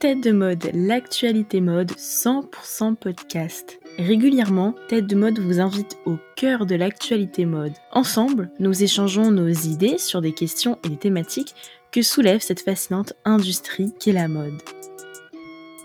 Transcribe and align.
Tête 0.00 0.22
de 0.22 0.32
mode, 0.32 0.70
l'actualité 0.72 1.60
mode 1.60 1.92
100% 1.92 2.94
podcast. 2.94 3.78
Régulièrement, 3.98 4.74
Tête 4.88 5.06
de 5.06 5.14
mode 5.14 5.38
vous 5.38 5.60
invite 5.60 5.98
au 6.06 6.16
cœur 6.36 6.64
de 6.64 6.74
l'actualité 6.74 7.44
mode. 7.44 7.74
Ensemble, 7.92 8.50
nous 8.60 8.82
échangeons 8.82 9.30
nos 9.30 9.50
idées 9.50 9.98
sur 9.98 10.22
des 10.22 10.32
questions 10.32 10.78
et 10.84 10.88
des 10.88 10.96
thématiques 10.96 11.54
que 11.92 12.00
soulève 12.00 12.40
cette 12.40 12.62
fascinante 12.62 13.12
industrie 13.26 13.92
qu'est 14.00 14.12
la 14.12 14.26
mode. 14.26 14.62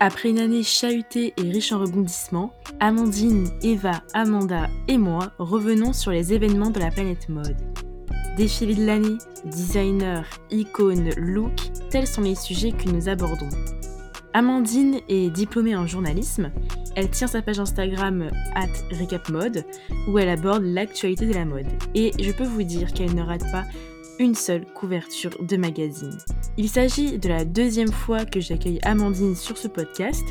Après 0.00 0.30
une 0.30 0.38
année 0.38 0.62
chahutée 0.62 1.34
et 1.36 1.50
riche 1.50 1.72
en 1.72 1.80
rebondissements, 1.80 2.54
Amandine, 2.80 3.50
Eva, 3.62 4.02
Amanda 4.14 4.70
et 4.88 4.96
moi 4.96 5.32
revenons 5.38 5.92
sur 5.92 6.10
les 6.10 6.32
événements 6.32 6.70
de 6.70 6.80
la 6.80 6.90
planète 6.90 7.28
mode. 7.28 7.58
Défilé 8.38 8.76
de 8.76 8.86
l'année, 8.86 9.18
designer, 9.44 10.26
icône, 10.50 11.10
look, 11.18 11.52
tels 11.90 12.06
sont 12.06 12.22
les 12.22 12.34
sujets 12.34 12.72
que 12.72 12.88
nous 12.88 13.10
abordons. 13.10 13.50
Amandine 14.36 15.00
est 15.08 15.30
diplômée 15.30 15.74
en 15.76 15.86
journalisme. 15.86 16.52
Elle 16.94 17.08
tient 17.08 17.26
sa 17.26 17.40
page 17.40 17.58
Instagram 17.58 18.30
at 18.54 18.68
recapmode 19.00 19.64
où 20.08 20.18
elle 20.18 20.28
aborde 20.28 20.62
l'actualité 20.62 21.24
de 21.24 21.32
la 21.32 21.46
mode. 21.46 21.64
Et 21.94 22.12
je 22.22 22.32
peux 22.32 22.44
vous 22.44 22.62
dire 22.62 22.92
qu'elle 22.92 23.14
ne 23.14 23.22
rate 23.22 23.50
pas 23.50 23.64
une 24.18 24.34
seule 24.34 24.66
couverture 24.74 25.30
de 25.40 25.56
magazine. 25.56 26.18
Il 26.58 26.68
s'agit 26.68 27.16
de 27.16 27.30
la 27.30 27.46
deuxième 27.46 27.90
fois 27.90 28.26
que 28.26 28.40
j'accueille 28.40 28.78
Amandine 28.82 29.34
sur 29.34 29.56
ce 29.56 29.68
podcast. 29.68 30.24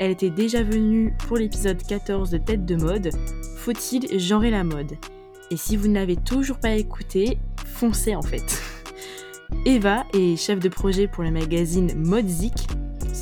Elle 0.00 0.10
était 0.10 0.30
déjà 0.30 0.64
venue 0.64 1.14
pour 1.28 1.36
l'épisode 1.36 1.80
14 1.80 2.30
de 2.30 2.38
Tête 2.38 2.66
de 2.66 2.74
mode. 2.74 3.10
Faut-il 3.58 4.18
genrer 4.18 4.50
la 4.50 4.64
mode? 4.64 4.94
Et 5.52 5.56
si 5.56 5.76
vous 5.76 5.86
n'avez 5.86 6.16
toujours 6.16 6.58
pas 6.58 6.74
écouté, 6.74 7.38
foncez 7.64 8.16
en 8.16 8.22
fait. 8.22 8.60
Eva 9.64 10.06
est 10.12 10.34
chef 10.34 10.58
de 10.58 10.68
projet 10.68 11.06
pour 11.06 11.22
le 11.22 11.30
magazine 11.30 11.92
Modezik. 11.96 12.66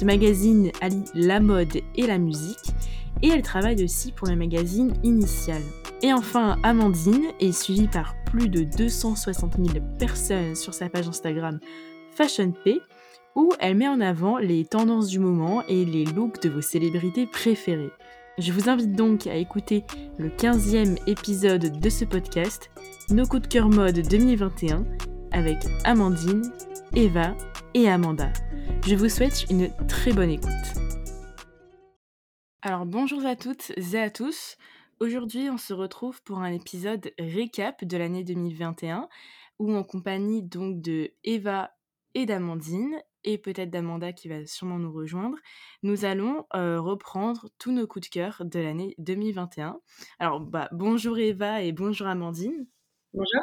Ce 0.02 0.05
magazine 0.05 0.73
allie 0.80 1.05
la 1.15 1.38
mode 1.38 1.77
et 1.95 2.09
la 2.09 2.19
musique 2.19 2.74
et 3.22 3.28
elle 3.28 3.42
travaille 3.42 3.84
aussi 3.84 4.11
pour 4.11 4.27
le 4.27 4.34
magazine 4.34 4.92
Initial. 5.05 5.62
Et 6.03 6.12
enfin, 6.12 6.59
Amandine 6.64 7.27
est 7.39 7.53
suivie 7.53 7.86
par 7.86 8.17
plus 8.25 8.48
de 8.48 8.64
260 8.64 9.59
000 9.64 9.78
personnes 10.00 10.56
sur 10.56 10.75
sa 10.75 10.89
page 10.89 11.06
Instagram 11.06 11.61
FashionP 12.17 12.81
où 13.36 13.53
elle 13.61 13.77
met 13.77 13.86
en 13.86 14.00
avant 14.00 14.39
les 14.39 14.64
tendances 14.64 15.06
du 15.06 15.20
moment 15.20 15.62
et 15.69 15.84
les 15.84 16.05
looks 16.05 16.42
de 16.42 16.48
vos 16.48 16.62
célébrités 16.62 17.28
préférées. 17.28 17.92
Je 18.39 18.50
vous 18.50 18.69
invite 18.69 18.97
donc 18.97 19.28
à 19.28 19.37
écouter 19.37 19.84
le 20.19 20.31
15e 20.31 20.98
épisode 21.06 21.78
de 21.78 21.89
ce 21.89 22.05
podcast, 22.05 22.72
Nos 23.09 23.27
coups 23.27 23.42
de 23.42 23.47
cœur 23.47 23.69
mode 23.69 24.00
2021, 24.00 24.84
avec 25.31 25.59
Amandine, 25.84 26.42
Eva 26.94 27.34
et 27.72 27.88
Amanda. 27.88 28.30
Je 28.86 28.94
vous 28.94 29.08
souhaite 29.08 29.46
une 29.48 29.74
très 29.86 30.12
bonne 30.12 30.28
écoute. 30.28 30.50
Alors 32.60 32.84
bonjour 32.84 33.24
à 33.24 33.34
toutes 33.34 33.72
et 33.94 33.98
à 33.98 34.10
tous. 34.10 34.58
Aujourd'hui, 35.00 35.48
on 35.48 35.56
se 35.56 35.72
retrouve 35.72 36.22
pour 36.22 36.40
un 36.40 36.52
épisode 36.52 37.10
récap 37.18 37.82
de 37.82 37.96
l'année 37.96 38.24
2021 38.24 39.08
où 39.58 39.74
en 39.74 39.84
compagnie 39.84 40.42
donc 40.42 40.82
de 40.82 41.14
Eva 41.24 41.70
et 42.12 42.26
d'Amandine 42.26 43.00
et 43.24 43.38
peut-être 43.38 43.70
d'Amanda 43.70 44.12
qui 44.12 44.28
va 44.28 44.44
sûrement 44.44 44.78
nous 44.78 44.92
rejoindre, 44.92 45.38
nous 45.82 46.04
allons 46.04 46.44
euh, 46.54 46.78
reprendre 46.78 47.48
tous 47.58 47.72
nos 47.72 47.86
coups 47.86 48.10
de 48.10 48.12
cœur 48.12 48.42
de 48.44 48.60
l'année 48.60 48.94
2021. 48.98 49.80
Alors, 50.18 50.40
bah, 50.40 50.68
bonjour 50.72 51.18
Eva 51.18 51.62
et 51.62 51.72
bonjour 51.72 52.06
Amandine. 52.06 52.66
Bonjour. 53.14 53.42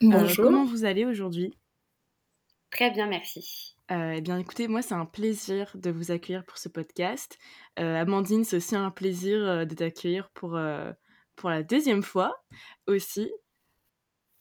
bonjour. 0.00 0.44
Comment 0.44 0.64
vous 0.64 0.84
allez 0.84 1.04
aujourd'hui? 1.04 1.56
Très 2.72 2.90
bien, 2.90 3.06
merci. 3.06 3.76
Euh, 3.92 4.14
eh 4.16 4.20
bien, 4.20 4.38
écoutez, 4.38 4.66
moi, 4.66 4.82
c'est 4.82 4.94
un 4.94 5.06
plaisir 5.06 5.70
de 5.74 5.90
vous 5.90 6.10
accueillir 6.10 6.44
pour 6.44 6.58
ce 6.58 6.68
podcast. 6.68 7.38
Euh, 7.78 8.00
Amandine, 8.00 8.44
c'est 8.44 8.56
aussi 8.56 8.74
un 8.74 8.90
plaisir 8.90 9.66
de 9.66 9.74
t'accueillir 9.74 10.30
pour, 10.30 10.58
pour 11.36 11.50
la 11.50 11.62
deuxième 11.62 12.02
fois 12.02 12.34
aussi. 12.86 13.30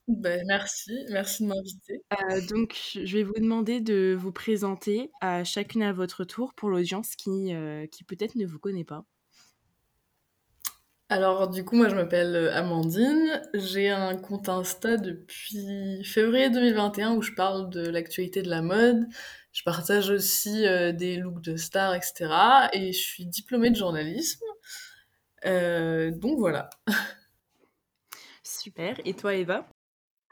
Ben, 0.08 0.44
merci, 0.46 0.92
merci 1.10 1.44
de 1.44 1.48
m'inviter. 1.48 2.02
Euh, 2.14 2.42
donc, 2.48 2.76
je 2.96 3.18
vais 3.18 3.24
vous 3.24 3.34
demander 3.34 3.80
de 3.80 4.16
vous 4.20 4.32
présenter 4.32 5.10
à 5.22 5.44
chacune 5.44 5.84
à 5.84 5.94
votre 5.94 6.26
tour 6.26 6.54
pour 6.54 6.70
l'audience 6.70 7.16
qui, 7.16 7.54
euh, 7.54 7.86
qui 7.88 8.04
peut-être 8.04 8.36
ne 8.36 8.46
vous 8.46 8.60
connaît 8.60 8.84
pas. 8.84 9.06
Alors, 11.12 11.50
du 11.50 11.64
coup, 11.64 11.76
moi, 11.76 11.90
je 11.90 11.96
m'appelle 11.96 12.36
euh, 12.36 12.56
Amandine. 12.56 13.42
J'ai 13.54 13.90
un 13.90 14.18
compte 14.18 14.50
Insta 14.50 14.98
depuis 14.98 16.04
février 16.04 16.50
2021 16.50 17.16
où 17.16 17.22
je 17.22 17.34
parle 17.34 17.70
de 17.70 17.88
l'actualité 17.88 18.42
de 18.42 18.50
la 18.50 18.62
mode. 18.62 19.06
Je 19.52 19.64
partage 19.64 20.10
aussi 20.10 20.64
des 20.94 21.18
looks 21.18 21.42
de 21.42 21.58
stars, 21.58 21.94
etc. 21.94 22.70
Et 22.74 22.94
je 22.94 23.00
suis 23.00 23.26
diplômée 23.26 23.70
de 23.70 23.76
journalisme. 23.76 24.46
donc, 25.44 26.40
voilà. 26.40 26.70
Super. 28.44 29.00
Et 29.06 29.14
toi, 29.14 29.36
Eva? 29.36 29.68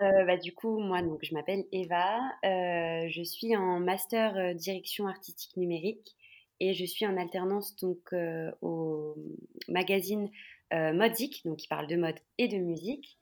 Euh, 0.01 0.25
bah, 0.25 0.37
du 0.37 0.53
coup, 0.53 0.79
moi, 0.79 1.01
donc, 1.01 1.19
je 1.23 1.33
m'appelle 1.33 1.65
Eva. 1.71 2.19
Euh, 2.45 3.07
je 3.09 3.21
suis 3.23 3.55
en 3.55 3.79
master 3.79 4.37
euh, 4.37 4.53
direction 4.53 5.07
artistique 5.07 5.57
numérique 5.57 6.15
et 6.61 6.73
je 6.73 6.85
suis 6.85 7.05
en 7.05 7.17
alternance 7.17 7.75
donc 7.77 8.13
au 8.61 9.15
magazine 9.69 10.29
Modic, 10.71 11.43
donc 11.45 11.57
qui 11.57 11.67
parle 11.67 11.87
de 11.87 11.95
mode 11.95 12.19
et 12.37 12.47
de 12.47 12.57
musique. 12.57 13.17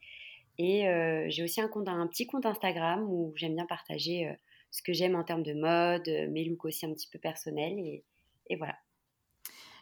Et 0.58 0.84
j'ai 1.30 1.44
aussi 1.44 1.62
un, 1.62 1.68
compte, 1.68 1.88
un 1.88 2.08
petit 2.08 2.28
compte 2.28 2.46
Instagram 2.46 3.04
où 3.10 3.32
j'aime 3.36 3.56
bien 3.56 3.66
partager 3.66 4.36
ce 4.72 4.82
que 4.82 4.94
j'aime 4.94 5.16
en 5.16 5.24
termes 5.24 5.44
de 5.44 5.54
mode, 5.54 6.08
mes 6.32 6.46
looks 6.46 6.66
aussi 6.66 6.86
un 6.86 6.94
petit 6.94 7.08
peu 7.10 7.20
personnels. 7.20 7.80
et 7.80 8.56
voilà. 8.56 8.76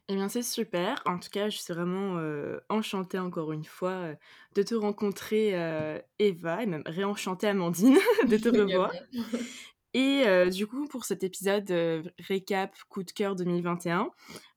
Eh 0.08 0.14
bien, 0.14 0.30
c'est 0.30 0.44
super. 0.44 1.02
En 1.06 1.18
tout 1.18 1.30
cas, 1.32 1.50
je 1.50 1.58
suis 1.58 1.74
vraiment 1.74 2.18
euh, 2.18 2.60
enchantée 2.70 3.18
encore 3.18 3.52
une 3.52 3.64
fois 3.64 3.90
euh, 3.90 4.16
de 4.54 4.62
te 4.62 4.76
rencontrer, 4.76 5.52
euh, 5.56 6.00
Eva, 6.20 6.62
et 6.62 6.68
même 6.68 6.84
réenchantée, 6.86 7.48
Amandine, 7.48 7.98
de 8.28 8.38
te 8.38 8.50
revoir. 8.58 8.94
Et 9.96 10.26
du 10.52 10.68
coup, 10.68 10.88
pour 10.88 11.06
cet 11.06 11.24
épisode 11.24 11.72
récap 12.20 12.76
coup 12.90 13.04
de 13.04 13.12
cœur 13.12 13.34
2021, 13.36 14.12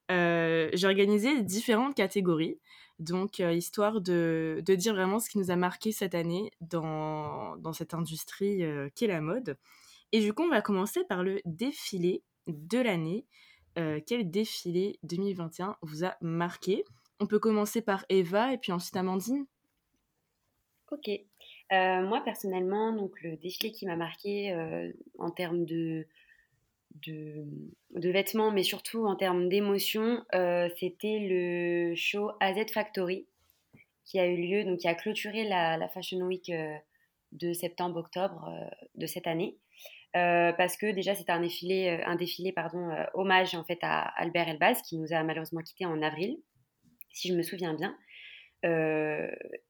j'ai 0.09 0.85
organisé 0.85 1.41
différentes 1.43 1.95
catégories. 1.95 2.59
Donc, 2.99 3.39
histoire 3.39 4.01
de, 4.01 4.61
dire 4.67 4.93
vraiment 4.93 5.19
ce 5.19 5.29
qui 5.29 5.37
nous 5.37 5.51
a 5.51 5.55
marqué 5.55 5.91
cette 5.91 6.15
année 6.15 6.51
dans, 6.61 7.55
cette 7.73 7.93
industrie 7.93 8.61
qu'est 8.95 9.07
la 9.07 9.21
mode. 9.21 9.57
Et 10.11 10.19
du 10.19 10.33
coup, 10.33 10.43
on 10.43 10.49
va 10.49 10.61
commencer 10.61 11.03
par 11.05 11.23
le 11.23 11.39
défilé 11.45 12.23
de 12.47 12.79
l'année 12.79 13.25
euh, 13.77 13.99
quel 14.05 14.29
défilé 14.29 14.99
2021 15.03 15.77
vous 15.81 16.03
a 16.03 16.15
marqué? 16.21 16.83
On 17.19 17.27
peut 17.27 17.39
commencer 17.39 17.81
par 17.81 18.05
Eva 18.09 18.53
et 18.53 18.57
puis 18.57 18.71
ensuite 18.71 18.95
Amandine. 18.97 19.45
Ok. 20.91 21.09
Euh, 21.09 22.01
moi 22.01 22.21
personnellement, 22.25 22.93
donc 22.93 23.21
le 23.21 23.37
défilé 23.37 23.71
qui 23.71 23.85
m'a 23.85 23.95
marqué 23.95 24.51
euh, 24.51 24.91
en 25.19 25.29
termes 25.29 25.65
de, 25.65 26.07
de, 26.95 27.45
vêtements, 27.95 28.51
mais 28.51 28.63
surtout 28.63 29.05
en 29.05 29.15
termes 29.15 29.49
d'émotions, 29.49 30.23
c'était 30.79 31.19
le 31.19 31.95
show 31.95 32.31
AZ 32.39 32.71
Factory 32.73 33.27
qui 34.05 34.19
a 34.19 34.27
eu 34.27 34.37
lieu, 34.37 34.63
donc 34.63 34.79
qui 34.79 34.87
a 34.87 34.95
clôturé 34.95 35.43
la, 35.43 35.87
Fashion 35.89 36.19
Week 36.21 36.51
de 37.31 37.53
septembre-octobre 37.53 38.51
de 38.95 39.05
cette 39.05 39.27
année. 39.27 39.57
Euh, 40.15 40.51
parce 40.53 40.75
que 40.75 40.91
déjà 40.91 41.13
c'était 41.13 41.31
un 41.31 41.41
défilé, 41.41 41.89
euh, 41.89 42.03
un 42.07 42.15
défilé 42.15 42.51
pardon, 42.51 42.89
euh, 42.89 43.05
hommage 43.13 43.53
en 43.53 43.63
fait 43.63 43.77
à 43.83 44.01
Albert 44.19 44.47
Elbaz 44.47 44.81
qui 44.81 44.97
nous 44.97 45.13
a 45.13 45.21
malheureusement 45.21 45.61
quitté 45.61 45.85
en 45.85 46.01
avril, 46.01 46.37
si 47.11 47.27
je 47.27 47.35
me 47.35 47.43
souviens 47.43 47.75
bien. 47.75 47.95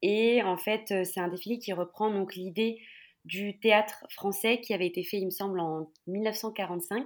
et 0.02 0.42
en 0.44 0.58
fait 0.58 1.04
c'est 1.04 1.20
un 1.20 1.28
défilé 1.28 1.60
qui 1.60 1.74
reprend 1.74 2.10
donc 2.10 2.36
l'idée 2.36 2.80
du 3.30 3.60
théâtre 3.60 4.06
français 4.10 4.60
qui 4.60 4.74
avait 4.74 4.88
été 4.88 5.04
fait 5.04 5.18
il 5.18 5.26
me 5.26 5.32
semble 5.32 5.60
en 5.60 5.92
1945. 6.08 7.06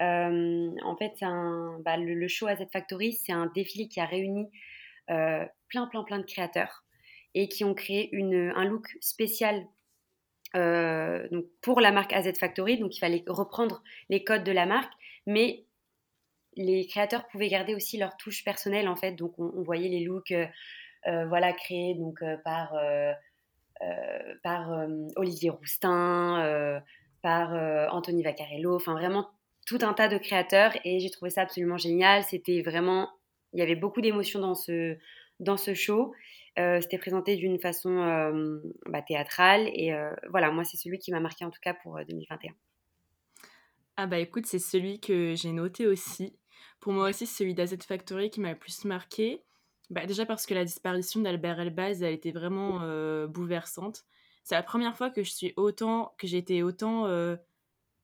en 0.00 0.96
fait 0.98 1.14
un, 1.22 1.78
bah, 1.84 1.96
le, 1.96 2.28
show 2.28 2.46
AZ 2.46 2.64
Factory 2.72 3.12
c'est 3.12 3.32
un 3.32 3.46
défilé 3.54 3.88
qui 3.88 4.00
a 4.00 4.06
réuni 4.06 4.48
plein 5.06 5.86
plein 5.90 6.04
plein 6.04 6.18
de 6.18 6.24
créateurs 6.24 6.84
et 7.34 7.48
qui 7.48 7.64
ont 7.64 7.74
créé 7.74 8.08
une, 8.12 8.52
un 8.56 8.64
look 8.64 8.86
spécial 9.00 9.66
euh, 10.56 11.28
donc 11.30 11.44
pour 11.60 11.80
la 11.80 11.92
marque 11.92 12.12
AZ 12.12 12.32
Factory. 12.38 12.78
Donc 12.78 12.96
il 12.96 13.00
fallait 13.00 13.24
reprendre 13.26 13.82
les 14.08 14.24
codes 14.24 14.44
de 14.44 14.52
la 14.52 14.66
marque, 14.66 14.92
mais 15.26 15.64
les 16.56 16.86
créateurs 16.86 17.26
pouvaient 17.28 17.48
garder 17.48 17.74
aussi 17.74 17.98
leur 17.98 18.16
touche 18.16 18.44
personnelle 18.44 18.88
en 18.88 18.96
fait. 18.96 19.12
Donc 19.12 19.38
on, 19.38 19.62
voyait 19.62 19.88
les 19.88 20.04
looks 20.04 20.32
euh, 20.32 20.46
euh, 21.06 21.26
voilà 21.26 21.52
créés 21.52 21.94
donc 21.94 22.20
par 22.44 22.74
par 24.42 24.86
Olivier 25.16 25.50
Roustin, 25.50 26.82
par 27.22 27.52
Anthony 27.92 28.22
Vaccarello, 28.22 28.74
enfin 28.74 28.94
vraiment 28.94 29.28
tout 29.66 29.78
un 29.82 29.92
tas 29.92 30.08
de 30.08 30.18
créateurs 30.18 30.72
et 30.84 30.98
j'ai 30.98 31.10
trouvé 31.10 31.30
ça 31.30 31.42
absolument 31.42 31.76
génial. 31.76 32.24
C'était 32.24 32.62
vraiment 32.62 33.10
il 33.52 33.60
y 33.60 33.62
avait 33.62 33.76
beaucoup 33.76 34.00
d'émotions 34.00 34.40
dans 34.40 34.54
ce 34.54 34.96
dans 35.40 35.56
ce 35.56 35.74
show 35.74 36.12
euh, 36.58 36.80
c'était 36.80 36.98
présenté 36.98 37.36
d'une 37.36 37.60
façon 37.60 37.98
euh, 37.98 38.60
bah, 38.86 39.02
théâtrale. 39.02 39.70
Et 39.74 39.92
euh, 39.92 40.10
voilà, 40.30 40.50
moi, 40.50 40.64
c'est 40.64 40.76
celui 40.76 40.98
qui 40.98 41.12
m'a 41.12 41.20
marqué 41.20 41.44
en 41.44 41.50
tout 41.50 41.60
cas 41.62 41.74
pour 41.74 41.98
2021. 42.06 42.52
Ah 43.96 44.06
bah 44.06 44.18
écoute, 44.18 44.46
c'est 44.46 44.58
celui 44.58 45.00
que 45.00 45.34
j'ai 45.34 45.52
noté 45.52 45.86
aussi. 45.86 46.36
Pour 46.80 46.92
moi 46.92 47.08
aussi, 47.08 47.26
c'est 47.26 47.38
celui 47.38 47.54
d'AZ 47.54 47.76
Factory 47.86 48.30
qui 48.30 48.40
m'a 48.40 48.52
le 48.52 48.58
plus 48.58 48.84
marqué. 48.84 49.42
Bah, 49.90 50.06
déjà 50.06 50.26
parce 50.26 50.46
que 50.46 50.54
la 50.54 50.64
disparition 50.64 51.20
d'Albert 51.20 51.60
Elbaz, 51.60 52.02
elle 52.02 52.12
était 52.12 52.32
vraiment 52.32 52.80
euh, 52.82 53.26
bouleversante. 53.26 54.04
C'est 54.44 54.54
la 54.54 54.62
première 54.62 54.96
fois 54.96 55.10
que 55.10 55.22
je 55.22 55.30
suis 55.30 55.52
autant, 55.56 56.14
que 56.18 56.26
j'ai 56.26 56.38
été 56.38 56.62
autant 56.62 57.06
euh, 57.06 57.36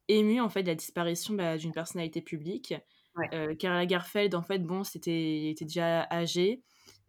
émue 0.08 0.40
en 0.40 0.48
fait 0.48 0.62
de 0.62 0.68
la 0.68 0.74
disparition 0.74 1.34
bah, 1.34 1.56
d'une 1.56 1.72
personnalité 1.72 2.22
publique. 2.22 2.74
Ouais. 3.16 3.28
Euh, 3.32 3.54
Karl 3.54 3.76
Lagerfeld, 3.76 4.34
en 4.34 4.42
fait, 4.42 4.58
bon, 4.58 4.84
c'était, 4.84 5.38
il 5.38 5.48
était 5.50 5.64
déjà 5.64 6.06
âgé. 6.10 6.62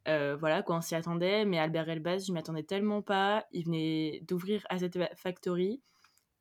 Euh, 0.07 0.35
voilà, 0.39 0.61
quoi, 0.61 0.77
on 0.77 0.81
s'y 0.81 0.95
attendait. 0.95 1.45
Mais 1.45 1.57
Albert 1.57 1.89
Elbaz, 1.89 2.27
je 2.27 2.31
m'y 2.31 2.39
attendais 2.39 2.63
tellement 2.63 3.01
pas. 3.01 3.45
Il 3.51 3.65
venait 3.65 4.21
d'ouvrir 4.27 4.65
AZ 4.69 4.87
Factory. 5.15 5.81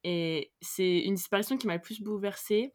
Et 0.02 0.52
c'est 0.60 0.98
une 1.00 1.14
disparition 1.14 1.56
qui 1.56 1.66
m'a 1.66 1.74
le 1.74 1.80
plus 1.80 2.02
bouleversée. 2.02 2.74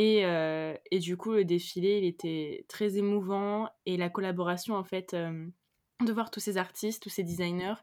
Et, 0.00 0.24
euh, 0.24 0.76
et, 0.92 1.00
du 1.00 1.16
coup, 1.16 1.32
le 1.32 1.44
défilé, 1.44 1.98
il 1.98 2.04
était 2.04 2.64
très 2.68 2.98
émouvant. 2.98 3.68
Et 3.84 3.96
la 3.96 4.08
collaboration, 4.08 4.76
en 4.76 4.84
fait, 4.84 5.12
euh, 5.12 5.44
de 6.06 6.12
voir 6.12 6.30
tous 6.30 6.38
ces 6.38 6.56
artistes, 6.56 7.02
tous 7.02 7.08
ces 7.08 7.24
designers 7.24 7.74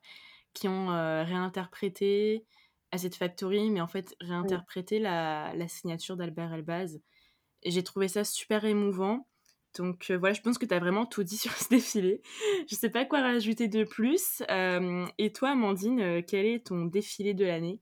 qui 0.54 0.70
ont 0.70 0.92
euh, 0.92 1.26
réinterprété 1.26 2.46
AZ 2.94 3.10
Factory, 3.10 3.70
mais 3.70 3.82
en 3.82 3.88
fait, 3.88 4.16
réinterprété 4.22 4.96
oui. 4.96 5.02
la, 5.02 5.54
la, 5.56 5.68
signature 5.68 6.16
d'Albert 6.16 6.54
Elbaz. 6.54 7.02
Et 7.64 7.72
j'ai 7.72 7.84
trouvé 7.84 8.08
ça 8.08 8.24
super 8.24 8.64
émouvant. 8.64 9.28
Donc 9.78 10.10
voilà, 10.10 10.32
je 10.32 10.40
pense 10.40 10.58
que 10.58 10.66
tu 10.66 10.74
as 10.74 10.80
vraiment 10.80 11.06
tout 11.06 11.26
dit 11.26 11.38
sur 11.38 11.52
ce 11.52 11.68
défilé. 11.68 12.22
Je 12.70 12.76
sais 12.76 12.90
pas 12.90 13.04
quoi 13.04 13.20
rajouter 13.20 13.68
de 13.68 13.84
plus. 13.84 14.42
et 15.18 15.34
toi, 15.34 15.50
Amandine, 15.50 16.24
quel 16.24 16.46
est 16.46 16.68
ton 16.68 16.86
défilé 16.86 17.34
de 17.34 17.44
l'année? 17.44 17.82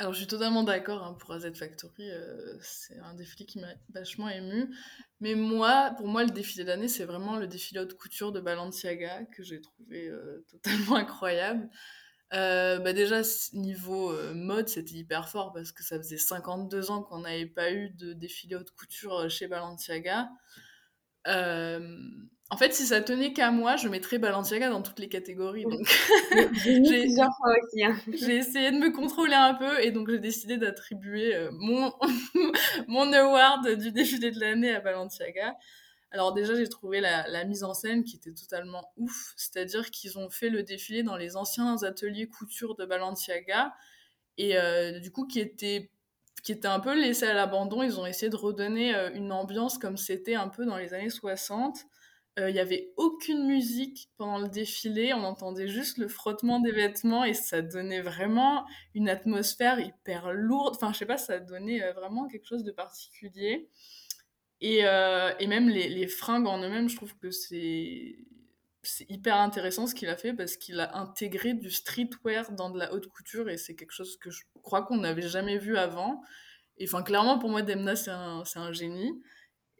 Alors, 0.00 0.14
je 0.14 0.18
suis 0.20 0.26
totalement 0.26 0.62
d'accord 0.62 1.02
hein, 1.04 1.12
pour 1.20 1.34
AZ 1.34 1.52
Factory. 1.52 2.10
Euh, 2.10 2.56
c'est 2.62 2.98
un 3.00 3.12
défilé 3.12 3.44
qui 3.44 3.58
m'a 3.58 3.74
vachement 3.92 4.30
ému. 4.30 4.74
Mais 5.20 5.34
moi, 5.34 5.92
pour 5.98 6.08
moi, 6.08 6.24
le 6.24 6.30
défilé 6.30 6.64
d'année, 6.64 6.88
c'est 6.88 7.04
vraiment 7.04 7.36
le 7.36 7.46
défilé 7.46 7.80
haute 7.80 7.98
couture 7.98 8.32
de 8.32 8.40
Balenciaga 8.40 9.26
que 9.26 9.42
j'ai 9.42 9.60
trouvé 9.60 10.08
euh, 10.08 10.42
totalement 10.50 10.96
incroyable. 10.96 11.68
Euh, 12.32 12.78
bah 12.78 12.94
déjà, 12.94 13.20
niveau 13.52 14.14
mode, 14.32 14.68
c'était 14.68 14.94
hyper 14.94 15.28
fort 15.28 15.52
parce 15.52 15.70
que 15.70 15.84
ça 15.84 15.98
faisait 15.98 16.16
52 16.16 16.90
ans 16.90 17.02
qu'on 17.02 17.18
n'avait 17.18 17.44
pas 17.44 17.70
eu 17.70 17.90
de 17.90 18.14
défilé 18.14 18.56
haute 18.56 18.70
couture 18.70 19.28
chez 19.28 19.48
Balenciaga. 19.48 20.30
En 22.52 22.56
fait, 22.56 22.74
si 22.74 22.84
ça 22.84 23.00
tenait 23.00 23.32
qu'à 23.32 23.52
moi, 23.52 23.76
je 23.76 23.88
mettrais 23.88 24.18
Balenciaga 24.18 24.70
dans 24.70 24.82
toutes 24.82 24.98
les 24.98 25.08
catégories. 25.08 25.62
Donc, 25.64 25.86
j'ai. 26.64 27.06
Hein. 27.20 27.96
j'ai 28.12 28.36
essayé 28.36 28.72
de 28.72 28.76
me 28.76 28.90
contrôler 28.90 29.34
un 29.34 29.54
peu 29.54 29.80
et 29.80 29.92
donc 29.92 30.10
j'ai 30.10 30.18
décidé 30.18 30.56
d'attribuer 30.56 31.36
euh, 31.36 31.50
mon 31.52 31.92
mon 32.88 33.12
award 33.12 33.68
du 33.76 33.92
défilé 33.92 34.32
de 34.32 34.40
l'année 34.40 34.74
à 34.74 34.80
Balenciaga. 34.80 35.54
Alors 36.10 36.32
déjà, 36.32 36.56
j'ai 36.56 36.68
trouvé 36.68 37.00
la, 37.00 37.28
la, 37.28 37.44
mise 37.44 37.62
en 37.62 37.72
scène 37.72 38.02
qui 38.02 38.16
était 38.16 38.34
totalement 38.34 38.92
ouf, 38.96 39.32
c'est-à-dire 39.36 39.92
qu'ils 39.92 40.18
ont 40.18 40.28
fait 40.28 40.48
le 40.48 40.64
défilé 40.64 41.04
dans 41.04 41.16
les 41.16 41.36
anciens 41.36 41.80
ateliers 41.84 42.26
couture 42.26 42.74
de 42.74 42.84
Balenciaga 42.84 43.72
et 44.38 44.58
euh, 44.58 44.98
du 44.98 45.12
coup 45.12 45.28
qui 45.28 45.38
était 45.38 45.92
qui 46.42 46.50
était 46.50 46.68
un 46.68 46.80
peu 46.80 46.98
laissé 46.98 47.26
à 47.26 47.34
l'abandon. 47.34 47.84
Ils 47.84 48.00
ont 48.00 48.06
essayé 48.06 48.28
de 48.28 48.36
redonner 48.36 48.92
euh, 48.94 49.10
une 49.14 49.30
ambiance 49.30 49.78
comme 49.78 49.96
c'était 49.96 50.34
un 50.34 50.48
peu 50.48 50.64
dans 50.64 50.78
les 50.78 50.94
années 50.94 51.10
60 51.10 51.86
il 52.36 52.44
euh, 52.44 52.52
n'y 52.52 52.60
avait 52.60 52.92
aucune 52.96 53.46
musique 53.46 54.08
pendant 54.16 54.38
le 54.38 54.48
défilé, 54.48 55.12
on 55.12 55.24
entendait 55.24 55.68
juste 55.68 55.98
le 55.98 56.08
frottement 56.08 56.60
des 56.60 56.70
vêtements 56.70 57.24
et 57.24 57.34
ça 57.34 57.60
donnait 57.60 58.00
vraiment 58.00 58.66
une 58.94 59.08
atmosphère 59.08 59.80
hyper 59.80 60.32
lourde. 60.32 60.74
Enfin, 60.76 60.92
je 60.92 60.98
sais 60.98 61.06
pas, 61.06 61.18
ça 61.18 61.40
donnait 61.40 61.82
euh, 61.82 61.92
vraiment 61.92 62.28
quelque 62.28 62.46
chose 62.46 62.64
de 62.64 62.70
particulier. 62.70 63.68
Et, 64.60 64.84
euh, 64.84 65.32
et 65.40 65.46
même 65.46 65.68
les, 65.68 65.88
les, 65.88 66.06
fringues 66.06 66.46
en 66.46 66.58
eux-mêmes, 66.62 66.88
je 66.88 66.96
trouve 66.96 67.16
que 67.18 67.30
c'est 67.30 68.16
c'est 68.82 69.10
hyper 69.10 69.36
intéressant 69.36 69.86
ce 69.86 69.94
qu'il 69.94 70.08
a 70.08 70.16
fait 70.16 70.32
parce 70.32 70.56
qu'il 70.56 70.80
a 70.80 70.96
intégré 70.96 71.52
du 71.52 71.70
streetwear 71.70 72.52
dans 72.52 72.70
de 72.70 72.78
la 72.78 72.94
haute 72.94 73.08
couture 73.08 73.50
et 73.50 73.58
c'est 73.58 73.74
quelque 73.74 73.92
chose 73.92 74.16
que 74.16 74.30
je 74.30 74.42
crois 74.62 74.82
qu'on 74.82 74.96
n'avait 74.98 75.28
jamais 75.28 75.58
vu 75.58 75.76
avant. 75.76 76.22
Et 76.78 76.86
enfin, 76.88 77.02
clairement, 77.02 77.38
pour 77.38 77.50
moi, 77.50 77.60
Demna, 77.60 77.94
c'est 77.94 78.10
un, 78.10 78.42
un 78.54 78.72
génie. 78.72 79.12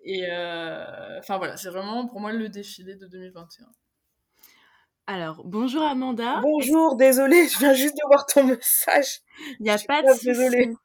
Et 0.02 0.26
euh, 0.30 1.18
enfin 1.18 1.38
voilà, 1.38 1.56
c'est 1.56 1.68
vraiment 1.68 2.06
pour 2.06 2.20
moi 2.20 2.32
le 2.32 2.48
défilé 2.48 2.96
de 2.96 3.06
2021. 3.06 3.66
Alors, 5.06 5.42
bonjour 5.44 5.82
Amanda. 5.82 6.40
Bonjour, 6.40 6.96
désolée, 6.96 7.48
je 7.48 7.58
viens 7.58 7.74
juste 7.74 7.94
de 7.94 8.06
voir 8.06 8.26
ton 8.26 8.44
message. 8.44 9.20
Il 9.58 9.64
n'y 9.64 9.70
a 9.70 9.78
pas 9.78 10.02
de 10.02 10.12
souci. 10.12 10.76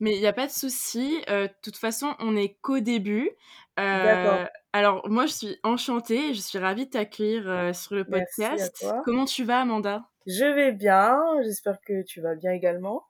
Mais 0.00 0.14
il 0.14 0.20
n'y 0.20 0.26
a 0.26 0.32
pas 0.32 0.46
de 0.46 0.52
souci. 0.52 1.20
De 1.28 1.48
toute 1.62 1.76
façon, 1.76 2.14
on 2.18 2.32
n'est 2.32 2.54
qu'au 2.62 2.80
début. 2.80 3.30
Euh, 3.78 4.46
alors, 4.72 5.08
moi, 5.08 5.26
je 5.26 5.32
suis 5.32 5.58
enchantée. 5.62 6.34
Je 6.34 6.40
suis 6.40 6.58
ravie 6.58 6.86
de 6.86 6.90
t'accueillir 6.90 7.48
euh, 7.48 7.72
sur 7.72 7.94
le 7.94 8.04
podcast. 8.04 8.84
Comment 9.04 9.24
tu 9.24 9.44
vas, 9.44 9.60
Amanda? 9.60 10.04
Je 10.26 10.44
vais 10.44 10.72
bien. 10.72 11.20
J'espère 11.42 11.80
que 11.80 12.02
tu 12.02 12.20
vas 12.20 12.34
bien 12.34 12.52
également. 12.52 13.04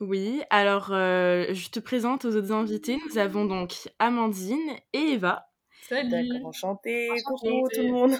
Oui, 0.00 0.42
alors 0.50 0.92
euh, 0.92 1.46
je 1.52 1.70
te 1.70 1.80
présente 1.80 2.24
aux 2.24 2.36
autres 2.36 2.52
invités. 2.52 2.98
Nous 3.08 3.18
avons 3.18 3.44
donc 3.44 3.88
Amandine 3.98 4.70
et 4.92 5.12
Eva. 5.14 5.48
Salut. 5.88 6.10
D'accord, 6.10 6.48
enchantée. 6.48 7.08
Coucou 7.24 7.68
tout 7.72 7.82
le 7.82 7.92
monde. 7.92 8.12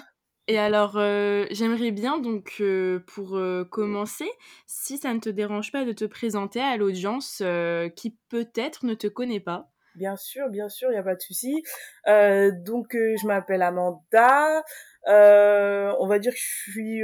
Et 0.49 0.57
alors, 0.57 0.97
euh, 0.97 1.45
j'aimerais 1.51 1.91
bien 1.91 2.17
donc 2.17 2.55
euh, 2.59 3.03
pour 3.05 3.37
euh, 3.37 3.65
commencer, 3.65 4.27
si 4.65 4.97
ça 4.97 5.13
ne 5.13 5.19
te 5.19 5.29
dérange 5.29 5.71
pas 5.71 5.85
de 5.85 5.91
te 5.91 6.05
présenter 6.05 6.59
à 6.59 6.75
l'audience 6.75 7.43
euh, 7.45 7.87
qui 7.89 8.17
peut-être 8.29 8.83
ne 8.83 8.95
te 8.95 9.05
connaît 9.05 9.39
pas. 9.39 9.69
Bien 9.93 10.15
sûr, 10.15 10.49
bien 10.49 10.67
sûr, 10.67 10.89
il 10.89 10.93
n'y 10.93 10.99
a 10.99 11.03
pas 11.03 11.13
de 11.13 11.21
souci. 11.21 11.61
Euh, 12.07 12.51
donc, 12.65 12.87
je 12.93 13.27
m'appelle 13.27 13.61
Amanda. 13.61 14.63
on 15.05 16.07
va 16.07 16.17
dire 16.17 16.31
que 16.31 16.39
je 16.39 16.71
suis 16.71 17.03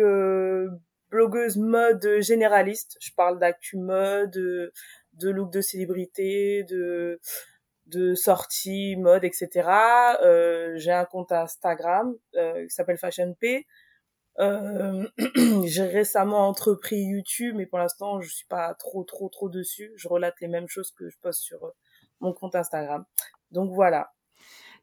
blogueuse 1.16 1.58
mode 1.58 2.20
généraliste. 2.20 2.98
Je 3.00 3.12
parle 3.16 3.40
d'actu 3.40 3.78
mode, 3.78 4.32
de, 4.32 4.74
de 5.14 5.30
look 5.30 5.52
de 5.52 5.62
célébrité, 5.62 6.64
de 6.64 7.20
de 7.88 8.16
sorties 8.16 8.96
mode, 8.96 9.24
etc. 9.24 9.70
Euh, 10.24 10.74
j'ai 10.78 10.92
un 10.92 11.06
compte 11.06 11.32
Instagram 11.32 12.16
euh, 12.36 12.64
qui 12.64 12.72
s'appelle 12.72 12.98
Fashion. 12.98 13.36
Euh, 14.40 15.08
j'ai 15.66 15.86
récemment 15.86 16.48
entrepris 16.48 16.98
YouTube, 16.98 17.56
mais 17.56 17.66
pour 17.66 17.80
l'instant, 17.80 18.20
je 18.22 18.30
suis 18.30 18.48
pas 18.48 18.74
trop, 18.74 19.04
trop, 19.04 19.30
trop 19.30 19.50
dessus. 19.50 19.94
Je 19.96 20.08
relate 20.08 20.36
les 20.42 20.48
mêmes 20.48 20.68
choses 20.68 20.92
que 20.92 21.10
je 21.10 21.18
poste 21.20 21.42
sur 21.42 21.72
mon 22.20 22.34
compte 22.34 22.56
Instagram. 22.56 23.06
Donc 23.52 23.72
voilà. 23.74 24.12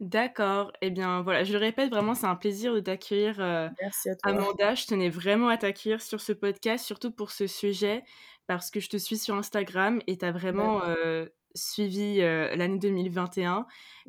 D'accord. 0.03 0.73
Eh 0.83 0.91
bien, 0.91 1.23
voilà, 1.23 1.45
je 1.45 1.53
le 1.53 1.61
répète, 1.61 1.89
vraiment, 1.89 2.17
c'est 2.17 2.27
un 2.27 2.35
plaisir 2.35 2.75
de 2.75 2.81
t'accueillir. 2.81 3.37
Euh, 3.39 3.69
Merci 3.81 4.11
à 4.11 4.17
toi. 4.17 4.33
Amanda, 4.33 4.75
je 4.75 4.85
tenais 4.87 5.09
vraiment 5.09 5.47
à 5.47 5.57
t'accueillir 5.57 6.03
sur 6.03 6.21
ce 6.21 6.33
podcast, 6.33 6.85
surtout 6.85 7.13
pour 7.13 7.31
ce 7.31 7.47
sujet, 7.47 8.03
parce 8.49 8.73
que 8.73 8.81
je 8.81 8.89
te 8.89 8.97
suis 8.97 9.17
sur 9.17 9.37
Instagram 9.37 10.03
et 10.09 10.19
tu 10.19 10.25
as 10.25 10.33
vraiment 10.33 10.83
euh, 10.83 11.27
suivi 11.55 12.21
euh, 12.21 12.53
l'année 12.57 12.81
2021. 12.81 13.65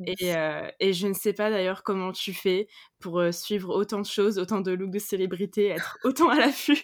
Et, 0.07 0.33
et, 0.79 0.93
je 0.93 1.07
ne 1.07 1.13
sais 1.13 1.33
pas 1.33 1.51
d'ailleurs 1.51 1.83
comment 1.83 2.11
tu 2.11 2.33
fais 2.33 2.67
pour 2.99 3.21
suivre 3.31 3.69
autant 3.69 4.01
de 4.01 4.07
choses, 4.07 4.39
autant 4.39 4.61
de 4.61 4.71
looks 4.71 4.89
de 4.89 4.97
célébrité, 4.97 5.67
être 5.67 5.99
autant 6.03 6.29
à 6.29 6.39
l'affût. 6.39 6.83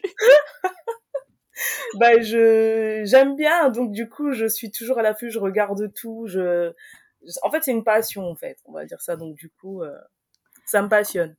bah, 1.95 2.21
je 2.21 3.01
j'aime 3.05 3.35
bien, 3.35 3.69
donc 3.69 3.91
du 3.91 4.07
coup, 4.07 4.33
je 4.33 4.45
suis 4.45 4.69
toujours 4.69 4.99
à 4.99 5.01
l'affût, 5.01 5.31
je 5.31 5.39
regarde 5.39 5.91
tout, 5.95 6.27
je 6.27 6.73
en 7.43 7.51
fait, 7.51 7.63
c'est 7.63 7.71
une 7.71 7.83
passion, 7.83 8.29
en 8.29 8.35
fait, 8.35 8.59
on 8.65 8.73
va 8.73 8.85
dire 8.85 9.01
ça. 9.01 9.15
Donc, 9.15 9.35
du 9.35 9.49
coup, 9.49 9.83
euh, 9.83 9.97
ça 10.65 10.81
me 10.81 10.89
passionne. 10.89 11.35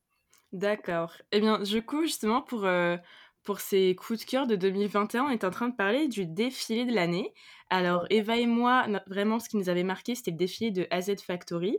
D'accord. 0.53 1.15
Eh 1.33 1.41
bien, 1.41 1.61
du 1.61 1.83
coup, 1.83 2.03
justement, 2.03 2.43
pour, 2.43 2.65
euh, 2.65 2.97
pour 3.45 3.61
ces 3.61 3.95
coups 3.95 4.21
de 4.21 4.25
cœur 4.25 4.47
de 4.47 4.57
2021, 4.57 5.25
on 5.25 5.31
est 5.31 5.45
en 5.45 5.51
train 5.51 5.69
de 5.69 5.77
parler 5.77 6.09
du 6.09 6.27
défilé 6.27 6.85
de 6.85 6.95
l'année. 6.95 7.33
Alors, 7.71 8.07
Eva 8.11 8.37
et 8.37 8.47
moi, 8.47 8.87
vraiment, 9.07 9.39
ce 9.39 9.49
qui 9.49 9.57
nous 9.57 9.69
avait 9.69 9.85
marqué, 9.85 10.15
c'était 10.15 10.33
le 10.33 10.37
défilé 10.37 10.71
de 10.73 10.87
AZ 10.91 11.15
Factory, 11.23 11.79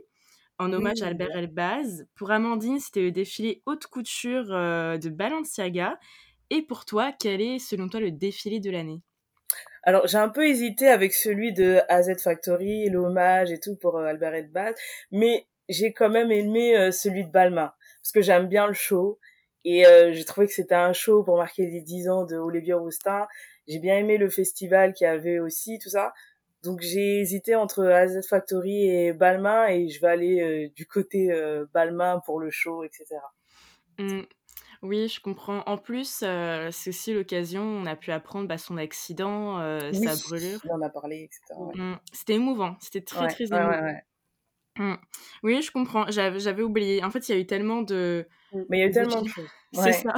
en 0.58 0.72
hommage 0.72 1.02
à 1.02 1.08
Albert 1.08 1.36
Elbaz. 1.36 2.06
Pour 2.14 2.30
Amandine, 2.30 2.80
c'était 2.80 3.02
le 3.02 3.12
défilé 3.12 3.62
haute 3.66 3.86
couture 3.86 4.52
euh, 4.52 4.96
de 4.96 5.10
Balenciaga. 5.10 5.98
Et 6.50 6.62
pour 6.62 6.84
toi, 6.84 7.12
quel 7.12 7.40
est, 7.40 7.58
selon 7.58 7.88
toi, 7.88 8.00
le 8.00 8.10
défilé 8.10 8.60
de 8.60 8.70
l'année? 8.70 9.02
Alors 9.84 10.06
j'ai 10.06 10.18
un 10.18 10.28
peu 10.28 10.46
hésité 10.46 10.88
avec 10.88 11.12
celui 11.12 11.52
de 11.52 11.80
AZ 11.88 12.12
Factory, 12.22 12.88
l'hommage 12.88 13.50
et 13.50 13.58
tout 13.58 13.74
pour 13.76 13.98
euh, 13.98 14.04
Albert 14.04 14.34
Edbaz, 14.34 14.74
mais 15.10 15.46
j'ai 15.68 15.92
quand 15.92 16.08
même 16.08 16.30
aimé 16.30 16.76
euh, 16.76 16.92
celui 16.92 17.24
de 17.24 17.30
Balmain 17.30 17.72
parce 18.00 18.12
que 18.12 18.22
j'aime 18.22 18.46
bien 18.46 18.68
le 18.68 18.74
show 18.74 19.18
et 19.64 19.86
euh, 19.86 20.12
j'ai 20.12 20.24
trouvé 20.24 20.46
que 20.46 20.52
c'était 20.52 20.76
un 20.76 20.92
show 20.92 21.24
pour 21.24 21.36
marquer 21.36 21.66
les 21.66 21.80
10 21.80 22.08
ans 22.10 22.24
de 22.24 22.36
Olivier 22.36 22.74
Roustin. 22.74 23.26
J'ai 23.66 23.80
bien 23.80 23.96
aimé 23.98 24.18
le 24.18 24.28
festival 24.28 24.92
qui 24.92 25.04
avait 25.04 25.40
aussi 25.40 25.78
tout 25.78 25.88
ça. 25.88 26.12
Donc 26.62 26.80
j'ai 26.80 27.20
hésité 27.20 27.56
entre 27.56 27.84
AZ 27.84 28.24
Factory 28.28 28.88
et 28.88 29.12
Balmain 29.12 29.66
et 29.66 29.88
je 29.88 30.00
vais 30.00 30.08
aller 30.08 30.72
du 30.76 30.86
côté 30.86 31.28
Balmain 31.72 32.20
pour 32.24 32.38
le 32.38 32.50
show, 32.50 32.84
etc. 32.84 33.16
Oui, 34.82 35.08
je 35.08 35.20
comprends. 35.20 35.62
En 35.66 35.78
plus, 35.78 36.22
heu, 36.22 36.68
c'est 36.72 36.90
aussi 36.90 37.14
l'occasion, 37.14 37.62
on 37.62 37.86
a 37.86 37.94
pu 37.96 38.10
apprendre, 38.10 38.48
bah, 38.48 38.58
son 38.58 38.76
accident, 38.76 39.58
Oui, 39.92 40.04
sa 40.04 40.16
brûlure. 40.28 40.60
on 40.68 40.74
en 40.74 40.82
a 40.82 40.90
parlé 40.90 41.16
et 41.16 41.28
cetera, 41.30 41.64
ouais. 41.64 41.74
Mmh, 41.76 41.98
c'était 42.12 42.34
émouvant, 42.34 42.76
c'était 42.80 43.00
très, 43.00 43.20
Ouais, 43.26 43.28
très 43.28 43.52
ouais, 43.52 43.60
émouvant. 43.60 43.92
Mmh. 44.78 44.94
Oui, 45.42 45.62
je 45.62 45.70
comprends, 45.70 46.10
j'av 46.10 46.38
j'avais 46.38 46.62
oublié. 46.62 47.04
En 47.04 47.10
fait, 47.10 47.28
il 47.28 47.32
y 47.34 47.38
a 47.38 47.40
eu 47.40 47.46
tellement 47.46 47.82
de 47.82 48.26
Mmh. 48.52 48.62
Mais 48.68 48.78
il 48.78 48.80
y 48.80 48.84
a 48.84 48.86
eu 48.86 48.90
tellement 48.90 49.22
de 49.22 49.28
choses. 49.28 49.48
c'est 49.72 49.92
ça. 49.92 50.14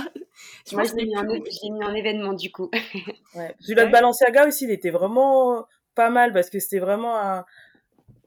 Je 0.69 0.75
Moi, 0.75 0.85
je 0.85 0.95
l'ai 0.95 1.07
mis 1.07 1.17
en 1.17 1.23
mis 1.93 1.99
événement 1.99 2.33
du 2.33 2.51
coup. 2.51 2.71
Ouais. 3.35 3.55
Celui-là 3.61 3.87
de 3.87 3.91
Balenciaga 3.91 4.47
aussi, 4.47 4.65
il 4.65 4.71
était 4.71 4.91
vraiment 4.91 5.67
pas 5.95 6.11
mal 6.11 6.33
parce 6.33 6.51
que 6.51 6.61
c'était 6.61 6.79
vraiment 6.79 7.17
un... 7.21 7.45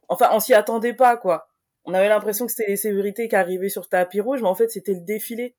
Enfin, 0.09 0.29
on 0.33 0.39
s'y 0.41 0.53
attendait 0.53 0.93
pas, 0.93 1.15
quoi. 1.15 1.49
On 1.85 1.93
avait 1.93 2.09
l'impression 2.09 2.45
que 2.45 2.51
c'était 2.51 2.69
les 2.69 2.75
célébrités 2.75 3.29
qui 3.29 3.35
arrivaient 3.37 3.69
sur 3.69 3.87
tapis 3.87 4.19
rouge, 4.19 4.41
mais 4.41 4.49
en 4.49 4.55
fait, 4.55 4.69
c'était 4.69 4.93
le 4.93 4.99
défilé. 5.01 5.55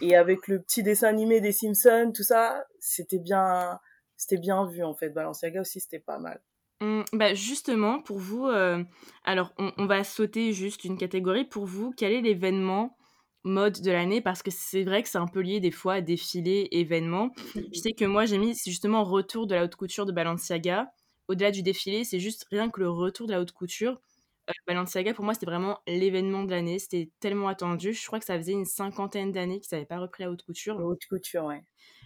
Et 0.00 0.16
avec 0.16 0.48
le 0.48 0.60
petit 0.60 0.82
dessin 0.82 1.08
animé 1.08 1.40
des 1.40 1.52
Simpsons, 1.52 2.12
tout 2.14 2.22
ça, 2.22 2.64
c'était 2.80 3.18
bien, 3.18 3.80
c'était 4.16 4.38
bien 4.38 4.66
vu, 4.66 4.82
en 4.82 4.94
fait. 4.94 5.10
Balenciaga 5.10 5.60
aussi, 5.60 5.80
c'était 5.80 5.98
pas 5.98 6.18
mal. 6.18 6.40
Mmh, 6.80 7.02
bah, 7.12 7.34
justement, 7.34 8.02
pour 8.02 8.18
vous, 8.18 8.46
heu, 8.48 8.84
alors 9.24 9.52
on 9.58 9.86
va 9.86 10.02
sauter 10.04 10.52
juste 10.52 10.84
une 10.84 10.98
catégorie. 10.98 11.44
Pour 11.44 11.64
vous, 11.64 11.92
quel 11.96 12.12
est 12.12 12.20
l'événement 12.20 12.96
mode 13.44 13.80
de 13.80 13.90
l'année? 13.90 14.20
Parce 14.20 14.42
que 14.42 14.50
c'est 14.50 14.82
vrai 14.82 15.02
que 15.02 15.08
c'est 15.08 15.18
un 15.18 15.28
peu 15.28 15.40
lié 15.40 15.60
des 15.60 15.70
fois, 15.70 16.00
défilé, 16.00 16.68
événement. 16.72 17.30
Je 17.54 17.78
sais 17.78 17.92
que 17.92 18.04
moi, 18.04 18.24
j'ai 18.24 18.38
mis, 18.38 18.56
justement 18.56 19.04
retour 19.04 19.46
de 19.46 19.54
la 19.54 19.64
haute 19.64 19.76
couture 19.76 20.06
de 20.06 20.12
Balenciaga. 20.12 20.92
Au-delà 21.28 21.52
du 21.52 21.62
défilé, 21.62 22.04
c'est 22.04 22.18
juste 22.18 22.46
rien 22.50 22.68
que 22.68 22.80
le 22.80 22.90
retour 22.90 23.26
de 23.28 23.32
la 23.32 23.40
haute 23.40 23.52
couture. 23.52 24.00
Heu, 24.48 24.52
Balenciaga, 24.66 25.14
pour 25.14 25.24
moi, 25.24 25.34
c'était 25.34 25.46
vraiment 25.46 25.80
l'événement 25.86 26.44
de 26.44 26.50
l'année. 26.50 26.78
C'était 26.78 27.10
tellement 27.20 27.48
attendu. 27.48 27.92
Je 27.92 28.06
crois 28.06 28.18
que 28.18 28.24
ça 28.24 28.36
faisait 28.36 28.52
une 28.52 28.64
cinquantaine 28.64 29.32
d'années 29.32 29.60
qu'ils 29.60 29.74
avaient 29.76 29.86
pas 29.86 29.98
repris 29.98 30.24
la 30.24 30.30
haute 30.30 30.42
couture. 30.42 30.78
La 30.78 30.84
haute 30.86 31.04
couture, 31.08 31.44
ouais. 31.44 31.62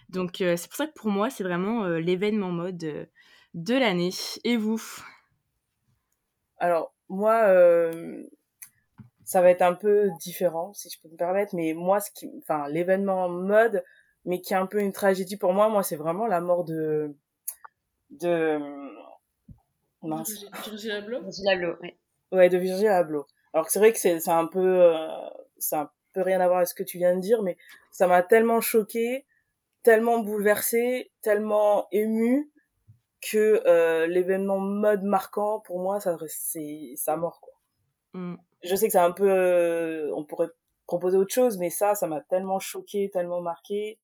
Donc 0.09 0.41
heu, 0.41 0.55
c'est 0.55 0.67
pour 0.67 0.77
ça 0.77 0.87
que 0.87 0.93
pour 0.93 1.09
moi, 1.09 1.29
c'est 1.29 1.43
vraiment, 1.43 1.85
heu, 1.85 1.97
l'événement 1.97 2.51
mode, 2.51 2.83
heu, 2.83 3.07
de 3.53 3.73
l'année. 3.75 4.11
Et 4.43 4.57
vous? 4.57 4.81
Alors, 6.59 6.93
moi, 7.09 7.43
euh, 7.47 8.23
ça 9.25 9.41
va 9.41 9.49
être 9.51 9.61
un 9.61 9.73
peu 9.73 10.09
différent, 10.21 10.73
si 10.73 10.89
je 10.89 10.99
peux 11.01 11.09
me 11.09 11.17
permettre, 11.17 11.55
mais 11.55 11.73
moi, 11.73 11.99
ce 11.99 12.11
qui, 12.11 12.29
enfin, 12.39 12.67
l'événement 12.69 13.29
mode, 13.29 13.83
mais 14.25 14.41
qui 14.41 14.53
est 14.53 14.57
un 14.57 14.65
peu 14.65 14.79
une 14.79 14.93
tragédie 14.93 15.37
pour 15.37 15.53
moi, 15.53 15.69
moi, 15.69 15.83
c'est 15.83 15.95
vraiment 15.95 16.27
la 16.27 16.41
mort 16.41 16.63
de, 16.63 17.15
de, 18.09 18.59
mince. 20.01 20.45
Virgil 20.65 20.91
Abloh? 20.91 21.21
Virgil 21.21 21.49
Abloh, 21.49 21.77
ouais. 21.81 21.97
Ouais, 22.31 22.49
de 22.49 22.57
Virgil 22.57 22.87
Abloh. 22.87 23.25
Alors 23.53 23.65
que 23.65 23.71
c'est 23.71 23.79
vrai 23.79 23.91
que 23.93 23.99
c'est 23.99 24.19
c'est 24.19 24.31
un 24.31 24.47
peu 24.47 24.59
euh, 24.59 25.07
ça 25.57 25.79
a 25.79 25.83
un 25.83 25.91
peu 26.13 26.21
rien 26.21 26.41
à 26.41 26.47
voir 26.47 26.57
avec 26.57 26.67
ce 26.67 26.73
que 26.73 26.83
tu 26.83 26.97
viens 26.97 27.15
de 27.15 27.21
dire, 27.21 27.41
mais 27.41 27.57
ça 27.91 28.07
m'a 28.07 28.21
tellement 28.23 28.61
choqué, 28.61 29.25
tellement 29.83 30.19
bouleversé, 30.19 31.11
tellement 31.21 31.87
ému 31.91 32.51
que 33.21 33.63
euh, 33.65 34.07
l'événement 34.07 34.59
mode 34.59 35.03
marquant 35.03 35.59
pour 35.61 35.79
moi 35.79 35.99
ça 35.99 36.17
c'est 36.27 36.93
sa 36.95 37.15
mort 37.17 37.41
quoi. 37.41 37.53
Mmh. 38.13 38.35
Je 38.63 38.75
sais 38.75 38.87
que 38.87 38.91
c'est 38.91 38.99
un 38.99 39.11
peu 39.11 39.29
euh, 39.29 40.11
on 40.15 40.23
pourrait 40.23 40.49
proposer 40.85 41.17
autre 41.17 41.33
chose, 41.33 41.57
mais 41.57 41.69
ça 41.69 41.95
ça 41.95 42.07
m'a 42.07 42.21
tellement 42.21 42.59
choqué, 42.59 43.09
tellement 43.11 43.41
marqué. 43.41 43.99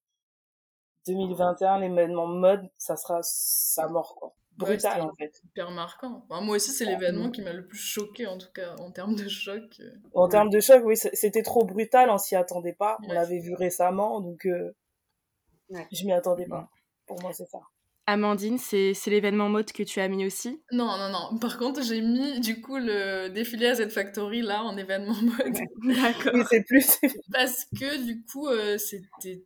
2021 1.08 1.80
l'événement 1.80 2.28
mode 2.28 2.70
ça 2.78 2.96
sera 2.96 3.20
sa 3.24 3.88
mort 3.88 4.16
quoi. 4.16 4.34
Ouais, 4.60 4.66
Brutal 4.68 4.92
c'était 4.94 5.02
en 5.02 5.14
fait. 5.16 5.34
hyper 5.46 5.72
marquant. 5.72 6.26
Enfin, 6.30 6.42
moi 6.42 6.56
aussi, 6.58 6.72
c'est 6.72 6.86
l'événement 6.86 7.32
qui 7.32 7.42
m'a 7.42 7.54
le 7.54 7.66
plus 7.66 7.78
choqué, 7.80 8.28
en 8.28 8.38
tout 8.38 8.52
cas, 8.54 8.76
en 8.78 8.92
termes 8.92 9.16
de 9.16 9.28
choc. 9.28 9.64
euh. 9.80 9.90
En 10.14 10.28
termes 10.28 10.50
de 10.50 10.60
choc, 10.60 10.84
oui, 10.86 10.96
c'était 10.96 11.42
trop 11.42 11.66
brutal, 11.66 12.10
on 12.12 12.18
s'y 12.20 12.36
attendait 12.36 12.74
pas. 12.74 12.98
On 13.04 13.10
Ouais. 13.10 13.16
l'avait 13.16 13.40
vu 13.40 13.54
récemment, 13.56 14.22
donc 14.22 14.46
euh, 14.46 14.76
Ouais. 15.70 15.88
je 15.92 16.06
m'y 16.06 16.14
attendais 16.14 16.46
pas. 16.46 16.70
Pour 17.08 17.20
moi, 17.22 17.34
c'est 17.34 17.48
ça. 17.48 17.60
Amandine, 18.06 18.58
c'est 18.58 18.94
c'est 18.94 19.10
l'événement 19.10 19.48
mode 19.50 19.72
que 19.72 19.82
tu 19.82 20.02
as 20.02 20.08
mis 20.10 20.26
aussi? 20.26 20.62
Non, 20.72 20.98
non, 20.98 21.10
non. 21.10 21.40
Par 21.40 21.58
contre, 21.58 21.82
j'ai 21.82 22.02
mis, 22.02 22.40
du 22.42 22.62
coup, 22.62 22.78
le 22.78 23.30
défilé 23.30 23.68
à 23.68 23.76
Z 23.76 23.90
Factory, 23.90 24.42
là, 24.42 24.62
en 24.64 24.76
événement 24.78 25.16
mode. 25.22 25.54
D'accord. 25.96 26.34
Oui, 26.36 26.44
c'est 26.50 26.64
plus. 26.64 27.00
Parce 27.32 27.66
que, 27.80 28.04
du 28.06 28.24
coup, 28.26 28.48
euh, 28.50 28.78
c'était... 28.78 29.46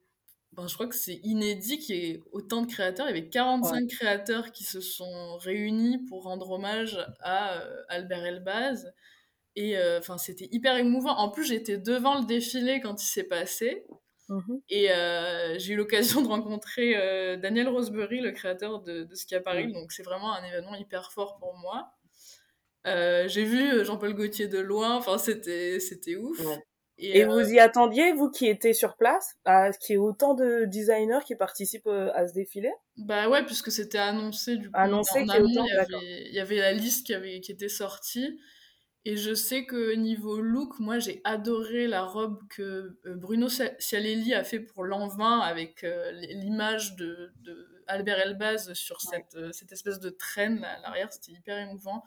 Ben, 0.58 0.68
je 0.68 0.74
crois 0.74 0.88
que 0.88 0.96
c'est 0.96 1.20
inédit 1.24 1.78
qu'il 1.78 1.96
y 1.96 2.10
ait 2.10 2.24
autant 2.32 2.64
de 2.64 2.66
créateurs. 2.66 3.08
Il 3.08 3.16
y 3.16 3.20
avait 3.20 3.30
45 3.30 3.88
créateurs 3.90 4.52
qui 4.52 4.64
se 4.64 4.82
sont 4.82 5.38
réunis 5.38 6.00
pour 6.10 6.24
rendre 6.24 6.50
hommage 6.50 6.98
à 7.20 7.60
euh, 7.60 7.84
Albert 7.90 8.26
Elbaz. 8.26 8.92
Et 9.56 9.78
euh, 9.78 10.02
c'était 10.18 10.50
hyper 10.52 10.76
émouvant. 10.78 11.16
En 11.16 11.30
plus, 11.30 11.46
j'étais 11.46 11.78
devant 11.78 12.20
le 12.20 12.26
défilé 12.26 12.80
quand 12.82 13.04
il 13.04 13.06
s'est 13.06 13.26
passé. 13.26 13.86
Mhm. 14.30 14.62
Et 14.70 14.92
euh, 14.92 15.60
j'ai 15.60 15.74
eu 15.74 15.76
l'occasion 15.78 16.24
de 16.24 16.28
rencontrer 16.28 17.38
Daniel 17.38 17.68
Roseberry, 17.68 18.20
le 18.20 18.32
créateur 18.32 18.82
de, 18.82 19.04
de 19.04 19.16
Ski 19.16 19.36
à 19.36 19.42
Paris. 19.42 19.72
Donc 19.72 19.92
c'est 19.92 20.04
vraiment 20.04 20.34
un 20.34 20.44
événement 20.44 20.74
hyper 20.74 21.12
fort 21.12 21.38
pour 21.38 21.56
moi. 21.56 21.94
J'ai 22.84 23.44
vu 23.44 23.86
Jean-Paul 23.86 24.16
Gaultier 24.16 24.48
de 24.48 24.58
loin. 24.58 24.96
Enfin, 24.96 25.20
c'était 25.20 25.80
c'était 25.80 26.16
ouf. 26.16 26.40
Ouais. 26.44 26.64
Et 27.00 27.24
euh, 27.24 27.28
vous 27.28 27.52
y 27.52 27.60
attendiez, 27.60 28.12
vous 28.14 28.30
qui 28.30 28.48
étiez 28.48 28.74
sur 28.74 28.96
place, 28.96 29.36
à 29.46 29.72
ce 29.72 29.80
qu'il 29.80 29.94
y 29.94 29.96
ait 29.96 29.98
autant 29.98 30.34
de 30.34 30.66
designers 30.66 31.20
qui 31.26 31.36
participent 31.36 31.88
euh, 31.88 32.12
à 32.14 32.28
ce 32.28 32.34
défilé? 32.34 32.72
Bah 32.98 33.30
ouais, 33.30 33.46
puisque 33.46 33.72
c'était 33.72 34.00
annoncé 34.00 34.58
du 34.58 34.70
coup. 34.72 34.76
Annoncé 34.80 35.24
qu'il 35.24 35.36
y 35.36 35.42
autant, 35.42 35.66
il 35.66 35.74
y, 35.74 35.78
avait, 35.78 36.28
il 36.30 36.34
y 36.34 36.40
avait 36.40 36.56
la 36.58 36.74
liste 36.74 37.06
qui, 37.06 37.14
avait, 37.14 37.40
qui 37.42 37.52
était 37.52 37.70
sortie. 37.70 38.40
Et 39.06 39.16
je 39.16 39.34
sais 39.34 39.66
que 39.66 39.94
niveau 39.96 40.42
look, 40.42 40.80
moi 40.80 41.00
j'ai 41.00 41.22
adoré 41.24 41.88
la 41.88 42.04
robe 42.04 42.40
que 42.50 42.98
euh, 43.06 43.16
Bruno 43.16 43.48
Cia- 43.48 43.76
Cialelli 43.80 44.34
a 44.34 44.44
fait 44.44 44.60
pour 44.60 44.84
l'an 44.84 45.08
20 45.08 45.40
avec 45.42 45.84
euh, 45.86 46.12
l'image 46.12 46.96
de, 46.98 47.32
de 47.42 47.84
Albert 47.88 48.20
Elbaz 48.20 48.74
sur 48.74 49.00
cette, 49.00 49.36
euh, 49.36 49.52
cette 49.54 49.72
espèce 49.72 50.00
de 50.00 50.10
traîne 50.10 50.60
là, 50.60 50.74
à 50.74 50.82
l'arrière, 50.82 51.14
c'était 51.14 51.32
hyper 51.32 51.58
émouvant. 51.58 52.04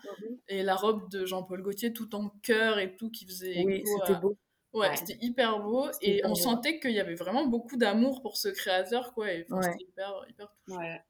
Et 0.49 0.63
la 0.63 0.75
robe 0.77 1.09
de 1.11 1.25
Jean-Paul 1.25 1.63
Gaultier 1.63 1.93
tout 1.95 2.15
en 2.15 2.29
cœur 2.43 2.79
et 2.79 2.97
tout 2.97 3.11
qui 3.11 3.25
faisait 3.27 3.63
Oui, 3.65 3.83
c'était 3.87 4.21
beau. 4.21 4.37
Ouais, 4.73 4.89
Ouais. 4.89 4.97
c'était 4.97 5.19
hyper 5.21 5.61
beau 5.61 5.91
C'était 5.93 6.07
et 6.07 6.19
hyper 6.19 6.31
on 6.31 6.35
beau. 6.35 6.35
sentait 6.37 6.79
qu'il 6.81 6.93
y 6.93 7.01
avait 7.01 7.15
vraiment 7.15 7.47
beaucoup 7.47 7.77
d'amour 7.77 8.23
pour 8.23 8.37
ce 8.37 8.49
créateur 8.49 9.13
quoi 9.15 9.33
et 9.33 9.45
enfin, 9.51 9.61
Ouais. 9.61 9.63
c'était 9.63 9.85
hyper 9.85 10.25
hyper 10.29 10.49
touchant. 10.65 10.79
Ouais. 10.79 11.01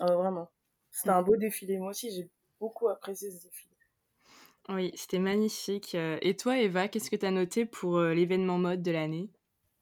Ah, 0.00 0.14
vraiment. 0.14 0.50
C'était 0.90 1.10
un 1.10 1.22
beau 1.22 1.36
défilé. 1.36 1.78
Moi 1.78 1.90
aussi, 1.90 2.10
j'ai 2.12 2.30
beaucoup 2.60 2.88
apprécié 2.88 3.30
ce 3.30 3.42
défilé. 3.44 3.74
Oui, 4.68 4.92
c'était 4.94 5.18
magnifique. 5.18 5.94
Euh, 5.94 6.18
Et 6.22 6.36
toi, 6.36 6.58
Eva, 6.58 6.88
qu'est-ce 6.88 7.10
que 7.10 7.16
tu 7.16 7.24
as 7.26 7.30
noté 7.30 7.64
pour 7.66 7.96
euh, 7.98 8.12
l'événement 8.14 8.58
mode 8.58 8.82
de 8.82 8.90
l'année? 8.92 9.30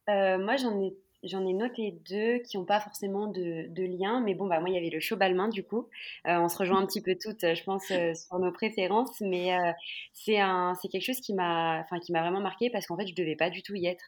Euh, 0.09 0.38
moi, 0.38 0.57
j'en 0.57 0.81
ai, 0.81 0.97
j'en 1.25 1.47
ai 1.47 1.52
noté 1.52 1.95
deux 2.09 2.38
qui 2.38 2.57
n'ont 2.57 2.64
pas 2.64 2.81
forcément 2.81 3.26
de, 3.26 3.67
de 3.69 3.83
lien, 3.85 4.21
mais 4.21 4.35
bon, 4.35 4.47
bah, 4.47 4.61
moi, 4.61 4.69
il 4.69 4.75
y 4.75 4.79
avait 4.79 4.91
le 4.91 5.00
show 5.00 5.17
Balmain, 5.17 5.49
du 5.49 5.62
coup. 5.62 5.88
Euh, 6.26 6.38
on 6.38 6.49
se 6.49 6.59
rejoint 6.59 6.81
un 6.81 6.87
petit 6.87 7.02
peu 7.02 7.17
toutes, 7.21 7.43
je 7.43 7.62
pense, 7.64 7.91
euh, 7.91 8.14
sur 8.14 8.38
nos 8.38 8.52
préférences, 8.52 9.21
mais 9.21 9.55
euh, 9.55 9.73
c'est 10.12 10.88
quelque 10.88 11.05
chose 11.05 11.21
qui 11.21 11.35
m'a, 11.35 11.87
vraiment 12.11 12.41
marqué 12.41 12.71
parce 12.71 12.87
qu'en 12.87 12.97
fait, 12.97 13.07
je 13.07 13.14
devais 13.14 13.37
pas 13.37 13.50
du 13.50 13.62
tout 13.62 13.75
y 13.75 13.87
être. 13.87 14.05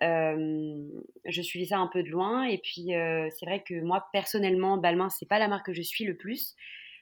Je 0.00 1.42
suivais 1.42 1.66
ça 1.66 1.78
un 1.78 1.88
peu 1.88 2.02
de 2.02 2.08
loin, 2.08 2.44
et 2.44 2.58
puis 2.58 2.90
c'est 2.90 3.46
vrai 3.46 3.62
que 3.66 3.80
moi, 3.80 4.06
personnellement, 4.12 4.76
Balmain, 4.76 5.08
c'est 5.10 5.28
pas 5.28 5.38
la 5.38 5.48
marque 5.48 5.66
que 5.66 5.74
je 5.74 5.82
suis 5.82 6.04
le 6.04 6.16
plus, 6.16 6.54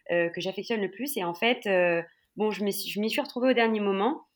que 0.08 0.40
j'affectionne 0.40 0.80
le 0.80 0.90
plus, 0.90 1.16
et 1.16 1.24
en 1.24 1.34
fait, 1.34 1.68
bon, 2.36 2.50
je 2.50 2.64
m'y 2.64 2.72
suis, 2.72 3.20
retrouvée 3.20 3.50
au 3.50 3.54
dernier 3.54 3.80
moment, 3.80 4.26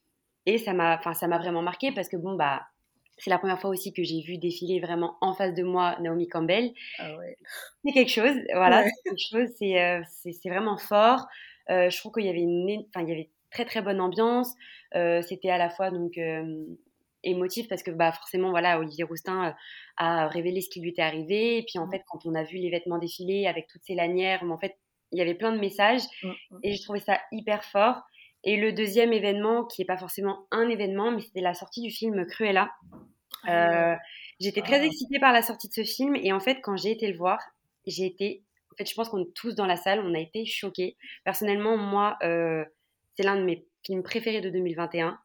et 0.46 0.58
ça 0.58 0.72
m'a, 0.74 0.96
enfin, 0.98 1.14
ça 1.14 1.26
m'a 1.26 1.38
vraiment 1.38 1.62
marqué 1.62 1.92
parce 1.92 2.08
que 2.08 2.16
bon, 2.16 2.34
bah, 2.34 2.66
c'est 3.18 3.30
la 3.30 3.38
première 3.38 3.60
fois 3.60 3.70
aussi 3.70 3.92
que 3.92 4.02
j'ai 4.02 4.20
vu 4.22 4.38
défiler 4.38 4.80
vraiment 4.80 5.16
en 5.20 5.34
face 5.34 5.54
de 5.54 5.62
moi 5.62 5.96
Naomi 6.00 6.28
Campbell. 6.28 6.72
Ah 6.98 7.16
ouais. 7.16 7.36
C'est 7.84 7.92
quelque 7.92 8.10
chose, 8.10 8.36
voilà, 8.54 8.82
Ouais. 8.82 8.90
c'est 9.04 9.10
quelque 9.10 9.28
chose, 9.30 9.54
c'est 9.58 9.80
euh, 9.82 10.02
c'est 10.08 10.32
c'est 10.32 10.48
vraiment 10.50 10.78
fort. 10.78 11.26
Euh, 11.70 11.90
je 11.90 11.98
trouve 11.98 12.12
qu'il 12.12 12.24
y 12.26 12.28
avait 12.28 12.40
une, 12.40 12.84
enfin, 12.88 13.02
il 13.04 13.08
y 13.08 13.12
avait 13.12 13.30
très 13.50 13.64
très 13.64 13.82
bonne 13.82 14.00
ambiance. 14.00 14.52
Euh, 14.96 15.22
C'était 15.22 15.50
à 15.50 15.58
la 15.58 15.70
fois 15.70 15.90
donc 15.90 16.18
émotif 17.22 17.68
parce 17.68 17.82
que 17.82 17.90
bah 17.90 18.12
forcément 18.12 18.50
voilà 18.50 18.78
Olivier 18.78 19.04
Roustin 19.04 19.54
a 19.96 20.28
révélé 20.28 20.60
ce 20.60 20.68
qui 20.68 20.80
lui 20.80 20.90
était 20.90 21.02
arrivé 21.02 21.58
et 21.58 21.62
puis 21.62 21.78
en 21.78 21.86
Mm. 21.86 21.90
fait 21.90 22.02
quand 22.06 22.26
on 22.26 22.34
a 22.34 22.42
vu 22.42 22.58
les 22.58 22.70
vêtements 22.70 22.98
défiler 22.98 23.46
avec 23.46 23.66
toutes 23.68 23.82
ces 23.84 23.94
lanières, 23.94 24.42
en 24.44 24.58
fait 24.58 24.76
il 25.12 25.18
y 25.18 25.22
avait 25.22 25.34
plein 25.34 25.52
de 25.52 25.58
messages 25.58 26.02
Mm, 26.22 26.28
mm. 26.50 26.58
et 26.64 26.72
j'ai 26.72 26.82
trouvé 26.82 27.00
ça 27.00 27.20
hyper 27.32 27.64
fort. 27.64 28.02
Et 28.44 28.56
le 28.56 28.72
deuxième 28.72 29.12
événement, 29.12 29.64
qui 29.64 29.80
n'est 29.80 29.86
pas 29.86 29.96
forcément 29.96 30.46
un 30.50 30.68
événement, 30.68 31.10
mais 31.10 31.20
c'était 31.20 31.40
la 31.40 31.54
sortie 31.54 31.80
du 31.82 31.90
film 31.90 32.26
Cruella. 32.26 32.70
Euh, 33.48 33.94
J'étais 34.40 34.62
très 34.62 34.80
Ah. 34.80 34.84
excitée 34.84 35.18
par 35.18 35.32
la 35.32 35.42
sortie 35.42 35.68
de 35.68 35.72
ce 35.74 35.84
film 35.84 36.16
et 36.16 36.32
en 36.32 36.40
fait, 36.40 36.60
quand 36.60 36.76
j'ai 36.76 36.90
été 36.90 37.10
le 37.10 37.16
voir, 37.16 37.40
j'ai 37.86 38.04
été. 38.06 38.42
En 38.72 38.76
fait, 38.76 38.88
je 38.90 38.94
pense 38.94 39.08
qu'on 39.08 39.18
est 39.22 39.32
tous 39.34 39.54
dans 39.54 39.66
la 39.66 39.76
salle, 39.76 40.00
on 40.00 40.14
a 40.14 40.18
été 40.18 40.44
choqués. 40.46 40.96
Personnellement, 41.24 41.76
moi, 41.76 42.18
euh, 42.22 42.64
c'est 43.16 43.22
l'un 43.22 43.36
de 43.36 43.44
mes 43.44 43.66
films 43.84 44.02
préférés 44.02 44.40
de 44.40 44.50
2021. 44.50 45.18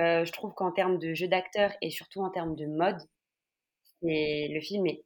Euh, 0.00 0.24
je 0.24 0.32
trouve 0.32 0.54
qu'en 0.54 0.72
termes 0.72 0.98
de 0.98 1.12
jeu 1.14 1.28
d'acteur 1.28 1.72
et 1.82 1.90
surtout 1.90 2.22
en 2.22 2.30
termes 2.30 2.56
de 2.56 2.66
mode, 2.66 2.98
le 4.02 4.60
film 4.60 4.86
est 4.86 5.04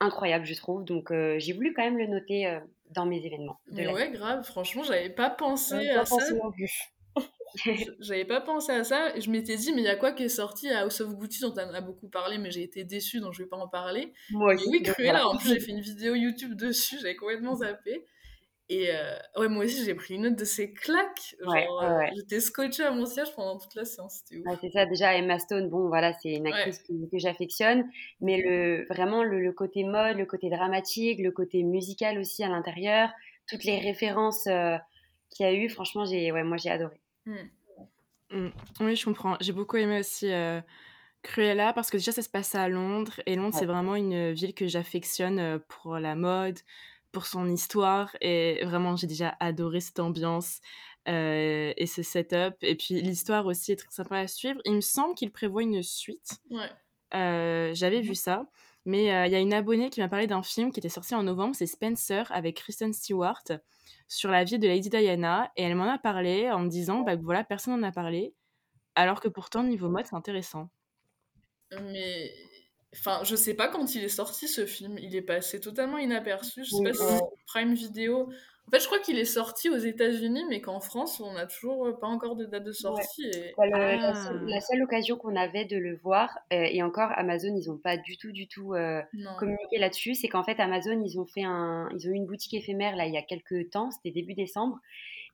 incroyable, 0.00 0.44
je 0.46 0.54
trouve. 0.54 0.84
Donc, 0.84 1.10
euh, 1.10 1.38
j'ai 1.38 1.52
voulu 1.52 1.72
quand 1.74 1.82
même 1.82 1.98
le 1.98 2.06
noter 2.06 2.46
euh, 2.46 2.58
dans 2.90 3.06
mes 3.06 3.24
événements. 3.24 3.60
de 3.68 3.76
Mais 3.76 3.86
ouais, 3.92 4.10
grave, 4.10 4.44
franchement, 4.44 4.82
j'avais 4.82 5.10
pas 5.10 5.30
pensé 5.30 5.76
J'avais 5.76 5.90
à 5.90 5.98
pas 6.00 6.06
ça. 6.06 6.16
pensé 6.16 6.34
non 6.34 6.50
plus. 6.50 6.72
j'avais 8.00 8.24
pas 8.24 8.40
pensé 8.40 8.72
à 8.72 8.84
ça. 8.84 9.18
Je 9.18 9.30
m'étais 9.30 9.56
dit, 9.56 9.72
mais 9.72 9.82
il 9.82 9.84
y 9.84 9.88
a 9.88 9.96
quoi 9.96 10.12
qui 10.12 10.24
est 10.24 10.28
sorti 10.28 10.68
à 10.70 10.80
House 10.80 11.00
of 11.00 11.14
Gucci 11.16 11.40
dont 11.42 11.52
on 11.54 11.74
a 11.74 11.80
beaucoup 11.80 12.08
parlé, 12.08 12.38
mais 12.38 12.50
j'ai 12.50 12.62
été 12.62 12.84
déçue, 12.84 13.20
donc 13.20 13.32
je 13.34 13.42
vais 13.42 13.48
pas 13.48 13.56
en 13.56 13.68
parler. 13.68 14.12
Moi 14.30 14.54
aussi. 14.54 14.68
oui, 14.68 14.82
Cruella, 14.82 15.26
en 15.28 15.36
plus, 15.36 15.48
j'ai 15.48 15.60
fait 15.60 15.72
une 15.72 15.80
vidéo 15.80 16.14
YouTube 16.14 16.54
dessus, 16.54 16.96
j'avais 17.00 17.16
complètement 17.16 17.56
zappé. 17.56 18.04
Et 18.72 18.88
euh, 18.88 19.16
ouais, 19.36 19.48
moi 19.48 19.64
aussi, 19.64 19.84
j'ai 19.84 19.96
pris 19.96 20.14
une 20.14 20.22
note 20.22 20.36
de 20.36 20.44
ces 20.44 20.72
claques. 20.72 21.34
Genre, 21.40 21.82
euh, 21.82 22.02
j'étais 22.14 22.38
scotchée 22.38 22.84
à 22.84 22.92
mon 22.92 23.04
siège 23.04 23.34
pendant 23.34 23.58
toute 23.58 23.74
la 23.74 23.84
séance. 23.84 24.22
C'était 24.24 24.44
c'est 24.60 24.70
ça, 24.70 24.86
déjà, 24.86 25.12
Emma 25.16 25.40
Stone, 25.40 25.68
bon, 25.68 25.88
voilà, 25.88 26.12
c'est 26.22 26.34
une 26.34 26.46
actrice 26.46 26.78
que, 26.78 27.18
j'affectionne. 27.18 27.90
Mais 28.20 28.40
le, 28.40 28.86
vraiment, 28.88 29.24
le, 29.24 29.52
côté 29.52 29.82
mode, 29.82 30.18
le 30.18 30.24
côté 30.24 30.50
dramatique, 30.50 31.18
le 31.18 31.32
côté 31.32 31.64
musical 31.64 32.16
aussi 32.20 32.44
à 32.44 32.48
l'intérieur, 32.48 33.10
toutes 33.48 33.64
les 33.64 33.80
références 33.80 34.46
euh, 34.46 34.76
qu'il 35.30 35.46
y 35.46 35.48
a 35.48 35.52
eu, 35.52 35.68
franchement, 35.68 36.04
j'ai, 36.04 36.30
ouais, 36.30 36.44
moi, 36.44 36.56
j'ai 36.56 36.70
adoré. 36.70 37.00
Hmm. 37.26 37.34
Hmm. 38.30 38.50
Oui, 38.78 38.94
je 38.94 39.04
comprends. 39.04 39.36
J'ai 39.40 39.52
beaucoup 39.52 39.78
aimé 39.78 39.98
aussi 39.98 40.30
Cruella 41.22 41.72
parce 41.72 41.90
que 41.90 41.96
déjà, 41.96 42.12
ça 42.12 42.22
se 42.22 42.28
passe 42.28 42.54
à 42.54 42.68
Londres. 42.68 43.20
Et 43.26 43.34
Londres, 43.34 43.56
c'est 43.58 43.66
vraiment 43.66 43.96
une 43.96 44.30
ville 44.30 44.54
que 44.54 44.68
j'affectionne 44.68 45.58
pour 45.66 45.98
la 45.98 46.14
mode 46.14 46.60
pour 47.12 47.26
son 47.26 47.48
histoire 47.48 48.16
et 48.20 48.64
vraiment 48.64 48.96
j'ai 48.96 49.06
déjà 49.06 49.36
adoré 49.40 49.80
cette 49.80 50.00
ambiance 50.00 50.60
euh, 51.08 51.72
et 51.76 51.86
ce 51.86 52.02
setup 52.02 52.56
et 52.62 52.76
puis 52.76 53.00
l'histoire 53.00 53.46
aussi 53.46 53.72
est 53.72 53.76
très 53.76 53.90
sympa 53.90 54.18
à 54.18 54.26
suivre. 54.26 54.60
Il 54.64 54.74
me 54.74 54.80
semble 54.80 55.14
qu'il 55.14 55.32
prévoit 55.32 55.62
une 55.62 55.82
suite. 55.82 56.40
Ouais. 56.50 56.70
Euh, 57.14 57.74
j'avais 57.74 58.00
vu 58.00 58.14
ça, 58.14 58.46
mais 58.84 59.12
euh, 59.12 59.26
il 59.26 59.32
y 59.32 59.34
a 59.34 59.40
une 59.40 59.52
abonnée 59.52 59.90
qui 59.90 60.00
m'a 60.00 60.08
parlé 60.08 60.26
d'un 60.26 60.42
film 60.42 60.72
qui 60.72 60.78
était 60.78 60.88
sorti 60.88 61.14
en 61.14 61.22
novembre, 61.22 61.56
c'est 61.56 61.66
Spencer 61.66 62.30
avec 62.30 62.56
Kristen 62.56 62.92
Stewart 62.92 63.44
sur 64.06 64.30
la 64.30 64.44
vie 64.44 64.58
de 64.58 64.68
Lady 64.68 64.90
Diana 64.90 65.50
et 65.56 65.62
elle 65.64 65.74
m'en 65.74 65.90
a 65.90 65.98
parlé 65.98 66.50
en 66.50 66.60
me 66.60 66.68
disant 66.68 67.00
bah 67.00 67.16
voilà 67.16 67.42
personne 67.42 67.80
n'en 67.80 67.88
a 67.88 67.92
parlé 67.92 68.34
alors 68.94 69.20
que 69.20 69.28
pourtant 69.28 69.64
niveau 69.64 69.88
mode 69.88 70.06
c'est 70.06 70.16
intéressant. 70.16 70.70
Mais 71.72 72.32
Enfin, 72.92 73.20
je 73.24 73.36
sais 73.36 73.54
pas 73.54 73.68
quand 73.68 73.94
il 73.94 74.02
est 74.02 74.08
sorti 74.08 74.48
ce 74.48 74.66
film. 74.66 74.98
Il 74.98 75.14
est 75.14 75.22
passé 75.22 75.60
totalement 75.60 75.98
inaperçu. 75.98 76.64
Je 76.64 76.70
sais 76.70 76.82
pas 76.82 76.92
si 76.92 77.20
Prime 77.46 77.74
Video. 77.74 78.28
En 78.66 78.70
fait, 78.70 78.80
je 78.80 78.86
crois 78.86 79.00
qu'il 79.00 79.18
est 79.18 79.24
sorti 79.24 79.68
aux 79.68 79.78
États-Unis, 79.78 80.44
mais 80.48 80.60
qu'en 80.60 80.78
France, 80.78 81.18
on 81.18 81.32
n'a 81.32 81.46
toujours 81.46 81.86
euh, 81.86 81.92
pas 81.98 82.06
encore 82.06 82.36
de 82.36 82.44
date 82.44 82.62
de 82.62 82.70
sortie. 82.70 83.24
Et... 83.24 83.52
Bah, 83.58 83.64
ah. 83.72 84.32
la, 84.46 84.60
seule, 84.60 84.82
occasion 84.84 85.16
qu'on 85.16 85.34
avait 85.34 85.64
de 85.64 85.76
le 85.76 85.96
voir, 85.96 86.38
euh, 86.52 86.66
et 86.70 86.80
encore 86.80 87.10
Amazon, 87.16 87.52
ils 87.56 87.68
n'ont 87.68 87.78
pas 87.78 87.96
du 87.96 88.16
tout, 88.16 88.30
du 88.30 88.46
tout 88.46 88.74
euh, 88.74 89.02
communiqué 89.40 89.78
là-dessus, 89.78 90.14
c'est 90.14 90.28
qu'en 90.28 90.44
fait 90.44 90.60
Amazon, 90.60 91.02
ils 91.04 91.18
ont 91.18 91.26
fait 91.26 91.42
un, 91.42 91.88
ils 91.96 92.06
ont 92.06 92.12
eu 92.12 92.14
une 92.14 92.26
boutique 92.26 92.54
éphémère 92.54 92.94
là 92.94 93.06
il 93.06 93.12
y 93.12 93.18
a 93.18 93.22
quelques 93.22 93.70
temps, 93.70 93.90
c'était 93.90 94.12
début 94.12 94.34
décembre, 94.34 94.78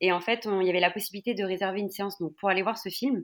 et 0.01 0.13
en 0.13 0.21
fait, 0.21 0.49
il 0.51 0.67
y 0.67 0.71
avait 0.71 0.81
la 0.81 0.91
possibilité 0.91 1.35
de 1.35 1.45
réserver 1.45 1.81
une 1.81 1.91
séance 1.91 2.19
donc 2.19 2.35
pour 2.37 2.49
aller 2.49 2.63
voir 2.63 2.79
ce 2.79 2.89
film. 2.89 3.23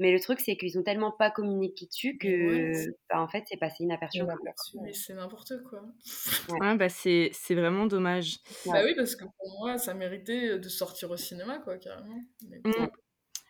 Mais 0.00 0.12
le 0.12 0.18
truc, 0.18 0.40
c'est 0.40 0.56
qu'ils 0.56 0.78
ont 0.78 0.82
tellement 0.82 1.12
pas 1.12 1.30
communiqué 1.30 1.86
dessus 1.86 2.16
que, 2.16 2.72
bah, 3.10 3.20
en 3.20 3.28
fait, 3.28 3.44
c'est 3.46 3.58
passé 3.58 3.84
inaperçu. 3.84 4.22
Mais 4.82 4.94
c'est 4.94 5.14
n'importe 5.14 5.52
quoi. 5.68 5.82
Ouais, 6.58 6.74
bah 6.74 6.88
c'est 6.88 7.30
vraiment 7.50 7.86
dommage. 7.86 8.38
Bah 8.66 8.80
oui, 8.82 8.94
parce 8.96 9.14
que 9.14 9.24
pour 9.24 9.60
moi, 9.60 9.76
ça 9.76 9.92
méritait 9.92 10.58
de 10.58 10.68
sortir 10.68 11.10
au 11.10 11.18
cinéma, 11.18 11.58
quoi, 11.58 11.76
carrément. 11.76 12.18
Mmh. 12.64 12.86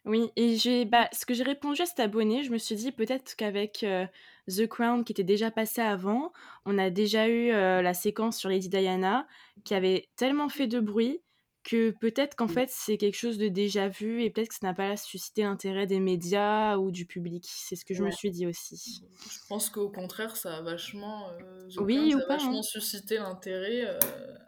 Oui, 0.07 0.30
et 0.35 0.57
j'ai, 0.57 0.87
bah, 0.87 1.09
ce 1.12 1.25
que 1.25 1.35
j'ai 1.35 1.45
répondu 1.45 1.83
à 1.83 1.87
cet 1.87 2.00
abonné, 2.00 2.42
je 2.42 2.50
me 2.50 2.59
suis 2.59 2.75
dit 2.75 2.90
peut-être 2.90 3.37
qu'avec 3.37 3.85
euh, 3.85 4.07
The 4.49 4.66
Crown, 4.66 5.04
qui 5.04 5.12
était 5.12 5.25
déjà 5.25 5.50
passé 5.50 5.83
avant, 5.83 6.33
on 6.64 6.78
a 6.78 6.90
déjà 6.90 7.28
eu 7.28 7.50
euh, 7.50 7.83
la 7.83 7.95
séquence 7.95 8.38
sur 8.38 8.49
Lady 8.49 8.69
Diana, 8.69 9.28
qui 9.64 9.75
avait 9.75 10.09
tellement 10.16 10.49
fait 10.49 10.66
de 10.66 10.80
bruit 10.80 11.21
que 11.62 11.90
peut-être 11.90 12.37
qu'en 12.37 12.47
mmh. 12.47 12.50
fait 12.50 12.71
c'est 12.71 12.97
quelque 12.97 13.17
chose 13.17 13.38
de 13.38 13.49
déjà 13.49 13.88
vu 13.88 14.23
et 14.23 14.31
peut-être 14.31 14.49
que 14.49 14.55
ça 14.55 14.67
n'a 14.67 14.75
pas 14.75 14.97
suscité 14.97 15.43
l'intérêt 15.43 15.87
des 15.87 16.00
médias 16.00 16.76
ou 16.76 16.90
du 16.90 17.07
public. 17.07 17.47
C'est 17.49 17.76
ce 17.76 17.85
que 17.85 17.95
je 17.95 18.02
me 18.02 18.11
suis 18.11 18.31
dit 18.31 18.47
aussi. 18.47 19.02
Je 19.31 19.38
pense 19.49 19.71
qu'au 19.71 19.90
contraire 19.90 20.37
ça 20.37 20.57
a 20.57 20.62
vachement, 20.62 21.29
euh, 21.31 21.69
oui, 21.79 22.14
ou 22.14 22.21
vachement 22.29 22.61
hein. 22.61 22.62
suscité 22.62 23.19
l'intérêt. 23.19 23.85
Euh, 23.87 23.99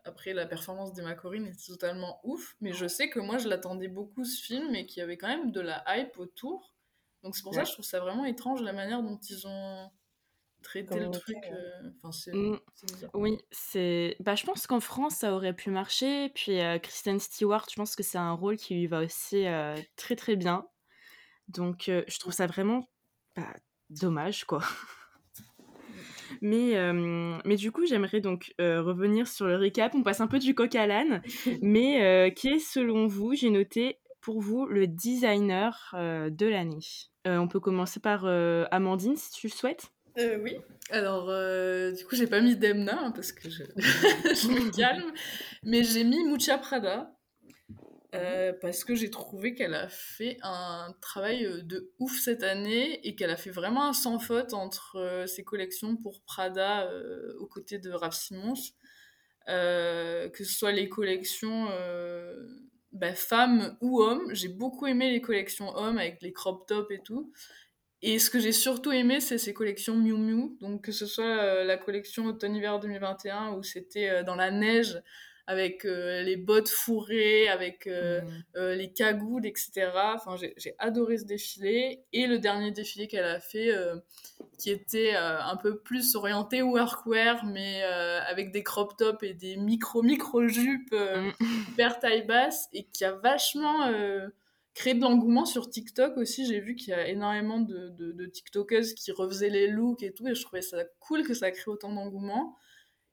après 0.05 0.33
la 0.33 0.47
performance 0.47 0.93
d'Emma 0.93 1.15
Corrin 1.15 1.45
était 1.45 1.67
totalement 1.67 2.21
ouf, 2.25 2.57
mais 2.61 2.73
je 2.73 2.87
sais 2.87 3.09
que 3.09 3.21
moi 3.21 3.39
je 3.39 3.49
l'attendais 3.49 3.89
beaucoup 3.89 4.25
ce 4.25 4.43
film 4.43 4.75
et 4.75 4.87
qu'il 4.87 5.01
y 5.01 5.03
avait 5.03 5.17
quand 5.17 5.29
même 5.29 5.53
de 5.53 5.61
la 5.61 5.85
hype 5.89 6.19
autour. 6.19 6.75
Donc 7.23 7.37
c'est 7.37 7.43
pour 7.43 7.55
ça 7.55 7.63
que 7.63 7.69
je 7.69 7.73
trouve 7.73 7.85
ça 7.85 8.01
vraiment 8.01 8.25
étrange 8.25 8.63
la 8.63 8.73
manière 8.73 9.03
dont 9.03 9.19
ils 9.29 9.47
ont 9.47 9.91
traiter 10.63 10.99
le 10.99 11.11
truc. 11.11 11.37
Euh, 11.51 11.91
enfin, 12.03 12.33
mmh. 12.33 12.57
oui, 13.15 13.39
c'est. 13.51 14.17
Bah, 14.21 14.35
je 14.35 14.45
pense 14.45 14.67
qu'en 14.67 14.81
France, 14.81 15.17
ça 15.17 15.35
aurait 15.35 15.53
pu 15.53 15.71
marcher. 15.71 16.31
Puis 16.31 16.61
euh, 16.61 16.79
Kristen 16.79 17.21
Stewart, 17.21 17.67
je 17.71 17.77
pense 17.77 17.97
que 17.97 18.03
c'est 18.03 18.19
un 18.19 18.33
rôle 18.33 18.57
qui 18.57 18.75
lui 18.75 18.87
va 18.87 19.01
aussi 19.01 19.47
euh, 19.47 19.77
très 19.97 20.17
très 20.17 20.37
bien. 20.37 20.67
Donc, 21.49 21.85
je 21.87 22.19
trouve 22.19 22.33
ça 22.33 22.47
vraiment 22.47 22.89
bah, 23.37 23.53
dommage, 23.91 24.45
quoi. 24.45 24.63
Mais, 26.41 26.75
mais 27.45 27.57
du 27.57 27.71
coup, 27.71 27.85
j'aimerais 27.85 28.21
donc 28.21 28.53
revenir 28.59 29.29
sur 29.29 29.47
le 29.47 29.55
récap. 29.57 29.95
On 29.95 30.03
passe 30.03 30.21
un 30.21 30.27
peu 30.27 30.41
du 30.41 30.55
coq 30.55 30.75
à 30.75 30.87
l'âne. 30.87 31.23
mais 31.63 32.33
qui 32.35 32.49
est, 32.49 32.59
selon 32.59 33.07
vous, 33.07 33.35
j'ai 33.35 33.51
noté 33.51 34.01
pour 34.21 34.41
vous 34.41 34.67
le 34.67 34.89
designer 34.89 35.91
de 35.95 36.47
l'année? 36.47 36.81
On 37.27 37.47
peut 37.47 37.61
commencer 37.61 38.01
par 38.01 38.25
Amandine, 38.73 39.15
si 39.15 39.31
tu 39.31 39.47
le 39.47 39.53
souhaites. 39.53 39.93
Euh, 40.19 40.39
oui. 40.43 40.57
Alors, 40.91 41.31
euh, 41.31 41.93
du 41.93 42.05
coup, 42.05 42.17
j'ai 42.17 42.27
pas 42.27 42.41
mis 42.41 42.57
Demna 42.57 42.99
hein, 42.99 43.13
parce 43.13 43.33
que 43.33 43.49
je, 43.49 43.65
je 43.77 44.49
me 44.49 44.71
calme, 44.71 45.13
mais 45.63 45.83
j'ai 45.85 46.05
mis 46.05 46.23
Mucha 46.25 46.59
Prada 46.59 47.17
euh, 48.15 48.53
parce 48.61 48.85
que 48.85 48.95
j'ai 48.95 49.09
trouvé 49.09 49.55
qu'elle 49.55 49.75
a 49.75 49.89
fait 49.89 50.37
un 50.43 50.95
travail 51.01 51.47
de 51.65 51.93
ouf 51.99 52.19
cette 52.21 52.43
année 52.43 53.07
et 53.07 53.15
qu'elle 53.15 53.31
a 53.31 53.37
fait 53.37 53.51
vraiment 53.51 53.89
un 53.89 53.95
sans 53.95 54.19
faute 54.19 54.53
entre 54.53 55.25
ses 55.27 55.45
collections 55.45 55.97
pour 55.97 56.21
Prada 56.23 56.91
aux 57.39 57.47
côtés 57.47 57.79
de 57.79 57.91
Raf 57.91 58.15
Simons, 58.15 58.53
que 59.47 60.31
ce 60.39 60.45
soit 60.45 60.73
les 60.73 60.91
collections 60.91 61.69
bah, 62.93 63.15
femmes 63.15 63.79
ou 63.81 64.03
hommes. 64.03 64.35
J'ai 64.35 64.49
beaucoup 64.49 64.87
aimé 64.87 65.11
les 65.11 65.23
collections 65.23 65.75
hommes 65.75 65.97
avec 65.97 66.21
les 66.21 66.35
crop 66.35 66.67
tops 66.67 66.91
et 66.91 67.01
tout. 67.03 67.33
Et 68.03 68.19
ce 68.19 68.31
que 68.31 68.41
j'ai 68.41 68.53
surtout 68.53 68.91
aimé, 68.91 69.21
c'est 69.21 69.39
ces 69.39 69.55
collections 69.55 69.95
Miu 69.95 70.15
Miu. 70.15 70.57
Donc, 70.61 70.83
que 70.83 70.93
ce 70.93 71.07
soit 71.07 71.25
euh, 71.25 71.65
la 71.65 71.77
collection 71.77 72.27
automne-hiver 72.27 72.81
2021 72.81 73.53
où 73.53 73.63
c'était 73.63 74.11
euh, 74.11 74.23
dans 74.25 74.35
la 74.35 74.51
neige 74.51 75.01
avec 75.47 75.85
euh, 75.85 76.23
les 76.23 76.37
bottes 76.37 76.69
fourrées, 76.69 77.49
avec 77.49 77.87
mmh. 77.87 78.61
les 78.75 78.93
cagoules, 78.93 79.45
etc. 79.45 79.91
Enfin, 80.15 80.37
j'ai 80.37 80.75
adoré 80.79 81.19
ce 81.19 81.25
défilé. 81.25 82.01
Et 82.13 82.27
le 82.27 82.39
dernier 82.39 82.71
défilé 82.71 83.07
qu'elle 83.09 83.25
a 83.25 83.41
fait, 83.41 83.71
qui 84.57 84.71
était 84.71 85.15
un 85.17 85.57
peu 85.57 85.81
plus 85.81 86.15
orienté 86.15 86.63
workwear, 86.63 87.45
mais 87.45 87.83
avec 87.83 88.53
des 88.53 88.63
crop 88.63 88.97
tops 88.97 89.25
et 89.25 89.35
des 89.35 89.57
micro-micro-jupes 89.57 90.95
mmh. 90.95 91.33
hyper 91.73 91.99
taille 91.99 92.25
basse, 92.25 92.69
et 92.73 92.85
qui 92.85 93.05
a 93.05 93.11
vachement 93.11 93.91
créer 94.75 94.95
de 94.95 95.01
l'engouement 95.01 95.45
sur 95.45 95.69
TikTok 95.69 96.17
aussi. 96.17 96.47
J'ai 96.47 96.61
vu 96.61 96.75
qu'il 96.75 96.91
y 96.91 96.95
a 96.95 97.09
énormément 97.09 97.61
de, 97.61 97.91
de, 97.91 98.27
TikTokers 98.27 98.95
qui 98.97 99.13
refaisaient 99.13 99.51
les 99.51 99.67
looks 99.67 100.03
et 100.03 100.13
tout, 100.13 100.27
et 100.29 100.35
je 100.35 100.43
trouvais 100.43 100.63
ça 100.63 100.85
cool 101.01 101.25
que 101.25 101.35
ça 101.35 101.51
crée 101.51 101.71
autant 101.71 101.93
d'engouement. 101.93 102.57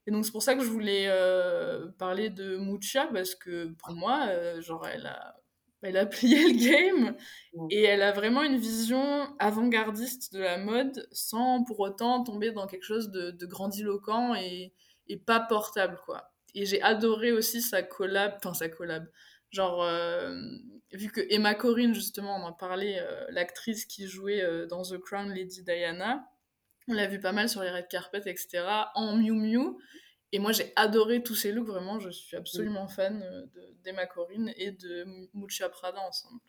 Et 0.07 0.11
donc 0.11 0.25
c'est 0.25 0.31
pour 0.31 0.43
ça 0.43 0.55
que 0.55 0.63
je 0.63 0.69
voulais 0.69 1.05
euh, 1.07 1.87
parler 1.97 2.29
de 2.29 2.57
Mucha, 2.57 3.07
parce 3.07 3.35
que 3.35 3.67
pour 3.73 3.93
moi, 3.93 4.27
euh, 4.29 4.61
genre, 4.61 4.87
elle 4.87 5.05
a, 5.05 5.35
elle 5.81 5.97
a 5.97 6.05
plié 6.05 6.37
le 6.51 6.69
game, 6.69 7.17
et 7.69 7.83
elle 7.83 8.01
a 8.01 8.11
vraiment 8.11 8.41
une 8.43 8.57
vision 8.57 9.35
avant-gardiste 9.39 10.33
de 10.33 10.39
la 10.39 10.57
mode, 10.57 11.07
sans 11.11 11.63
pour 11.63 11.79
autant 11.81 12.23
tomber 12.23 12.51
dans 12.51 12.67
quelque 12.67 12.83
chose 12.83 13.11
de, 13.11 13.31
de 13.31 13.45
grandiloquent 13.45 14.35
et, 14.35 14.73
et 15.07 15.17
pas 15.17 15.41
portable, 15.41 15.99
quoi. 16.05 16.31
Et 16.55 16.65
j'ai 16.65 16.81
adoré 16.81 17.31
aussi 17.31 17.61
sa 17.61 17.83
collab, 17.83 18.33
enfin 18.37 18.53
sa 18.53 18.69
collab, 18.69 19.05
genre 19.51 19.83
euh, 19.83 20.33
vu 20.93 21.11
que 21.11 21.21
Emma 21.29 21.53
Corrin, 21.53 21.93
justement, 21.93 22.37
on 22.37 22.43
en 22.43 22.53
parlait, 22.53 22.99
euh, 22.99 23.25
l'actrice 23.29 23.85
qui 23.85 24.07
jouait 24.07 24.41
euh, 24.41 24.65
dans 24.65 24.81
The 24.81 24.97
Crown, 24.97 25.29
Lady 25.29 25.63
Diana, 25.63 26.27
on 26.87 26.93
l'a 26.93 27.07
vu 27.07 27.19
pas 27.19 27.31
mal 27.31 27.49
sur 27.49 27.61
les 27.61 27.69
red 27.69 27.87
carpets, 27.87 28.23
etc., 28.25 28.65
en 28.95 29.15
Miu 29.15 29.33
Miu. 29.33 29.77
Et 30.31 30.39
moi, 30.39 30.51
j'ai 30.51 30.71
adoré 30.75 31.23
tous 31.23 31.35
ces 31.35 31.51
looks, 31.51 31.67
vraiment, 31.67 31.99
je 31.99 32.09
suis 32.09 32.35
absolument 32.35 32.87
fan 32.87 33.21
euh, 33.21 33.45
d'Emma 33.83 34.05
Corrin 34.05 34.47
et 34.57 34.71
de 34.71 35.05
Mucha 35.33 35.69
Prada 35.69 35.99
ensemble. 35.99 36.41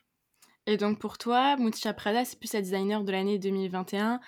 Et 0.67 0.77
donc 0.77 1.01
pour 1.01 1.19
toi, 1.19 1.57
Mucha 1.57 1.93
Prada, 1.95 2.25
c'est 2.25 2.39
plus 2.39 2.53
la 2.53 2.61
designer 2.61 3.03
de 3.03 3.13
l'année 3.13 3.39
2021 3.39 4.21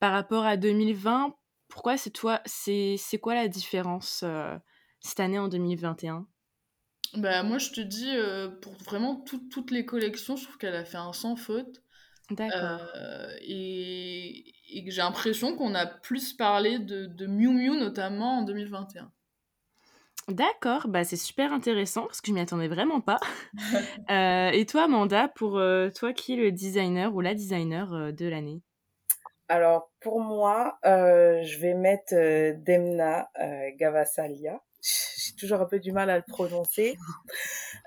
par 0.00 0.12
rapport 0.12 0.44
à 0.44 0.56
2020. 0.56 1.34
Pourquoi 1.68 1.98
c'est 1.98 2.10
toi 2.10 2.40
C'est 2.46 2.98
quoi 3.20 3.34
la 3.34 3.48
différence 3.48 4.24
cette 5.00 5.20
année 5.20 5.38
en 5.38 5.48
2021 5.48 6.26
bah, 7.14 7.42
moi, 7.42 7.58
je 7.58 7.70
te 7.70 7.80
dis, 7.80 8.10
euh, 8.14 8.48
pour 8.48 8.74
vraiment 8.84 9.16
toutes 9.16 9.70
les 9.70 9.84
collections, 9.84 10.36
je 10.36 10.44
trouve 10.44 10.58
qu'elle 10.58 10.74
a 10.76 10.84
fait 10.84 10.98
un 10.98 11.12
sans 11.12 11.36
faute. 11.36 11.82
D'accord. 12.30 12.80
Euh, 12.94 13.34
et, 13.40 14.52
et 14.70 14.84
que 14.84 14.90
j'ai 14.90 15.00
l'impression 15.00 15.56
qu'on 15.56 15.74
a 15.74 15.86
plus 15.86 16.34
parlé 16.34 16.78
de, 16.78 17.06
de 17.06 17.26
Miu 17.26 17.48
Miu, 17.48 17.78
notamment 17.78 18.38
en 18.38 18.42
2021. 18.42 19.10
D'accord, 20.28 20.88
bah 20.88 21.04
c'est 21.04 21.16
super 21.16 21.54
intéressant 21.54 22.02
parce 22.02 22.20
que 22.20 22.28
je 22.28 22.34
m'y 22.34 22.40
attendais 22.40 22.68
vraiment 22.68 23.00
pas. 23.00 23.18
Euh, 24.10 24.50
et 24.50 24.64
toi, 24.64 24.84
Amanda, 24.84 25.28
pour 25.28 25.58
euh, 25.58 25.90
toi, 25.90 26.14
qui 26.14 26.32
est 26.32 26.36
le 26.36 26.50
designer 26.50 27.14
ou 27.14 27.20
la 27.20 27.34
designer 27.34 27.92
euh, 27.92 28.10
de 28.10 28.26
l'année? 28.26 28.62
Alors, 29.48 29.90
pour 30.00 30.20
moi, 30.20 30.78
je 30.82 31.58
vais 31.58 31.74
mettre 31.74 32.14
Demna 32.14 33.28
Gavasalia. 33.76 34.62
J'ai 35.28 35.36
toujours 35.36 35.60
un 35.60 35.66
peu 35.66 35.78
du 35.78 35.92
mal 35.92 36.10
à 36.10 36.16
le 36.16 36.24
prononcer. 36.26 36.96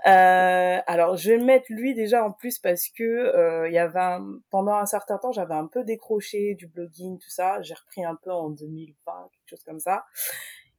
alors, 0.03 1.17
je 1.17 1.31
vais 1.31 1.37
mettre 1.37 1.65
lui 1.69 1.93
déjà 1.93 2.23
en 2.23 2.31
plus 2.31 2.59
parce 2.59 2.87
que 2.89 3.67
il 3.67 3.73
y 3.73 3.77
avait 3.77 4.23
pendant 4.49 4.75
un 4.75 4.85
certain 4.85 5.17
temps, 5.17 5.31
j'avais 5.31 5.53
un 5.53 5.67
peu 5.67 5.83
décroché 5.83 6.55
du 6.55 6.67
blogging, 6.67 7.17
tout 7.19 7.29
ça. 7.29 7.61
J'ai 7.61 7.73
repris 7.73 8.03
un 8.03 8.15
peu 8.15 8.31
en 8.31 8.49
2020, 8.49 9.29
quelque 9.31 9.49
chose 9.49 9.63
comme 9.63 9.79
ça. 9.79 10.05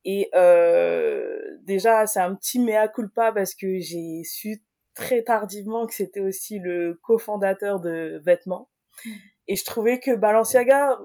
Et 0.04 0.30
euh, 0.34 1.58
déjà, 1.62 2.06
c'est 2.06 2.20
un 2.20 2.34
petit 2.34 2.58
mea 2.58 2.88
culpa 2.88 3.32
parce 3.32 3.54
que 3.54 3.78
j'ai 3.78 4.22
su 4.24 4.62
très 4.94 5.22
tardivement 5.22 5.86
que 5.86 5.94
c'était 5.94 6.20
aussi 6.20 6.58
le 6.58 6.98
cofondateur 7.02 7.80
de 7.80 8.20
vêtements. 8.24 8.68
Et 9.46 9.56
je 9.56 9.64
trouvais 9.64 10.00
que 10.00 10.14
Balenciaga, 10.14 10.98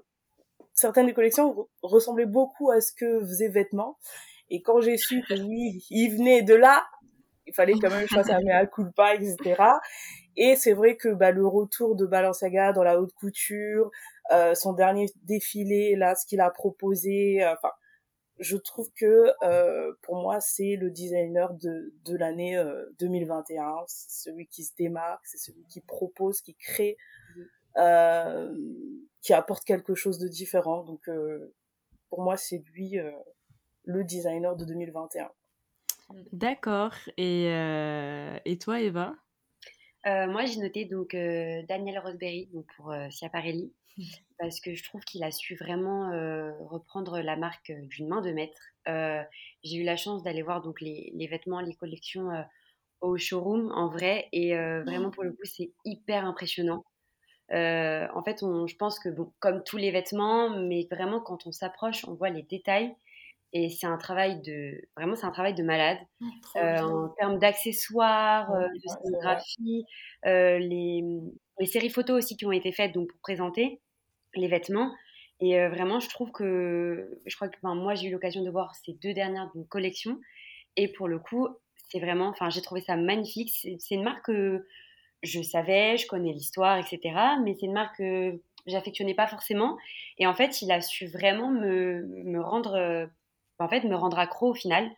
certaines 0.74 1.06
des 1.06 1.14
collections 1.14 1.70
ressemblaient 1.82 2.26
beaucoup 2.26 2.72
à 2.72 2.82
ce 2.82 2.92
que 2.92 3.20
faisait 3.22 3.50
Vêtements. 3.50 3.98
Et 4.50 4.62
quand 4.62 4.82
j'ai 4.82 4.98
su 4.98 5.24
que 5.28 5.34
lui, 5.34 5.84
il 5.90 6.10
venait 6.10 6.42
de 6.42 6.56
là, 6.56 6.86
il 7.46 7.54
fallait 7.54 7.74
quand 7.74 7.90
même 7.90 8.04
que 8.04 8.10
je 8.10 8.16
fasse 8.16 8.30
un 8.30 8.42
mea 8.42 8.66
culpa, 8.66 9.16
etc. 9.16 9.56
Et 10.36 10.56
c'est 10.56 10.74
vrai 10.74 10.96
que 10.96 11.10
bah, 11.10 11.32
le 11.32 11.48
retour 11.48 11.96
de 11.96 12.06
Balenciaga 12.06 12.74
dans 12.74 12.84
la 12.84 13.00
haute 13.00 13.14
couture, 13.14 13.90
euh, 14.32 14.54
son 14.54 14.74
dernier 14.74 15.08
défilé, 15.24 15.96
là, 15.96 16.16
ce 16.16 16.26
qu'il 16.26 16.42
a 16.42 16.50
proposé, 16.50 17.44
euh, 17.44 17.54
enfin, 17.54 17.72
je 18.40 18.58
trouve 18.58 18.92
que 18.94 19.32
euh, 19.44 19.94
pour 20.04 20.18
moi 20.22 20.40
c'est 20.40 20.76
le 20.76 20.92
designer 20.92 21.56
de, 21.56 21.92
de 22.06 22.16
l'année 22.16 22.64
2021 23.00 23.64
euh, 23.64 23.74
c'est 23.88 24.30
celui 24.30 24.46
qui 24.46 24.64
se 24.64 24.76
démarque 24.78 25.26
c'est 25.26 25.40
celui 25.40 25.66
qui 25.66 25.82
propose 25.82 26.42
qui 26.42 26.54
crée 26.54 26.98
euh, 27.78 28.56
qui 29.22 29.34
apporte 29.34 29.64
quelque 29.66 29.94
chose 29.94 30.18
de 30.18 30.28
différent. 30.28 30.84
Donc 30.84 31.08
euh, 31.10 31.54
pour 32.10 32.22
moi 32.22 32.38
c'est 32.38 32.64
lui 32.74 32.98
le 33.88 34.04
designer 34.04 34.56
de 34.56 34.66
2021 34.66 35.30
d'accord 36.32 36.94
et 37.18 37.48
et 38.46 38.58
toi 38.60 38.80
Eva? 38.80 39.16
Moi 40.06 40.46
j'ai 40.46 40.60
noté 40.62 40.86
donc 40.86 41.12
Daniel 41.12 42.00
Rosberry 42.00 42.48
donc 42.54 42.66
pour 42.78 42.94
Schiaparelli 43.10 43.74
parce 44.40 44.60
que 44.60 44.74
je 44.74 44.84
trouve 44.84 45.02
qu'il 45.02 45.24
a 45.24 45.32
su 45.32 45.56
vraiment 45.56 46.12
euh, 46.12 46.52
reprendre 46.60 47.20
la 47.20 47.36
marque 47.36 47.70
euh, 47.70 47.82
d'une 47.88 48.08
main 48.08 48.22
de 48.22 48.32
maître. 48.32 48.62
Euh, 48.88 49.22
j'ai 49.64 49.78
eu 49.78 49.84
la 49.84 49.98
chance 49.98 50.24
d'aller 50.24 50.42
voir 50.42 50.62
donc 50.62 50.82
les, 50.82 51.12
les, 51.16 51.28
vêtements, 51.28 51.60
les 51.60 51.74
collections 51.74 52.30
au 53.02 53.18
showroom 53.18 53.72
en 53.74 53.90
vrai 53.90 54.28
et 54.32 54.56
vraiment 54.56 55.12
pour 55.12 55.24
le 55.24 55.32
coup 55.32 55.44
c'est 55.44 55.72
hyper 55.84 56.26
impressionnant. 56.26 56.84
en 57.52 58.24
fait, 58.24 58.44
on, 58.44 58.66
je 58.66 58.76
pense 58.78 58.98
que 58.98 59.10
bon, 59.10 59.34
comme 59.40 59.64
tous 59.64 59.78
les 59.78 59.92
vêtements, 59.92 60.50
mais 60.50 60.88
vraiment 60.90 61.20
quand 61.20 61.46
on 61.46 61.52
s'approche, 61.52 62.06
on 62.08 62.14
voit 62.14 62.30
les 62.30 62.44
détails 62.44 62.96
et 63.54 63.70
c'est 63.70 63.88
un 63.88 63.98
travail 63.98 64.42
de 64.42 64.82
vraiment 64.96 65.16
c'est 65.16 65.26
un 65.26 65.32
travail 65.32 65.54
de 65.54 65.64
malade 65.64 65.98
oh, 66.22 66.60
en 66.60 67.10
termes 67.18 67.40
d'accessoires, 67.40 68.52
de 68.52 69.04
scénographie, 69.04 69.86
les, 70.24 71.04
les 71.60 71.66
séries 71.66 71.90
photos 71.90 72.18
aussi 72.24 72.38
qui 72.38 72.46
ont 72.46 72.52
été 72.52 72.72
faites 72.72 72.94
donc 72.94 73.08
pour 73.10 73.20
présenter 73.20 73.80
les 74.36 74.48
vêtements. 74.48 74.92
Et 75.40 75.60
euh, 75.60 75.70
vraiment, 75.70 76.00
je 76.00 76.10
trouve 76.10 76.32
que, 76.32 77.20
je 77.26 77.36
crois 77.36 77.48
que 77.48 77.58
moi, 77.62 77.96
j'ai 77.96 78.08
eu 78.08 78.12
l'occasion 78.12 78.44
de 78.44 78.50
voir 78.50 78.76
ces 78.76 78.94
deux 78.94 79.14
dernières 79.14 79.52
collections. 79.70 80.20
Et 80.76 80.88
pour 80.92 81.08
le 81.08 81.20
coup, 81.20 81.48
c'est 81.90 82.00
vraiment, 82.00 82.28
enfin, 82.28 82.50
j'ai 82.50 82.62
trouvé 82.62 82.82
ça 82.82 82.96
magnifique. 82.96 83.50
C'est 83.52 83.96
une 83.96 84.04
marque 84.04 84.26
que 84.26 84.66
je 85.24 85.42
savais, 85.42 85.98
je 85.98 86.08
connais 86.08 86.32
l'histoire, 86.32 86.78
etc. 86.78 87.00
Mais 87.44 87.54
c'est 87.54 87.66
une 87.66 87.74
marque 87.74 87.98
que 87.98 88.40
j'affectionnais 88.66 89.14
pas 89.14 89.28
forcément. 89.28 89.78
Et 90.18 90.28
en 90.28 90.34
fait, 90.34 90.62
il 90.62 90.72
a 90.72 90.82
su 90.82 91.08
vraiment 91.08 91.50
me, 91.50 92.04
me 92.26 92.42
rendre, 92.42 92.76
euh, 92.76 93.06
en 93.60 93.68
fait, 93.68 93.84
me 93.84 93.96
rendre 93.96 94.20
accro 94.20 94.52
au 94.52 94.54
final. 94.54 94.90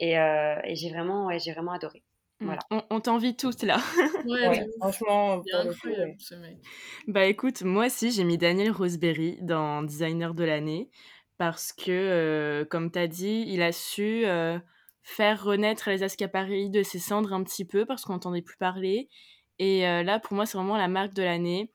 Et, 0.00 0.18
euh, 0.18 0.56
et 0.64 0.74
j'ai 0.74 0.90
vraiment, 0.90 1.26
ouais, 1.26 1.38
j'ai 1.38 1.52
vraiment 1.52 1.72
adoré. 1.72 2.02
Mmh. 2.40 2.56
On, 2.90 3.00
t'envie 3.00 3.36
tous 3.36 3.62
là. 3.62 3.78
Ouais, 4.26 4.66
franchement, 4.80 5.42
Bah 7.06 7.26
écoute, 7.26 7.62
moi 7.62 7.86
aussi 7.86 8.10
j'ai 8.10 8.24
mis 8.24 8.38
Daniel 8.38 8.72
Roseberry 8.72 9.38
dans 9.42 9.82
designer 9.82 10.34
de 10.34 10.44
l'année 10.44 10.90
parce 11.38 11.72
que, 11.72 11.90
euh, 11.90 12.64
comme 12.64 12.90
tu 12.90 12.98
as 12.98 13.08
dit, 13.08 13.44
il 13.48 13.62
a 13.62 13.72
su 13.72 14.24
euh, 14.26 14.58
faire 15.02 15.42
renaître 15.42 15.90
les 15.90 16.02
Ascapari 16.02 16.70
de 16.70 16.82
ses 16.82 16.98
cendres 16.98 17.32
un 17.32 17.42
petit 17.42 17.64
peu 17.64 17.84
parce 17.84 18.04
qu'on 18.04 18.12
n'entendait 18.12 18.42
plus 18.42 18.56
parler. 18.56 19.08
Et 19.58 19.86
euh, 19.88 20.02
là, 20.02 20.20
pour 20.20 20.34
moi, 20.34 20.46
c'est 20.46 20.56
vraiment 20.56 20.76
la 20.76 20.88
marque 20.88 21.14
de 21.14 21.22
l'année. 21.22 21.72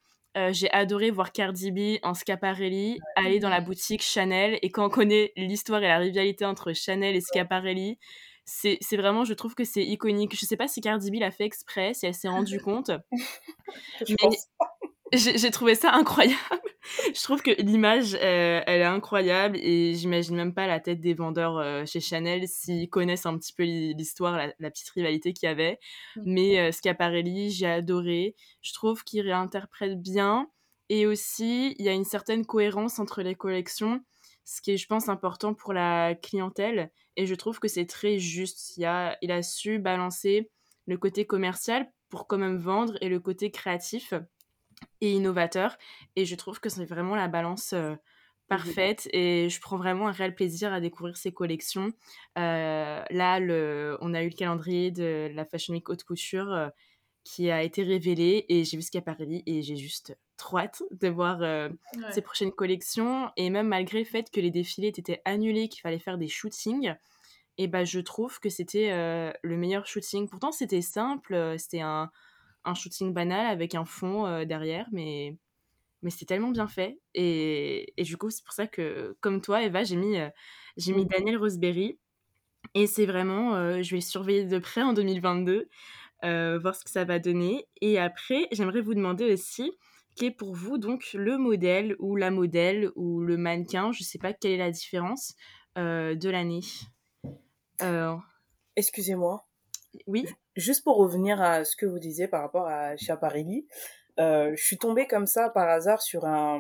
J'ai 0.52 0.71
adoré 0.71 1.12
voir 1.12 1.32
Cardi 1.32 1.71
B 1.71 2.00
en 2.04 2.13
Scaparelli 2.13 3.00
aller 3.15 3.39
dans 3.39 3.50
la 3.50 3.62
boutique 3.62 4.02
Chanel. 4.02 4.60
Et 4.62 4.69
quand 4.69 4.86
on 4.86 4.89
connaît 4.89 5.32
l'histoire 5.36 5.82
et 5.84 5.88
la 5.88 5.97
rivalité 5.97 6.45
entre 6.45 6.73
Chanel 6.73 7.15
et 7.15 7.21
Scaparelli, 7.21 7.97
c'est 8.45 8.80
vraiment, 8.95 9.26
je 9.26 9.34
trouve 9.34 9.56
que 9.56 9.65
c'est 9.65 9.84
iconique. 9.84 10.36
Je 10.39 10.45
sais 10.45 10.56
pas 10.56 10.67
si 10.67 10.80
Cardi 10.80 11.12
B 11.12 11.15
l'a 11.15 11.32
fait 11.32 11.43
exprès, 11.43 11.93
si 11.93 12.06
elle 12.06 12.13
s'est 12.13 12.30
rendue 12.30 12.60
compte. 12.62 12.91
J'ai 15.13 15.52
trouvé 15.52 15.76
ça 15.76 15.93
incroyable. 15.93 16.38
je 17.15 17.24
trouve 17.24 17.41
que 17.41 17.52
l'image, 17.62 18.15
euh, 18.15 18.62
elle 18.65 18.82
est 18.82 18.86
incroyable 18.86 19.58
et 19.58 19.93
j'imagine 19.93 20.36
même 20.36 20.54
pas 20.54 20.67
la 20.67 20.80
tête 20.80 21.00
des 21.00 21.13
vendeurs 21.13 21.58
euh, 21.58 21.86
chez 21.86 22.00
Chanel 22.00 22.48
s'ils 22.48 22.89
connaissent 22.89 23.26
un 23.26 23.38
petit 23.38 23.54
peu 23.54 23.63
l'histoire, 23.63 24.38
la, 24.60 24.72
petite 24.72 24.89
rivalité 24.89 25.34
qu'il 25.34 25.48
y 25.48 25.52
avait. 25.52 25.80
Mmh. 26.15 26.22
Mais 26.26 26.60
euh, 26.60 26.72
Schiaparelli, 26.72 27.52
j'ai 27.52 27.67
adoré. 27.67 28.36
Je 28.62 28.74
trouve 28.74 29.04
qu'il 29.04 29.22
réinterprète 29.22 30.02
bien 30.02 30.50
et 30.89 31.06
aussi 31.06 31.76
il 31.80 31.86
y 31.86 31.89
a 31.89 31.93
une 31.93 32.06
certaine 32.06 32.46
cohérence 32.46 33.00
entre 33.00 33.22
les 33.22 33.36
collections 33.36 34.02
ce 34.48 34.62
qui 34.62 34.72
est, 34.72 34.78
je 34.78 34.88
pense, 34.88 35.10
important 35.10 35.54
pour 35.54 35.74
la 35.74 36.15
clientèle. 36.15 36.89
Et 37.17 37.26
je 37.26 37.36
trouve 37.36 37.60
que 37.60 37.67
c'est 37.67 37.86
très 37.86 38.17
juste. 38.17 38.78
Il 38.78 38.86
a, 38.86 39.17
il 39.22 39.30
a 39.30 39.43
su 39.43 39.78
balancer 39.78 40.50
le 40.86 40.98
côté 40.98 41.26
commercial 41.26 41.91
pour 42.10 42.28
quand 42.28 42.38
même 42.38 42.58
vendre 42.58 42.98
et 43.02 43.10
le 43.10 43.20
côté 43.20 43.52
créatif 43.52 44.13
et 45.01 45.11
innovateur. 45.13 45.77
Et 46.15 46.25
je 46.25 46.35
trouve 46.35 46.59
que 46.59 46.69
c'est 46.69 46.85
vraiment 46.85 47.15
la 47.15 47.27
balance 47.27 47.73
euh, 47.73 47.95
parfaite 48.47 49.09
et 49.11 49.49
je 49.49 49.59
prends 49.59 49.77
vraiment 49.77 50.07
un 50.07 50.11
réel 50.11 50.33
plaisir 50.33 50.73
à 50.73 50.79
découvrir 50.79 51.17
ces 51.17 51.31
collections. 51.31 51.91
Euh, 52.37 53.03
là, 53.09 53.39
le, 53.39 53.97
on 54.01 54.13
a 54.13 54.23
eu 54.23 54.29
le 54.29 54.35
calendrier 54.35 54.91
de 54.91 55.29
la 55.33 55.45
Fashion 55.45 55.73
Week 55.73 55.89
Haute 55.89 56.03
Couture 56.03 56.53
euh, 56.53 56.69
qui 57.23 57.51
a 57.51 57.61
été 57.61 57.83
révélé 57.83 58.45
et 58.47 58.63
j'ai 58.63 58.77
vu 58.77 58.83
ce 58.83 58.89
Schiaparelli 58.89 59.43
et 59.45 59.61
j'ai 59.61 59.75
juste 59.75 60.17
trop 60.37 60.59
hâte 60.59 60.83
de 60.91 61.09
voir 61.09 61.39
ses 62.11 62.21
prochaines 62.21 62.51
collections 62.51 63.31
et 63.35 63.49
même 63.49 63.67
malgré 63.67 63.99
le 63.99 64.05
fait 64.05 64.29
que 64.31 64.39
les 64.39 64.51
défilés 64.51 64.89
étaient 64.89 65.21
annulés, 65.25 65.67
qu'il 65.67 65.81
fallait 65.81 65.99
faire 65.99 66.17
des 66.17 66.27
shootings, 66.27 66.93
et 67.57 67.67
bah 67.67 67.83
je 67.83 67.99
trouve 67.99 68.39
que 68.39 68.47
c'était 68.47 68.91
le 69.41 69.57
meilleur 69.57 69.87
shooting. 69.87 70.29
Pourtant 70.29 70.51
c'était 70.53 70.83
simple, 70.83 71.55
c'était 71.57 71.81
un, 71.81 72.11
un, 72.67 72.73
shooting 72.73 73.13
banal 73.13 73.45
avec 73.47 73.75
un 73.75 73.86
fond 73.86 74.43
derrière, 74.45 74.88
mais 74.91 75.36
mais 76.03 76.12
c'était 76.12 76.25
tellement 76.25 76.51
bien 76.51 76.67
fait 76.67 76.99
et, 77.15 77.91
et 77.97 78.03
du 78.03 78.17
coup 78.17 78.30
c'est 78.30 78.43
pour 78.43 78.53
ça 78.53 78.67
que 78.67 79.17
comme 79.19 79.41
toi 79.41 79.63
Eva 79.63 79.84
j'ai 79.84 79.95
mis 79.95 80.17
j'ai 80.77 80.93
mis 80.93 81.06
mmh. 81.06 81.08
Daniel 81.08 81.38
Roseberry 81.38 81.97
et 82.75 82.86
c'est 82.86 83.08
vraiment 83.08 83.82
je 83.82 83.95
vais 83.95 84.01
surveiller 84.01 84.45
de 84.45 84.60
près 84.60 84.84
en 84.84 84.93
2022 84.93 85.67
euh, 86.23 86.58
voir 86.58 86.75
ce 86.75 86.84
que 86.84 86.89
ça 86.89 87.06
va 87.06 87.19
donner. 87.19 87.67
Et 87.82 87.99
après, 87.99 88.47
j'aimerais 88.51 88.82
vous 88.82 88.95
demander 88.95 89.32
aussi, 89.32 89.71
quel 90.15 90.30
est 90.30 90.32
pour 90.32 90.56
vous 90.56 90.77
donc 90.77 91.13
le 91.13 91.38
modèle 91.38 91.95
ou 91.99 92.15
la 92.15 92.32
modèle 92.32 92.91
ou 92.95 93.21
le 93.21 93.38
mannequin, 93.38 93.91
je 93.91 94.03
sais 94.03 94.17
pas 94.17 94.34
quelle 94.34 94.51
est 94.53 94.58
la 94.58 94.71
différence, 94.71 95.36
euh, 95.77 96.15
de 96.15 96.30
l'année 96.30 96.62
euh... 97.84 98.15
Excusez-moi. 98.75 99.46
Oui. 100.05 100.25
Juste 100.55 100.83
pour 100.83 100.97
revenir 100.97 101.41
à 101.41 101.63
ce 101.63 101.75
que 101.75 101.86
vous 101.86 101.99
disiez 101.99 102.27
par 102.27 102.41
rapport 102.41 102.67
à 102.67 102.95
Chiaparelli, 102.97 103.67
euh, 104.19 104.53
je 104.55 104.63
suis 104.63 104.77
tombée 104.77 105.05
comme 105.07 105.27
ça 105.27 105.49
par 105.49 105.69
hasard 105.69 106.01
sur 106.01 106.25
un, 106.25 106.60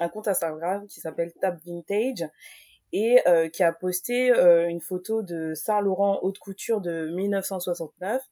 un 0.00 0.08
compte 0.08 0.26
Instagram 0.28 0.86
qui 0.88 1.00
s'appelle 1.00 1.32
Tap 1.40 1.58
Vintage 1.64 2.28
et 2.92 3.20
euh, 3.28 3.48
qui 3.48 3.62
a 3.62 3.72
posté 3.72 4.32
euh, 4.32 4.68
une 4.68 4.80
photo 4.80 5.22
de 5.22 5.54
Saint-Laurent 5.54 6.18
haute 6.22 6.38
couture 6.38 6.80
de 6.80 7.08
1969 7.14 8.22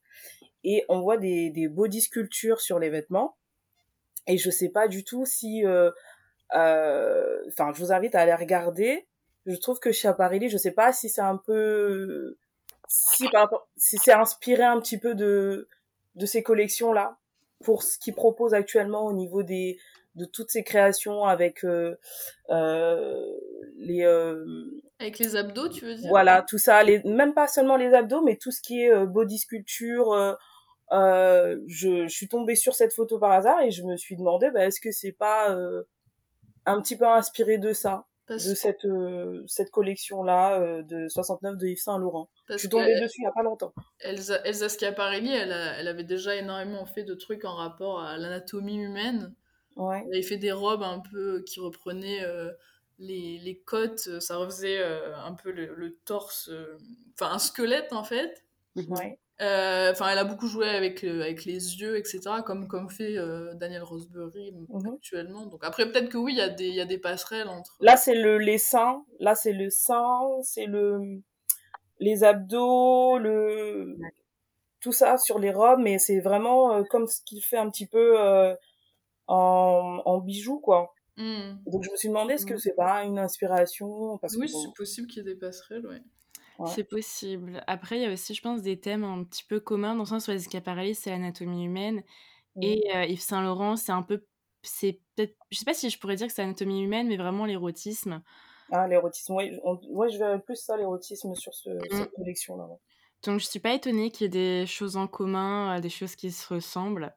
et 0.65 0.85
on 0.89 1.01
voit 1.01 1.19
des, 1.19 1.51
des 1.51 1.69
body 1.69 2.01
sculptures 2.01 2.61
sur 2.61 2.79
les 2.79 2.91
vêtements. 2.91 3.37
Et 4.27 4.39
je 4.39 4.51
sais 4.51 4.71
pas 4.71 4.89
du 4.89 5.05
tout 5.05 5.27
si, 5.27 5.65
enfin, 6.51 7.73
je 7.73 7.79
vous 7.79 7.93
invite 7.93 8.15
à 8.15 8.21
aller 8.21 8.35
regarder. 8.35 9.07
Je 9.45 9.57
trouve 9.57 9.79
que 9.79 9.93
Schiaparelli, 9.93 10.49
je 10.49 10.57
sais 10.57 10.71
pas 10.71 10.95
si 10.95 11.11
c'est 11.11 11.21
un 11.21 11.37
peu, 11.37 12.39
si 12.89 13.29
par 13.29 13.43
rapport, 13.43 13.69
si 13.77 13.97
c'est 13.99 14.13
inspiré 14.13 14.63
un 14.63 14.81
petit 14.81 14.99
peu 14.99 15.15
de 15.15 15.69
de 16.15 16.27
ces 16.27 16.43
collections 16.43 16.93
là 16.93 17.19
pour 17.65 17.83
ce 17.83 17.99
qu'il 17.99 18.15
propose 18.15 18.55
actuellement 18.55 19.07
au 19.07 19.13
niveau 19.13 19.43
des 19.43 19.79
de 20.15 20.25
toutes 20.25 20.51
ces 20.51 20.63
créations 20.63 21.25
avec 21.25 21.65
euh, 21.65 21.97
euh, 22.51 23.33
les 23.77 24.05
Avec 25.01 25.19
les 25.19 25.37
abdos, 25.37 25.69
tu 25.69 25.85
veux 25.85 25.95
dire? 25.95 26.09
Voilà, 26.09 26.43
tout 26.43 26.59
ça, 26.59 26.83
les, 26.83 27.03
même 27.03 27.35
pas 27.35 27.49
seulement 27.49 27.77
les 27.77 27.93
abdos, 27.93 28.23
mais 28.23 28.37
tout 28.37 28.51
ce 28.51 28.61
qui 28.61 28.83
est 28.83 28.93
euh, 28.93 29.07
body 29.07 29.39
sculpture. 29.39 30.13
Euh, 30.13 30.35
euh, 30.93 31.59
je, 31.67 32.07
je, 32.07 32.15
suis 32.15 32.29
tombée 32.29 32.55
sur 32.57 32.75
cette 32.75 32.93
photo 32.93 33.19
par 33.19 33.33
hasard 33.33 33.61
et 33.63 33.71
je 33.71 33.83
me 33.83 33.97
suis 33.97 34.17
demandé, 34.17 34.51
bah, 34.51 34.67
est-ce 34.67 34.81
que 34.81 34.93
c'est 34.93 35.13
pas 35.13 35.51
euh, 35.51 35.83
un 36.67 36.81
petit 36.81 36.97
peu 36.97 37.07
inspiré 37.07 37.59
de 37.59 37.73
ça, 37.73 38.07
Parce... 38.27 38.47
de 38.47 38.55
cette 38.55 38.85
euh, 38.87 39.43
cette 39.47 39.71
collection 39.71 40.23
là 40.23 40.83
de 40.83 41.09
69 41.09 41.59
de 41.59 41.67
Yves 41.67 41.83
Saint 41.83 41.99
Laurent. 41.99 42.31
je 42.49 42.57
suis 42.57 42.69
tombée 42.69 42.99
dessus 43.01 43.21
il 43.21 43.25
y 43.25 43.27
a 43.27 43.33
pas 43.33 43.43
longtemps. 43.43 43.75
Elsa, 44.01 44.41
Elsa 44.45 44.69
Schiaparelli, 44.69 45.31
elle, 45.31 45.53
a, 45.53 45.79
elle 45.79 45.89
avait 45.89 46.05
déjà 46.05 46.35
énormément 46.35 46.87
fait 46.87 47.05
de 47.05 47.15
trucs 47.15 47.45
en 47.45 47.55
rapport 47.55 48.01
à 48.01 48.17
l'anatomie 48.17 48.77
humaine. 48.77 49.35
Ouais. 49.77 50.03
Elle 50.07 50.15
avait 50.15 50.23
fait 50.23 50.37
des 50.39 50.53
robes 50.53 50.83
un 50.83 51.01
peu 51.01 51.43
qui 51.47 51.61
reprenaient 51.61 52.25
les, 52.99 53.39
les 53.39 53.59
côtes, 53.59 54.09
euh, 54.09 54.21
ça 54.21 54.37
refaisait 54.37 54.79
euh, 54.79 55.17
un 55.17 55.35
peu 55.35 55.51
le, 55.51 55.75
le 55.75 55.97
torse, 56.05 56.49
euh, 56.49 56.79
enfin 57.15 57.33
un 57.33 57.39
squelette 57.39 57.93
en 57.93 58.05
fait. 58.05 58.45
Ouais. 58.77 59.19
Enfin, 59.41 60.09
elle 60.11 60.19
a 60.19 60.25
beaucoup 60.25 60.47
joué 60.47 60.69
avec, 60.69 61.03
avec 61.05 61.45
les 61.45 61.81
yeux, 61.81 61.97
etc., 61.99 62.43
comme, 62.43 62.69
comme 62.69 62.89
fait 62.91 63.15
Daniel 63.57 63.83
Roseberry 63.83 64.53
Mhm. 64.69 64.95
actuellement. 64.95 65.47
Donc 65.47 65.65
après, 65.65 65.91
peut-être 65.91 66.09
que 66.09 66.19
oui, 66.19 66.33
il 66.35 66.39
y, 66.39 66.41
a 66.41 66.49
des- 66.49 66.69
il 66.69 66.75
y 66.75 66.81
a 66.81 66.85
des 66.87 66.99
passerelles 66.99 67.49
entre... 67.49 67.77
Là, 67.81 67.97
c'est 67.97 68.15
le 68.15 68.39
les 68.39 68.59
seins, 68.59 69.05
là 69.21 69.35
c'est 69.35 69.53
le 69.53 69.71
sein, 69.71 70.21
c'est 70.43 70.67
le 70.67 71.21
les 72.01 72.25
abdos, 72.25 73.19
le 73.19 73.97
tout 74.81 74.93
ça 74.93 75.17
sur 75.19 75.39
les 75.39 75.53
robes, 75.53 75.81
mais 75.81 75.99
c'est 75.99 76.21
vraiment 76.21 76.75
euh, 76.75 76.83
comme 76.91 77.07
ce 77.07 77.21
qu'il 77.25 77.43
fait 77.43 77.57
un 77.57 77.71
petit 77.71 77.87
peu 77.87 78.21
euh, 78.21 78.55
en, 79.29 80.03
en 80.05 80.19
bijoux 80.19 80.61
quoi. 80.61 80.95
Hmm. 81.17 81.57
Donc 81.67 81.85
je 81.85 81.91
me 81.91 81.97
suis 81.97 82.09
demandé 82.09 82.35
est-ce 82.35 82.47
que 82.47 82.55
Mhm. 82.55 82.61
c'est 82.61 82.75
pas 82.77 83.05
une 83.05 83.19
inspiration? 83.19 84.19
Parce 84.19 84.37
Oui, 84.37 84.47
que 84.47 84.53
bon, 84.53 84.61
c'est 84.61 84.75
possible 84.77 85.07
qu'il 85.09 85.19
y 85.19 85.21
ait 85.31 85.35
des 85.35 85.39
passerelles, 85.39 85.87
ouais. 85.87 86.03
Ouais. 86.59 86.77
C'est 86.77 86.85
possible. 86.85 87.63
Après, 87.67 87.99
il 87.99 88.03
y 88.03 88.07
a 88.07 88.13
aussi, 88.13 88.35
je 88.35 88.41
pense, 88.43 88.63
des 88.63 88.81
thèmes 88.81 89.05
un 89.05 89.25
petit 89.25 89.45
peu 89.45 89.61
communs, 89.61 89.95
dans 89.95 90.01
le 90.05 90.09
sens 90.09 90.29
où 90.29 90.31
les 90.31 90.39
Schiaparelli, 90.41 90.95
c'est 90.95 91.11
l'anatomie 91.11 91.65
humaine, 91.65 92.03
et 92.63 92.85
euh, 92.97 93.07
Yves 93.07 93.21
Saint 93.23 93.43
Laurent, 93.43 93.77
c'est 93.77 93.93
un 93.93 94.03
peu, 94.03 94.27
c'est 94.63 95.03
peut-être, 95.17 95.37
je 95.51 95.59
sais 95.59 95.65
pas 95.67 95.75
si 95.75 95.91
je 95.91 95.99
pourrais 95.99 96.17
dire 96.17 96.29
que 96.29 96.35
c'est 96.35 96.43
l'anatomie 96.43 96.83
humaine, 96.85 97.09
mais 97.09 97.17
vraiment 97.19 97.47
l'érotisme. 97.47 98.23
ah 98.73 98.87
l'érotisme, 98.89 99.35
on- 99.65 99.81
ouais, 99.89 100.11
je 100.11 100.19
verrais 100.19 100.41
plus 100.41 100.57
ça 100.57 100.77
l'érotisme 100.77 101.35
sur 101.35 101.55
ce, 101.55 101.71
Mm. 101.91 101.91
cette 101.91 102.13
collection 102.13 102.57
là. 102.57 102.69
Donc, 103.23 103.41
je 103.41 103.47
suis 103.47 103.61
pas 103.61 103.75
étonnée 103.75 104.11
qu'il 104.11 104.25
y 104.25 104.27
ait 104.27 104.29
des 104.63 104.67
choses 104.67 104.97
en 104.97 105.07
commun, 105.07 105.79
euh, 105.79 105.81
des 105.81 105.89
choses 105.89 106.15
qui 106.17 106.31
se 106.31 106.53
ressemblent. 106.53 107.15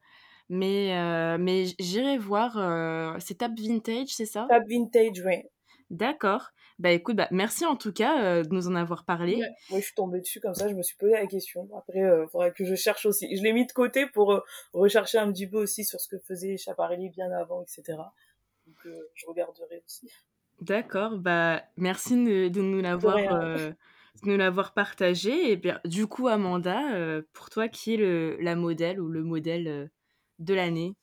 Mais, 0.50 0.98
euh, 0.98 1.38
mais 1.40 1.66
j'irai 1.80 2.18
voir. 2.18 2.58
euh, 2.58 3.16
c'est 3.20 3.36
Tab 3.40 3.58
Vintage, 3.60 4.10
c'est 4.10 4.26
ça? 4.26 4.50
Tab 4.50 4.68
vintage, 4.68 5.22
ouais. 5.24 5.50
D'accord. 5.90 6.52
Bah 6.80 6.92
écoute, 6.92 7.16
bah, 7.16 7.28
merci 7.32 7.66
en 7.66 7.76
tout 7.76 7.92
cas 7.92 8.24
euh, 8.24 8.44
de 8.44 8.54
nous 8.54 8.68
en 8.68 8.76
avoir 8.76 9.04
parlé. 9.04 9.36
Ouais. 9.36 9.50
Oui, 9.72 9.80
je 9.80 9.86
suis 9.86 9.96
tombée 9.96 10.20
dessus 10.20 10.40
comme 10.40 10.54
ça, 10.54 10.68
je 10.68 10.76
me 10.76 10.84
suis 10.84 10.96
posé 10.96 11.14
la 11.14 11.26
question. 11.26 11.68
Après, 11.76 12.00
il 12.00 12.28
faudrait 12.32 12.52
que 12.52 12.66
je 12.66 12.76
cherche 12.76 13.06
aussi. 13.06 13.36
Je 13.36 13.42
l'ai 13.42 13.54
mis 13.54 13.66
de 13.66 13.72
côté 13.72 14.06
pour 14.06 14.34
euh, 14.34 14.42
rechercher 14.74 15.18
un 15.18 15.32
petit 15.32 15.48
peu 15.48 15.58
aussi 15.58 15.84
sur 15.84 16.00
ce 16.00 16.08
que 16.08 16.20
faisait 16.20 16.58
Chaparelli 16.58 17.10
bien 17.10 17.32
avant, 17.32 17.64
etc. 17.64 17.98
Donc, 18.68 18.76
euh, 18.86 19.10
je 19.16 19.26
regarderai 19.26 19.82
aussi. 19.86 20.10
D'accord. 20.62 21.18
Bah 21.18 21.62
merci 21.78 22.16
de, 22.16 22.48
de 22.48 22.62
nous 22.62 22.82
l'avoir 22.82 23.18
euh, 23.18 23.70
de 24.24 24.30
nous 24.30 24.38
l'avoir 24.38 24.74
partagé. 24.74 25.52
Et 25.52 25.56
bien, 25.56 25.80
du 25.86 26.08
coup, 26.08 26.28
Amanda, 26.28 26.96
euh, 26.96 27.22
pour 27.34 27.50
toi, 27.50 27.68
qui 27.68 27.94
est 27.94 27.98
le, 27.98 28.38
la 28.40 28.56
modèle 28.56 29.00
ou 29.00 29.08
le 29.10 29.24
modèle 29.24 29.68
euh, 29.68 29.88
de 30.40 30.54
l'année? 30.54 30.96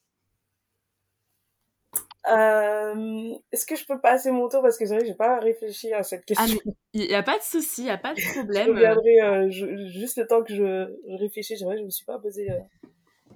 Euh, 2.30 3.34
Est-ce 3.52 3.66
que 3.66 3.76
je 3.76 3.84
peux 3.86 4.00
passer 4.00 4.30
mon 4.30 4.48
tour? 4.48 4.62
Parce 4.62 4.78
que 4.78 4.86
c'est 4.86 4.94
vrai 4.94 5.02
que 5.02 5.08
j'ai 5.08 5.14
pas 5.14 5.38
réfléchi 5.40 5.92
à 5.92 6.02
cette 6.02 6.24
Ah, 6.36 6.46
question. 6.46 6.60
il 6.92 7.06
n'y 7.08 7.14
a 7.14 7.22
pas 7.22 7.38
de 7.38 7.42
souci, 7.42 7.82
il 7.82 7.84
n'y 7.84 7.90
a 7.90 7.98
pas 7.98 8.14
de 8.14 8.18
je 8.18 8.22
problème. 8.32 8.70
regarderai 8.70 9.20
euh, 9.22 9.50
je- 9.50 9.86
juste 9.88 10.16
le 10.18 10.26
temps 10.26 10.42
que 10.42 10.54
je, 10.54 10.94
je 11.08 11.16
réfléchis. 11.16 11.56
Je 11.56 11.64
me 11.64 11.90
suis 11.90 12.04
pas 12.04 12.18
posé. 12.18 12.50
euh, 12.50 12.58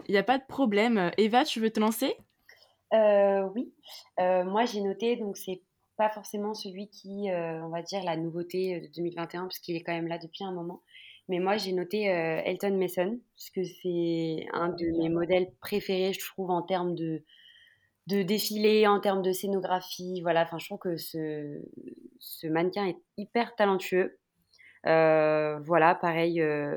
Il 0.09 0.13
n'y 0.13 0.19
a 0.19 0.25
pas 0.25 0.39
de 0.39 0.45
problème. 0.45 1.13
Eva, 1.19 1.45
tu 1.45 1.61
veux 1.61 1.71
te 1.71 1.79
lancer? 1.79 2.17
Euh, 2.95 3.43
oui, 3.55 3.73
Euh, 4.21 4.45
moi 4.45 4.65
j'ai 4.65 4.81
noté, 4.81 5.17
donc 5.17 5.37
c'est 5.37 5.63
pas 5.97 6.09
forcément 6.11 6.55
celui 6.55 6.89
qui, 6.89 7.31
euh, 7.31 7.63
on 7.65 7.69
va 7.69 7.83
dire, 7.83 8.03
la 8.05 8.17
nouveauté 8.17 8.81
de 8.81 8.87
2021, 8.95 9.43
parce 9.43 9.59
qu'il 9.59 9.77
est 9.77 9.83
quand 9.83 9.93
même 9.93 10.07
là 10.09 10.19
depuis 10.19 10.45
un 10.45 10.53
moment. 10.53 10.83
Mais 11.29 11.39
moi 11.39 11.57
j'ai 11.59 11.73
noté 11.73 12.11
euh, 12.11 12.41
Elton 12.45 12.77
Mason, 12.79 13.21
parce 13.37 13.51
que 13.51 13.63
c'est 13.65 14.47
un 14.55 14.71
de 14.71 14.99
mes 14.99 15.11
modèles 15.11 15.49
préférés, 15.61 16.13
je 16.15 16.21
trouve, 16.21 16.51
en 16.51 16.63
termes 16.63 16.95
de, 16.95 17.23
de 18.09 18.23
défilé, 18.23 18.87
en 18.87 19.01
termes 19.01 19.23
de 19.23 19.33
scénographie. 19.33 20.21
Voilà, 20.23 20.43
enfin, 20.43 20.59
je 20.59 20.67
trouve 20.67 20.79
que 20.79 20.97
ce, 20.97 21.61
ce 22.19 22.47
mannequin 22.47 22.87
est 22.87 22.99
hyper 23.19 23.55
talentueux. 23.55 24.19
Euh, 24.87 25.59
voilà, 25.61 25.95
pareil, 25.95 26.41
euh, 26.41 26.77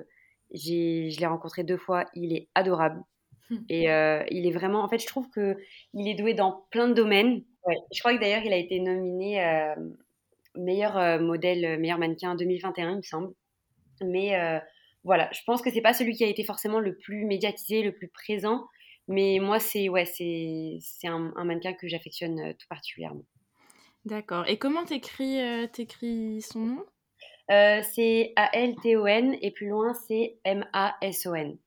je 0.54 1.20
l'ai 1.20 1.26
rencontré 1.26 1.64
deux 1.64 1.78
fois, 1.78 2.06
il 2.16 2.36
est 2.36 2.50
adorable. 2.54 3.02
Et 3.70 3.92
euh, 3.92 4.24
il 4.30 4.46
est 4.46 4.52
vraiment, 4.52 4.84
en 4.84 4.90
fait, 4.90 5.00
je 5.00 5.08
trouve 5.08 5.30
que 5.30 5.58
il 5.94 6.08
est 6.08 6.16
doué 6.16 6.34
dans 6.34 6.66
plein 6.70 6.88
de 6.88 6.94
domaines. 6.94 7.44
Ouais. 7.66 7.76
Je 7.94 8.00
crois 8.00 8.14
que 8.14 8.20
d'ailleurs, 8.20 8.44
il 8.44 8.54
a 8.54 8.58
été 8.58 8.80
nominé 8.80 9.42
meilleur 10.56 11.22
modèle, 11.22 11.80
meilleur 11.80 12.00
mannequin 12.00 12.36
2021, 12.36 12.92
il 12.92 12.98
me 12.98 13.02
semble. 13.02 13.34
Mais 14.04 14.62
voilà, 15.04 15.30
je 15.32 15.42
pense 15.46 15.62
que 15.62 15.70
c'est 15.70 15.82
pas 15.82 15.94
celui 15.94 16.14
qui 16.14 16.24
a 16.24 16.28
été 16.28 16.44
forcément 16.44 16.80
le 16.80 16.98
plus 16.98 17.26
médiatisé, 17.26 17.84
le 17.84 17.94
plus 17.94 18.08
présent. 18.08 18.66
Mais 19.12 19.40
moi, 19.42 19.60
c'est 19.60 19.90
ouais, 19.90 20.06
c'est 20.06 20.78
c'est 20.82 21.08
un, 21.08 21.34
un 21.36 21.44
mannequin 21.44 21.74
que 21.74 21.88
j'affectionne 21.88 22.40
euh, 22.40 22.54
tout 22.54 22.68
particulièrement. 22.70 23.26
D'accord. 24.06 24.48
Et 24.48 24.58
comment 24.58 24.86
t'écris 24.86 25.40
euh, 25.42 25.68
son 26.42 26.60
nom? 26.60 26.86
Euh, 27.52 27.82
c'est 27.84 28.34
A-L-T-O-N 28.38 29.38
et 29.42 29.52
plus 29.52 29.68
loin, 29.68 29.94
c'est 29.94 30.38
M-A-S-O-N. 30.46 31.58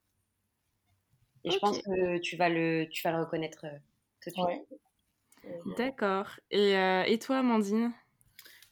Et 1.45 1.51
je 1.51 1.59
pense 1.59 1.79
que 1.83 2.19
tu 2.19 2.37
vas 2.37 2.49
le, 2.49 2.89
tu 2.91 3.03
vas 3.07 3.13
le 3.13 3.21
reconnaître 3.21 3.67
euh, 3.67 3.77
tout 4.23 4.31
de 4.31 4.35
suite. 4.35 4.47
Ouais. 4.47 4.65
D'accord. 5.77 6.31
Et, 6.51 6.75
euh, 6.75 7.03
et 7.03 7.19
toi, 7.19 7.39
Amandine? 7.39 7.93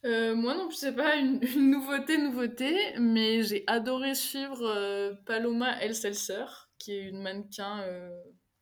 Euh, 0.05 0.35
moi 0.35 0.55
non 0.55 0.69
plus, 0.69 0.77
c'est 0.77 0.97
pas 0.97 1.17
une, 1.17 1.41
une 1.55 1.71
nouveauté, 1.71 2.17
nouveauté, 2.19 2.75
mais 2.99 3.43
j'ai 3.43 3.63
adoré 3.67 4.15
suivre 4.15 4.63
euh, 4.65 5.13
Paloma 5.27 5.81
Elselser, 5.83 6.47
qui 6.79 6.95
est 6.95 7.09
une 7.09 7.21
mannequin 7.23 7.81
euh, 7.83 8.11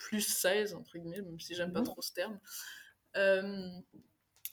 plus 0.01 0.23
size, 0.23 0.75
entre 0.75 0.99
guillemets, 0.99 1.21
même 1.23 1.39
si 1.39 1.55
j'aime 1.55 1.73
pas 1.73 1.81
Mhm. 1.81 1.87
trop 1.87 2.03
ce 2.03 2.13
terme. 2.13 2.41
Euh, 3.17 3.69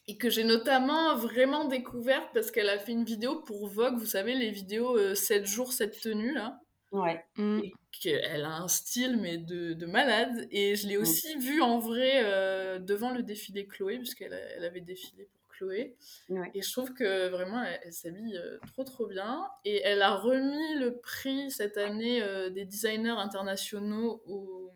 et 0.07 0.17
que 0.17 0.29
j'ai 0.29 0.43
notamment 0.43 1.15
vraiment 1.17 1.65
découverte 1.65 2.29
parce 2.33 2.51
qu'elle 2.51 2.69
a 2.69 2.77
fait 2.79 2.91
une 2.93 3.03
vidéo 3.03 3.41
pour 3.41 3.67
Vogue, 3.67 3.97
vous 3.97 4.05
savez, 4.05 4.35
les 4.35 4.51
vidéos 4.51 4.97
euh, 4.97 5.15
7 5.15 5.45
jours, 5.45 5.73
7 5.73 5.99
tenues, 6.01 6.33
là. 6.33 6.59
Ouais. 6.93 7.25
Mm. 7.35 7.59
Et 7.63 7.73
qu'elle 7.91 8.45
a 8.45 8.55
un 8.57 8.67
style, 8.69 9.17
mais 9.17 9.37
de, 9.37 9.73
de 9.73 9.85
malade. 9.85 10.47
Et 10.51 10.75
je 10.75 10.87
l'ai 10.87 10.97
Mm. 10.97 11.01
aussi 11.01 11.37
vue 11.39 11.61
en 11.61 11.79
vrai 11.79 12.21
euh, 12.23 12.79
devant 12.79 13.11
le 13.11 13.21
défilé 13.23 13.65
Chloé, 13.67 13.97
puisqu'elle 13.97 14.33
a- 14.33 14.49
elle 14.55 14.63
avait 14.63 14.79
défilé 14.81 15.25
pour 15.25 15.47
Chloé. 15.49 15.97
Ouais. 16.29 16.49
Et 16.53 16.61
je 16.61 16.71
trouve 16.71 16.93
que 16.93 17.27
vraiment, 17.27 17.61
elle, 17.63 17.79
elle 17.83 17.91
s'habille 17.93 18.37
euh, 18.37 18.57
trop 18.73 18.85
trop 18.85 19.07
bien. 19.07 19.45
Et 19.65 19.81
elle 19.83 20.01
a 20.01 20.15
remis 20.15 20.75
le 20.79 20.95
prix 20.99 21.51
cette 21.51 21.75
année 21.77 22.21
euh, 22.23 22.49
des 22.49 22.63
designers 22.63 23.09
internationaux 23.19 24.21
au, 24.25 24.71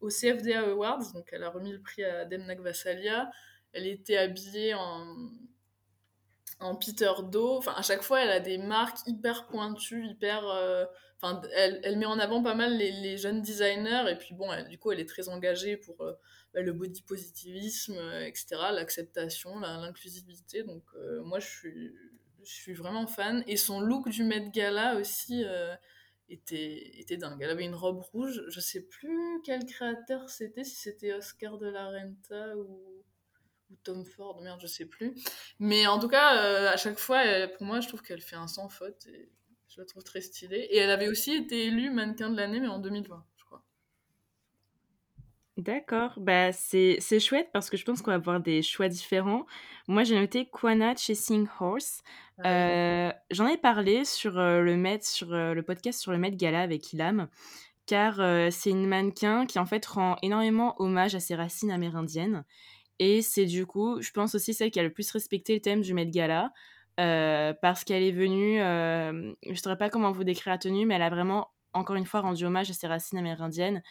au 0.00 0.08
CFDA 0.08 0.60
Awards. 0.70 1.12
Donc 1.12 1.28
elle 1.32 1.42
a 1.42 1.50
remis 1.50 1.72
le 1.72 1.80
prix 1.80 2.04
à 2.04 2.24
Demna 2.24 2.54
Gvasalia. 2.54 3.30
Elle 3.72 3.86
était 3.86 4.16
habillée 4.16 4.74
en, 4.74 5.30
Peter 6.78 7.10
Do. 7.30 7.56
Enfin, 7.56 7.72
à 7.76 7.82
chaque 7.82 8.02
fois, 8.02 8.20
elle 8.22 8.30
a 8.30 8.40
des 8.40 8.58
marques 8.58 8.98
hyper 9.06 9.46
pointues, 9.46 10.04
hyper. 10.06 10.46
euh, 10.46 10.84
Enfin, 11.22 11.42
elle, 11.54 11.98
met 11.98 12.06
en 12.06 12.18
avant 12.18 12.42
pas 12.42 12.54
mal 12.54 12.78
les, 12.78 13.18
jeunes 13.18 13.42
designers. 13.42 14.04
Et 14.10 14.16
puis 14.16 14.34
bon, 14.34 14.50
elle- 14.52 14.68
du 14.68 14.78
coup, 14.78 14.90
elle 14.90 15.00
est 15.00 15.08
très 15.08 15.28
engagée 15.28 15.76
pour 15.76 16.00
euh, 16.00 16.14
bah, 16.54 16.62
le 16.62 16.72
body 16.72 17.02
positivisme, 17.02 17.94
euh, 17.98 18.24
etc., 18.26 18.46
l'acceptation, 18.72 19.58
la- 19.60 19.76
l'inclusivité. 19.78 20.62
Donc 20.64 20.82
moi, 21.24 21.38
je 21.38 21.46
suis, 21.46 21.94
je 22.42 22.52
suis 22.52 22.72
vraiment 22.72 23.06
fan. 23.06 23.44
Et 23.46 23.56
son 23.58 23.80
look 23.80 24.08
du 24.08 24.24
Met 24.24 24.50
Gala 24.50 24.96
aussi 24.96 25.44
était, 26.30 26.98
était 26.98 27.16
dingue. 27.16 27.38
Elle 27.42 27.50
avait 27.50 27.64
une 27.64 27.74
robe 27.74 28.00
rouge. 28.00 28.42
Je 28.48 28.60
sais 28.60 28.82
plus 28.82 29.40
quel 29.44 29.66
créateur 29.66 30.28
c'était, 30.30 30.64
si 30.64 30.76
c'était 30.76 31.12
Oscar 31.12 31.58
de 31.58 31.68
la 31.68 31.88
Renta 31.90 32.56
ou, 32.56 33.04
Tom 33.84 34.04
Ford, 34.04 34.40
merde, 34.42 34.60
je 34.60 34.66
sais 34.66 34.86
plus. 34.86 35.14
Mais 35.60 35.86
en 35.86 35.98
tout 35.98 36.08
cas, 36.08 36.44
euh, 36.44 36.68
à 36.68 36.76
chaque 36.76 36.98
fois, 36.98 37.22
pour 37.56 37.66
moi, 37.66 37.80
je 37.80 37.88
trouve 37.88 38.02
qu'elle 38.02 38.20
fait 38.20 38.36
un 38.36 38.48
sans 38.48 38.68
faute. 38.68 39.06
Et 39.06 39.30
je 39.68 39.80
la 39.80 39.86
trouve 39.86 40.02
très 40.02 40.20
stylée. 40.20 40.66
Et 40.70 40.78
elle 40.78 40.90
avait 40.90 41.08
aussi 41.08 41.32
été 41.32 41.66
élue 41.66 41.90
mannequin 41.90 42.30
de 42.30 42.36
l'année, 42.36 42.60
mais 42.60 42.68
en 42.68 42.80
2020, 42.80 43.02
je 43.04 43.08
crois. 43.08 43.29
D'accord, 45.60 46.14
bah 46.16 46.52
c'est 46.52 46.96
c'est 47.00 47.20
chouette 47.20 47.50
parce 47.52 47.68
que 47.68 47.76
je 47.76 47.84
pense 47.84 48.00
qu'on 48.00 48.12
va 48.12 48.16
avoir 48.16 48.40
des 48.40 48.62
choix 48.62 48.88
différents. 48.88 49.44
Moi, 49.88 50.04
j'ai 50.04 50.18
noté 50.18 50.46
Kwana 50.46 50.96
Chasing 50.96 51.46
Horse. 51.60 52.02
Euh, 52.46 53.12
J'en 53.30 53.46
ai 53.46 53.58
parlé 53.58 54.06
sur 54.06 54.38
euh, 54.38 54.62
le 54.62 54.76
Met, 54.78 55.00
sur 55.02 55.34
euh, 55.34 55.52
le 55.52 55.62
podcast 55.62 56.00
sur 56.00 56.12
le 56.12 56.18
Met 56.18 56.30
Gala 56.30 56.62
avec 56.62 56.94
Ilam, 56.94 57.28
car 57.84 58.22
c'est 58.50 58.70
une 58.70 58.86
mannequin 58.86 59.44
qui 59.44 59.58
en 59.58 59.66
fait 59.66 59.84
rend 59.84 60.16
énormément 60.22 60.80
hommage 60.80 61.14
à 61.14 61.20
ses 61.20 61.34
racines 61.34 61.70
amérindiennes. 61.72 62.44
Et 62.98 63.20
c'est 63.20 63.44
du 63.44 63.66
coup, 63.66 64.00
je 64.00 64.12
pense 64.12 64.34
aussi 64.34 64.54
celle 64.54 64.70
qui 64.70 64.80
a 64.80 64.82
le 64.82 64.92
plus 64.92 65.10
respecté 65.10 65.52
le 65.52 65.60
thème 65.60 65.82
du 65.82 65.92
Met 65.92 66.06
Gala. 66.06 66.52
parce 66.96 67.84
qu'elle 67.84 68.02
est 68.02 68.12
venue, 68.12 68.56
je 68.60 69.50
ne 69.50 69.54
saurais 69.56 69.76
pas 69.76 69.90
comment 69.90 70.10
vous 70.10 70.24
décrire 70.24 70.54
la 70.54 70.58
tenue, 70.58 70.86
mais 70.86 70.94
elle 70.94 71.02
a 71.02 71.10
vraiment, 71.10 71.48
encore 71.74 71.96
une 71.96 72.06
fois, 72.06 72.20
rendu 72.20 72.46
hommage 72.46 72.70
à 72.70 72.74
ses 72.74 72.86
racines 72.86 73.18
amérindiennes. 73.18 73.82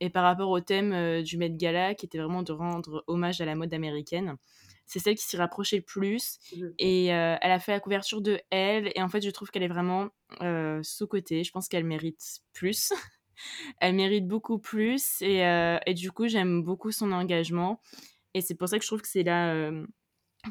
Et 0.00 0.10
par 0.10 0.24
rapport 0.24 0.50
au 0.50 0.60
thème 0.60 1.22
du 1.22 1.36
Met 1.36 1.50
Gala, 1.50 1.94
qui 1.94 2.06
était 2.06 2.18
vraiment 2.18 2.42
de 2.42 2.52
rendre 2.52 3.04
hommage 3.06 3.40
à 3.40 3.44
la 3.44 3.54
mode 3.54 3.72
américaine, 3.74 4.36
c'est 4.86 4.98
celle 4.98 5.14
qui 5.14 5.24
s'y 5.24 5.36
rapprochait 5.36 5.76
le 5.76 5.82
plus. 5.82 6.38
Mmh. 6.56 6.66
Et 6.78 7.06
elle 7.06 7.52
a 7.52 7.58
fait 7.58 7.72
la 7.72 7.80
couverture 7.80 8.20
de 8.20 8.40
elle. 8.50 8.90
Et 8.94 9.02
en 9.02 9.08
fait, 9.08 9.20
je 9.20 9.30
trouve 9.30 9.50
qu'elle 9.50 9.62
est 9.62 9.68
vraiment 9.68 10.08
sous-cotée. 10.82 11.44
Je 11.44 11.50
pense 11.52 11.68
qu'elle 11.68 11.84
mérite 11.84 12.40
plus. 12.52 12.92
elle 13.80 13.94
mérite 13.94 14.26
beaucoup 14.26 14.58
plus. 14.58 15.20
Et, 15.22 15.40
et 15.86 15.94
du 15.94 16.10
coup, 16.10 16.28
j'aime 16.28 16.62
beaucoup 16.62 16.92
son 16.92 17.12
engagement. 17.12 17.80
Et 18.34 18.40
c'est 18.40 18.54
pour 18.54 18.68
ça 18.68 18.78
que 18.78 18.84
je 18.84 18.88
trouve 18.88 19.02
que 19.02 19.08
c'est 19.08 19.22
là 19.22 19.70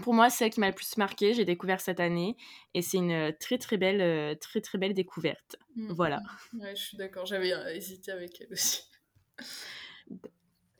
pour 0.04 0.14
moi, 0.14 0.30
celle 0.30 0.52
qui 0.52 0.60
m'a 0.60 0.68
le 0.68 0.76
plus 0.76 0.98
marqué, 0.98 1.34
j'ai 1.34 1.46
découvert 1.46 1.82
cette 1.82 2.00
année 2.00 2.36
et 2.74 2.82
c'est 2.82 2.98
une 2.98 3.34
très 3.40 3.58
très 3.58 3.78
belle, 3.78 4.38
très 4.38 4.62
très 4.62 4.78
belle 4.78 4.94
découverte. 4.94 5.56
Mmh. 5.76 5.94
Voilà. 5.94 6.22
Ouais, 6.54 6.76
je 6.76 6.82
suis 6.82 6.98
d'accord. 6.98 7.26
J'avais 7.26 7.52
hésité 7.76 8.12
avec 8.12 8.40
elle 8.40 8.54
aussi. 8.54 8.84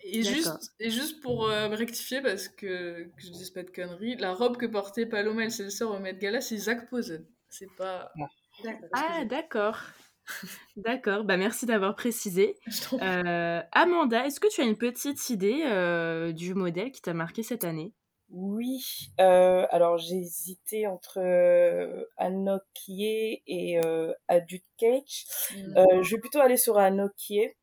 Et 0.02 0.24
juste, 0.24 0.74
et 0.80 0.90
juste 0.90 1.22
pour 1.22 1.50
euh, 1.50 1.68
me 1.70 1.76
rectifier, 1.76 2.22
parce 2.22 2.48
que, 2.48 3.04
que 3.04 3.22
je 3.22 3.30
dise 3.32 3.50
pas 3.50 3.64
de 3.64 3.70
conneries, 3.70 4.16
la 4.16 4.34
robe 4.34 4.58
que 4.58 4.66
portait 4.66 5.06
Paloma 5.06 5.44
El 5.44 5.52
Celsor 5.52 5.94
au 5.94 6.00
Met 6.00 6.16
Gala, 6.16 6.42
c'est 6.42 6.58
Zach 6.58 6.90
Posen. 6.90 7.26
C'est 7.50 7.72
pas. 7.76 8.12
Ah, 8.94 9.26
d'accord. 9.26 9.80
D'accord, 10.78 11.24
bah 11.24 11.38
merci 11.38 11.66
d'avoir 11.66 11.96
précisé. 11.96 12.56
Euh, 13.02 13.62
Amanda, 13.72 14.26
est-ce 14.26 14.40
que 14.40 14.48
tu 14.48 14.62
as 14.62 14.64
une 14.64 14.78
petite 14.78 15.30
idée 15.30 15.64
euh, 15.66 16.32
du 16.32 16.54
modèle 16.54 16.92
qui 16.92 17.02
t'a 17.02 17.14
marqué 17.14 17.42
cette 17.42 17.64
année? 17.64 17.94
Oui, 18.30 19.10
alors 19.18 19.98
j'ai 19.98 20.18
hésité 20.18 20.86
entre 20.86 21.20
Anokié 22.18 23.42
et 23.48 23.82
Adut 24.28 24.64
Cage. 24.78 25.26
Mm. 25.56 26.04
je 26.04 26.16
vais 26.16 26.22
plutôt 26.22 26.40
aller 26.40 26.58
sur 26.58 26.78
Anokié 26.78 27.58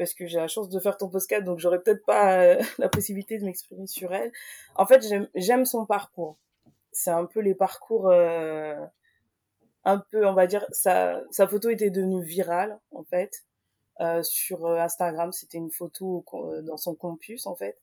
parce 0.00 0.14
que 0.14 0.26
j'ai 0.26 0.38
la 0.38 0.48
chance 0.48 0.70
de 0.70 0.80
faire 0.80 0.96
ton 0.96 1.10
podcast, 1.10 1.44
donc 1.44 1.58
j'aurais 1.58 1.82
peut-être 1.82 2.06
pas 2.06 2.40
euh, 2.42 2.58
la 2.78 2.88
possibilité 2.88 3.36
de 3.36 3.44
m'exprimer 3.44 3.86
sur 3.86 4.14
elle. 4.14 4.32
En 4.74 4.86
fait, 4.86 5.04
j'aime 5.34 5.66
son 5.66 5.84
parcours. 5.84 6.38
C'est 6.90 7.10
un 7.10 7.26
peu 7.26 7.40
les 7.40 7.54
parcours, 7.54 8.08
euh, 8.08 8.82
un 9.84 9.98
peu, 9.98 10.26
on 10.26 10.32
va 10.32 10.46
dire, 10.46 10.64
sa, 10.70 11.20
sa 11.30 11.46
photo 11.46 11.68
était 11.68 11.90
devenue 11.90 12.24
virale, 12.24 12.78
en 12.92 13.04
fait, 13.04 13.44
euh, 14.00 14.22
sur 14.22 14.66
Instagram. 14.66 15.32
C'était 15.32 15.58
une 15.58 15.70
photo 15.70 16.24
dans 16.62 16.78
son 16.78 16.94
campus, 16.94 17.46
en 17.46 17.54
fait. 17.54 17.78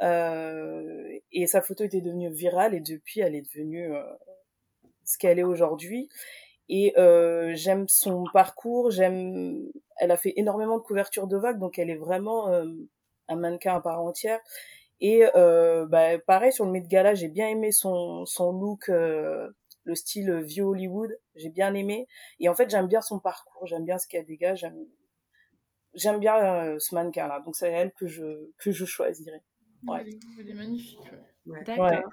et 0.00 1.46
sa 1.46 1.62
photo 1.62 1.84
était 1.84 2.00
devenue 2.00 2.32
virale, 2.32 2.74
et 2.74 2.80
depuis, 2.80 3.20
elle 3.20 3.36
est 3.36 3.42
devenue 3.42 3.92
ce 5.04 5.16
qu'elle 5.16 5.38
est 5.38 5.44
aujourd'hui. 5.44 6.08
Et 6.74 6.94
j'aime 7.54 7.86
son 7.88 8.24
parcours, 8.32 8.90
j'aime 8.90 9.70
elle 10.02 10.10
a 10.10 10.16
fait 10.16 10.32
énormément 10.36 10.78
de 10.78 10.82
couvertures 10.82 11.28
de 11.28 11.36
vagues, 11.36 11.60
donc 11.60 11.78
elle 11.78 11.88
est 11.88 11.96
vraiment 11.96 12.48
euh, 12.48 12.66
un 13.28 13.36
mannequin 13.36 13.76
à 13.76 13.80
part 13.80 14.02
entière. 14.02 14.40
Et 15.00 15.24
euh, 15.36 15.86
bah, 15.86 16.18
pareil 16.18 16.52
sur 16.52 16.64
le 16.64 16.72
Met 16.72 16.82
Gala, 16.82 17.14
j'ai 17.14 17.28
bien 17.28 17.48
aimé 17.48 17.70
son 17.70 18.26
son 18.26 18.52
look, 18.52 18.88
euh, 18.88 19.48
le 19.84 19.94
style 19.94 20.40
vieux 20.40 20.64
Hollywood, 20.64 21.16
j'ai 21.36 21.50
bien 21.50 21.72
aimé. 21.74 22.08
Et 22.40 22.48
en 22.48 22.54
fait, 22.54 22.68
j'aime 22.68 22.88
bien 22.88 23.00
son 23.00 23.20
parcours, 23.20 23.66
j'aime 23.66 23.84
bien 23.84 23.98
ce 23.98 24.08
qu'elle 24.08 24.26
dégage, 24.26 24.60
j'aime 24.60 24.86
j'aime 25.94 26.18
bien 26.18 26.76
ce 26.80 26.94
mannequin 26.94 27.28
là. 27.28 27.40
Donc 27.40 27.54
c'est 27.54 27.70
elle 27.70 27.92
que 27.92 28.08
je 28.08 28.50
que 28.58 28.72
je 28.72 28.84
choisirais. 28.84 29.42
Ouais. 29.86 30.04
Elle 30.38 30.50
est 30.50 30.54
magnifique. 30.54 30.98
D'accord. 31.46 32.10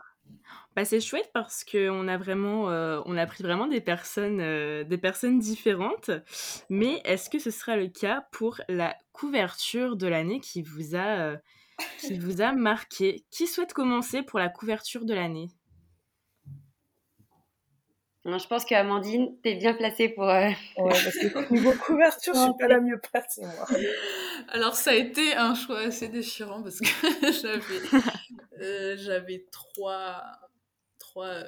Bah, 0.75 0.85
c'est 0.85 1.01
chouette 1.01 1.29
parce 1.33 1.63
qu'on 1.63 2.07
a 2.07 2.17
vraiment, 2.17 2.69
euh, 2.69 3.01
on 3.05 3.17
a 3.17 3.25
pris 3.25 3.43
vraiment 3.43 3.67
des 3.67 3.81
personnes, 3.81 4.39
euh, 4.39 4.83
des 4.83 4.97
personnes 4.97 5.39
différentes. 5.39 6.11
Mais 6.69 7.01
est-ce 7.05 7.29
que 7.29 7.39
ce 7.39 7.51
sera 7.51 7.75
le 7.75 7.87
cas 7.87 8.25
pour 8.31 8.61
la 8.69 8.95
couverture 9.11 9.95
de 9.97 10.07
l'année 10.07 10.39
qui 10.39 10.61
vous 10.61 10.95
a, 10.95 11.19
euh, 11.19 11.37
qui 11.99 12.17
vous 12.17 12.41
a 12.41 12.53
marqué? 12.53 13.25
Qui 13.31 13.47
souhaite 13.47 13.73
commencer 13.73 14.21
pour 14.21 14.39
la 14.39 14.49
couverture 14.49 15.05
de 15.05 15.13
l'année? 15.13 15.49
Je 18.25 18.47
pense 18.47 18.63
qu'Amandine, 18.63 19.35
t'es 19.41 19.55
bien 19.55 19.73
placée 19.73 20.09
pour. 20.09 20.25
Ouais, 20.25 20.55
parce 20.77 21.15
que 21.15 21.53
niveau 21.53 21.71
couverture, 21.71 22.33
je 22.35 22.39
suis 22.39 22.57
pas 22.59 22.67
la 22.67 22.79
mieux 22.79 22.99
placée, 22.99 23.41
moi. 23.41 23.65
Alors, 24.49 24.75
ça 24.75 24.91
a 24.91 24.93
été 24.93 25.33
un 25.35 25.55
choix 25.55 25.79
assez 25.79 26.09
déchirant 26.09 26.61
parce 26.61 26.79
que 26.79 26.85
j'avais, 27.41 27.79
j'avais 28.97 29.45
trois, 29.51 30.23
trois, 30.97 31.43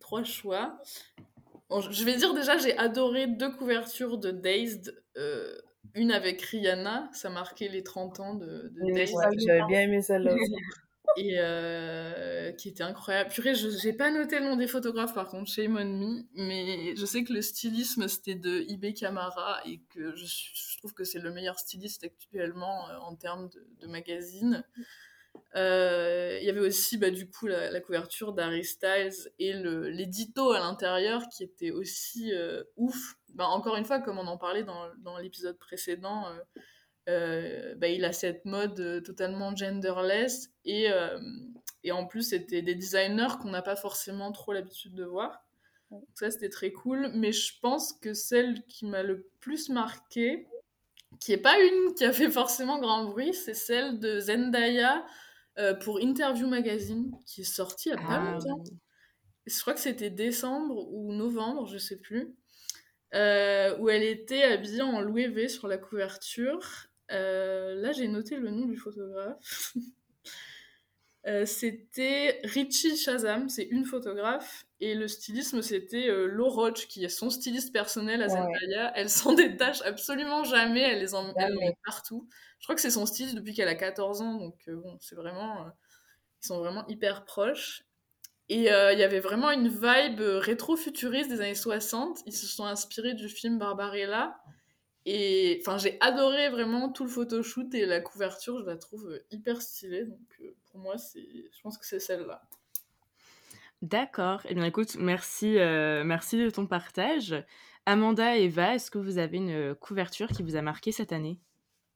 trois 0.00 0.24
choix. 0.24 0.80
je 1.70 2.04
vais 2.04 2.16
dire 2.16 2.34
déjà, 2.34 2.58
j'ai 2.58 2.76
adoré 2.78 3.26
deux 3.26 3.52
couvertures 3.52 4.18
de 4.18 4.30
Dazed. 4.30 4.94
Euh, 5.16 5.54
une 5.94 6.12
avec 6.12 6.40
Rihanna, 6.42 7.08
ça 7.12 7.30
marquait 7.30 7.68
les 7.68 7.82
30 7.82 8.20
ans 8.20 8.34
de, 8.34 8.72
Dazed. 8.94 9.16
j'avais 9.38 9.66
bien 9.66 9.80
aimé 9.82 10.02
celle-là 10.02 10.34
Et 11.16 11.34
euh, 11.38 12.52
qui 12.52 12.68
était 12.68 12.84
incroyable. 12.84 13.30
Purée, 13.30 13.56
je 13.56 13.68
n'ai 13.84 13.92
pas 13.92 14.12
noté 14.12 14.38
le 14.38 14.44
nom 14.44 14.54
des 14.54 14.68
photographes 14.68 15.12
par 15.12 15.26
contre, 15.26 15.50
chez 15.50 15.66
on 15.66 15.70
me, 15.72 16.22
mais 16.34 16.94
je 16.94 17.04
sais 17.04 17.24
que 17.24 17.32
le 17.32 17.42
stylisme 17.42 18.06
c'était 18.06 18.36
de 18.36 18.64
Ibe 18.68 18.94
Kamara 18.94 19.60
et 19.66 19.80
que 19.92 20.14
je, 20.14 20.78
trouve 20.78 20.94
que 20.94 21.02
c'est 21.02 21.18
le 21.18 21.32
meilleur 21.32 21.58
styliste 21.58 22.04
actuellement 22.04 22.88
euh, 22.90 22.98
en 22.98 23.16
termes 23.16 23.48
de, 23.48 23.66
de 23.80 23.86
magazine. 23.88 24.64
Euh, 25.56 26.38
il 26.40 26.46
y 26.46 26.50
avait 26.50 26.60
aussi 26.60 26.96
bah, 26.96 27.10
du 27.10 27.28
coup 27.28 27.46
la, 27.46 27.80
couverture 27.80 28.32
d'Harry 28.32 28.64
Styles 28.64 29.32
et 29.38 29.52
l'édito 29.52 30.52
à 30.52 30.60
l'intérieur 30.60 31.22
qui 31.28 31.42
était 31.42 31.70
aussi 31.70 32.32
euh, 32.32 32.62
ouf. 32.76 33.16
Bah, 33.34 33.46
encore 33.46 33.76
une 33.76 33.84
fois, 33.84 34.00
comme 34.00 34.18
on 34.18 34.26
en 34.26 34.38
parlait 34.38 34.62
dans, 34.62 34.88
dans 34.98 35.18
l'épisode 35.18 35.58
précédent, 35.58 36.26
euh, 37.08 37.74
bah, 37.76 37.88
il 37.88 38.04
a 38.04 38.12
cette 38.12 38.44
mode 38.44 39.02
totalement 39.04 39.54
genderless 39.54 40.50
et, 40.64 40.88
et 41.82 41.92
en 41.92 42.06
plus 42.06 42.30
c'était 42.30 42.62
des 42.62 42.74
designers 42.74 43.38
qu'on 43.40 43.50
n'a 43.50 43.62
pas 43.62 43.76
forcément 43.76 44.30
trop 44.32 44.52
l'habitude 44.52 44.94
de 44.94 45.04
voir. 45.04 45.44
Donc 45.90 46.04
ça 46.14 46.30
c'était 46.30 46.48
très 46.48 46.70
cool, 46.70 47.10
mais 47.14 47.32
je 47.32 47.58
pense 47.60 47.92
que 47.92 48.14
celle 48.14 48.62
qui 48.66 48.86
m'a 48.86 49.02
le 49.02 49.28
plus 49.40 49.68
marqué, 49.68 50.46
qui 51.20 51.32
est 51.32 51.38
pas 51.38 51.58
une 51.60 51.94
qui 51.94 52.04
a 52.04 52.12
fait 52.12 52.30
forcément 52.30 52.80
grand 52.80 53.04
bruit, 53.04 53.34
c'est 53.34 53.54
celle 53.54 53.98
de 53.98 54.18
Zendaya 54.18 55.04
euh, 55.58 55.74
pour 55.74 56.00
Interview 56.00 56.48
Magazine, 56.48 57.12
qui 57.26 57.42
est 57.42 57.44
sortie 57.44 57.90
il 57.90 57.92
y 57.92 57.94
a 57.94 57.98
pas 57.98 58.22
ah 58.22 58.32
longtemps. 58.32 58.64
Je 59.46 59.60
crois 59.60 59.74
que 59.74 59.80
c'était 59.80 60.10
décembre 60.10 60.92
ou 60.92 61.12
novembre, 61.12 61.66
je 61.66 61.78
sais 61.78 61.98
plus. 61.98 62.34
Euh, 63.14 63.76
où 63.78 63.88
elle 63.88 64.04
était 64.04 64.44
habillée 64.44 64.82
en 64.82 65.00
Louis 65.00 65.26
V 65.26 65.48
sur 65.48 65.66
la 65.66 65.78
couverture. 65.78 66.86
Euh, 67.10 67.74
là, 67.74 67.92
j'ai 67.92 68.06
noté 68.06 68.36
le 68.36 68.50
nom 68.50 68.66
du 68.66 68.76
photographe. 68.76 69.74
c'était 71.44 72.40
Richie 72.44 72.96
Shazam, 72.96 73.48
c'est 73.48 73.64
une 73.64 73.84
photographe. 73.84 74.64
Et 74.80 74.94
le 74.94 75.08
stylisme, 75.08 75.60
c'était 75.60 76.08
euh, 76.08 76.34
Roach, 76.38 76.86
qui 76.88 77.04
est 77.04 77.10
son 77.10 77.28
styliste 77.28 77.72
personnel 77.72 78.22
à 78.22 78.28
Zendaya. 78.28 78.92
Elle 78.94 79.10
s'en 79.10 79.32
détache 79.34 79.82
absolument 79.82 80.42
jamais, 80.44 80.80
elle 80.80 81.00
les 81.00 81.14
emmène 81.14 81.34
partout. 81.84 82.26
Je 82.58 82.66
crois 82.66 82.74
que 82.74 82.80
c'est 82.80 82.90
son 82.90 83.04
styliste 83.04 83.34
depuis 83.34 83.52
qu'elle 83.52 83.68
a 83.68 83.74
14 83.74 84.22
ans, 84.22 84.34
donc 84.34 84.56
euh, 84.68 84.76
bon, 84.76 84.96
c'est 85.00 85.16
vraiment... 85.16 85.66
Euh, 85.66 85.70
ils 86.42 86.46
sont 86.46 86.58
vraiment 86.58 86.86
hyper 86.88 87.26
proches. 87.26 87.84
Et 88.48 88.72
euh, 88.72 88.94
il 88.94 88.98
y 88.98 89.02
avait 89.02 89.20
vraiment 89.20 89.50
une 89.50 89.68
vibe 89.68 90.20
rétro-futuriste 90.20 91.28
des 91.28 91.42
années 91.42 91.54
60. 91.54 92.22
Ils 92.24 92.32
se 92.32 92.46
sont 92.46 92.64
inspirés 92.64 93.12
du 93.12 93.28
film 93.28 93.58
Barbarella. 93.58 94.40
Et 95.04 95.58
enfin, 95.60 95.76
j'ai 95.76 95.98
adoré 96.00 96.48
vraiment 96.48 96.90
tout 96.90 97.04
le 97.04 97.10
photoshoot 97.10 97.74
et 97.74 97.84
la 97.84 98.00
couverture, 98.00 98.58
je 98.58 98.64
la 98.64 98.76
trouve 98.76 99.20
hyper 99.30 99.60
stylée. 99.60 100.06
Donc 100.06 100.40
pour 100.70 100.80
moi, 100.80 100.98
c'est, 100.98 101.20
je 101.20 101.62
pense 101.62 101.78
que 101.78 101.86
c'est 101.86 102.00
celle-là. 102.00 102.42
D'accord. 103.82 104.42
Eh 104.48 104.54
bien, 104.54 104.64
écoute, 104.64 104.96
merci, 104.96 105.58
euh, 105.58 106.04
merci 106.04 106.36
de 106.36 106.50
ton 106.50 106.66
partage. 106.66 107.34
Amanda 107.86 108.36
et 108.36 108.44
Eva, 108.44 108.74
est-ce 108.74 108.90
que 108.90 108.98
vous 108.98 109.18
avez 109.18 109.38
une 109.38 109.74
couverture 109.74 110.28
qui 110.28 110.42
vous 110.42 110.56
a 110.56 110.62
marqué 110.62 110.92
cette 110.92 111.12
année? 111.12 111.40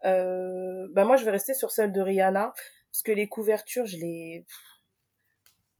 Euh, 0.04 0.88
bah 0.92 1.04
moi, 1.04 1.16
je 1.16 1.24
vais 1.24 1.30
rester 1.30 1.54
sur 1.54 1.70
celle 1.70 1.92
de 1.92 2.00
Rihanna 2.00 2.52
parce 2.90 3.02
que 3.02 3.12
les 3.12 3.28
couvertures, 3.28 3.86
je 3.86 3.96
les, 3.98 4.46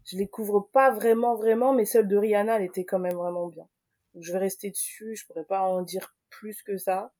je 0.04 0.16
les 0.16 0.28
couvre 0.28 0.68
pas 0.72 0.90
vraiment, 0.90 1.37
vraiment, 1.37 1.72
mais 1.72 1.85
celle 1.85 2.09
de 2.09 2.16
Rihanna, 2.16 2.57
elle 2.57 2.64
était 2.64 2.85
quand 2.85 2.98
même 2.98 3.14
vraiment 3.14 3.48
bien. 3.48 3.68
je 4.18 4.33
vais 4.33 4.38
rester 4.38 4.70
dessus. 4.70 5.16
Je 5.16 5.26
pourrais 5.26 5.45
pas 5.45 5.62
en 5.62 5.82
dire 5.82 6.14
plus 6.28 6.62
que 6.62 6.76
ça. 6.76 7.12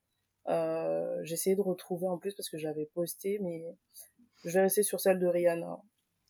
Euh, 0.47 1.19
j'ai 1.23 1.33
essayé 1.33 1.55
de 1.55 1.61
retrouver 1.61 2.07
en 2.07 2.17
plus 2.17 2.35
parce 2.35 2.49
que 2.49 2.57
j'avais 2.57 2.85
posté, 2.93 3.39
mais 3.41 3.63
je 4.45 4.53
vais 4.53 4.61
rester 4.61 4.83
sur 4.83 4.99
celle 4.99 5.19
de 5.19 5.27
Rihanna. 5.27 5.77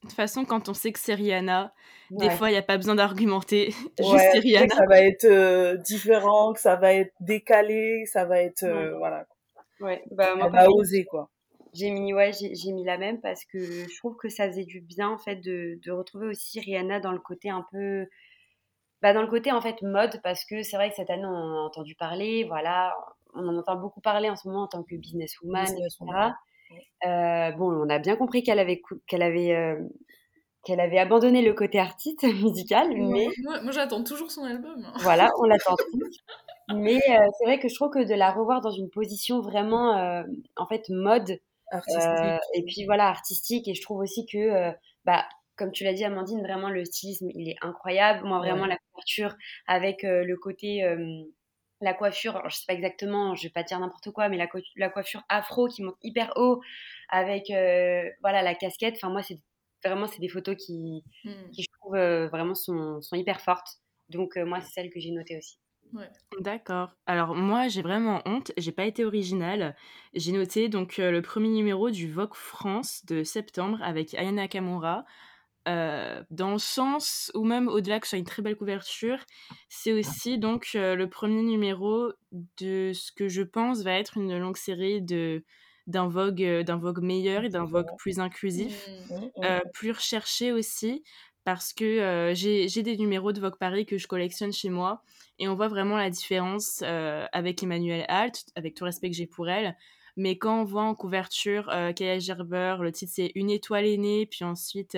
De 0.03 0.09
toute 0.09 0.15
façon, 0.15 0.45
quand 0.45 0.69
on 0.69 0.73
sait 0.73 0.91
que 0.91 0.99
c'est 0.99 1.15
Rihanna, 1.15 1.73
des 2.11 2.29
fois, 2.29 2.49
il 2.49 2.53
n'y 2.53 2.59
a 2.59 2.63
pas 2.63 2.77
besoin 2.77 2.95
d'argumenter. 2.95 3.69
Juste 3.99 4.25
c'est 4.33 4.39
Rihanna. 4.39 4.75
Ça 4.75 4.85
va 4.87 5.01
être 5.01 5.25
euh, 5.25 5.77
différent, 5.77 6.53
que 6.53 6.59
ça 6.59 6.75
va 6.75 6.93
être 6.93 7.13
décalé, 7.19 8.05
ça 8.05 8.25
va 8.25 8.41
être. 8.41 8.63
Euh, 8.63 8.97
voilà. 8.97 9.25
Ouais, 9.79 10.03
bah, 10.11 10.35
moi, 10.35 10.49
va 10.49 10.69
oser, 10.69 11.05
quoi. 11.05 11.29
J'ai 11.73 11.91
mis, 11.91 12.13
ouais, 12.13 12.31
j'ai 12.33 12.71
mis 12.71 12.85
la 12.85 12.97
même 12.97 13.19
parce 13.19 13.43
que 13.45 13.59
je 13.59 13.97
trouve 13.97 14.15
que 14.15 14.29
ça 14.29 14.47
faisait 14.47 14.63
du 14.63 14.79
bien, 14.79 15.09
en 15.09 15.17
fait, 15.17 15.35
de, 15.37 15.77
de 15.83 15.91
retrouver 15.91 16.27
aussi 16.27 16.59
Rihanna 16.59 17.01
dans 17.01 17.11
le 17.11 17.19
côté 17.19 17.49
un 17.49 17.65
peu 17.71 18.07
bah, 19.05 19.13
dans 19.13 19.21
le 19.21 19.27
côté 19.27 19.51
en 19.51 19.61
fait 19.61 19.81
mode, 19.83 20.19
parce 20.23 20.45
que 20.45 20.63
c'est 20.63 20.77
vrai 20.77 20.89
que 20.89 20.95
cette 20.95 21.11
année 21.11 21.25
on 21.25 21.29
en 21.29 21.57
a 21.57 21.61
entendu 21.61 21.93
parler, 21.93 22.43
voilà, 22.45 22.95
on 23.35 23.47
en 23.47 23.55
entend 23.55 23.75
beaucoup 23.75 24.01
parler 24.01 24.31
en 24.31 24.35
ce 24.35 24.47
moment 24.47 24.63
en 24.63 24.67
tant 24.67 24.81
que 24.81 24.95
businesswoman, 24.95 25.63
etc. 25.63 25.97
Euh, 27.05 27.51
bon, 27.51 27.71
on 27.71 27.89
a 27.89 27.99
bien 27.99 28.15
compris 28.15 28.43
qu'elle 28.43 28.59
avait, 28.59 28.81
qu'elle 29.07 29.21
avait, 29.21 29.53
euh, 29.53 29.79
qu'elle 30.63 30.79
avait 30.79 30.97
abandonné 30.97 31.41
le 31.41 31.53
côté 31.53 31.79
artiste 31.79 32.23
musical, 32.43 32.89
mais 32.95 33.27
moi, 33.43 33.71
j'attends 33.71 34.03
toujours 34.03 34.31
son 34.31 34.43
album. 34.43 34.85
Voilà, 35.01 35.29
on 35.39 35.43
l'attend 35.43 35.75
tous. 35.75 36.23
Mais 36.73 36.95
euh, 36.95 37.27
c'est 37.37 37.45
vrai 37.45 37.59
que 37.59 37.67
je 37.67 37.75
trouve 37.75 37.91
que 37.91 38.03
de 38.03 38.15
la 38.15 38.31
revoir 38.31 38.61
dans 38.61 38.71
une 38.71 38.89
position 38.89 39.39
vraiment, 39.41 40.23
en 40.57 40.67
fait, 40.67 40.89
mode, 40.89 41.39
et 41.71 42.63
puis 42.65 42.85
voilà, 42.85 43.07
artistique, 43.07 43.67
et 43.67 43.75
je 43.75 43.81
trouve 43.81 43.99
aussi 43.99 44.25
que, 44.25 44.71
bah, 45.03 45.25
comme 45.57 45.71
tu 45.71 45.83
l'as 45.83 45.93
dit, 45.93 46.03
Amandine, 46.03 46.41
vraiment 46.41 46.69
le 46.69 46.83
stylisme, 46.83 47.29
il 47.35 47.49
est 47.49 47.57
incroyable. 47.61 48.27
Moi, 48.27 48.39
vraiment, 48.39 48.65
la 48.65 48.77
couverture 48.77 49.35
avec 49.67 50.01
le 50.01 50.35
côté 50.37 50.83
la 51.81 51.93
coiffure, 51.93 52.35
alors 52.37 52.49
je 52.49 52.57
sais 52.57 52.65
pas 52.67 52.73
exactement, 52.73 53.35
je 53.35 53.43
vais 53.43 53.51
pas 53.51 53.63
dire 53.63 53.79
n'importe 53.79 54.11
quoi, 54.11 54.29
mais 54.29 54.37
la, 54.37 54.89
coiffure 54.89 55.23
afro 55.29 55.67
qui 55.67 55.83
monte 55.83 55.97
hyper 56.01 56.31
haut 56.37 56.61
avec 57.09 57.49
euh, 57.49 58.09
voilà 58.21 58.41
la 58.41 58.55
casquette. 58.55 58.95
Enfin 58.95 59.09
moi 59.09 59.23
c'est 59.23 59.39
vraiment 59.83 60.07
c'est 60.07 60.19
des 60.19 60.29
photos 60.29 60.55
qui, 60.55 61.03
hmm. 61.23 61.51
qui 61.51 61.63
je 61.63 61.67
trouve 61.79 61.95
euh, 61.95 62.27
vraiment 62.29 62.55
sont, 62.55 63.01
sont, 63.01 63.15
hyper 63.15 63.41
fortes. 63.41 63.79
Donc 64.09 64.37
euh, 64.37 64.45
moi 64.45 64.61
c'est 64.61 64.71
celle 64.71 64.89
que 64.89 64.99
j'ai 64.99 65.11
notée 65.11 65.37
aussi. 65.37 65.59
D'accord. 66.39 66.89
Alors 67.05 67.35
moi 67.35 67.67
j'ai 67.67 67.81
vraiment 67.81 68.21
honte, 68.25 68.51
j'ai 68.57 68.71
pas 68.71 68.85
été 68.85 69.05
originale. 69.05 69.75
J'ai 70.13 70.31
noté 70.31 70.67
donc 70.67 70.97
le 70.97 71.21
premier 71.21 71.49
numéro 71.49 71.89
du 71.89 72.11
Vogue 72.11 72.33
France 72.33 73.05
de 73.05 73.23
septembre 73.23 73.77
avec 73.81 74.13
Ayana 74.13 74.47
Kamura. 74.47 75.05
Euh, 75.67 76.21
dans 76.29 76.51
le 76.51 76.59
sens 76.59 77.31
où 77.33 77.43
même 77.43 77.67
au-delà 77.67 77.99
que 77.99 78.05
ce 78.05 78.11
soit 78.11 78.19
une 78.19 78.25
très 78.25 78.43
belle 78.43 78.55
couverture, 78.55 79.17
c'est 79.67 79.93
aussi 79.93 80.37
donc 80.37 80.71
euh, 80.75 80.95
le 80.95 81.09
premier 81.09 81.41
numéro 81.41 82.11
de 82.31 82.91
ce 82.93 83.11
que 83.11 83.27
je 83.29 83.41
pense 83.41 83.81
va 83.81 83.93
être 83.93 84.17
une 84.17 84.37
longue 84.37 84.57
série 84.57 85.01
de 85.01 85.43
d'un 85.87 86.07
Vogue 86.07 86.43
euh, 86.43 86.63
d'un 86.63 86.77
Vogue 86.77 87.01
meilleur 87.01 87.45
et 87.45 87.49
d'un 87.49 87.65
Vogue 87.65 87.87
plus 87.97 88.19
inclusif, 88.19 88.87
mmh. 88.87 89.15
Mmh, 89.15 89.25
mmh. 89.37 89.61
plus 89.73 89.91
recherché 89.91 90.51
aussi 90.51 91.03
parce 91.45 91.73
que 91.73 92.31
j'ai 92.35 92.83
des 92.83 92.97
numéros 92.97 93.31
de 93.31 93.39
Vogue 93.39 93.57
Paris 93.59 93.85
que 93.85 93.97
je 93.97 94.07
collectionne 94.07 94.53
chez 94.53 94.69
moi 94.69 95.03
et 95.39 95.47
on 95.47 95.55
voit 95.55 95.67
vraiment 95.67 95.97
la 95.97 96.09
différence 96.09 96.81
avec 96.81 97.61
Emmanuel 97.61 98.03
Alt, 98.07 98.45
avec 98.55 98.73
tout 98.73 98.83
respect 98.83 99.11
que 99.11 99.15
j'ai 99.15 99.27
pour 99.27 99.47
elle. 99.47 99.75
Mais 100.17 100.39
quand 100.39 100.61
on 100.61 100.63
voit 100.63 100.81
en 100.81 100.95
couverture 100.95 101.65
Kaya 101.95 102.17
Gerber, 102.17 102.77
le 102.79 102.91
titre 102.91 103.11
c'est 103.15 103.31
Une 103.35 103.51
étoile 103.51 103.85
aînée, 103.85 104.25
puis 104.25 104.43
ensuite 104.43 104.97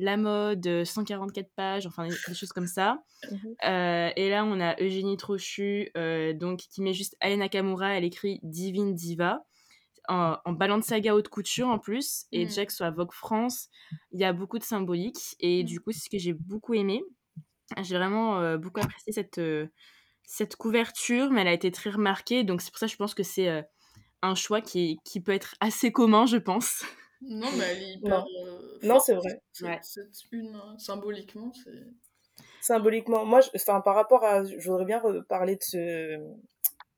la 0.00 0.16
mode, 0.16 0.84
144 0.84 1.50
pages, 1.54 1.86
enfin 1.86 2.08
des, 2.08 2.34
choses 2.34 2.52
comme 2.52 2.66
ça. 2.66 3.02
Mmh 3.30 3.36
euh, 3.66 4.10
et 4.16 4.30
là, 4.30 4.44
on 4.46 4.58
a 4.60 4.80
Eugénie 4.80 5.18
Trochu, 5.18 5.90
euh, 5.96 6.32
donc, 6.32 6.60
qui 6.60 6.80
met 6.80 6.94
juste 6.94 7.16
Aya 7.20 7.36
Nakamura, 7.36 7.94
elle 7.94 8.04
écrit 8.04 8.40
Divine 8.42 8.94
Diva, 8.94 9.44
en, 10.08 10.38
en 10.44 10.52
de 10.52 10.82
saga 10.82 11.14
haute 11.14 11.28
couture 11.28 11.68
en 11.68 11.78
plus, 11.78 12.24
et 12.32 12.46
mmh. 12.46 12.50
Jack 12.50 12.70
soit 12.70 12.90
Vogue 12.90 13.12
France, 13.12 13.68
il 14.12 14.20
y 14.20 14.24
a 14.24 14.32
beaucoup 14.32 14.58
de 14.58 14.64
symbolique, 14.64 15.36
et 15.38 15.62
mmh. 15.62 15.66
du 15.66 15.80
coup, 15.80 15.92
c'est 15.92 16.00
ce 16.00 16.10
que 16.10 16.18
j'ai 16.18 16.32
beaucoup 16.32 16.72
aimé. 16.72 17.02
J'ai 17.82 17.96
vraiment 17.96 18.40
euh, 18.40 18.56
beaucoup 18.56 18.80
apprécié 18.80 19.12
cette, 19.12 19.40
cette 20.24 20.56
couverture, 20.56 21.30
mais 21.30 21.42
elle 21.42 21.48
a 21.48 21.52
été 21.52 21.70
très 21.70 21.90
remarquée, 21.90 22.42
donc 22.42 22.62
c'est 22.62 22.70
pour 22.70 22.78
ça 22.78 22.86
que 22.86 22.92
je 22.92 22.96
pense 22.96 23.14
que 23.14 23.22
c'est 23.22 23.64
un 24.22 24.34
choix 24.34 24.62
qui, 24.62 24.98
qui 25.04 25.20
peut 25.20 25.32
être 25.32 25.54
assez 25.60 25.92
commun, 25.92 26.24
je 26.24 26.38
pense. 26.38 26.84
Non, 27.22 27.48
mais 27.56 27.64
elle 27.64 27.82
est 27.82 27.92
hyper. 27.94 28.24
Non, 28.82 28.96
euh, 28.96 28.98
c'est 29.00 29.14
vrai. 29.14 29.42
C'est 29.52 30.02
une, 30.32 30.56
euh, 30.56 30.78
symboliquement, 30.78 31.52
c'est. 31.52 32.44
Symboliquement, 32.62 33.24
moi, 33.24 33.40
enfin, 33.54 33.80
par 33.80 33.94
rapport 33.94 34.24
à. 34.24 34.44
Je 34.44 34.70
voudrais 34.70 34.86
bien 34.86 35.02
parler 35.28 35.56
de 35.56 35.62
ce. 35.62 36.16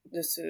De, 0.07 0.21
ce, 0.21 0.41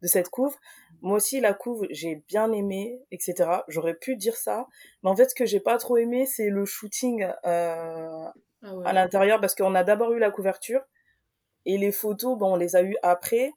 de 0.00 0.06
cette 0.06 0.28
couve. 0.28 0.54
Moi 1.00 1.16
aussi, 1.16 1.40
la 1.40 1.54
couve, 1.54 1.88
j'ai 1.90 2.22
bien 2.28 2.52
aimé, 2.52 3.00
etc. 3.10 3.50
J'aurais 3.66 3.94
pu 3.94 4.16
dire 4.16 4.36
ça. 4.36 4.68
Mais 5.02 5.10
en 5.10 5.16
fait, 5.16 5.28
ce 5.28 5.34
que 5.34 5.44
j'ai 5.44 5.58
pas 5.58 5.76
trop 5.78 5.96
aimé, 5.96 6.24
c'est 6.24 6.50
le 6.50 6.64
shooting 6.64 7.24
euh, 7.24 8.24
ah 8.62 8.72
à 8.84 8.92
l'intérieur, 8.92 9.40
parce 9.40 9.56
qu'on 9.56 9.74
a 9.74 9.82
d'abord 9.82 10.12
eu 10.12 10.20
la 10.20 10.30
couverture, 10.30 10.82
et 11.64 11.78
les 11.78 11.90
photos, 11.90 12.38
bon, 12.38 12.52
on 12.52 12.56
les 12.56 12.76
a 12.76 12.82
eues 12.82 12.96
après, 13.02 13.52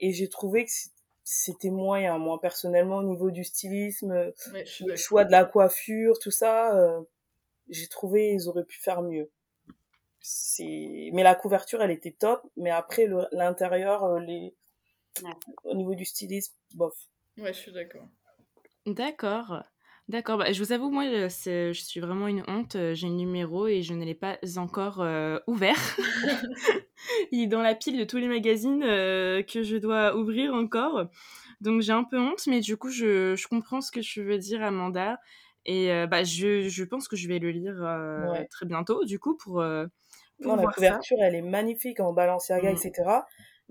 et 0.00 0.12
j'ai 0.12 0.28
trouvé 0.28 0.64
que 0.64 0.70
c'était 1.24 1.70
moyen 1.70 2.18
moi 2.18 2.40
personnellement 2.40 2.98
au 2.98 3.04
niveau 3.04 3.30
du 3.30 3.44
stylisme 3.44 4.32
le 4.80 4.96
choix 4.96 5.24
de 5.24 5.30
la 5.30 5.44
coiffure 5.44 6.18
tout 6.18 6.30
ça 6.30 6.76
euh, 6.76 7.00
j'ai 7.68 7.88
trouvé 7.88 8.32
ils 8.32 8.48
auraient 8.48 8.64
pu 8.64 8.80
faire 8.80 9.02
mieux. 9.02 9.30
C'est 10.20 11.10
mais 11.12 11.22
la 11.22 11.34
couverture 11.34 11.82
elle 11.82 11.90
était 11.90 12.12
top 12.12 12.42
mais 12.56 12.70
après 12.70 13.08
l'intérieur 13.32 14.04
euh, 14.04 14.20
les 14.20 14.54
au 15.64 15.74
niveau 15.74 15.94
du 15.94 16.04
stylisme 16.04 16.54
bof. 16.74 16.94
Ouais 17.38 17.52
je 17.52 17.58
suis 17.58 17.72
d'accord. 17.72 18.08
D'accord 18.86 19.62
D'accord, 20.08 20.36
bah, 20.36 20.52
je 20.52 20.62
vous 20.62 20.72
avoue, 20.72 20.90
moi, 20.90 21.04
euh, 21.04 21.28
je 21.28 21.80
suis 21.80 22.00
vraiment 22.00 22.28
une 22.28 22.42
honte. 22.48 22.76
J'ai 22.92 23.08
le 23.08 23.14
numéro 23.14 23.66
et 23.66 23.82
je 23.82 23.94
ne 23.94 24.04
l'ai 24.04 24.14
pas 24.14 24.38
encore 24.56 25.04
ouvert. 25.46 25.78
Il 27.32 27.42
est 27.42 27.46
dans 27.46 27.62
la 27.62 27.74
pile 27.74 27.98
de 27.98 28.04
tous 28.04 28.18
les 28.18 28.28
magazines 28.28 28.80
que 28.80 29.62
je 29.62 29.76
dois 29.76 30.16
ouvrir 30.16 30.54
encore. 30.54 31.06
Donc 31.60 31.80
j'ai 31.80 31.92
un 31.92 32.04
peu 32.04 32.18
honte, 32.18 32.46
mais 32.46 32.60
du 32.60 32.76
coup, 32.76 32.90
je, 32.90 33.36
je, 33.36 33.46
comprends 33.46 33.80
ce 33.80 33.92
que 33.92 34.00
tu 34.00 34.22
veux 34.22 34.38
dire, 34.38 34.62
Amanda. 34.62 35.18
Et 35.64 35.88
bah, 36.06 36.24
je, 36.24 36.68
je, 36.68 36.84
pense 36.84 37.08
que 37.08 37.16
je 37.16 37.28
vais 37.28 37.38
le 37.38 37.50
lire 37.50 37.76
très 38.50 38.66
bientôt, 38.66 39.04
du 39.04 39.18
coup, 39.18 39.36
pour. 39.36 39.64
pour 40.42 40.56
non, 40.56 40.56
la 40.56 40.66
couverture, 40.72 41.16
elle 41.20 41.36
est 41.36 41.42
magnifique 41.42 42.00
en 42.00 42.12
Balenciaga, 42.12 42.72
mmh. 42.72 42.76
etc. 42.76 43.02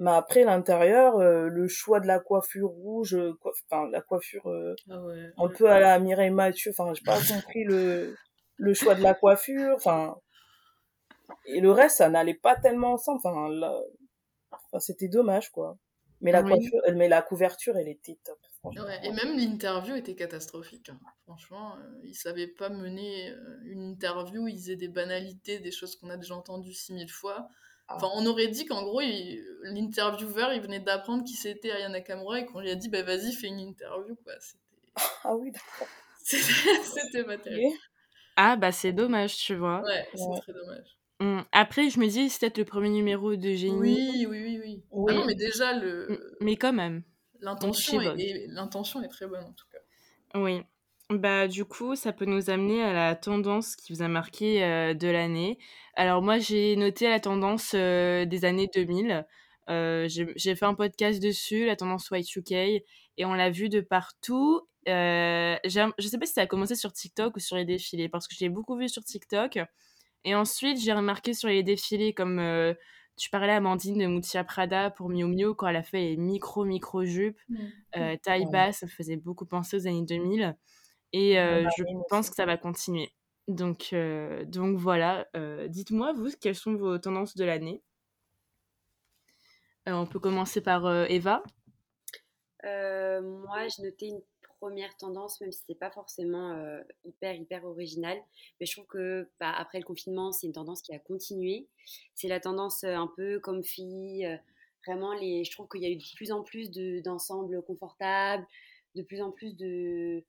Mais 0.02 0.12
après, 0.12 0.44
l'intérieur, 0.44 1.20
le 1.20 1.68
choix 1.68 2.00
de 2.00 2.08
la 2.08 2.20
coiffure 2.20 2.70
rouge, 2.70 3.18
enfin, 3.70 3.88
la 3.90 4.02
coiffure 4.02 4.52
ah 4.90 5.00
un 5.38 5.48
peu 5.48 5.70
à 5.70 5.80
la 5.80 6.00
Mireille 6.00 6.32
Mathieu, 6.32 6.72
enfin, 6.72 6.94
j'ai 6.94 7.04
pas 7.04 7.16
compris 7.28 7.64
le, 7.64 8.16
le 8.58 8.74
choix 8.74 8.96
de 8.96 9.02
la 9.02 9.14
coiffure, 9.14 9.74
enfin 9.76 10.16
et 11.46 11.62
le 11.62 11.72
reste, 11.72 11.98
ça 11.98 12.10
n'allait 12.10 12.36
pas 12.36 12.56
tellement 12.56 12.94
ensemble. 12.94 13.20
Enfin, 13.20 14.80
c'était 14.80 15.08
dommage, 15.08 15.50
quoi. 15.52 15.78
Mais 16.22 16.32
la, 16.32 16.44
coiffure, 16.44 16.82
mais 16.94 17.08
la 17.08 17.24
couverture, 17.24 17.78
elle 17.78 17.88
était 17.88 18.20
top. 18.24 18.38
et 19.04 19.12
même 19.12 19.36
l'interview 19.36 19.96
était 19.96 20.14
catastrophique. 20.14 20.90
Hein. 20.90 21.00
Franchement, 21.24 21.78
euh, 21.78 22.00
ils 22.04 22.14
savaient 22.14 22.48
pas 22.48 22.70
mener 22.70 23.32
euh, 23.32 23.60
une 23.64 23.82
interview, 23.82 24.48
ils 24.48 24.58
faisaient 24.58 24.76
des 24.76 24.88
banalités, 24.88 25.58
des 25.58 25.72
choses 25.72 25.96
qu'on 25.96 26.12
a 26.12 26.18
déjà 26.18 26.36
entendues 26.36 26.74
6000 26.74 27.10
fois. 27.10 27.48
Ah. 27.92 27.96
Enfin, 27.96 28.10
on 28.16 28.26
aurait 28.26 28.48
dit 28.48 28.66
qu'en 28.66 28.84
gros, 28.84 29.02
l'intervieweur, 29.64 30.54
il 30.54 30.62
venait 30.62 30.80
d'apprendre 30.80 31.24
qui 31.24 31.34
c'était 31.34 31.72
Ayana 31.72 32.00
Nakamura 32.00 32.40
et 32.40 32.46
qu'on 32.46 32.60
lui 32.60 32.72
a 32.72 32.76
dit, 32.76 32.90
bah 32.90 33.04
vas-y, 33.04 33.34
fais 33.34 33.48
une 33.48 33.60
interview, 33.60 34.16
quoi. 34.24 34.34
Ah 35.24 35.36
oui, 35.36 35.52
d'accord. 35.52 35.88
C'était 36.24 37.24
pas 37.24 37.38
terrible. 37.38 37.78
Ah, 38.36 38.56
bah 38.56 38.72
c'est 38.72 38.94
dommage, 38.94 39.38
tu 39.38 39.56
vois. 39.56 39.82
Ouais, 39.82 40.08
c'est 40.14 40.42
très 40.42 40.54
dommage. 40.54 40.98
Mmh. 41.20 41.42
Après, 41.52 41.90
je 41.90 42.00
me 42.00 42.08
dis, 42.08 42.30
c'est 42.30 42.40
peut-être 42.40 42.58
le 42.58 42.66
premier 42.66 42.90
numéro 42.90 43.36
de 43.36 43.54
Génie. 43.54 43.78
Oui, 43.80 44.26
oui, 44.30 44.42
oui, 44.42 44.60
oui. 44.64 44.84
Ah 45.10 45.14
non, 45.14 45.26
mais 45.26 45.36
déjà, 45.36 45.74
le... 45.74 46.08
Mmh, 46.10 46.18
mais 46.42 46.56
quand 46.56 46.74
même. 46.74 47.04
L'intention 47.42 48.02
est, 48.02 48.48
l'intention 48.50 49.02
est 49.04 49.08
très 49.08 49.28
bonne, 49.28 49.44
en 49.44 49.54
tout 49.54 49.68
cas. 49.72 50.40
Oui. 50.40 50.64
Bah, 51.12 51.48
du 51.48 51.66
coup, 51.66 51.96
ça 51.96 52.14
peut 52.14 52.26
nous 52.26 52.50
amener 52.50 52.82
à 52.84 52.94
la 52.94 53.16
tendance 53.16 53.76
qui 53.76 53.94
vous 53.94 54.02
a 54.02 54.08
marqué 54.08 54.64
euh, 54.64 54.94
de 54.94 55.08
l'année. 55.08 55.58
Alors, 55.96 56.22
moi, 56.22 56.40
j'ai 56.40 56.76
noté 56.76 57.10
la 57.10 57.20
tendance 57.20 57.74
euh, 57.76 58.26
des 58.26 58.46
années 58.46 58.70
2000. 58.74 59.26
Euh, 59.70 60.08
j'ai 60.08 60.56
fait 60.56 60.66
un 60.66 60.74
podcast 60.74 61.22
dessus, 61.22 61.66
la 61.66 61.76
tendance 61.76 62.10
Y2K, 62.12 62.84
et 63.18 63.26
on 63.26 63.34
l'a 63.34 63.50
vu 63.50 63.70
de 63.70 63.82
partout. 63.82 64.62
je 64.88 65.60
sais 66.00 66.18
pas 66.18 66.26
si 66.26 66.34
ça 66.34 66.42
a 66.42 66.48
commencé 66.48 66.76
sur 66.76 66.92
TikTok 66.94 67.36
ou 67.36 67.40
sur 67.40 67.56
les 67.56 67.66
défilés, 67.66 68.10
parce 68.10 68.28
que 68.28 68.36
je 68.36 68.42
l'ai 68.42 68.50
beaucoup 68.50 68.76
vu 68.78 68.90
sur 68.90 69.04
TikTok. 69.04 69.60
Et 70.24 70.36
ensuite, 70.36 70.80
j'ai 70.80 70.94
remarqué 70.94 71.34
sur 71.34 71.50
les 71.50 71.64
défilés, 71.64 72.14
comme 72.14 72.40
euh, 72.40 72.74
tu 73.18 73.30
parlais, 73.30 73.54
Amandine, 73.54 73.98
de 73.98 74.06
Moutia 74.06 74.44
Prada 74.44 74.92
pour 74.92 75.10
Miu 75.10 75.26
Miu, 75.26 75.56
quand 75.56 75.68
elle 75.68 75.76
a 75.76 75.84
fait 75.84 76.00
les 76.00 76.18
micro-micro-jupes, 76.18 77.40
mmh. 77.50 77.56
euh, 77.98 78.18
taille 78.22 78.46
basse, 78.52 78.80
ça 78.80 78.88
faisait 78.88 79.18
beaucoup 79.18 79.46
penser 79.46 79.78
aux 79.78 79.88
années 79.88 80.04
2000. 80.04 80.56
Et 81.14 81.40
euh, 81.40 81.68
je 81.78 81.84
pense 82.10 82.30
que 82.30 82.36
ça 82.36 82.46
va 82.46 82.58
continuer. 82.58 83.12
Donc, 83.48 83.94
donc 84.46 84.78
voilà, 84.78 85.28
dites-moi, 85.68 86.14
vous, 86.14 86.30
quelles 86.40 86.56
sont 86.56 86.76
vos 86.76 86.98
tendances 86.98 87.36
de 87.36 87.44
l'année? 87.44 87.82
On 89.88 90.06
peut 90.06 90.20
commencer 90.20 90.62
par 90.62 91.06
Eva. 91.10 91.44
moi, 92.64 93.68
j'ai 93.68 93.84
noté 93.84 94.08
une 94.08 94.22
première 94.62 94.96
tendance, 94.96 95.42
même 95.42 95.52
si 95.52 95.64
c'est 95.68 95.80
pas 95.80 95.90
forcément 95.90 96.52
euh, 96.52 96.82
hyper 97.04 97.34
hyper 97.36 97.66
original. 97.66 98.18
Mais 98.60 98.68
je 98.68 98.74
trouve 98.74 98.86
que 98.86 99.28
bah, 99.40 99.52
après 99.58 99.80
le 99.80 99.84
confinement, 99.84 100.32
c'est 100.32 100.48
une 100.48 100.54
tendance 100.54 100.84
qui 100.84 100.94
a 100.94 101.00
continué. 101.00 101.68
C'est 102.14 102.28
la 102.28 102.40
tendance 102.40 102.84
un 102.84 103.12
peu 103.18 103.40
comme 103.40 103.64
fille. 103.64 104.26
Euh, 104.26 104.38
vraiment, 104.86 105.14
les, 105.14 105.44
je 105.44 105.52
trouve 105.52 105.68
qu'il 105.68 105.82
y 105.82 105.88
a 105.88 105.90
eu 105.90 105.98
de 105.98 106.16
plus 106.16 106.32
en 106.32 106.44
plus 106.44 106.70
d'ensembles 107.04 107.62
confortables, 107.64 108.46
de 108.96 109.02
plus 109.02 109.22
en 109.22 109.32
plus 109.32 109.58
de, 109.58 110.24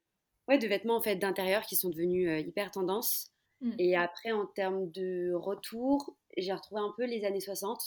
ouais, 0.49 0.59
de 0.59 0.67
vêtements 0.67 0.97
en 0.97 1.03
fait 1.03 1.17
d'intérieur 1.17 1.63
qui 1.63 1.77
sont 1.77 1.91
devenus 1.91 2.47
hyper 2.47 2.71
tendance. 2.71 3.33
Mmh. 3.61 3.73
Et 3.79 3.97
après, 3.97 4.33
en 4.33 4.47
termes 4.47 4.91
de 4.91 5.33
retour, 5.35 6.17
j'ai 6.37 6.53
retrouvé 6.53 6.81
un 6.81 6.93
peu 6.97 7.05
les 7.05 7.25
années 7.25 7.41
60, 7.41 7.81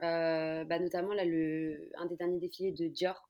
bah, 0.00 0.78
notamment 0.78 1.12
là, 1.12 1.24
le, 1.24 1.90
un 1.96 2.06
des 2.06 2.16
derniers 2.16 2.38
défilés 2.38 2.72
de 2.72 2.86
Dior 2.88 3.28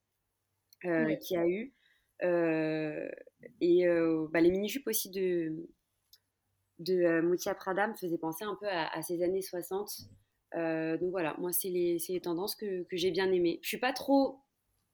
qui 0.83 1.37
a 1.37 1.47
eu. 1.47 1.73
et 2.23 3.87
bah, 4.31 4.41
les 4.41 4.51
mini-jupes 4.51 4.87
aussi 4.87 5.11
de, 5.11 5.69
de 6.79 7.21
Moutia 7.23 7.55
Prada 7.55 7.89
me 7.89 7.95
faisaient 7.95 8.19
penser 8.19 8.45
un 8.45 8.57
peu 8.61 8.69
à, 8.69 9.01
ces 9.03 9.23
années 9.23 9.43
60. 9.43 9.91
donc 10.55 11.11
voilà, 11.11 11.35
moi, 11.39 11.53
c'est 11.53 11.71
les, 11.71 11.99
les, 12.07 12.21
tendances 12.21 12.55
que, 12.55 12.83
que 12.85 12.97
j'ai 12.97 13.11
bien 13.11 13.33
aimées. 13.33 13.61
Je 13.63 13.69
suis 13.69 13.79
pas 13.79 13.93
trop 13.93 14.43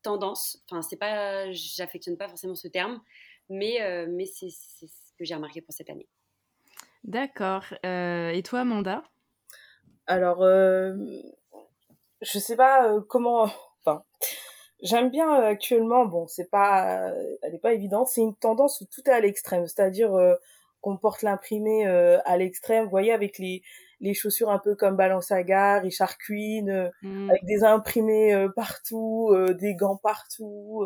tendance, 0.02 0.62
enfin, 0.70 0.80
c'est 0.82 0.96
pas, 0.96 1.50
j'affectionne 1.50 2.16
pas 2.16 2.28
forcément 2.28 2.54
ce 2.54 2.68
terme, 2.68 3.00
mais, 3.48 4.06
mais 4.08 4.26
c'est 4.26 4.50
ce 4.50 4.86
que 5.18 5.24
j'ai 5.24 5.34
remarqué 5.34 5.60
pour 5.60 5.74
cette 5.74 5.90
année. 5.90 6.08
D'accord. 7.04 7.64
et 7.82 8.42
toi, 8.44 8.60
Amanda? 8.60 9.02
Alors, 10.06 10.42
je 10.42 12.38
sais 12.38 12.56
pas 12.56 13.00
comment. 13.08 13.50
Enfin, 13.80 14.02
j'aime 14.82 15.10
bien 15.10 15.32
actuellement. 15.32 16.06
Bon, 16.06 16.26
c'est 16.26 16.50
pas, 16.50 17.12
elle 17.42 17.54
est 17.54 17.60
pas 17.60 17.72
évidente. 17.72 18.08
C'est 18.08 18.22
une 18.22 18.36
tendance 18.36 18.80
où 18.80 18.86
tout 18.86 19.02
est 19.06 19.12
à 19.12 19.20
l'extrême, 19.20 19.66
c'est-à-dire 19.66 20.12
qu'on 20.80 20.96
porte 20.96 21.22
l'imprimé 21.22 21.86
à 21.86 22.36
l'extrême. 22.36 22.84
Vous 22.84 22.90
voyez, 22.90 23.12
avec 23.12 23.38
les 23.38 23.62
les 24.00 24.14
chaussures 24.14 24.50
un 24.50 24.60
peu 24.60 24.76
comme 24.76 24.96
Balenciaga, 24.96 25.80
Richard 25.80 26.18
Quinn, 26.18 26.92
mmh. 27.02 27.30
avec 27.30 27.44
des 27.44 27.64
imprimés 27.64 28.46
partout, 28.54 29.34
des 29.58 29.74
gants 29.74 29.96
partout. 29.96 30.84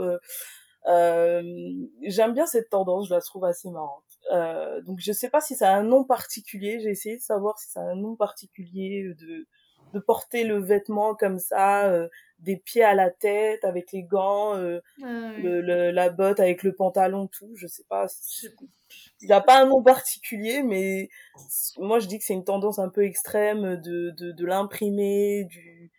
J'aime 0.87 2.35
bien 2.35 2.47
cette 2.47 2.71
tendance, 2.71 3.09
je 3.09 3.15
la 3.15 3.21
trouve 3.21 3.45
assez 3.45 3.71
marrante. 3.71 4.03
Euh, 4.33 4.81
donc 4.83 4.99
je 5.01 5.13
sais 5.13 5.31
pas 5.31 5.41
si 5.41 5.55
ça 5.57 5.73
a 5.73 5.77
un 5.77 5.83
nom 5.83 6.05
particulier. 6.05 6.81
J'ai 6.81 6.91
essayé 6.91 7.17
de 7.17 7.23
savoir 7.23 7.59
si 7.59 7.71
ça 7.71 7.81
a 7.81 7.85
un 7.85 7.97
nom 7.97 8.17
particulier 8.17 9.15
de 9.19 9.47
de 9.93 9.99
porter 9.99 10.45
le 10.45 10.59
vêtement 10.59 11.15
comme 11.15 11.39
ça, 11.39 11.87
euh, 11.91 12.09
des 12.39 12.57
pieds 12.57 12.83
à 12.83 12.95
la 12.95 13.11
tête 13.11 13.63
avec 13.65 13.93
les 13.93 14.03
gants, 14.03 14.57
euh, 14.57 14.81
ah 15.03 15.33
le, 15.39 15.91
la 15.91 16.09
botte 16.09 16.41
avec 16.41 16.63
le 16.63 16.75
pantalon, 16.75 17.27
tout. 17.27 17.53
Je 17.57 17.67
sais 17.67 17.85
pas. 17.89 18.07
Il 19.21 19.27
n'y 19.27 19.33
a 19.33 19.41
pas 19.41 19.63
un 19.63 19.67
nom 19.67 19.83
particulier, 19.83 20.63
mais 20.63 21.09
moi 21.79 21.99
je 21.99 22.07
dis 22.07 22.19
que 22.19 22.25
c'est 22.25 22.35
une 22.35 22.45
tendance 22.45 22.79
un 22.79 22.89
peu 22.89 23.05
extrême 23.05 23.77
de 23.77 24.11
de, 24.17 24.33
de 24.33 24.47
l'imprimer, 24.47 25.45
du 25.45 25.91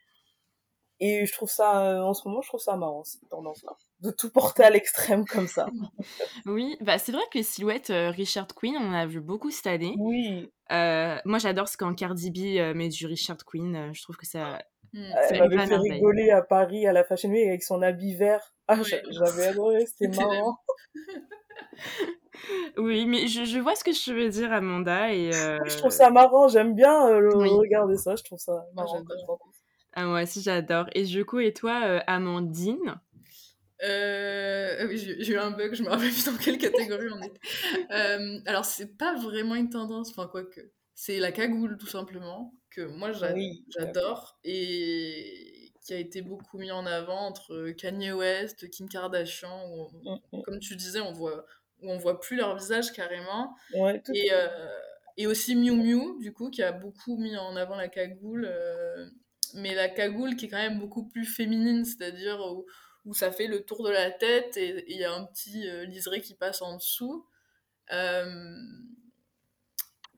et 1.03 1.25
je 1.25 1.33
trouve 1.33 1.49
ça 1.49 2.03
en 2.03 2.13
ce 2.13 2.27
moment 2.27 2.41
je 2.41 2.47
trouve 2.47 2.59
ça 2.59 2.75
marrant 2.77 3.03
cette 3.03 3.27
tendance 3.29 3.63
là 3.63 3.75
de 4.03 4.11
tout 4.11 4.29
porter 4.29 4.63
à 4.63 4.69
l'extrême 4.69 5.25
comme 5.25 5.47
ça. 5.47 5.65
oui, 6.45 6.75
bah 6.81 6.97
c'est 6.97 7.13
vrai 7.13 7.21
que 7.31 7.37
les 7.37 7.43
silhouettes 7.43 7.91
Richard 7.91 8.47
Queen, 8.53 8.75
on 8.77 8.89
en 8.89 8.93
a 8.93 9.05
vu 9.05 9.21
beaucoup 9.21 9.49
cette 9.49 9.67
année. 9.67 9.95
Oui. 9.97 10.51
moi, 10.69 11.39
j'adore 11.39 11.69
ce 11.69 11.77
quand 11.77 11.93
Cardi 11.95 12.29
B 12.29 12.75
met 12.75 12.89
du 12.89 13.07
Richard 13.07 13.45
Queen. 13.45 13.91
je 13.93 14.03
trouve 14.03 14.17
que 14.17 14.27
ça. 14.27 14.59
Mmh. 14.91 15.11
Elle 15.29 15.39
m'avait 15.39 15.67
fait 15.67 15.75
rigoler 15.77 16.29
à 16.29 16.41
Paris 16.43 16.85
à 16.85 16.93
la 16.93 17.03
Fashion 17.03 17.29
Week 17.29 17.47
avec 17.47 17.63
son 17.63 17.81
habit 17.81 18.15
vert. 18.15 18.53
Ah, 18.67 18.77
j'avais 19.09 19.47
adoré, 19.47 19.85
c'était 19.85 20.09
marrant. 20.09 20.57
oui, 22.77 23.05
mais 23.07 23.27
je, 23.27 23.45
je, 23.45 23.59
vois 23.59 23.75
ce 23.75 23.83
que 23.83 23.91
je 23.91 24.13
veux 24.13 24.29
dire, 24.29 24.51
Amanda. 24.51 25.11
Et 25.13 25.31
Je 25.31 25.77
trouve 25.77 25.91
ça 25.91 26.11
marrant, 26.11 26.47
j'aime 26.47 26.75
bien 26.75 27.05
regarder 27.07 27.97
ça, 27.97 28.15
je 28.15 28.23
trouve 28.23 28.39
ça 28.39 28.65
marrant. 28.75 29.01
Ah, 29.09 29.35
moi 29.97 30.23
aussi, 30.23 30.41
j'adore. 30.41 30.87
Et 30.93 31.03
du 31.03 31.25
coup, 31.25 31.39
et 31.39 31.53
toi, 31.53 32.01
Amandine? 32.07 32.95
Euh, 33.83 34.87
oui, 34.87 34.97
j'ai 34.97 35.33
eu 35.33 35.37
un 35.37 35.51
bug, 35.51 35.73
je 35.73 35.83
me 35.83 35.89
rappelle 35.89 36.09
plus 36.09 36.25
dans 36.25 36.37
quelle 36.37 36.57
catégorie 36.57 37.09
on 37.11 37.21
était. 37.21 37.39
Euh, 37.91 38.39
alors, 38.45 38.65
c'est 38.65 38.97
pas 38.97 39.15
vraiment 39.15 39.55
une 39.55 39.69
tendance, 39.69 40.09
enfin, 40.11 40.27
quoi 40.27 40.43
que. 40.43 40.61
C'est 40.95 41.19
la 41.19 41.31
cagoule, 41.31 41.77
tout 41.77 41.87
simplement, 41.87 42.53
que 42.69 42.81
moi 42.81 43.11
j'adore 43.11 44.39
et 44.43 45.71
qui 45.83 45.93
a 45.93 45.97
été 45.97 46.21
beaucoup 46.21 46.59
mis 46.59 46.71
en 46.71 46.85
avant 46.85 47.25
entre 47.25 47.71
Kanye 47.71 48.11
West, 48.11 48.69
Kim 48.69 48.87
Kardashian, 48.87 49.69
où, 49.71 49.89
mm, 49.91 50.37
mm. 50.37 50.41
comme 50.43 50.59
tu 50.59 50.75
disais, 50.75 51.01
on 51.01 51.11
voit, 51.11 51.45
où 51.81 51.91
on 51.91 51.97
voit 51.97 52.19
plus 52.19 52.37
leur 52.37 52.55
visage 52.55 52.93
carrément. 52.93 53.55
et, 53.73 54.31
euh, 54.31 54.47
et 55.17 55.25
aussi 55.25 55.55
Miu 55.55 55.71
Miu, 55.71 56.19
du 56.19 56.31
coup, 56.31 56.51
qui 56.51 56.61
a 56.61 56.71
beaucoup 56.71 57.17
mis 57.17 57.35
en 57.35 57.55
avant 57.55 57.75
la 57.75 57.87
cagoule. 57.87 58.47
Mais 59.53 59.75
la 59.75 59.89
cagoule 59.89 60.35
qui 60.35 60.45
est 60.45 60.49
quand 60.49 60.57
même 60.57 60.79
beaucoup 60.79 61.07
plus 61.07 61.25
féminine, 61.25 61.85
c'est-à-dire 61.85 62.39
où, 62.39 62.65
où 63.05 63.13
ça 63.13 63.31
fait 63.31 63.47
le 63.47 63.63
tour 63.63 63.83
de 63.83 63.89
la 63.89 64.11
tête 64.11 64.57
et 64.57 64.85
il 64.91 64.97
y 64.97 65.03
a 65.03 65.13
un 65.13 65.25
petit 65.25 65.67
euh, 65.67 65.85
liseré 65.85 66.21
qui 66.21 66.35
passe 66.35 66.61
en 66.61 66.77
dessous. 66.77 67.25
Euh, 67.91 68.55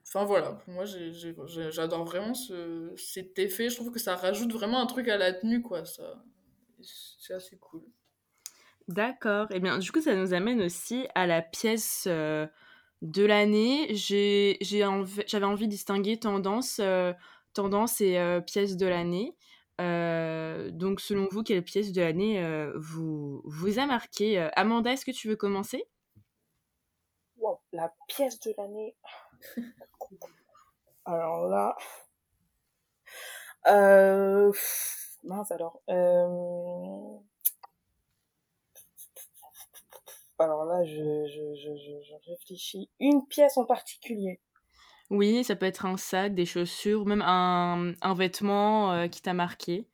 enfin 0.08 0.24
voilà, 0.26 0.60
moi 0.68 0.86
j'adore 0.86 2.06
vraiment 2.06 2.34
ce, 2.34 2.94
cet 2.96 3.40
effet. 3.40 3.70
Je 3.70 3.76
trouve 3.76 3.92
que 3.92 4.00
ça 4.00 4.16
rajoute 4.16 4.54
vraiment 4.54 4.80
un 4.80 4.86
truc 4.86 5.08
à 5.08 5.18
la 5.18 5.34
tenue, 5.34 5.62
quoi. 5.62 5.86
Ça, 5.86 6.24
c'est 6.82 7.34
assez 7.34 7.58
cool. 7.58 7.82
D'accord. 8.88 9.48
Et 9.52 9.56
eh 9.56 9.60
bien 9.60 9.80
du 9.80 9.92
coup, 9.92 10.02
ça 10.02 10.16
nous 10.16 10.34
amène 10.34 10.62
aussi 10.62 11.08
à 11.16 11.26
la 11.26 11.42
pièce 11.42 12.06
euh, 12.08 12.46
de 13.02 13.26
l'année. 13.26 13.96
J'avais 13.96 15.46
envie 15.46 15.66
de 15.66 15.72
distinguer 15.72 16.20
tendance, 16.20 16.80
tendance 17.56 18.02
et 18.02 18.20
pièce 18.46 18.78
de 18.78 18.86
l'année. 18.86 19.36
Euh, 19.82 20.72
donc, 20.72 21.02
selon 21.02 21.28
vous, 21.32 21.44
quelle 21.44 21.64
pièce 21.64 21.92
de 21.92 22.02
l'année 22.02 22.44
euh, 22.44 22.72
vous, 22.76 23.44
a 23.78 23.86
marqué 23.86 24.40
euh, 24.40 24.50
Amanda, 24.56 24.92
est-ce 24.94 25.06
que 25.06 25.12
tu 25.12 25.28
veux 25.28 25.36
commencer? 25.36 25.86
Wow, 27.38 27.60
La 27.74 27.94
pièce 28.08 28.40
de 28.40 28.54
l'année. 28.58 28.96
alors 31.06 31.48
là. 31.48 31.76
Euh... 33.68 34.52
Mince 35.24 35.52
alors. 35.52 35.82
Alors 40.38 40.66
là, 40.66 40.84
je 40.86 42.30
réfléchis. 42.30 42.90
Une 43.00 43.26
pièce 43.28 43.58
en 43.58 43.66
particulier. 43.66 44.40
Oui, 45.12 45.44
ça 45.44 45.56
peut 45.56 45.66
être 45.66 45.86
un 45.86 45.98
sac, 45.98 46.34
des 46.34 46.46
chaussures, 46.46 47.06
même 47.06 47.22
un, 47.22 47.94
un 48.02 48.14
vêtement 48.16 48.92
euh, 48.92 49.08
qui 49.08 49.22
t'a 49.22 49.34
marqué. 49.34 49.88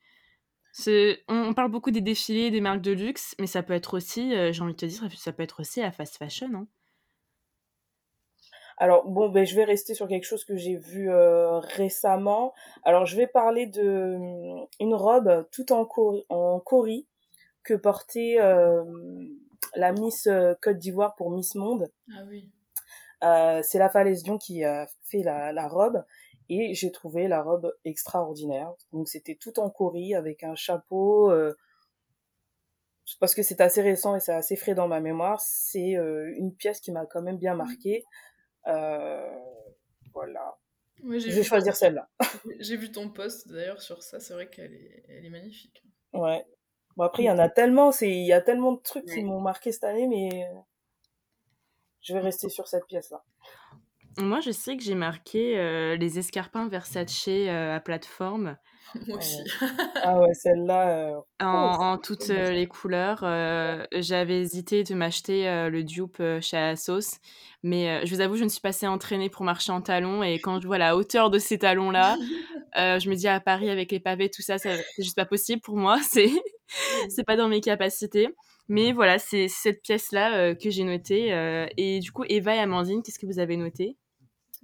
On, 0.88 1.16
on, 1.28 1.54
parle 1.54 1.70
beaucoup 1.70 1.92
des 1.92 2.00
défilés, 2.00 2.50
des 2.50 2.62
marques 2.62 2.82
de 2.82 2.94
luxe, 2.94 3.36
mais 3.38 3.48
ça 3.48 3.62
peut 3.62 3.74
être 3.74 3.96
aussi, 3.96 4.34
euh, 4.34 4.54
j'ai 4.54 4.62
envie 4.62 4.72
de 4.72 4.78
te 4.78 4.86
dire, 4.86 5.10
ça 5.18 5.34
peut 5.34 5.44
être 5.44 5.60
aussi 5.60 5.82
la 5.82 5.92
fast 5.92 6.18
fashion. 6.18 6.50
Hein. 6.56 6.68
Alors 8.78 9.06
bon, 9.06 9.30
ben 9.30 9.46
je 9.46 9.54
vais 9.54 9.66
rester 9.66 9.94
sur 9.94 10.08
quelque 10.08 10.24
chose 10.24 10.46
que 10.46 10.56
j'ai 10.56 10.78
vu 10.78 11.12
euh, 11.12 11.60
récemment. 11.60 12.54
Alors 12.84 13.06
je 13.06 13.18
vais 13.18 13.28
parler 13.28 13.68
de 13.68 14.18
une 14.80 14.96
robe 14.96 15.46
tout 15.52 15.74
en, 15.74 15.88
en 16.30 16.60
cori 16.62 17.06
que 17.64 17.74
portait 17.76 18.38
la 19.76 19.92
Miss 19.92 20.28
Côte 20.62 20.78
d'Ivoire 20.78 21.16
pour 21.16 21.30
Miss 21.30 21.54
Monde. 21.54 21.92
Ah 22.12 22.24
oui. 22.28 22.50
Euh, 23.24 23.62
c'est 23.64 23.80
la 23.80 23.90
Falaise 23.90 24.24
Dion 24.24 24.38
qui 24.38 24.64
a 24.64 24.88
fait 25.04 25.22
la, 25.22 25.52
la 25.52 25.68
robe 25.68 26.04
et 26.54 26.74
j'ai 26.74 26.92
trouvé 26.92 27.30
la 27.30 27.42
robe 27.42 27.74
extraordinaire. 27.86 28.74
Donc 28.92 29.08
c'était 29.08 29.36
tout 29.36 29.58
en 29.60 29.70
cori 29.70 30.16
avec 30.16 30.44
un 30.44 30.54
chapeau. 30.54 31.32
Euh, 31.32 31.56
parce 33.20 33.34
que 33.36 33.42
c'est 33.42 33.62
assez 33.62 33.82
récent 33.82 34.16
et 34.16 34.20
c'est 34.20 34.34
assez 34.34 34.58
frais 34.58 34.76
dans 34.76 34.88
ma 34.88 35.00
mémoire. 35.00 35.40
C'est 35.42 35.96
euh, 35.96 36.34
une 36.38 36.54
pièce 36.54 36.82
qui 36.82 36.92
m'a 36.92 37.06
quand 37.06 37.22
même 37.22 37.38
bien 37.38 37.56
marqué. 37.56 38.04
Euh, 38.68 39.34
voilà. 40.14 40.58
je 41.02 41.30
vais 41.30 41.44
choisir 41.44 41.76
celle-là. 41.76 42.10
j'ai 42.60 42.76
vu 42.76 42.92
ton 42.92 43.10
post 43.10 43.48
d'ailleurs 43.48 43.82
sur 43.82 44.04
ça. 44.04 44.20
C'est 44.20 44.34
vrai 44.34 44.50
qu'elle 44.50 44.74
est, 44.74 45.06
elle 45.08 45.26
est 45.26 45.30
magnifique. 45.30 45.84
Ouais. 46.14 46.46
Bon 46.98 47.06
après 47.06 47.24
il 47.24 47.28
y 47.28 47.32
en 47.32 47.40
a 47.40 47.48
tellement. 47.48 47.94
C'est 47.94 48.10
il 48.10 48.26
y 48.26 48.34
a 48.34 48.42
tellement 48.42 48.74
de 48.74 48.82
trucs 48.82 49.06
qui 49.06 49.24
m'ont 49.24 49.40
marqué 49.40 49.72
cette 49.72 49.86
année, 49.86 50.08
mais 50.08 50.46
je 52.02 52.14
vais 52.14 52.20
rester 52.20 52.50
sur 52.50 52.68
cette 52.68 52.86
pièce-là. 52.86 53.24
Moi, 54.18 54.42
je 54.42 54.52
sais 54.52 54.76
que 54.76 54.84
j'ai 54.84 54.96
marqué 54.96 55.58
euh, 55.58 55.96
les 55.96 56.20
escarpins 56.20 56.68
Versace 56.68 57.26
euh, 57.28 57.76
à 57.76 57.80
plateforme. 57.80 58.58
Moi 59.08 59.18
aussi. 59.18 59.42
ah 60.04 60.20
ouais, 60.20 60.34
celle-là. 60.34 61.14
Euh, 61.14 61.22
en, 61.40 61.98
toutes 61.98 62.28
les 62.28 62.68
couleurs. 62.68 63.20
J'avais 63.94 64.42
hésité 64.42 64.84
de 64.84 64.94
m'acheter 64.94 65.46
le 65.70 65.84
dupe 65.84 66.22
chez 66.42 66.58
Asos. 66.58 67.20
Mais 67.64 68.06
je 68.06 68.14
vous 68.14 68.20
avoue, 68.20 68.36
je 68.36 68.44
ne 68.44 68.50
suis 68.50 68.60
pas 68.60 68.70
assez 68.70 68.88
entraînée 68.88 69.30
pour 69.30 69.46
marcher 69.46 69.72
en 69.72 69.82
talons. 69.82 70.24
Et 70.24 70.40
quand 70.40 70.60
je 70.60 70.68
vois 70.68 70.78
la 70.78 70.98
hauteur 70.98 71.30
de 71.30 71.40
ces 71.40 71.58
talons-là, 71.58 72.18
je 72.76 73.10
me 73.10 73.16
dis 73.16 73.30
à 73.30 73.40
Paris 73.40 73.70
avec 73.70 73.94
les 73.94 74.02
pavés, 74.02 74.30
tout 74.30 74.42
ça, 74.42 74.58
c'est 74.58 74.84
juste 74.98 75.16
pas 75.16 75.26
possible 75.26 75.62
pour 75.62 75.78
moi. 75.78 75.98
C'est 76.10 76.30
c'est 77.10 77.26
pas 77.26 77.36
dans 77.36 77.48
mes 77.50 77.62
capacités. 77.62 78.30
Mais 78.72 78.94
voilà, 78.94 79.20
c'est 79.20 79.50
cette 79.50 79.82
pièce-là 79.82 80.38
euh, 80.38 80.56
que 80.56 80.70
j'ai 80.70 80.86
notée. 80.86 81.34
Euh, 81.34 81.68
et 81.76 82.00
du 82.00 82.14
coup, 82.14 82.24
Eva 82.30 82.56
et 82.56 82.60
Amandine, 82.60 83.04
qu'est-ce 83.04 83.20
que 83.20 83.26
vous 83.26 83.40
avez 83.40 83.58
noté? 83.58 83.98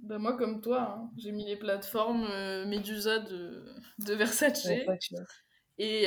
Bah 0.00 0.16
moi, 0.16 0.34
comme 0.34 0.62
toi, 0.62 0.96
hein, 0.96 1.10
j'ai 1.18 1.30
mis 1.30 1.44
les 1.44 1.56
plateformes 1.56 2.26
euh, 2.30 2.64
Medusa 2.64 3.18
de, 3.18 3.66
de 4.06 4.14
Versace. 4.14 4.66
Et 5.76 6.06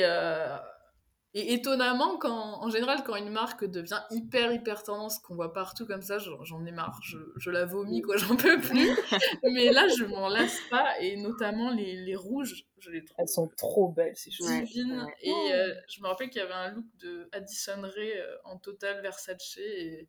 Et 1.34 1.54
étonnamment, 1.54 2.18
quand, 2.18 2.62
en 2.62 2.68
général, 2.68 3.02
quand 3.04 3.16
une 3.16 3.30
marque 3.30 3.64
devient 3.64 4.02
hyper, 4.10 4.52
hyper 4.52 4.82
tendance, 4.82 5.18
qu'on 5.18 5.34
voit 5.34 5.54
partout 5.54 5.86
comme 5.86 6.02
ça, 6.02 6.18
j'en 6.18 6.66
ai 6.66 6.72
marre, 6.72 7.00
je, 7.02 7.16
je, 7.36 7.50
la 7.50 7.64
vomis, 7.64 8.02
quoi, 8.02 8.18
j'en 8.18 8.36
peux 8.36 8.60
plus. 8.60 8.90
Mais 9.42 9.72
là, 9.72 9.88
je 9.88 10.04
m'en 10.04 10.28
lasse 10.28 10.58
pas, 10.68 11.00
et 11.00 11.16
notamment 11.16 11.70
les, 11.70 11.96
les, 11.96 12.16
rouges, 12.16 12.66
je 12.78 12.90
les 12.90 13.02
trouve. 13.02 13.16
Elles 13.18 13.28
sont 13.28 13.48
trop 13.56 13.88
belles, 13.88 14.14
ces 14.14 14.30
choses. 14.30 14.46
Divines. 14.46 15.06
Et 15.22 15.32
euh, 15.52 15.74
je 15.88 16.02
me 16.02 16.06
rappelle 16.06 16.28
qu'il 16.28 16.42
y 16.42 16.44
avait 16.44 16.52
un 16.52 16.72
look 16.72 16.84
de 17.00 17.26
Addison 17.32 17.80
Rae 17.80 18.18
euh, 18.18 18.36
en 18.44 18.58
total 18.58 19.00
Versace, 19.00 19.56
et 19.56 20.08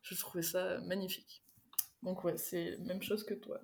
je 0.00 0.14
trouvais 0.14 0.42
ça 0.42 0.78
magnifique. 0.80 1.42
Donc, 2.02 2.24
ouais, 2.24 2.38
c'est 2.38 2.78
même 2.78 3.02
chose 3.02 3.22
que 3.24 3.34
toi. 3.34 3.60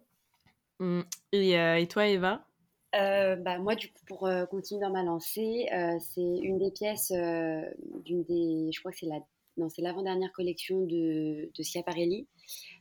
Mmh. 0.80 1.00
Et, 1.32 1.58
euh, 1.58 1.78
et 1.78 1.88
toi, 1.88 2.06
Eva? 2.06 2.46
Euh, 2.94 3.36
bah, 3.36 3.58
moi, 3.58 3.74
du 3.74 3.88
coup, 3.88 4.04
pour 4.06 4.26
euh, 4.26 4.46
continuer 4.46 4.80
dans 4.80 4.90
ma 4.90 5.02
lancée, 5.02 5.66
euh, 5.72 5.96
c'est 6.00 6.20
une 6.20 6.58
des 6.58 6.70
pièces 6.70 7.12
d'une 7.12 8.24
des, 8.24 8.70
je 8.72 8.80
crois 8.80 8.92
que 8.92 8.98
c'est 8.98 9.06
la, 9.06 9.20
non, 9.56 9.68
c'est 9.68 9.82
l'avant-dernière 9.82 10.32
collection 10.32 10.80
de, 10.86 11.50
de 11.54 11.62
Schiaparelli. 11.62 12.26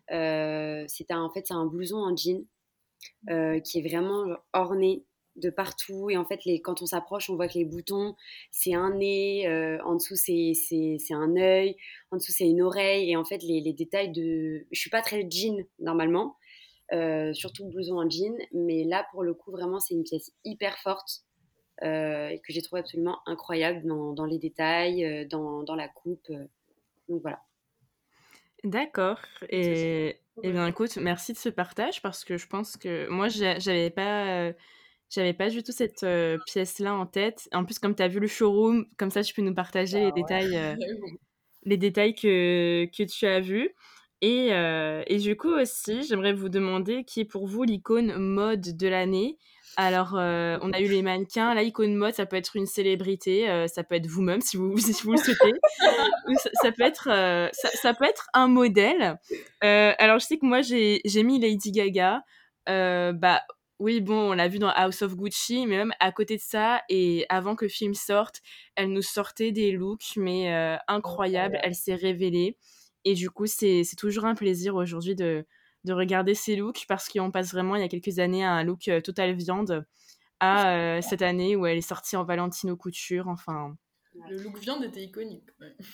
c'est 0.09 1.11
en 1.11 1.29
fait, 1.31 1.51
un 1.51 1.65
blouson 1.65 1.97
en 1.97 2.15
jean 2.15 2.45
qui 3.63 3.79
est 3.79 3.87
vraiment 3.87 4.25
orné 4.53 5.03
de 5.35 5.49
partout. 5.49 6.09
Et 6.09 6.17
en 6.17 6.25
fait, 6.25 6.43
les, 6.45 6.59
quand 6.61 6.81
on 6.81 6.85
s'approche, 6.87 7.29
on 7.29 7.35
voit 7.35 7.47
que 7.47 7.57
les 7.57 7.65
boutons, 7.65 8.15
c'est 8.51 8.73
un 8.73 8.95
nez, 8.95 9.47
en 9.85 9.95
dessous, 9.95 10.15
c'est, 10.15 10.53
c'est, 10.55 10.97
c'est 10.99 11.13
un 11.13 11.35
œil, 11.37 11.75
en 12.11 12.17
dessous, 12.17 12.31
c'est 12.31 12.47
une 12.47 12.61
oreille. 12.61 13.11
Et 13.11 13.15
en 13.15 13.25
fait, 13.25 13.43
les, 13.43 13.61
les 13.61 13.73
détails 13.73 14.11
de. 14.11 14.65
Je 14.71 14.79
suis 14.79 14.89
pas 14.89 15.01
très 15.01 15.29
jean 15.29 15.65
normalement. 15.79 16.35
Euh, 16.91 17.33
surtout 17.33 17.65
blouson 17.65 17.99
en 17.99 18.09
jean. 18.09 18.35
Mais 18.51 18.83
là, 18.83 19.05
pour 19.11 19.23
le 19.23 19.33
coup, 19.33 19.51
vraiment, 19.51 19.79
c'est 19.79 19.93
une 19.93 20.03
pièce 20.03 20.31
hyper 20.43 20.77
forte 20.79 21.23
euh, 21.83 22.29
et 22.29 22.39
que 22.39 22.51
j'ai 22.51 22.61
trouvé 22.61 22.79
absolument 22.79 23.19
incroyable 23.27 23.85
dans, 23.85 24.13
dans 24.13 24.25
les 24.25 24.39
détails, 24.39 25.05
euh, 25.05 25.25
dans, 25.25 25.61
dans, 25.63 25.75
la 25.75 25.87
coupe. 25.87 26.31
donc 27.07 27.21
voilà. 27.21 27.41
D'accord. 28.63 29.19
Et, 29.49 30.19
et 30.41 30.51
bien, 30.51 30.67
écoute, 30.67 30.97
merci 30.97 31.33
de 31.33 31.37
ce 31.37 31.49
partage 31.49 32.01
parce 32.01 32.25
que 32.25 32.37
je 32.37 32.47
pense 32.47 32.75
que 32.75 33.07
moi, 33.09 33.27
j'avais 33.27 33.91
pas. 33.91 34.51
J'avais 35.11 35.33
pas 35.33 35.49
du 35.49 35.63
tout 35.63 35.71
cette 35.71 36.05
pièce-là 36.45 36.93
en 36.93 37.07
tête. 37.07 37.49
En 37.51 37.65
plus, 37.65 37.79
comme 37.79 37.95
tu 37.95 38.03
as 38.03 38.07
vu 38.07 38.19
le 38.19 38.27
showroom, 38.27 38.85
comme 38.97 39.09
ça, 39.09 39.23
tu 39.23 39.33
peux 39.33 39.41
nous 39.41 39.55
partager 39.55 39.99
les 40.01 40.07
ah 40.07 40.11
détails, 40.11 40.77
les 41.63 41.77
détails 41.77 42.13
que, 42.13 42.85
que 42.95 43.03
tu 43.03 43.25
as 43.25 43.39
vus. 43.39 43.73
Et, 44.21 44.49
euh, 44.51 45.03
et, 45.07 45.17
du 45.17 45.37
coup 45.37 45.51
aussi, 45.51 46.03
j'aimerais 46.03 46.33
vous 46.33 46.49
demander 46.49 47.05
qui 47.05 47.21
est 47.21 47.25
pour 47.25 47.47
vous 47.47 47.63
l'icône 47.63 48.17
mode 48.17 48.75
de 48.75 48.87
l'année. 48.87 49.37
Alors, 49.77 50.15
euh, 50.17 50.57
on 50.61 50.73
a 50.73 50.81
eu 50.81 50.89
les 50.89 51.01
mannequins. 51.01 51.53
L'icône 51.55 51.95
mode, 51.95 52.13
ça 52.13 52.25
peut 52.25 52.35
être 52.35 52.57
une 52.57 52.65
célébrité, 52.65 53.49
euh, 53.49 53.67
ça 53.67 53.83
peut 53.83 53.95
être 53.95 54.07
vous-même 54.07 54.41
si 54.41 54.57
vous, 54.57 54.75
si 54.77 54.91
vous 55.03 55.13
le 55.13 55.17
souhaitez. 55.17 55.53
ça, 56.35 56.49
ça, 56.61 56.71
peut 56.73 56.83
être, 56.83 57.05
ça, 57.53 57.69
ça, 57.81 57.93
peut 57.93 58.05
être 58.05 58.27
un 58.33 58.47
modèle. 58.47 59.17
alors, 59.61 60.19
je 60.19 60.25
sais 60.25 60.37
que 60.37 60.45
moi, 60.45 60.61
j'ai 60.61 61.23
mis 61.23 61.39
Lady 61.39 61.71
Gaga. 61.71 62.21
bah, 62.67 63.41
oui, 63.79 64.01
bon, 64.01 64.31
on 64.31 64.33
l'a 64.33 64.49
vu 64.49 64.59
dans 64.59 64.67
House 64.67 65.01
of 65.01 65.15
Gucci, 65.15 65.65
mais 65.65 65.77
même 65.77 65.93
à 66.01 66.11
côté 66.11 66.35
de 66.35 66.41
ça, 66.41 66.81
et 66.89 67.25
avant 67.29 67.55
que 67.55 67.63
le 67.63 67.69
film 67.69 67.93
sorte, 67.93 68.41
elle 68.75 68.91
nous 68.91 69.01
sortait 69.01 69.53
des 69.53 69.71
looks, 69.71 70.17
mais 70.17 70.53
incroyables. 70.89 71.57
Elle 71.63 71.75
s'est 71.75 71.95
révélée. 71.95 72.57
Et 73.05 73.13
du 73.13 73.29
coup, 73.29 73.45
c'est 73.45 73.83
toujours 73.97 74.25
un 74.25 74.35
plaisir 74.35 74.75
aujourd'hui 74.75 75.15
de, 75.15 75.45
de, 75.85 75.93
regarder 75.93 76.35
ces 76.35 76.55
looks 76.55 76.85
parce 76.87 77.09
qu'on 77.09 77.31
passe 77.31 77.51
vraiment, 77.51 77.75
il 77.75 77.81
y 77.81 77.85
a 77.85 77.87
quelques 77.87 78.19
années, 78.19 78.43
à 78.43 78.51
un 78.51 78.63
look 78.63 78.87
euh, 78.87 79.01
total 79.01 79.33
viande 79.33 79.85
à 80.39 80.73
euh, 80.73 81.01
cette 81.01 81.21
année 81.21 81.55
où 81.55 81.65
elle 81.65 81.77
est 81.77 81.81
sortie 81.81 82.15
en 82.15 82.23
Valentino 82.23 82.75
Couture. 82.75 83.27
Enfin. 83.27 83.75
Le 84.29 84.37
look 84.37 84.57
viande 84.59 84.83
était 84.83 85.03
iconique. 85.03 85.47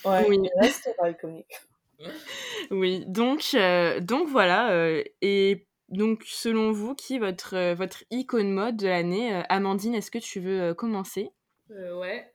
Ouais, 0.04 0.26
oui, 0.28 0.48
reste 0.60 0.90
iconique. 1.02 1.52
oui, 2.70 3.04
donc, 3.06 3.52
euh, 3.54 4.00
donc 4.00 4.28
voilà. 4.28 5.00
et 5.22 5.66
donc, 5.88 6.24
selon 6.26 6.72
vous, 6.72 6.94
qui 6.94 7.14
est 7.14 7.18
votre, 7.18 7.74
votre 7.74 8.02
icône 8.10 8.50
mode 8.50 8.76
de 8.76 8.88
l'année? 8.88 9.42
Amandine, 9.48 9.94
est-ce 9.94 10.10
que 10.10 10.18
tu 10.18 10.40
veux 10.40 10.74
commencer? 10.74 11.30
Ouais. 11.70 12.32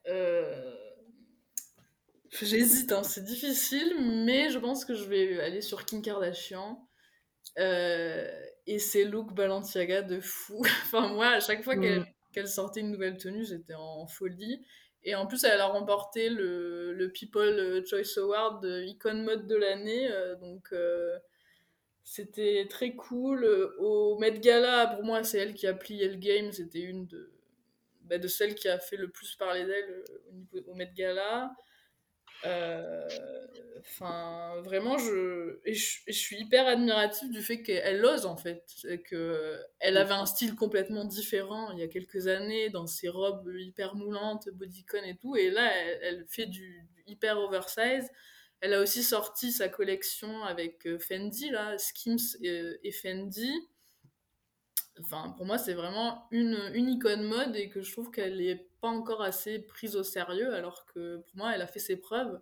J'hésite, 2.32 2.92
hein, 2.92 3.04
c'est 3.04 3.24
difficile, 3.24 3.94
mais 4.26 4.50
je 4.50 4.58
pense 4.58 4.86
que 4.86 4.94
je 4.94 5.04
vais 5.04 5.42
aller 5.42 5.62
sur 5.62 5.86
Kim 5.86 6.02
Kardashian. 6.02 6.88
Euh, 7.60 8.26
et 8.68 8.80
ses 8.80 9.04
looks 9.04 9.34
Balenciaga 9.34 10.02
de 10.02 10.20
fou. 10.20 10.62
enfin, 10.84 11.14
moi, 11.14 11.28
à 11.28 11.40
chaque 11.40 11.64
fois 11.64 11.76
mm. 11.76 12.06
qu'elle 12.32 12.48
sortait 12.48 12.80
une 12.80 12.92
nouvelle 12.92 13.18
tenue, 13.18 13.46
j'étais 13.46 13.74
en 13.74 14.08
folie. 14.08 14.66
Et 15.04 15.16
en 15.16 15.26
plus, 15.26 15.44
elle 15.44 15.60
a 15.60 15.66
remporté 15.66 16.30
le, 16.30 16.94
le 16.94 17.12
People 17.12 17.84
Choice 17.86 18.18
Award 18.18 18.64
Icon 18.64 19.24
Mode 19.24 19.48
de 19.48 19.56
l'année. 19.56 20.10
Euh, 20.10 20.36
donc, 20.36 20.70
euh, 20.72 21.18
c'était 22.04 22.68
très 22.70 22.96
cool. 22.96 23.46
Au 23.80 24.18
Met 24.20 24.40
Gala, 24.40 24.88
pour 24.88 25.04
moi, 25.04 25.24
c'est 25.24 25.40
elle 25.40 25.54
qui 25.54 25.68
a 25.68 25.74
plié 25.74 26.08
le 26.08 26.18
game. 26.18 26.52
C'était 26.52 26.82
une 26.82 27.08
de, 27.08 27.32
bah, 28.04 28.20
de 28.20 28.28
celles 28.28 28.56
qui 28.56 28.70
a 28.70 28.80
fait 28.80 28.98
le 28.98 29.10
plus 29.10 29.36
parler 29.36 29.66
d'elle 29.66 30.04
au, 30.54 30.72
au 30.72 30.76
Met 30.76 30.92
Gala. 30.96 31.52
Euh, 32.46 33.08
enfin, 33.80 34.62
vraiment, 34.64 34.98
je, 34.98 35.60
et 35.66 35.74
je, 35.74 36.12
suis 36.12 36.38
hyper 36.40 36.68
admirative 36.68 37.32
du 37.32 37.42
fait 37.42 37.62
qu'elle 37.62 38.04
ose 38.04 38.26
en 38.26 38.38
fait, 38.38 38.66
que 39.06 39.60
elle 39.80 39.98
avait 39.98 40.14
un 40.14 40.26
style 40.26 40.56
complètement 40.56 41.06
différent 41.06 41.72
il 41.72 41.80
y 41.80 41.84
a 41.84 41.88
quelques 41.88 42.28
années 42.28 42.70
dans 42.70 42.88
ses 42.88 43.10
robes 43.10 43.52
hyper 43.56 43.96
moulantes, 43.96 44.50
bodycon 44.54 45.04
et 45.06 45.18
tout, 45.18 45.36
et 45.36 45.50
là, 45.50 45.72
elle, 46.02 46.26
fait 46.30 46.48
du, 46.48 46.88
hyper 47.08 47.40
oversize. 47.40 48.10
Elle 48.62 48.74
a 48.74 48.82
aussi 48.82 49.02
sorti 49.02 49.52
sa 49.52 49.70
collection 49.70 50.44
avec 50.44 50.86
euh, 50.86 51.00
Fendi 51.00 51.50
là, 51.50 51.78
Skims 51.80 52.38
et, 52.44 52.78
et 52.84 52.92
Fendi. 52.92 53.52
Enfin, 55.02 55.34
pour 55.38 55.46
moi, 55.46 55.58
c'est 55.58 55.74
vraiment 55.74 56.28
une, 56.32 56.58
une 56.74 56.90
icône 56.90 57.24
mode 57.24 57.56
et 57.56 57.70
que 57.70 57.82
je 57.82 57.92
trouve 57.92 58.12
qu'elle 58.12 58.38
n'est 58.38 58.68
pas 58.82 58.90
encore 58.90 59.22
assez 59.22 59.60
prise 59.60 59.96
au 59.96 60.04
sérieux, 60.04 60.54
alors 60.54 60.86
que 60.86 61.18
pour 61.18 61.38
moi, 61.38 61.54
elle 61.54 61.62
a 61.62 61.68
fait 61.68 61.80
ses 61.80 61.98
preuves. 61.98 62.40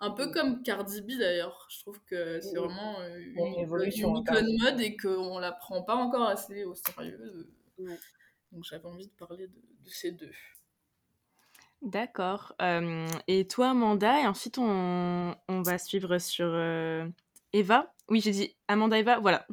Un 0.00 0.10
peu 0.10 0.26
mm. 0.26 0.32
comme 0.32 0.62
Cardi 0.62 1.00
B 1.00 1.12
d'ailleurs. 1.18 1.66
Je 1.70 1.80
trouve 1.80 2.00
que 2.04 2.40
c'est 2.40 2.58
vraiment 2.58 2.98
euh, 3.00 3.18
une, 3.18 3.60
évolution, 3.60 4.16
une 4.16 4.22
icône 4.22 4.58
mode 4.60 4.80
et 4.80 4.96
qu'on 4.96 5.38
la 5.38 5.52
prend 5.52 5.82
pas 5.82 5.94
encore 5.94 6.26
assez 6.26 6.64
au 6.64 6.74
sérieux. 6.74 7.48
Donc 7.78 8.64
j'avais 8.64 8.86
envie 8.86 9.06
de 9.06 9.12
parler 9.12 9.46
de, 9.46 9.88
ces 9.88 10.10
deux. 10.10 10.32
D'accord. 11.82 12.52
Euh, 12.60 13.06
et 13.28 13.46
toi, 13.46 13.70
Amanda, 13.70 14.20
et 14.20 14.26
ensuite 14.26 14.58
on, 14.58 15.34
on 15.48 15.62
va 15.62 15.78
suivre 15.78 16.18
sur 16.18 16.46
euh, 16.48 17.06
Eva. 17.52 17.92
Oui, 18.08 18.20
j'ai 18.20 18.32
dit 18.32 18.56
Amanda, 18.66 18.98
Eva, 18.98 19.20
voilà. 19.20 19.46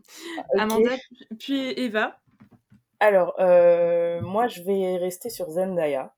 Amanda, 0.58 0.96
puis 1.40 1.60
Eva. 1.78 2.20
Alors, 3.00 3.34
moi, 4.22 4.48
je 4.48 4.62
vais 4.64 4.98
rester 4.98 5.30
sur 5.30 5.50
Zendaya. 5.50 6.14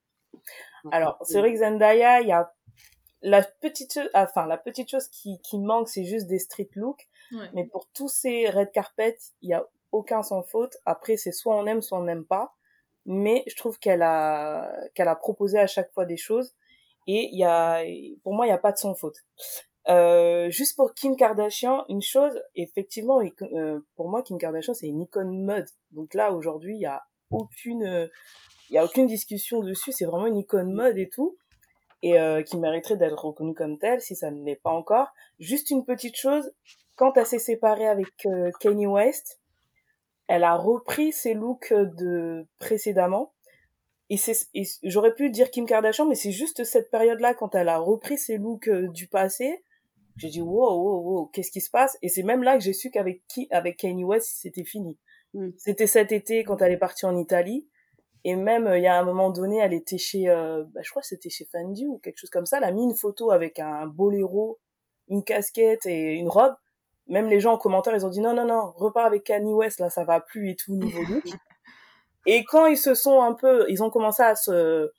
Alors, 0.92 1.18
c'est 1.24 1.40
vrai 1.40 1.52
que 1.54 1.60
Zendaya, 1.60 2.22
il 2.22 2.28
y 2.28 2.32
a 2.32 2.54
la 3.22 3.44
petite, 3.44 4.00
enfin, 4.16 4.48
la 4.48 4.58
petite 4.58 4.90
chose 4.90 5.08
qui, 5.08 5.40
qui 5.42 5.60
manque, 5.60 5.88
c'est 5.90 6.06
juste 6.06 6.28
des 6.28 6.40
street 6.40 6.70
looks. 6.76 7.08
Mais 7.54 7.66
pour 7.66 7.88
tous 7.94 8.10
ces 8.10 8.50
red 8.50 8.72
carpets, 8.72 9.18
il 9.42 9.50
y 9.50 9.54
a 9.54 9.66
aucun 9.92 10.24
sans 10.24 10.42
faute. 10.44 10.76
Après, 10.86 11.18
c'est 11.18 11.32
soit 11.32 11.56
on 11.56 11.66
aime, 11.68 11.82
soit 11.82 12.00
on 12.00 12.04
n'aime 12.04 12.26
pas. 12.26 12.56
Mais 13.06 13.44
je 13.48 13.56
trouve 13.56 13.80
qu'elle 13.80 14.02
a, 14.04 14.72
qu'elle 14.94 15.08
a 15.08 15.16
proposé 15.16 15.60
à 15.60 15.68
chaque 15.68 15.92
fois 15.94 16.06
des 16.06 16.18
choses. 16.18 16.56
Et 17.08 17.30
il 17.32 17.38
y 17.38 17.44
a, 17.44 17.84
pour 18.24 18.34
moi, 18.34 18.46
il 18.46 18.50
n'y 18.50 18.54
a 18.54 18.60
pas 18.60 18.72
de 18.72 18.78
sans 18.78 18.94
faute. 18.96 19.18
Euh, 19.90 20.50
juste 20.50 20.76
pour 20.76 20.94
Kim 20.94 21.16
Kardashian, 21.16 21.86
une 21.90 22.02
chose, 22.02 22.40
effectivement, 22.56 23.20
euh, 23.42 23.80
pour 23.96 24.10
moi, 24.10 24.22
Kim 24.22 24.38
Kardashian, 24.38 24.74
c'est 24.74 24.88
une 24.88 25.02
icône 25.02 25.44
mode. 25.44 25.68
Donc 25.92 26.14
là, 26.14 26.32
aujourd'hui, 26.32 26.76
il 26.76 26.82
y 26.82 26.86
a 26.86 27.02
aucune, 27.32 28.10
il 28.70 28.76
y 28.76 28.78
a 28.78 28.86
aucune 28.86 29.08
discussion 29.08 29.62
dessus. 29.62 29.92
C'est 29.92 30.06
vraiment 30.06 30.28
une 30.28 30.38
icône 30.38 30.72
mode 30.74 30.98
et 30.98 31.10
tout 31.10 31.38
et 32.04 32.20
euh, 32.20 32.42
qui 32.42 32.58
mériterait 32.58 32.98
d'être 32.98 33.26
reconnue 33.26 33.54
comme 33.54 33.78
telle 33.78 34.02
si 34.02 34.16
ça 34.16 34.32
ne 34.32 34.44
l'est 34.44 34.56
pas 34.56 34.72
encore. 34.72 35.08
Juste 35.40 35.70
une 35.70 35.86
petite 35.86 36.16
chose, 36.16 36.52
quand 36.96 37.16
elle 37.18 37.26
s'est 37.26 37.40
séparée 37.40 37.88
avec 37.88 38.08
euh, 38.26 38.52
Kanye 38.60 38.88
West, 38.88 39.40
elle 40.28 40.44
a 40.44 40.56
repris 40.56 41.12
ses 41.12 41.34
looks 41.34 41.74
de 41.74 42.46
précédemment. 42.60 43.34
Et, 44.10 44.18
et 44.54 44.64
j'aurais 44.84 45.14
pu 45.14 45.30
dire 45.30 45.52
Kim 45.52 45.66
Kardashian, 45.66 46.06
mais 46.06 46.16
c'est 46.16 46.32
juste 46.32 46.64
cette 46.64 46.90
période-là, 46.90 47.34
quand 47.34 47.56
elle 47.56 47.70
a 47.70 47.78
repris 47.78 48.18
ses 48.18 48.38
looks 48.38 48.68
euh, 48.68 48.88
du 48.90 49.08
passé, 49.08 49.64
j'ai 50.18 50.30
dit 50.30 50.41
wow, 50.41 50.76
wow, 50.76 51.01
wow, 51.01 51.26
qu'est-ce 51.28 51.51
qui 51.51 51.62
se 51.62 51.70
passe? 51.70 51.97
Et 52.01 52.09
c'est 52.09 52.24
même 52.24 52.43
là 52.43 52.57
que 52.57 52.64
j'ai 52.64 52.74
su 52.74 52.91
qu'avec 52.91 53.22
avec 53.51 53.78
Kanye 53.78 54.03
West, 54.03 54.30
c'était 54.39 54.64
fini. 54.64 54.97
Mm. 55.34 55.49
C'était 55.57 55.88
cet 55.88 56.12
été 56.12 56.43
quand 56.43 56.62
elle 56.62 56.74
est 56.74 56.78
partie 56.78 57.05
en 57.05 57.18
Italie. 57.18 57.68
Et 58.24 58.36
même, 58.36 58.68
euh, 58.68 58.78
il 58.78 58.84
y 58.84 58.88
a 58.88 58.99
un 58.99 59.03
moment 59.03 59.32
donné, 59.32 59.57
elle 59.57 59.74
était 59.74 59.97
chez, 59.97 60.30
euh, 60.30 60.64
bah, 60.74 60.82
je 60.84 60.89
crois 60.91 61.01
que 61.01 61.07
c'était 61.07 61.30
chez 61.30 61.45
Fendi 61.45 61.88
ou 61.88 61.97
quelque 61.99 62.18
chose 62.18 62.30
comme 62.30 62.45
ça. 62.45 62.57
Elle 62.57 62.66
a 62.66 62.72
mis 62.72 62.84
une 62.84 62.95
photo 62.95 63.32
avec 63.32 63.59
un 63.59 63.88
boléro, 63.88 64.59
une 65.07 65.24
casquette 65.24 65.86
et 65.86 66.14
une 66.14 66.30
robe. 66.30 66.53
Même 67.07 67.28
les 67.28 67.39
gens 67.39 67.53
en 67.53 67.57
commentaire, 67.57 67.95
ils 67.95 68.05
ont 68.05 68.09
dit 68.09 68.22
non, 68.22 68.34
non, 68.34 68.45
non, 68.45 68.72
repars 68.76 69.05
avec 69.05 69.24
Kanye 69.24 69.53
West, 69.53 69.80
là, 69.80 69.89
ça 69.89 70.03
va 70.03 70.22
plus 70.22 70.51
et 70.51 70.55
tout, 70.55 70.76
niveau 70.76 71.01
look. 71.01 71.24
et 72.28 72.43
quand 72.45 72.68
ils 72.68 72.78
se 72.78 72.93
sont 72.93 73.22
un 73.22 73.34
peu, 73.34 73.66
ils 73.70 73.84
ont 73.84 73.89
commencé 73.89 74.22
à 74.22 74.36
se, 74.36 74.91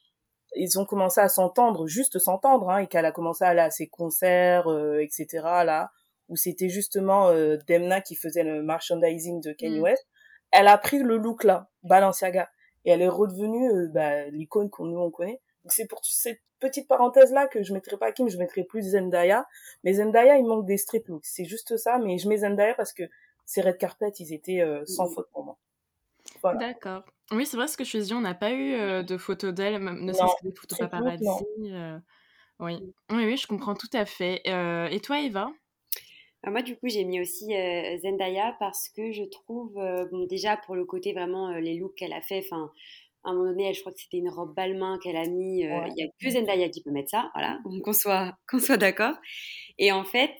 ils 0.54 0.78
ont 0.78 0.84
commencé 0.84 1.20
à 1.20 1.28
s'entendre, 1.28 1.86
juste 1.86 2.18
s'entendre, 2.18 2.70
hein, 2.70 2.78
et 2.78 2.86
qu'elle 2.86 3.04
a 3.04 3.12
commencé 3.12 3.44
à 3.44 3.48
aller 3.48 3.60
à 3.60 3.70
ses 3.70 3.88
concerts, 3.88 4.70
euh, 4.70 4.98
etc. 5.00 5.26
là, 5.42 5.90
où 6.28 6.36
c'était 6.36 6.68
justement 6.68 7.28
euh, 7.28 7.56
Demna 7.68 8.00
qui 8.00 8.14
faisait 8.14 8.44
le 8.44 8.62
merchandising 8.62 9.40
de 9.40 9.52
Kanye 9.52 9.78
mm. 9.78 9.82
West. 9.82 10.06
Elle 10.50 10.68
a 10.68 10.76
pris 10.76 10.98
le 10.98 11.16
look 11.16 11.44
là, 11.44 11.70
Balenciaga, 11.82 12.50
et 12.84 12.90
elle 12.90 13.02
est 13.02 13.08
redevenue 13.08 13.70
euh, 13.70 13.88
bah, 13.88 14.26
l'icône 14.26 14.68
qu'on 14.70 14.86
nous 14.86 14.98
on 14.98 15.10
connaît. 15.10 15.40
Donc 15.64 15.72
c'est 15.72 15.86
pour 15.86 16.04
cette 16.04 16.40
petite 16.58 16.88
parenthèse 16.88 17.32
là 17.32 17.46
que 17.46 17.62
je 17.62 17.72
mettrai 17.72 17.96
pas 17.96 18.12
Kim, 18.12 18.28
je 18.28 18.36
mettrai 18.36 18.64
plus 18.64 18.82
Zendaya. 18.82 19.46
Mais 19.84 19.94
Zendaya, 19.94 20.36
il 20.36 20.44
manque 20.44 20.66
des 20.66 20.76
strip 20.76 21.08
looks, 21.08 21.24
c'est 21.24 21.44
juste 21.44 21.76
ça. 21.76 21.98
Mais 21.98 22.18
je 22.18 22.28
mets 22.28 22.38
Zendaya 22.38 22.74
parce 22.74 22.92
que 22.92 23.04
ces 23.46 23.60
red 23.62 23.78
carpet, 23.78 24.10
ils 24.18 24.32
étaient 24.34 24.62
sans 24.86 25.08
mm. 25.08 25.14
faute 25.14 25.28
pour 25.32 25.44
moi. 25.44 25.58
D'accord. 26.58 27.04
Oui, 27.32 27.46
c'est 27.46 27.56
vrai 27.56 27.66
ce 27.66 27.76
que 27.76 27.84
je 27.84 27.98
dis, 27.98 28.12
on 28.12 28.20
n'a 28.20 28.34
pas 28.34 28.52
eu 28.52 28.74
euh, 28.74 29.02
de 29.02 29.16
photos 29.16 29.54
d'elle, 29.54 29.80
même 29.80 30.04
ne 30.04 30.12
serait-ce 30.12 30.42
que 30.42 30.48
des 30.48 30.54
photos 30.54 30.78
paparazzi. 30.78 31.24
Euh, 31.64 31.98
oui. 32.60 32.76
Mmh. 32.76 33.16
oui, 33.16 33.24
oui, 33.24 33.36
je 33.36 33.46
comprends 33.46 33.74
tout 33.74 33.90
à 33.94 34.04
fait. 34.04 34.42
Euh, 34.46 34.86
et 34.88 35.00
toi, 35.00 35.20
Eva? 35.20 35.50
Ah, 36.42 36.50
moi, 36.50 36.62
du 36.62 36.76
coup, 36.76 36.88
j'ai 36.88 37.04
mis 37.04 37.20
aussi 37.20 37.54
Zendaya 38.02 38.54
parce 38.58 38.88
que 38.90 39.12
je 39.12 39.24
trouve, 39.24 39.74
bon, 40.10 40.26
déjà 40.26 40.56
pour 40.56 40.74
le 40.74 40.84
côté 40.84 41.12
vraiment 41.12 41.52
les 41.52 41.78
looks 41.78 41.94
qu'elle 41.94 42.12
a 42.12 42.20
fait, 42.20 42.44
enfin, 42.44 42.70
à 43.24 43.30
un 43.30 43.34
moment 43.34 43.50
donné, 43.50 43.68
elle, 43.68 43.74
je 43.74 43.80
crois 43.80 43.92
que 43.92 44.00
c'était 44.00 44.18
une 44.18 44.28
robe 44.28 44.54
balmain 44.54 44.98
qu'elle 45.02 45.16
a 45.16 45.26
mis. 45.26 45.60
Il 45.60 45.94
n'y 45.94 46.02
a 46.02 46.08
que 46.20 46.30
Zendaya 46.30 46.68
qui 46.68 46.82
peut 46.82 46.90
mettre 46.90 47.10
ça, 47.10 47.30
voilà, 47.34 47.60
qu'on 47.84 47.92
soit, 47.92 48.36
qu'on 48.48 48.58
soit 48.58 48.76
d'accord. 48.76 49.14
Et 49.78 49.92
en 49.92 50.04
fait, 50.04 50.34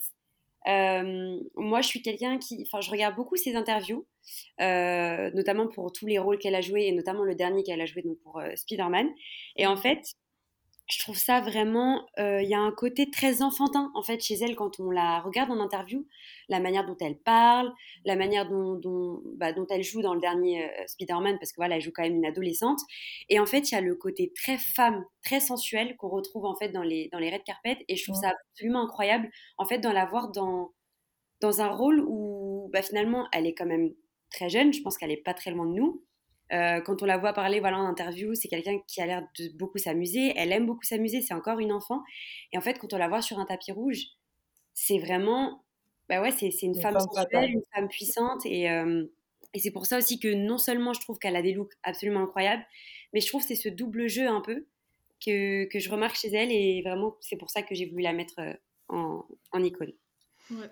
moi, 0.66 1.80
je 1.80 1.86
suis 1.86 2.02
quelqu'un 2.02 2.38
qui, 2.38 2.64
enfin, 2.66 2.80
je 2.80 2.90
regarde 2.90 3.14
beaucoup 3.14 3.36
ses 3.36 3.54
interviews, 3.54 4.04
euh, 4.60 5.30
notamment 5.34 5.68
pour 5.68 5.92
tous 5.92 6.06
les 6.06 6.18
rôles 6.18 6.38
qu'elle 6.38 6.54
a 6.54 6.60
joué 6.60 6.86
et 6.86 6.92
notamment 6.92 7.24
le 7.24 7.34
dernier 7.34 7.62
qu'elle 7.62 7.80
a 7.80 7.86
joué 7.86 8.02
donc 8.02 8.18
pour 8.18 8.38
euh, 8.38 8.54
Spider-Man. 8.54 9.08
Et 9.56 9.66
en 9.66 9.76
fait, 9.76 10.14
je 10.88 10.98
trouve 10.98 11.16
ça 11.16 11.40
vraiment, 11.40 12.06
euh, 12.18 12.42
il 12.42 12.48
y 12.48 12.54
a 12.54 12.60
un 12.60 12.72
côté 12.72 13.10
très 13.10 13.40
enfantin 13.40 13.90
en 13.94 14.02
fait 14.02 14.20
chez 14.20 14.34
elle 14.34 14.56
quand 14.56 14.78
on 14.78 14.90
la 14.90 15.20
regarde 15.20 15.50
en 15.50 15.60
interview, 15.60 16.06
la 16.48 16.60
manière 16.60 16.84
dont 16.84 16.96
elle 17.00 17.16
parle, 17.16 17.72
la 18.04 18.16
manière 18.16 18.48
dont, 18.48 18.74
dont, 18.74 19.22
bah, 19.36 19.52
dont 19.52 19.66
elle 19.70 19.82
joue 19.82 20.02
dans 20.02 20.12
le 20.12 20.20
dernier 20.20 20.68
Spider-Man 20.86 21.38
parce 21.38 21.52
que 21.52 21.56
voilà, 21.56 21.76
elle 21.76 21.82
joue 21.82 21.92
quand 21.94 22.02
même 22.02 22.16
une 22.16 22.26
adolescente. 22.26 22.80
Et 23.28 23.38
en 23.40 23.46
fait, 23.46 23.70
il 23.70 23.74
y 23.74 23.78
a 23.78 23.80
le 23.80 23.94
côté 23.94 24.32
très 24.34 24.58
femme, 24.58 25.04
très 25.24 25.40
sensuel 25.40 25.96
qu'on 25.96 26.08
retrouve 26.08 26.44
en 26.44 26.56
fait 26.56 26.70
dans 26.70 26.82
les 26.82 27.08
dans 27.10 27.18
les 27.18 27.30
red 27.30 27.44
carpet 27.44 27.78
et 27.88 27.96
je 27.96 28.04
trouve 28.04 28.20
ça 28.20 28.34
absolument 28.50 28.82
incroyable 28.82 29.30
en 29.58 29.64
fait 29.64 29.78
d'en 29.78 29.92
la 29.92 30.04
voir 30.04 30.30
dans 30.30 30.72
dans 31.40 31.60
un 31.60 31.68
rôle 31.68 32.00
où 32.06 32.70
bah, 32.72 32.82
finalement 32.82 33.28
elle 33.32 33.46
est 33.46 33.54
quand 33.54 33.66
même 33.66 33.92
très 34.32 34.48
jeune, 34.48 34.72
je 34.72 34.82
pense 34.82 34.98
qu'elle 34.98 35.10
n'est 35.10 35.16
pas 35.16 35.34
très 35.34 35.50
loin 35.50 35.66
de 35.66 35.72
nous. 35.72 36.02
Euh, 36.52 36.80
quand 36.82 37.02
on 37.02 37.06
la 37.06 37.16
voit 37.16 37.32
parler 37.32 37.60
voilà, 37.60 37.78
en 37.78 37.86
interview, 37.86 38.34
c'est 38.34 38.48
quelqu'un 38.48 38.78
qui 38.86 39.00
a 39.00 39.06
l'air 39.06 39.26
de 39.38 39.48
beaucoup 39.56 39.78
s'amuser. 39.78 40.32
Elle 40.36 40.52
aime 40.52 40.66
beaucoup 40.66 40.84
s'amuser, 40.84 41.22
c'est 41.22 41.34
encore 41.34 41.60
une 41.60 41.72
enfant. 41.72 42.02
Et 42.52 42.58
en 42.58 42.60
fait, 42.60 42.78
quand 42.78 42.92
on 42.92 42.98
la 42.98 43.08
voit 43.08 43.22
sur 43.22 43.38
un 43.38 43.46
tapis 43.46 43.72
rouge, 43.72 44.04
c'est 44.74 44.98
vraiment. 44.98 45.64
Bah 46.08 46.20
ouais, 46.20 46.30
c'est 46.30 46.50
une, 46.62 46.78
femme 46.78 46.98
sensuelle, 46.98 47.52
une 47.52 47.62
femme 47.74 47.88
puissante. 47.88 48.44
Et, 48.44 48.68
euh, 48.70 49.04
et 49.54 49.60
c'est 49.60 49.70
pour 49.70 49.86
ça 49.86 49.96
aussi 49.96 50.18
que 50.18 50.28
non 50.28 50.58
seulement 50.58 50.92
je 50.92 51.00
trouve 51.00 51.18
qu'elle 51.18 51.36
a 51.36 51.42
des 51.42 51.52
looks 51.54 51.72
absolument 51.84 52.20
incroyables, 52.20 52.64
mais 53.14 53.20
je 53.20 53.28
trouve 53.28 53.40
que 53.42 53.48
c'est 53.48 53.54
ce 53.54 53.68
double 53.68 54.08
jeu 54.08 54.26
un 54.28 54.40
peu 54.42 54.66
que, 55.24 55.64
que, 55.66 55.78
je 55.78 55.90
remarque 55.90 56.16
chez 56.16 56.28
elle. 56.34 56.52
Et 56.52 56.82
vraiment, 56.82 57.16
c'est 57.20 57.36
pour 57.36 57.50
ça 57.50 57.62
que 57.62 57.74
j'ai 57.74 57.86
voulu 57.86 58.02
la 58.02 58.12
mettre 58.12 58.40
euh, 58.40 58.52
en, 58.88 59.24
en 59.52 59.62
icône 59.62 59.92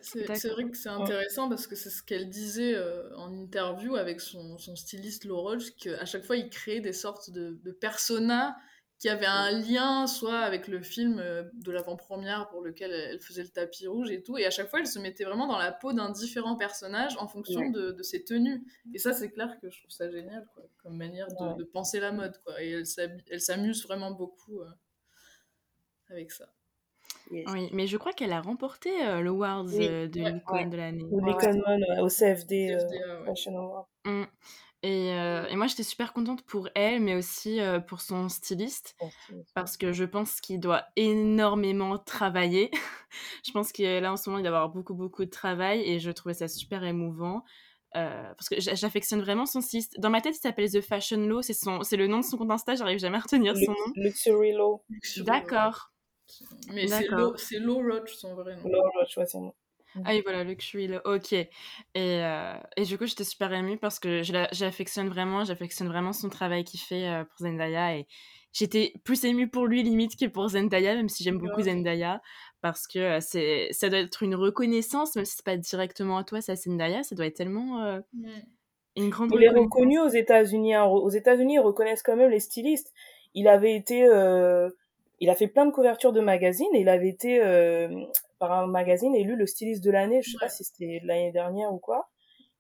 c'est 0.01 0.49
vrai 0.49 0.69
que 0.69 0.77
c'est 0.77 0.89
intéressant 0.89 1.49
parce 1.49 1.67
que 1.67 1.77
c'est 1.77 1.91
ce 1.91 2.03
qu'elle 2.03 2.29
disait 2.29 2.75
euh, 2.75 3.15
en 3.17 3.33
interview 3.33 3.97
avec 3.97 4.21
son, 4.21 4.59
son 4.59 4.77
styliste 4.77 5.25
Laurel, 5.25 5.61
qu'à 5.79 6.05
chaque 6.05 6.25
fois 6.25 6.37
il 6.37 6.51
créait 6.51 6.81
des 6.81 6.93
sortes 6.93 7.31
de, 7.31 7.59
de 7.63 7.73
personas 7.73 8.57
qui 9.01 9.09
avaient 9.09 9.25
un 9.27 9.51
lien 9.51 10.07
soit 10.07 10.41
avec 10.41 10.69
le 10.69 10.83
film 10.83 11.19
euh, 11.19 11.45
de 11.55 11.73
l'avant-première 11.73 12.49
pour 12.51 12.61
lequel 12.61 12.93
elle 12.93 13.21
faisait 13.21 13.43
le 13.43 13.49
tapis 13.49 13.87
rouge 13.87 14.11
et 14.11 14.23
tout, 14.23 14.37
et 14.37 14.45
à 14.45 14.51
chaque 14.51 14.69
fois 14.69 14.81
elle 14.81 14.87
se 14.87 14.99
mettait 14.99 15.25
vraiment 15.25 15.47
dans 15.47 15.59
la 15.59 15.73
peau 15.73 15.95
d'un 15.95 16.11
différent 16.11 16.55
personnage 16.55 17.17
en 17.19 17.27
fonction 17.27 17.71
de, 17.71 17.93
de, 17.93 18.03
ses 18.03 18.25
tenues. 18.25 18.63
Et 18.93 18.99
ça 18.99 19.15
c'est 19.15 19.31
clair 19.31 19.59
que 19.61 19.71
je 19.71 19.79
trouve 19.79 19.91
ça 19.91 20.11
génial 20.11 20.47
quoi, 20.53 20.65
comme 20.83 20.97
manière 20.97 21.29
de, 21.29 21.57
de 21.57 21.65
penser 21.65 21.99
la 21.99 22.13
mode. 22.13 22.37
Quoi. 22.45 22.63
Et 22.63 22.83
elle 23.31 23.41
s'amuse 23.41 23.85
vraiment 23.85 24.11
beaucoup 24.11 24.61
euh, 24.61 24.69
avec 26.11 26.31
ça. 26.31 26.53
Oui, 27.31 27.69
mais 27.73 27.87
je 27.87 27.97
crois 27.97 28.13
qu'elle 28.13 28.33
a 28.33 28.41
remporté 28.41 28.91
euh, 29.05 29.21
le 29.21 29.31
Awards 29.31 29.67
euh, 29.75 30.09
de 30.09 30.21
l'icône 30.21 30.71
de 30.71 30.77
l'année. 30.77 31.05
Ou 31.11 31.25
l'icône 31.25 31.63
au 32.01 32.09
CFD, 32.09 32.75
euh, 32.75 33.25
Fashion 33.25 33.57
Award. 33.57 33.87
Mmh. 34.05 34.23
Et, 34.83 35.09
et, 35.09 35.57
moi, 35.57 35.67
j'étais 35.67 35.83
super 35.83 36.15
contente 36.15 36.41
pour 36.43 36.71
elle, 36.75 37.01
mais 37.01 37.15
aussi 37.15 37.61
pour 37.87 38.01
son 38.01 38.31
styliste, 38.31 38.97
parce 39.55 39.77
que 39.77 39.93
je 39.93 40.05
pense 40.05 40.41
qu'il 40.41 40.59
doit 40.59 40.85
énormément 40.97 41.99
travailler. 41.99 42.71
je 43.47 43.53
pense 43.53 43.73
que 43.73 44.01
là, 44.01 44.11
en 44.11 44.17
ce 44.17 44.31
moment, 44.31 44.39
il 44.39 44.43
doit 44.43 44.57
avoir 44.57 44.71
beaucoup, 44.71 44.95
beaucoup 44.95 45.27
de 45.27 45.31
travail, 45.31 45.83
et 45.83 46.01
je 46.01 46.11
trouvais 46.11 46.33
ça 46.33 46.49
super 46.49 46.83
émouvant. 46.83 47.45
parce 47.93 48.49
que 48.49 48.59
j'affectionne 48.59 49.21
vraiment 49.21 49.45
son 49.45 49.61
styliste. 49.61 50.01
Dans 50.01 50.09
ma 50.09 50.23
tête, 50.23 50.35
il 50.35 50.41
s'appelle 50.41 50.71
The 50.71 50.81
Fashion 50.81 51.27
Law, 51.27 51.43
c'est 51.43 51.97
le 51.99 52.07
nom 52.07 52.21
de 52.21 52.25
son 52.25 52.39
compte 52.39 52.51
Insta, 52.51 52.75
j'arrive 52.75 53.01
jamais 53.01 53.19
à 53.19 53.21
retenir 53.21 53.55
son 53.55 53.73
nom. 53.73 53.93
Luxury 53.97 54.53
Law. 54.53 54.83
D'accord. 55.19 55.90
Mais 56.73 56.87
c'est 56.87 57.59
Low 57.59 57.83
Roach 57.83 58.15
son 58.15 58.35
vrai 58.35 58.57
nom. 58.57 58.69
Low 58.69 58.83
Roach, 58.95 59.17
ouais, 59.17 59.27
son 59.27 59.43
nom. 59.43 59.55
Ah 60.05 60.11
oui, 60.11 60.23
voilà, 60.23 60.45
Luxury, 60.45 60.89
ok. 61.05 61.33
Et, 61.33 61.49
euh, 61.97 62.55
et 62.77 62.85
du 62.85 62.97
coup, 62.97 63.07
j'étais 63.07 63.25
super 63.25 63.53
émue 63.53 63.77
parce 63.77 63.99
que 63.99 64.23
j'affectionne 64.23 65.09
vraiment, 65.09 65.45
j'affectionne 65.45 65.89
vraiment 65.89 66.13
son 66.13 66.29
travail 66.29 66.65
qu'il 66.65 66.81
fait 66.81 67.09
euh, 67.09 67.25
pour 67.25 67.39
Zendaya. 67.39 67.97
Et 67.97 68.07
j'étais 68.53 68.93
plus 69.05 69.25
émue 69.25 69.51
pour 69.51 69.67
lui, 69.67 69.83
limite, 69.83 70.17
que 70.17 70.27
pour 70.27 70.49
Zendaya, 70.49 70.95
même 70.95 71.09
si 71.09 71.25
j'aime 71.25 71.39
beaucoup 71.39 71.63
Zendaya. 71.63 72.23
Parce 72.61 72.87
que 72.87 72.99
euh, 72.99 73.19
c'est 73.21 73.69
ça 73.73 73.89
doit 73.89 73.99
être 73.99 74.23
une 74.23 74.37
reconnaissance, 74.37 75.17
même 75.17 75.25
si 75.25 75.37
c'est 75.37 75.45
pas 75.45 75.57
directement 75.57 76.19
à 76.19 76.25
toi, 76.25 76.41
c'est 76.41 76.53
à 76.53 76.57
Zendaya, 76.57 77.03
ça 77.03 77.17
doit 77.17 77.27
être 77.27 77.37
tellement 77.37 78.01
une 78.97 79.11
grande 79.11 79.33
Il 79.35 79.43
est 79.43 79.49
reconnu 79.49 79.99
aux 79.99 80.09
États-Unis. 80.09 80.75
Hein. 80.75 80.85
Aux 80.85 81.11
États-Unis, 81.11 81.55
ils 81.55 81.61
reconnaissent 81.61 82.03
quand 82.03 82.17
même 82.17 82.31
les 82.31 82.41
stylistes. 82.41 82.93
Il 83.35 83.49
avait 83.49 83.75
été 83.75 84.07
il 85.21 85.31
a 85.31 85.35
fait 85.35 85.49
plein 85.49 85.67
de 85.67 85.71
couvertures 85.71 86.13
de 86.13 86.21
magazines 86.21 86.75
et 86.75 86.81
il 86.81 86.89
avait 86.89 87.09
été 87.09 87.43
euh, 87.43 87.89
par 88.39 88.53
un 88.53 88.67
magazine 88.67 89.15
élu 89.15 89.37
le 89.37 89.47
styliste 89.47 89.85
de 89.85 89.91
l'année, 89.91 90.23
je 90.23 90.31
sais 90.33 90.39
pas 90.41 90.49
si 90.49 90.65
c'était 90.65 91.01
l'année 91.05 91.33
dernière 91.33 91.73
ou 91.73 91.79
quoi. 91.79 92.09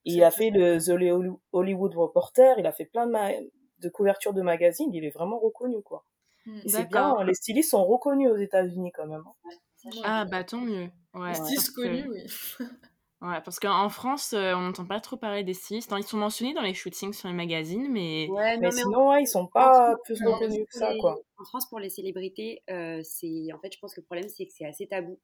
il 0.04 0.22
a 0.22 0.30
fait 0.30 0.50
le 0.50 0.78
The 0.78 1.38
Hollywood 1.52 1.94
Reporter, 1.94 2.58
il 2.58 2.66
a 2.66 2.72
fait 2.72 2.84
plein 2.84 3.06
de, 3.06 3.50
de 3.78 3.88
couvertures 3.88 4.34
de 4.34 4.42
magazines, 4.42 4.90
il 4.92 5.04
est 5.04 5.10
vraiment 5.10 5.38
reconnu 5.38 5.82
quoi. 5.82 6.04
Hmm, 6.46 6.60
c'est 6.66 6.88
bien, 6.88 7.22
les 7.24 7.34
stylistes 7.34 7.70
sont 7.70 7.84
reconnus 7.84 8.30
aux 8.30 8.36
États-Unis 8.36 8.92
quand 8.92 9.06
même. 9.06 9.24
Hein. 9.26 9.90
Ah 10.04 10.24
bah 10.26 10.44
tant 10.44 10.60
mieux. 10.60 10.90
Ouais, 11.14 11.34
Styliste 11.34 11.74
connu, 11.74 12.06
oui. 12.08 12.26
Ouais, 13.22 13.40
parce 13.44 13.60
qu'en 13.60 13.90
France, 13.90 14.32
euh, 14.32 14.54
on 14.54 14.62
n'entend 14.62 14.86
pas 14.86 14.98
trop 14.98 15.16
parler 15.16 15.44
des 15.44 15.52
stylistes. 15.52 15.92
Ils 15.94 16.04
sont 16.04 16.16
mentionnés 16.16 16.54
dans 16.54 16.62
les 16.62 16.72
shootings 16.72 17.12
sur 17.12 17.28
les 17.28 17.34
magazines, 17.34 17.86
mais. 17.90 18.28
Ouais, 18.30 18.56
mais, 18.56 18.70
sinon, 18.70 19.10
ouais, 19.10 19.22
ils 19.22 19.26
sont 19.26 19.46
pas 19.46 19.94
plus 20.04 20.18
reconnus 20.24 20.66
que 20.66 20.78
ça, 20.78 20.94
quoi. 20.98 21.20
En 21.38 21.44
France, 21.44 21.68
pour 21.68 21.80
les 21.80 21.90
célébrités, 21.90 22.62
euh, 22.70 23.00
c'est. 23.04 23.52
En 23.52 23.58
fait, 23.58 23.74
je 23.74 23.78
pense 23.78 23.94
que 23.94 24.00
le 24.00 24.06
problème, 24.06 24.28
c'est 24.30 24.46
que 24.46 24.52
c'est 24.54 24.64
assez 24.64 24.86
tabou. 24.86 25.18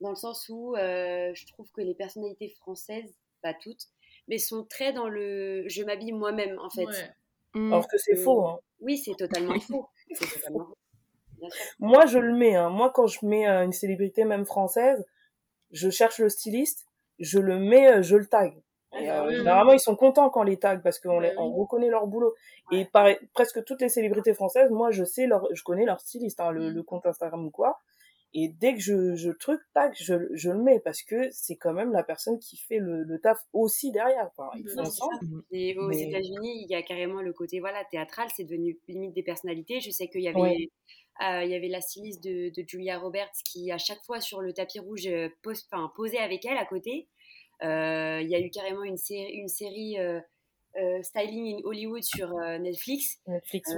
Dans 0.00 0.10
le 0.10 0.16
sens 0.16 0.48
où 0.48 0.76
euh, 0.76 1.32
je 1.34 1.46
trouve 1.46 1.68
que 1.72 1.80
les 1.80 1.94
personnalités 1.94 2.48
françaises, 2.60 3.12
pas 3.42 3.54
toutes, 3.54 3.86
mais 4.28 4.38
sont 4.38 4.64
très 4.64 4.92
dans 4.92 5.08
le. 5.08 5.64
Je 5.66 5.82
m'habille 5.82 6.12
moi-même, 6.12 6.56
en 6.60 6.70
fait. 6.70 6.86
Ouais. 6.86 7.10
Mmh. 7.54 7.72
Alors 7.72 7.88
que 7.88 7.98
c'est 7.98 8.16
faux, 8.16 8.46
hein. 8.46 8.60
Oui, 8.80 8.98
c'est 8.98 9.16
totalement 9.16 9.58
faux. 9.60 9.88
C'est 10.12 10.32
totalement 10.32 10.66
faux. 10.66 11.48
Moi, 11.80 12.06
je 12.06 12.18
le 12.18 12.36
mets. 12.36 12.54
Hein. 12.54 12.70
Moi, 12.70 12.90
quand 12.94 13.08
je 13.08 13.26
mets 13.26 13.46
une 13.48 13.72
célébrité, 13.72 14.24
même 14.24 14.44
française, 14.44 15.04
je 15.72 15.90
cherche 15.90 16.20
le 16.20 16.28
styliste 16.28 16.86
je 17.22 17.38
le 17.38 17.58
mets, 17.58 17.88
euh, 17.88 18.02
je 18.02 18.16
le 18.16 18.26
tag. 18.26 18.52
Et, 19.00 19.10
euh, 19.10 19.30
généralement, 19.30 19.72
ils 19.72 19.80
sont 19.80 19.96
contents 19.96 20.28
quand 20.28 20.42
les 20.42 20.58
tags 20.58 20.78
parce 20.78 20.98
qu'on 20.98 21.22
on 21.38 21.52
reconnaît 21.52 21.88
leur 21.88 22.06
boulot. 22.06 22.34
Et 22.72 22.84
par, 22.84 23.08
presque 23.32 23.64
toutes 23.64 23.80
les 23.80 23.88
célébrités 23.88 24.34
françaises, 24.34 24.70
moi, 24.70 24.90
je 24.90 25.04
sais 25.04 25.26
leur, 25.26 25.46
je 25.54 25.62
connais 25.62 25.86
leur 25.86 26.00
styliste, 26.00 26.40
hein, 26.40 26.50
le, 26.50 26.70
mm. 26.70 26.74
le, 26.74 26.82
compte 26.82 27.06
Instagram 27.06 27.46
ou 27.46 27.50
quoi. 27.50 27.78
Et 28.34 28.48
dès 28.48 28.74
que 28.74 28.80
je, 28.80 29.14
je 29.14 29.30
truc, 29.30 29.60
tac, 29.74 29.94
je, 29.94 30.14
je 30.32 30.50
le 30.50 30.62
mets 30.62 30.80
parce 30.80 31.02
que 31.02 31.30
c'est 31.30 31.56
quand 31.56 31.74
même 31.74 31.92
la 31.92 32.02
personne 32.02 32.38
qui 32.38 32.56
fait 32.56 32.78
le, 32.78 33.02
le 33.02 33.20
taf 33.20 33.38
aussi 33.52 33.92
derrière. 33.92 34.30
Enfin, 34.36 34.50
ils 34.56 34.68
font 34.68 34.80
ensemble. 34.80 35.42
Et 35.50 35.76
aux 35.78 35.90
États-Unis, 35.90 36.64
il 36.64 36.66
y 36.70 36.74
a 36.74 36.82
carrément 36.82 37.20
le 37.20 37.32
côté 37.34 37.60
voilà 37.60 37.84
théâtral, 37.90 38.28
c'est 38.34 38.44
devenu 38.44 38.78
limite 38.88 39.14
des 39.14 39.22
personnalités. 39.22 39.80
Je 39.80 39.90
sais 39.90 40.08
qu'il 40.08 40.22
y 40.22 40.28
avait 40.28 40.70
il 41.20 41.50
y 41.50 41.54
avait 41.54 41.68
la 41.68 41.80
styliste 41.80 42.22
de, 42.22 42.50
de, 42.50 42.64
Julia 42.66 42.98
Roberts 42.98 43.32
qui, 43.44 43.70
à 43.70 43.78
chaque 43.78 44.02
fois 44.04 44.20
sur 44.20 44.40
le 44.40 44.52
tapis 44.52 44.80
rouge, 44.80 45.06
euh, 45.06 45.28
pose, 45.42 45.68
posait 45.94 46.18
avec 46.18 46.44
elle 46.44 46.58
à 46.58 46.64
côté. 46.64 47.08
Euh, 47.62 48.20
il 48.22 48.28
y 48.28 48.34
a 48.34 48.40
eu 48.40 48.50
carrément 48.50 48.82
une 48.82 48.96
série, 48.96 49.32
une 49.32 49.48
série 49.48 49.96
Styling 51.02 51.56
in 51.56 51.60
Hollywood 51.64 52.02
sur 52.02 52.34
Netflix. 52.58 53.20
Netflix, 53.26 53.72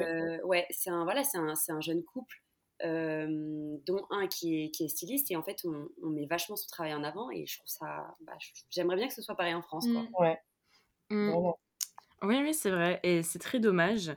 ouais. 0.45 0.67
c'est 0.71 0.91
un, 0.91 1.05
voilà, 1.05 1.23
un, 1.35 1.55
un 1.69 1.81
jeune 1.81 2.03
couple. 2.05 2.37
dont 2.81 4.07
un 4.11 4.27
qui 4.29 4.65
est, 4.65 4.71
qui 4.71 4.85
est, 4.85 4.89
styliste 4.89 5.31
et 5.31 5.37
en 5.37 5.43
fait 5.43 5.59
on, 5.65 5.89
on, 6.03 6.11
met 6.11 6.27
vachement 6.27 6.57
son 6.57 6.69
travail 6.69 6.95
en 6.95 7.05
avant 7.05 7.31
et 7.31 7.47
je 7.47 7.59
trouve 7.59 7.69
ça 7.69 8.17
bah, 8.21 8.37
j'aimerais 8.71 8.97
bien 8.97 9.09
que 9.09 9.15
ce 9.15 9.23
soit 9.23 9.37
pareil 9.37 9.55
en 9.55 9.63
France 9.63 9.87
quoi. 9.87 10.03
Mmh. 10.03 10.11
ouais 10.19 10.39
mmh. 11.11 11.53
oui 12.23 12.41
oui 12.43 12.55
c'est 12.55 12.71
vrai 12.71 13.01
et 13.03 13.23
c'est 13.23 13.39
très 13.39 13.61
dommage 13.61 14.13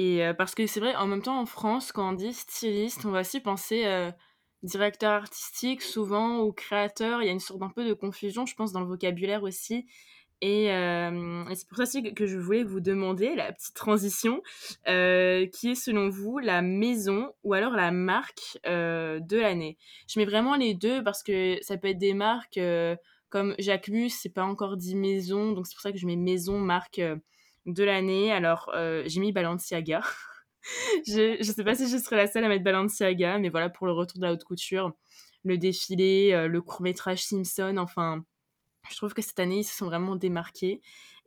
Et 0.00 0.22
parce 0.38 0.54
que 0.54 0.68
c'est 0.68 0.78
vrai, 0.78 0.94
en 0.94 1.08
même 1.08 1.22
temps, 1.22 1.40
en 1.40 1.44
France, 1.44 1.90
quand 1.90 2.10
on 2.10 2.12
dit 2.12 2.32
styliste, 2.32 3.04
on 3.04 3.10
va 3.10 3.22
aussi 3.22 3.40
penser 3.40 3.84
directeur 4.62 5.10
artistique 5.10 5.82
souvent 5.82 6.38
ou 6.38 6.52
créateur. 6.52 7.20
Il 7.20 7.26
y 7.26 7.28
a 7.28 7.32
une 7.32 7.40
sorte 7.40 7.58
d'un 7.58 7.70
peu 7.70 7.84
de 7.84 7.94
confusion, 7.94 8.46
je 8.46 8.54
pense, 8.54 8.70
dans 8.70 8.80
le 8.80 8.86
vocabulaire 8.86 9.42
aussi. 9.42 9.86
Et, 10.40 10.66
c'est 11.52 11.66
pour 11.66 11.78
ça 11.78 11.82
aussi 11.82 12.14
que 12.14 12.26
je 12.26 12.38
voulais 12.38 12.62
vous 12.62 12.78
demander 12.78 13.34
la 13.34 13.52
petite 13.52 13.74
transition, 13.74 14.40
qui 14.84 14.90
est 15.70 15.74
selon 15.74 16.10
vous 16.10 16.38
la 16.38 16.62
maison 16.62 17.32
ou 17.42 17.54
alors 17.54 17.72
la 17.72 17.90
marque 17.90 18.56
de 18.64 19.36
l'année. 19.36 19.78
Je 20.08 20.20
mets 20.20 20.26
vraiment 20.26 20.54
les 20.54 20.74
deux 20.74 21.02
parce 21.02 21.24
que 21.24 21.58
ça 21.62 21.76
peut 21.76 21.88
être 21.88 21.98
des 21.98 22.14
marques 22.14 22.60
comme 23.30 23.56
Jacquemus, 23.58 24.10
c'est 24.10 24.32
pas 24.32 24.44
encore 24.44 24.76
dit 24.76 24.94
maison, 24.94 25.50
donc 25.50 25.66
c'est 25.66 25.74
pour 25.74 25.82
ça 25.82 25.90
que 25.90 25.98
je 25.98 26.06
mets 26.06 26.14
maison, 26.14 26.60
marque 26.60 27.00
de 27.68 27.84
l'année. 27.84 28.32
Alors 28.32 28.70
j'ai 29.06 29.20
mis 29.20 29.32
Balenciaga. 29.32 30.02
je 31.06 31.38
ne 31.38 31.42
sais 31.42 31.64
pas 31.64 31.74
si 31.74 31.88
je 31.88 31.96
serai 31.96 32.16
la 32.16 32.26
seule 32.26 32.44
à 32.44 32.48
mettre 32.48 32.64
Balenciaga, 32.64 33.38
mais 33.38 33.48
voilà 33.48 33.68
pour 33.68 33.86
le 33.86 33.92
retour 33.92 34.18
de 34.18 34.26
la 34.26 34.32
haute 34.32 34.44
couture, 34.44 34.92
le 35.44 35.56
défilé, 35.58 36.48
le 36.48 36.62
court 36.62 36.82
métrage 36.82 37.22
Simpson, 37.22 37.76
enfin 37.78 38.24
je 38.90 38.96
trouve 38.96 39.14
que 39.14 39.22
cette 39.22 39.38
année, 39.38 39.58
ils 39.58 39.64
se 39.64 39.76
sont 39.76 39.86
vraiment 39.86 40.16
démarqués. 40.16 40.80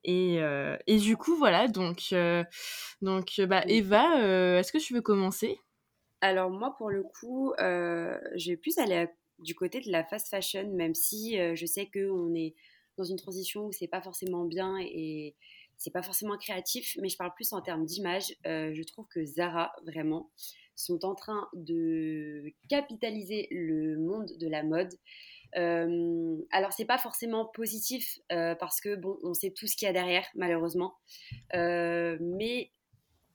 Et, 0.04 0.40
euh, 0.40 0.78
et 0.88 0.98
du 0.98 1.16
coup, 1.16 1.36
voilà, 1.36 1.68
donc, 1.68 2.08
euh, 2.12 2.44
donc 3.02 3.40
bah, 3.42 3.64
Eva, 3.68 4.20
euh, 4.22 4.60
est-ce 4.60 4.72
que 4.72 4.80
tu 4.80 4.94
veux 4.94 5.02
commencer? 5.02 5.60
Alors, 6.22 6.50
moi, 6.50 6.76
pour 6.78 6.90
le 6.90 7.04
coup, 7.04 7.54
je 7.60 8.50
vais 8.50 8.58
plus 8.58 8.78
aller 8.78 9.08
du 9.40 9.56
côté 9.56 9.80
de 9.80 9.92
la 9.92 10.04
fast 10.04 10.30
fashion, 10.30 10.72
même 10.74 10.94
si 10.94 11.38
je 11.56 11.66
sais 11.66 11.90
qu'on 11.92 12.36
est 12.36 12.56
dans 12.98 13.04
une 13.04 13.18
transition 13.18 13.66
où 13.66 13.72
c'est 13.72 13.88
pas 13.88 14.02
forcément 14.02 14.46
bien 14.46 14.78
et 14.80 15.36
c'est 15.82 15.92
pas 15.92 16.04
forcément 16.04 16.38
créatif, 16.38 16.96
mais 17.02 17.10
je 17.10 17.18
parle 17.18 17.34
plus 17.34 17.54
en 17.54 17.62
termes 17.62 17.86
d'image. 17.86 18.36
je 18.46 18.84
trouve 18.84 19.08
que 19.08 19.26
Zara, 19.26 19.72
vraiment, 19.86 20.30
sont 20.76 21.06
en 21.06 21.16
train 21.16 21.48
de 21.54 22.52
capitaliser 22.70 23.48
le 23.52 23.98
monde 23.98 24.30
de 24.40 24.48
la 24.48 24.64
mode. 24.64 24.94
Euh, 25.58 26.38
alors 26.52 26.72
c'est 26.72 26.86
pas 26.86 26.98
forcément 26.98 27.46
positif 27.46 28.20
euh, 28.32 28.56
parce 28.56 28.80
que 28.80 28.96
bon, 28.96 29.18
on 29.24 29.34
sait 29.34 29.52
tout 29.52 29.68
ce 29.68 29.76
qu'il 29.76 29.86
y 29.86 29.90
a 29.90 29.94
derrière 29.94 30.26
malheureusement, 30.34 30.96
euh, 31.56 32.18
mais 32.22 32.72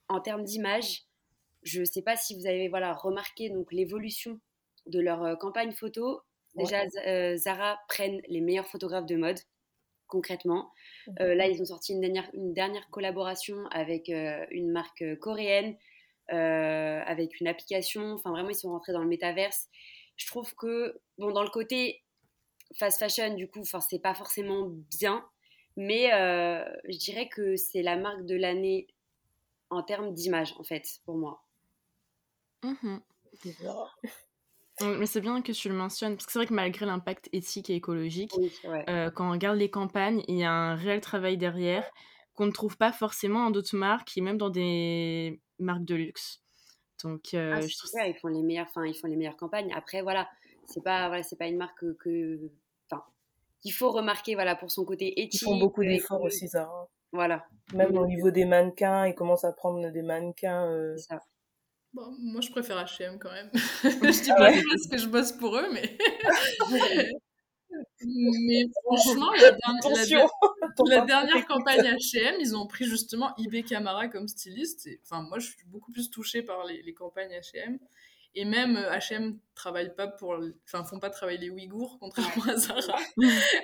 en 0.08 0.20
termes 0.20 0.44
d'image, 0.44 1.02
je 1.62 1.84
sais 1.84 2.02
pas 2.02 2.16
si 2.16 2.38
vous 2.38 2.46
avez 2.46 2.68
voilà 2.68 2.94
remarqué 2.94 3.50
donc 3.50 3.72
l'évolution 3.72 4.40
de 4.86 5.00
leur 5.00 5.38
campagne 5.38 5.72
photo. 5.72 6.20
Déjà, 6.54 6.84
Zara 7.36 7.76
prennent 7.86 8.22
les 8.28 8.40
meilleurs 8.40 8.68
photographes 8.68 9.04
de 9.04 9.16
mode 9.16 9.38
concrètement. 10.06 10.72
Mmh. 11.06 11.24
là, 11.24 11.46
ils 11.48 11.60
ont 11.62 11.66
sorti 11.66 11.92
une 11.92 12.00
dernière, 12.00 12.28
une 12.34 12.52
dernière 12.52 12.88
collaboration 12.90 13.66
avec 13.70 14.08
une 14.08 14.70
marque 14.70 15.04
coréenne, 15.20 15.76
avec 16.28 17.40
une 17.40 17.48
application. 17.48 18.12
Enfin, 18.12 18.30
vraiment, 18.30 18.50
ils 18.50 18.56
sont 18.56 18.70
rentrés 18.70 18.92
dans 18.92 19.02
le 19.02 19.08
métaverse. 19.08 19.68
Je 20.16 20.26
trouve 20.26 20.54
que, 20.54 21.00
bon, 21.18 21.30
dans 21.30 21.42
le 21.42 21.50
côté 21.50 22.02
fast 22.74 22.98
fashion, 22.98 23.34
du 23.34 23.48
coup, 23.48 23.62
c'est 23.64 23.98
pas 23.98 24.14
forcément 24.14 24.68
bien, 24.98 25.24
mais 25.76 26.12
euh, 26.12 26.64
je 26.88 26.98
dirais 26.98 27.28
que 27.28 27.56
c'est 27.56 27.82
la 27.82 27.96
marque 27.96 28.24
de 28.24 28.34
l'année 28.34 28.86
en 29.70 29.82
termes 29.82 30.12
d'image, 30.12 30.54
en 30.58 30.64
fait, 30.64 31.00
pour 31.04 31.16
moi. 31.16 31.42
Mmh 32.62 32.98
mais 34.82 35.06
c'est 35.06 35.20
bien 35.20 35.40
que 35.42 35.52
tu 35.52 35.68
le 35.68 35.74
mentionnes, 35.74 36.14
parce 36.16 36.26
que 36.26 36.32
c'est 36.32 36.38
vrai 36.38 36.46
que 36.46 36.54
malgré 36.54 36.86
l'impact 36.86 37.28
éthique 37.32 37.70
et 37.70 37.74
écologique, 37.74 38.32
euh, 38.88 39.10
quand 39.10 39.28
on 39.28 39.32
regarde 39.32 39.56
les 39.56 39.70
campagnes, 39.70 40.22
il 40.28 40.36
y 40.36 40.44
a 40.44 40.52
un 40.52 40.74
réel 40.74 41.00
travail 41.00 41.36
derrière 41.36 41.88
qu'on 42.34 42.46
ne 42.46 42.52
trouve 42.52 42.76
pas 42.76 42.92
forcément 42.92 43.44
dans 43.44 43.50
d'autres 43.50 43.76
marques 43.76 44.16
et 44.16 44.20
même 44.20 44.36
dans 44.36 44.50
des 44.50 45.40
marques 45.58 45.84
de 45.84 45.94
luxe. 45.94 46.42
Donc, 47.02 47.34
euh, 47.34 47.54
ah, 47.56 47.60
je 47.60 47.76
trouve 47.76 47.90
ça... 47.90 48.06
ils 48.06 48.14
font 48.14 48.28
les 48.28 48.42
meilleures, 48.42 48.66
enfin, 48.68 48.84
ils 48.86 48.94
font 48.94 49.06
les 49.06 49.16
meilleures 49.16 49.36
campagnes. 49.36 49.72
Après, 49.74 50.02
voilà, 50.02 50.28
c'est 50.66 50.82
pas, 50.82 51.08
voilà, 51.08 51.22
c'est 51.22 51.36
pas 51.36 51.46
une 51.46 51.56
marque 51.56 51.84
que, 51.98 52.38
enfin, 52.90 53.02
qu'il 53.60 53.72
faut 53.72 53.90
remarquer, 53.90 54.34
voilà, 54.34 54.56
pour 54.56 54.70
son 54.70 54.84
côté 54.84 55.20
éthique. 55.20 55.40
Ils 55.40 55.44
font 55.44 55.58
beaucoup 55.58 55.84
d'efforts 55.84 56.22
aussi, 56.22 56.48
ça. 56.48 56.68
Voilà. 57.12 57.46
Même 57.72 57.96
au 57.96 58.06
niveau 58.06 58.30
des 58.30 58.44
mannequins, 58.44 59.06
ils 59.06 59.14
commencent 59.14 59.44
à 59.44 59.52
prendre 59.52 59.90
des 59.90 60.02
mannequins. 60.02 60.66
Euh... 60.70 60.96
Ça. 60.98 61.22
Bon, 61.96 62.14
moi, 62.18 62.42
je 62.42 62.50
préfère 62.50 62.76
H&M 62.84 63.18
quand 63.18 63.32
même. 63.32 63.48
je 63.54 64.22
dis 64.22 64.28
pas 64.28 64.52
parce 64.52 64.86
que 64.90 64.98
je 64.98 65.06
bosse 65.06 65.32
pour 65.32 65.56
eux, 65.56 65.66
mais. 65.72 65.96
mais 68.04 68.66
franchement, 68.84 69.32
la, 69.32 69.52
dernière, 69.80 70.28
la, 70.84 71.00
dernière 71.06 71.46
campagne 71.46 71.80
H&M, 71.80 72.34
ils 72.38 72.54
ont 72.54 72.66
pris 72.66 72.84
justement 72.84 73.32
Ibe 73.38 73.64
Camara 73.64 74.08
comme 74.08 74.28
styliste. 74.28 74.86
Et, 74.86 75.00
enfin, 75.04 75.22
moi, 75.22 75.38
je 75.38 75.46
suis 75.46 75.64
beaucoup 75.68 75.90
plus 75.90 76.10
touchée 76.10 76.42
par 76.42 76.66
les, 76.66 76.82
les 76.82 76.92
campagnes 76.92 77.30
H&M. 77.30 77.78
Et 78.34 78.44
même 78.44 78.76
H&M 78.76 79.38
travaille 79.54 79.94
pas 79.94 80.06
pour, 80.06 80.38
enfin 80.66 80.84
font 80.84 81.00
pas 81.00 81.08
travailler 81.08 81.38
les 81.38 81.48
Ouïghours 81.48 81.96
contrairement 81.98 82.44
à 82.44 82.56
Zara. 82.56 82.98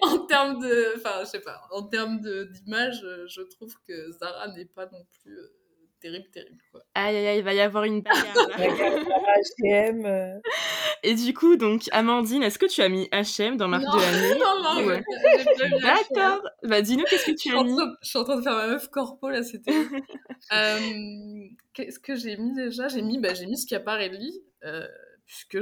en 0.01 0.21
termes 0.21 0.59
de, 0.61 0.95
enfin 0.97 1.21
je 1.21 1.27
sais 1.27 1.41
pas, 1.41 1.61
en 1.71 1.83
termes 1.83 2.23
d'image, 2.23 3.07
je 3.27 3.43
trouve 3.43 3.75
que 3.87 4.11
Zara 4.13 4.49
n'est 4.57 4.65
pas 4.65 4.87
non 4.87 5.05
plus 5.21 5.39
euh, 5.39 5.62
terrible, 6.03 6.29
terrible 6.31 6.63
quoi. 6.71 6.83
Aïe 6.95 7.17
aïe 7.17 7.27
aïe, 7.29 7.39
il 7.39 7.45
va 7.45 7.55
y 7.55 7.61
avoir 7.61 7.85
une 7.85 8.03
bagarre 8.03 8.49
H&M. 8.59 10.41
Et 11.05 11.15
du 11.15 11.33
coup 11.33 11.57
donc 11.57 11.85
Amandine, 11.93 12.43
est-ce 12.43 12.59
que 12.59 12.67
tu 12.67 12.83
as 12.83 12.89
mis 12.89 13.09
H&M 13.13 13.57
dans 13.57 13.69
marque 13.69 13.85
de 13.85 14.01
l'année 14.01 14.39
Non 14.39 14.63
non, 14.63 14.87
ouais. 14.87 15.03
D'accord. 15.81 16.43
Bah 16.65 16.83
dis-nous 16.83 17.05
qu'est-ce 17.05 17.27
que 17.27 17.37
tu 17.37 17.57
as 17.57 17.63
mis. 17.63 17.77
Je 18.03 18.09
suis 18.09 18.19
en 18.19 18.25
train 18.25 18.37
de 18.37 18.43
faire 18.43 18.57
ma 18.57 18.67
meuf 18.67 18.89
corpo 18.89 19.31
là, 19.31 19.43
c'était. 19.43 19.73
euh, 20.53 20.79
qu'est-ce 21.73 21.99
que 21.99 22.15
j'ai 22.15 22.37
mis 22.37 22.55
déjà? 22.55 22.89
J'ai 22.89 23.03
mis, 23.03 23.19
bah 23.19 23.35
j'ai 23.35 23.47
mis 23.47 23.57
Schiaparelli. 23.57 24.43
Euh, 24.65 24.87
puisque 25.25 25.61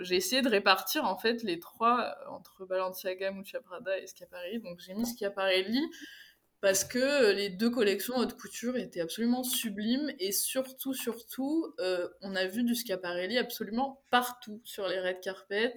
j'ai 0.00 0.16
essayé 0.16 0.42
de 0.42 0.48
répartir 0.48 1.04
en 1.04 1.16
fait 1.16 1.42
les 1.44 1.60
trois 1.60 2.16
entre 2.30 2.66
Balenciaga, 2.66 3.30
Mucha 3.30 3.60
Prada 3.60 3.96
et 3.98 4.06
Schiaparelli. 4.06 4.60
Donc 4.60 4.80
j'ai 4.80 4.94
mis 4.94 5.06
Schiaparelli 5.06 5.80
parce 6.60 6.84
que 6.84 7.32
les 7.32 7.50
deux 7.50 7.70
collections 7.70 8.16
haute 8.16 8.36
couture 8.36 8.76
étaient 8.76 9.00
absolument 9.00 9.42
sublimes 9.42 10.10
et 10.18 10.32
surtout, 10.32 10.94
surtout, 10.94 11.74
euh, 11.78 12.08
on 12.20 12.34
a 12.34 12.46
vu 12.46 12.64
du 12.64 12.74
Schiaparelli 12.74 13.38
absolument 13.38 14.02
partout 14.10 14.60
sur 14.64 14.88
les 14.88 15.00
red 15.00 15.20
carpets. 15.20 15.74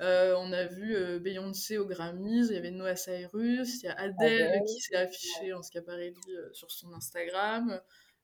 Euh, 0.00 0.34
on 0.38 0.52
a 0.52 0.64
vu 0.64 1.20
Beyoncé 1.20 1.78
au 1.78 1.86
Grammys, 1.86 2.48
il 2.48 2.54
y 2.54 2.58
avait 2.58 2.72
Noah 2.72 2.96
Cyrus, 2.96 3.82
il 3.82 3.86
y 3.86 3.88
a 3.88 3.94
Adele 3.94 4.62
qui 4.66 4.80
s'est 4.80 4.96
affichée 4.96 5.52
en 5.52 5.62
Schiaparelli 5.62 6.16
sur 6.52 6.70
son 6.70 6.92
Instagram. 6.92 7.80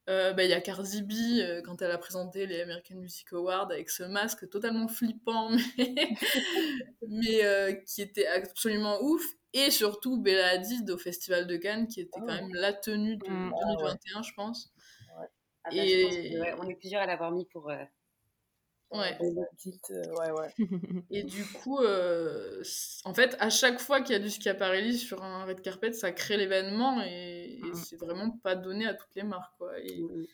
Euh, 0.09 0.33
bah, 0.33 0.43
il 0.43 0.49
y 0.49 0.53
a 0.53 0.59
Cardi 0.59 1.01
B 1.01 1.39
euh, 1.39 1.61
quand 1.61 1.81
elle 1.81 1.91
a 1.91 1.97
présenté 1.97 2.45
les 2.45 2.61
American 2.61 2.95
Music 2.95 3.31
Awards 3.31 3.71
avec 3.71 3.89
ce 3.89 4.03
masque 4.03 4.49
totalement 4.49 4.89
flippant 4.89 5.51
mais, 7.07 7.45
euh, 7.45 7.71
qui 7.71 8.01
était 8.01 8.27
absolument 8.27 9.01
ouf 9.01 9.23
et 9.53 9.71
surtout 9.71 10.21
Bella 10.21 10.49
Hadid 10.49 10.89
au 10.89 10.97
Festival 10.97 11.47
de 11.47 11.57
Cannes 11.57 11.87
qui 11.87 12.01
était 12.01 12.19
quand 12.19 12.27
ah. 12.27 12.41
même 12.41 12.53
la 12.53 12.73
tenue 12.73 13.17
de 13.17 13.25
2021 13.25 14.19
mm. 14.19 14.23
je 14.23 14.33
pense 14.33 14.73
ouais. 15.19 15.27
Ah 15.65 15.69
bah, 15.69 15.75
et... 15.77 16.53
on 16.59 16.67
est 16.67 16.75
plusieurs 16.75 17.01
à 17.01 17.05
l'avoir 17.05 17.31
mis 17.31 17.45
pour 17.45 17.71
Ouais. 18.93 19.17
ouais, 19.19 20.31
ouais. 20.31 20.53
Et 21.09 21.23
du 21.23 21.43
coup, 21.45 21.79
euh, 21.79 22.61
en 23.05 23.13
fait, 23.13 23.35
à 23.39 23.49
chaque 23.49 23.79
fois 23.79 24.01
qu'il 24.01 24.13
y 24.13 24.15
a 24.15 24.19
du 24.19 24.29
Schiaparelli 24.29 24.97
sur 24.97 25.23
un 25.23 25.45
red 25.45 25.61
carpet, 25.61 25.91
ça 25.93 26.11
crée 26.11 26.37
l'événement 26.37 27.01
et, 27.01 27.59
mm. 27.63 27.73
c'est 27.73 27.95
vraiment 27.95 28.29
pas 28.43 28.55
donné 28.55 28.85
à 28.85 28.93
toutes 28.93 29.15
les 29.15 29.23
marques. 29.23 29.57
Quoi. 29.57 29.79
Et, 29.79 29.99
mm. 29.99 30.25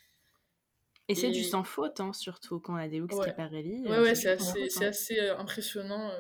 et 1.08 1.16
c'est 1.16 1.32
du 1.32 1.44
sans 1.44 1.64
faute, 1.64 2.02
hein, 2.02 2.12
surtout 2.12 2.60
quand 2.60 2.74
on 2.74 2.78
a 2.78 2.90
des 2.90 3.00
looks 3.00 3.14
Schiaparelli. 3.14 3.84
Ouais, 3.84 3.92
euh, 3.92 4.04
ouais, 4.04 4.16
c'est 4.16 4.32
assez, 4.32 4.84
assez, 4.84 5.20
euh, 5.20 5.38
impressionnant 5.38 6.12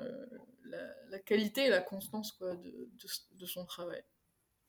la, 0.66 0.78
la, 1.10 1.20
qualité 1.20 1.66
et 1.66 1.70
la 1.70 1.82
constance 1.82 2.32
quoi, 2.34 2.56
de, 2.56 2.70
de, 2.70 3.38
de 3.40 3.46
son 3.46 3.66
travail. 3.66 4.04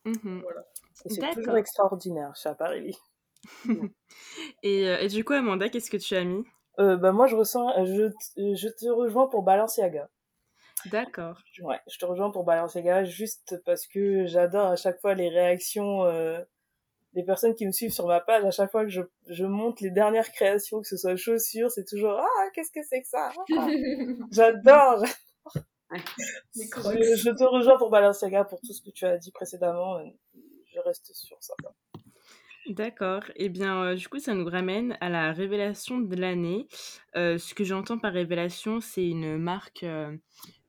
Mmh 0.04 0.40
voilà. 0.40 0.64
C'est 1.06 1.34
toujours 1.34 1.56
extraordinaire, 1.56 2.34
Schiaparelli. 2.36 2.96
et, 4.62 4.82
et 4.82 5.08
du 5.08 5.24
coup, 5.24 5.32
Amanda, 5.32 5.68
qu'est-ce 5.68 5.90
que 5.90 5.96
tu 5.96 6.14
as 6.14 6.24
mis? 6.24 6.44
Euh, 6.78 6.96
bah 6.96 7.12
moi 7.12 7.26
je 7.26 7.36
ressens, 7.36 7.84
je, 7.84 8.10
je 8.36 8.68
te 8.68 8.88
rejoins 8.88 9.28
pour 9.28 9.42
Balenciaga. 9.42 10.08
D'accord. 10.86 11.42
Ouais, 11.60 11.78
je 11.90 11.98
te 11.98 12.06
rejoins 12.06 12.30
pour 12.30 12.44
Balenciaga 12.44 13.04
juste 13.04 13.60
parce 13.66 13.86
que 13.86 14.24
j'adore 14.26 14.68
à 14.68 14.76
chaque 14.76 15.00
fois 15.00 15.14
les 15.14 15.28
réactions 15.28 16.04
euh, 16.04 16.40
des 17.12 17.22
personnes 17.22 17.54
qui 17.54 17.66
me 17.66 17.72
suivent 17.72 17.92
sur 17.92 18.06
ma 18.06 18.20
page. 18.20 18.44
À 18.44 18.50
chaque 18.50 18.70
fois 18.70 18.84
que 18.84 18.90
je, 18.90 19.02
je 19.28 19.44
monte 19.44 19.80
les 19.80 19.90
dernières 19.90 20.30
créations, 20.32 20.80
que 20.80 20.88
ce 20.88 20.96
soit 20.96 21.16
chaussures, 21.16 21.70
c'est 21.70 21.84
toujours 21.84 22.18
ah 22.18 22.48
qu'est-ce 22.54 22.72
que 22.72 22.82
c'est 22.88 23.02
que 23.02 23.08
ça? 23.08 23.30
Ah, 23.58 23.68
J'adore. 24.30 25.04
je, 26.54 27.16
je, 27.16 27.30
te 27.30 27.44
rejoins 27.44 27.76
pour 27.76 27.90
Balenciaga 27.90 28.44
pour 28.44 28.60
tout 28.60 28.72
ce 28.72 28.80
que 28.80 28.90
tu 28.90 29.04
as 29.04 29.18
dit 29.18 29.32
précédemment. 29.32 30.00
Je 30.72 30.80
reste 30.80 31.12
sur 31.14 31.36
ça. 31.40 31.54
D'accord. 32.70 33.22
Eh 33.36 33.48
bien, 33.48 33.82
euh, 33.82 33.94
du 33.94 34.08
coup, 34.08 34.18
ça 34.18 34.34
nous 34.34 34.44
ramène 34.44 34.96
à 35.00 35.08
la 35.08 35.32
révélation 35.32 35.98
de 35.98 36.14
l'année. 36.14 36.68
Euh, 37.16 37.36
ce 37.36 37.54
que 37.54 37.64
j'entends 37.64 37.98
par 37.98 38.12
révélation, 38.12 38.80
c'est 38.80 39.06
une 39.06 39.38
marque, 39.38 39.82
euh, 39.82 40.16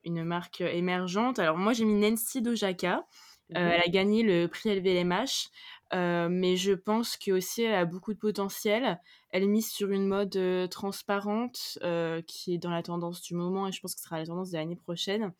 une 0.03 0.23
marque 0.23 0.61
émergente. 0.61 1.37
Alors 1.37 1.57
moi, 1.57 1.73
j'ai 1.73 1.85
mis 1.85 1.93
Nancy 1.93 2.41
Dojaka. 2.41 3.05
Mmh 3.49 3.57
elle 3.57 3.81
a 3.81 3.89
gagné 3.89 4.23
le 4.23 4.47
prix 4.47 4.73
LVMH. 4.73 5.49
Mais 5.93 6.55
je 6.57 6.73
pense 6.73 7.17
qu'aussi 7.17 7.63
elle 7.63 7.75
a 7.75 7.85
beaucoup 7.85 8.13
de 8.13 8.19
potentiel. 8.19 8.99
Elle 9.31 9.47
mise 9.47 9.69
sur 9.69 9.91
une 9.91 10.07
mode 10.07 10.37
transparente 10.69 11.79
qui 12.27 12.53
est 12.53 12.57
dans 12.57 12.71
la 12.71 12.83
tendance 12.83 13.21
du 13.21 13.35
moment 13.35 13.67
et 13.67 13.71
je 13.71 13.79
pense 13.81 13.95
que 13.95 14.01
ce 14.01 14.05
sera 14.05 14.19
la 14.19 14.25
tendance 14.25 14.51
de 14.51 14.57
l'année 14.57 14.75
prochaine. 14.75 15.33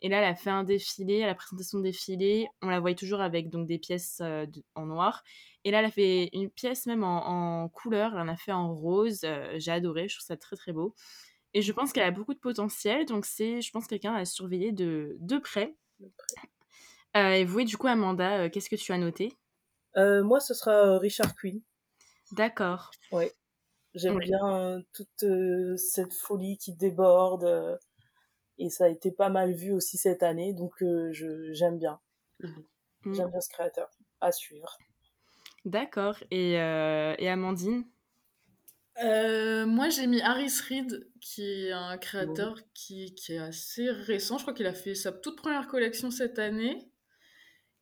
Et 0.00 0.08
là, 0.08 0.18
elle 0.18 0.24
a 0.24 0.34
fait 0.36 0.50
un 0.50 0.62
défilé, 0.62 1.20
la 1.20 1.34
présentation 1.34 1.78
de 1.78 1.82
défilé, 1.82 2.46
on 2.62 2.68
la 2.68 2.78
voyait 2.78 2.94
toujours 2.94 3.20
avec 3.20 3.50
donc 3.50 3.66
des 3.66 3.78
pièces 3.78 4.22
en 4.74 4.86
noir. 4.86 5.24
Et 5.64 5.70
là, 5.70 5.80
elle 5.80 5.86
a 5.86 5.90
fait 5.90 6.30
une 6.32 6.50
pièce 6.50 6.86
même 6.86 7.02
en, 7.02 7.68
couleur, 7.68 8.12
elle 8.14 8.20
en 8.20 8.28
a 8.28 8.36
fait 8.36 8.52
en 8.52 8.72
rose. 8.74 9.26
J'ai 9.56 9.72
adoré, 9.72 10.08
je 10.08 10.16
trouve 10.16 10.26
ça 10.26 10.36
très 10.36 10.56
très 10.56 10.72
beau. 10.72 10.94
Et 11.54 11.62
je 11.62 11.72
pense 11.72 11.92
qu'elle 11.92 12.04
a 12.04 12.10
beaucoup 12.10 12.34
de 12.34 12.38
potentiel, 12.38 13.06
donc 13.06 13.24
c'est, 13.24 13.60
je 13.60 13.70
pense, 13.72 13.86
quelqu'un 13.86 14.14
à 14.14 14.24
surveiller 14.24 14.70
de, 14.70 15.16
de 15.20 15.38
près. 15.38 15.74
et 17.14 17.44
vous, 17.44 17.60
et 17.60 17.64
du 17.64 17.76
coup, 17.76 17.86
Amanda, 17.88 18.48
qu'est-ce 18.50 18.70
que 18.70 18.76
tu 18.76 18.92
as 18.92 18.98
noté? 18.98 19.32
Moi, 20.22 20.40
ce 20.40 20.54
sera 20.54 20.98
Richard 20.98 21.34
Quinn. 21.34 21.60
D'accord. 22.32 22.90
Oui. 23.12 23.26
J'aime 23.94 24.18
bien 24.18 24.82
toute 24.92 25.24
cette 25.76 26.14
folie 26.14 26.56
qui 26.58 26.74
déborde 26.74 27.78
et 28.58 28.70
ça 28.70 28.84
a 28.84 28.88
été 28.88 29.10
pas 29.10 29.28
mal 29.28 29.52
vu 29.52 29.72
aussi 29.72 29.96
cette 29.96 30.22
année, 30.22 30.52
donc 30.52 30.82
euh, 30.82 31.12
je 31.12 31.52
j'aime 31.52 31.78
bien. 31.78 32.00
Mhm. 32.40 32.64
J'aime 33.14 33.30
bien 33.30 33.40
ce 33.40 33.48
créateur 33.48 33.88
à 34.20 34.32
suivre. 34.32 34.76
D'accord. 35.64 36.16
Et, 36.30 36.60
euh, 36.60 37.14
et 37.18 37.28
Amandine? 37.28 37.84
Euh, 39.02 39.64
moi, 39.66 39.90
j'ai 39.90 40.08
mis 40.08 40.20
Harris 40.20 40.60
Reed, 40.68 41.08
qui 41.20 41.42
est 41.42 41.72
un 41.72 41.96
créateur 41.98 42.58
qui, 42.74 43.14
qui, 43.14 43.34
est 43.34 43.38
assez 43.38 43.88
récent. 43.88 44.38
Je 44.38 44.42
crois 44.42 44.54
qu'il 44.54 44.66
a 44.66 44.74
fait 44.74 44.96
sa 44.96 45.12
toute 45.12 45.36
première 45.36 45.68
collection 45.68 46.10
cette 46.10 46.40
année 46.40 46.90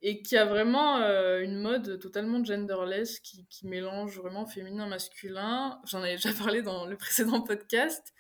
et 0.09 0.23
qui 0.23 0.37
a 0.37 0.45
vraiment 0.45 0.99
une 1.41 1.57
mode 1.57 1.99
totalement 1.99 2.45
genderless 2.45 3.19
qui, 3.19 3.45
mélange 3.65 4.17
vraiment 4.17 4.47
féminin 4.47 4.87
masculin. 4.87 5.81
J'en 5.85 5.99
avais 5.99 6.15
déjà 6.15 6.33
parlé 6.33 6.63
dans 6.63 6.87
le 6.87 6.97
précédent 6.97 7.41
podcast. 7.41 8.15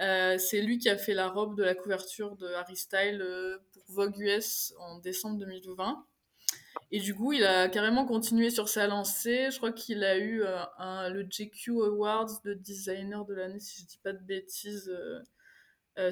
Euh, 0.00 0.36
c'est 0.36 0.60
lui 0.60 0.76
qui 0.76 0.90
a 0.90 0.98
fait 0.98 1.14
la 1.14 1.28
robe 1.28 1.56
de 1.56 1.62
la 1.62 1.74
couverture 1.74 2.36
de 2.36 2.46
Harry 2.48 2.76
Style 2.76 3.22
euh, 3.22 3.56
pour 3.72 3.82
Vogue 3.88 4.18
US 4.18 4.74
en 4.80 4.98
décembre 4.98 5.38
2020. 5.38 6.04
Et 6.90 7.00
du 7.00 7.14
coup, 7.14 7.32
il 7.32 7.44
a 7.44 7.70
carrément 7.70 8.04
continué 8.04 8.50
sur 8.50 8.68
sa 8.68 8.86
lancée. 8.86 9.48
Je 9.50 9.56
crois 9.56 9.72
qu'il 9.72 10.04
a 10.04 10.18
eu 10.18 10.42
euh, 10.42 11.08
le 11.08 11.22
GQ 11.22 11.70
Awards 11.84 12.42
de 12.44 12.52
designer 12.52 13.24
de 13.24 13.32
l'année, 13.32 13.60
si 13.60 13.80
je 13.80 13.86
dis 13.86 13.98
pas 14.04 14.12
de 14.12 14.22
bêtises, 14.22 14.92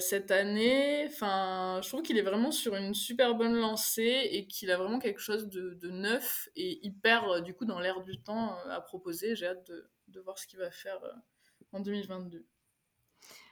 cette 0.00 0.30
année. 0.30 1.06
Enfin, 1.06 1.80
je 1.82 1.88
trouve 1.88 2.02
qu'il 2.02 2.18
est 2.18 2.22
vraiment 2.22 2.50
sur 2.50 2.74
une 2.74 2.92
super 2.92 3.34
bonne 3.34 3.54
lancée 3.54 4.28
et 4.30 4.46
qu'il 4.46 4.70
a 4.70 4.76
vraiment 4.76 4.98
quelque 4.98 5.20
chose 5.20 5.48
de, 5.48 5.90
neuf 5.90 6.48
et 6.56 6.84
hyper, 6.86 7.42
du 7.42 7.54
coup, 7.54 7.64
dans 7.64 7.80
l'air 7.80 8.02
du 8.02 8.20
temps 8.20 8.54
à 8.68 8.80
proposer. 8.80 9.34
J'ai 9.34 9.46
hâte 9.46 9.66
de, 9.66 9.90
de, 10.08 10.20
voir 10.20 10.38
ce 10.38 10.46
qu'il 10.46 10.58
va 10.58 10.70
faire 10.70 11.00
en 11.72 11.80
2022. 11.80 12.44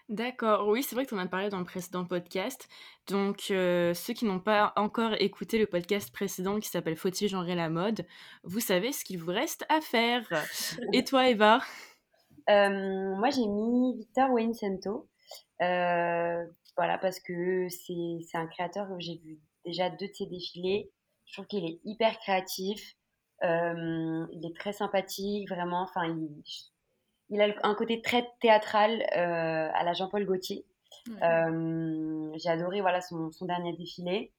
D'accord, 0.08 0.68
oui, 0.68 0.84
c'est 0.84 0.94
vrai 0.94 1.04
que 1.04 1.08
tu 1.08 1.16
en 1.16 1.18
as 1.18 1.26
parlé 1.26 1.48
dans 1.48 1.58
le 1.58 1.64
précédent 1.64 2.04
podcast. 2.04 2.68
Donc, 3.08 3.48
euh, 3.50 3.92
ceux 3.92 4.14
qui 4.14 4.24
n'ont 4.24 4.38
pas 4.38 4.72
encore 4.76 5.14
écouté 5.18 5.58
le 5.58 5.66
podcast 5.66 6.12
précédent 6.12 6.60
qui 6.60 6.68
s'appelle 6.68 6.96
Faut-il 6.96 7.28
genrer 7.28 7.56
la 7.56 7.68
mode, 7.68 8.06
vous 8.44 8.60
savez 8.60 8.92
ce 8.92 9.04
qu'il 9.04 9.18
vous 9.18 9.32
reste 9.32 9.66
à 9.68 9.80
faire. 9.80 10.22
Et 10.92 11.02
toi, 11.02 11.28
Eva? 11.28 11.60
Euh, 12.48 13.16
Moi, 13.16 13.30
j'ai 13.30 13.48
mis 13.48 13.96
Victor 13.98 14.30
Wayne 14.30 14.52
Euh, 14.62 14.98
voilà, 15.61 16.98
parce 17.00 17.20
que 17.20 17.68
c'est 17.68 18.36
un 18.36 18.46
créateur 18.46 18.88
que 18.88 19.00
j'ai 19.00 19.16
vu 19.18 19.38
déjà 19.64 19.90
deux 19.90 20.09
de 20.09 20.14
ses 20.14 20.26
défilés. 20.26 20.90
Je 21.26 21.34
trouve 21.34 21.46
qu'il 21.46 21.64
est 21.64 21.80
hyper 21.84 22.18
créatif. 22.18 22.94
Euh, 23.42 24.26
il 24.32 24.46
est 24.46 24.57
très 24.57 24.72
sympathique, 24.72 25.48
vraiment. 25.48 25.82
Enfin, 25.82 26.07
il, 26.07 26.42
il 27.30 27.40
a 27.40 27.48
un 27.62 27.74
côté 27.74 28.00
très 28.00 28.28
théâtral 28.40 29.02
euh, 29.16 29.68
à 29.72 29.82
la 29.84 29.92
Jean-Paul 29.92 30.24
Gaultier. 30.24 30.64
Euh, 31.22 32.32
j'ai 32.36 32.48
adoré 32.48 32.80
voilà 32.80 33.00
son, 33.00 33.30
dernier 33.42 33.72
défilé. 33.76 34.32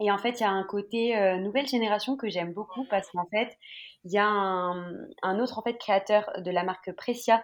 Et 0.00 0.10
en 0.10 0.18
fait, 0.18 0.40
il 0.40 0.42
y 0.42 0.46
a 0.46 0.50
un 0.50 0.64
côté 0.64 1.16
euh, 1.16 1.36
nouvelle 1.36 1.66
génération 1.66 2.16
que 2.16 2.28
j'aime 2.28 2.52
beaucoup 2.52 2.84
parce 2.90 3.08
qu'en 3.10 3.26
fait, 3.26 3.56
il 4.04 4.12
y 4.12 4.18
a 4.18 4.26
un, 4.26 5.38
autre 5.38 5.58
en 5.58 5.62
fait 5.62 5.78
créateur 5.78 6.30
de 6.38 6.50
la 6.50 6.64
marque 6.64 6.92
Precia 6.92 7.42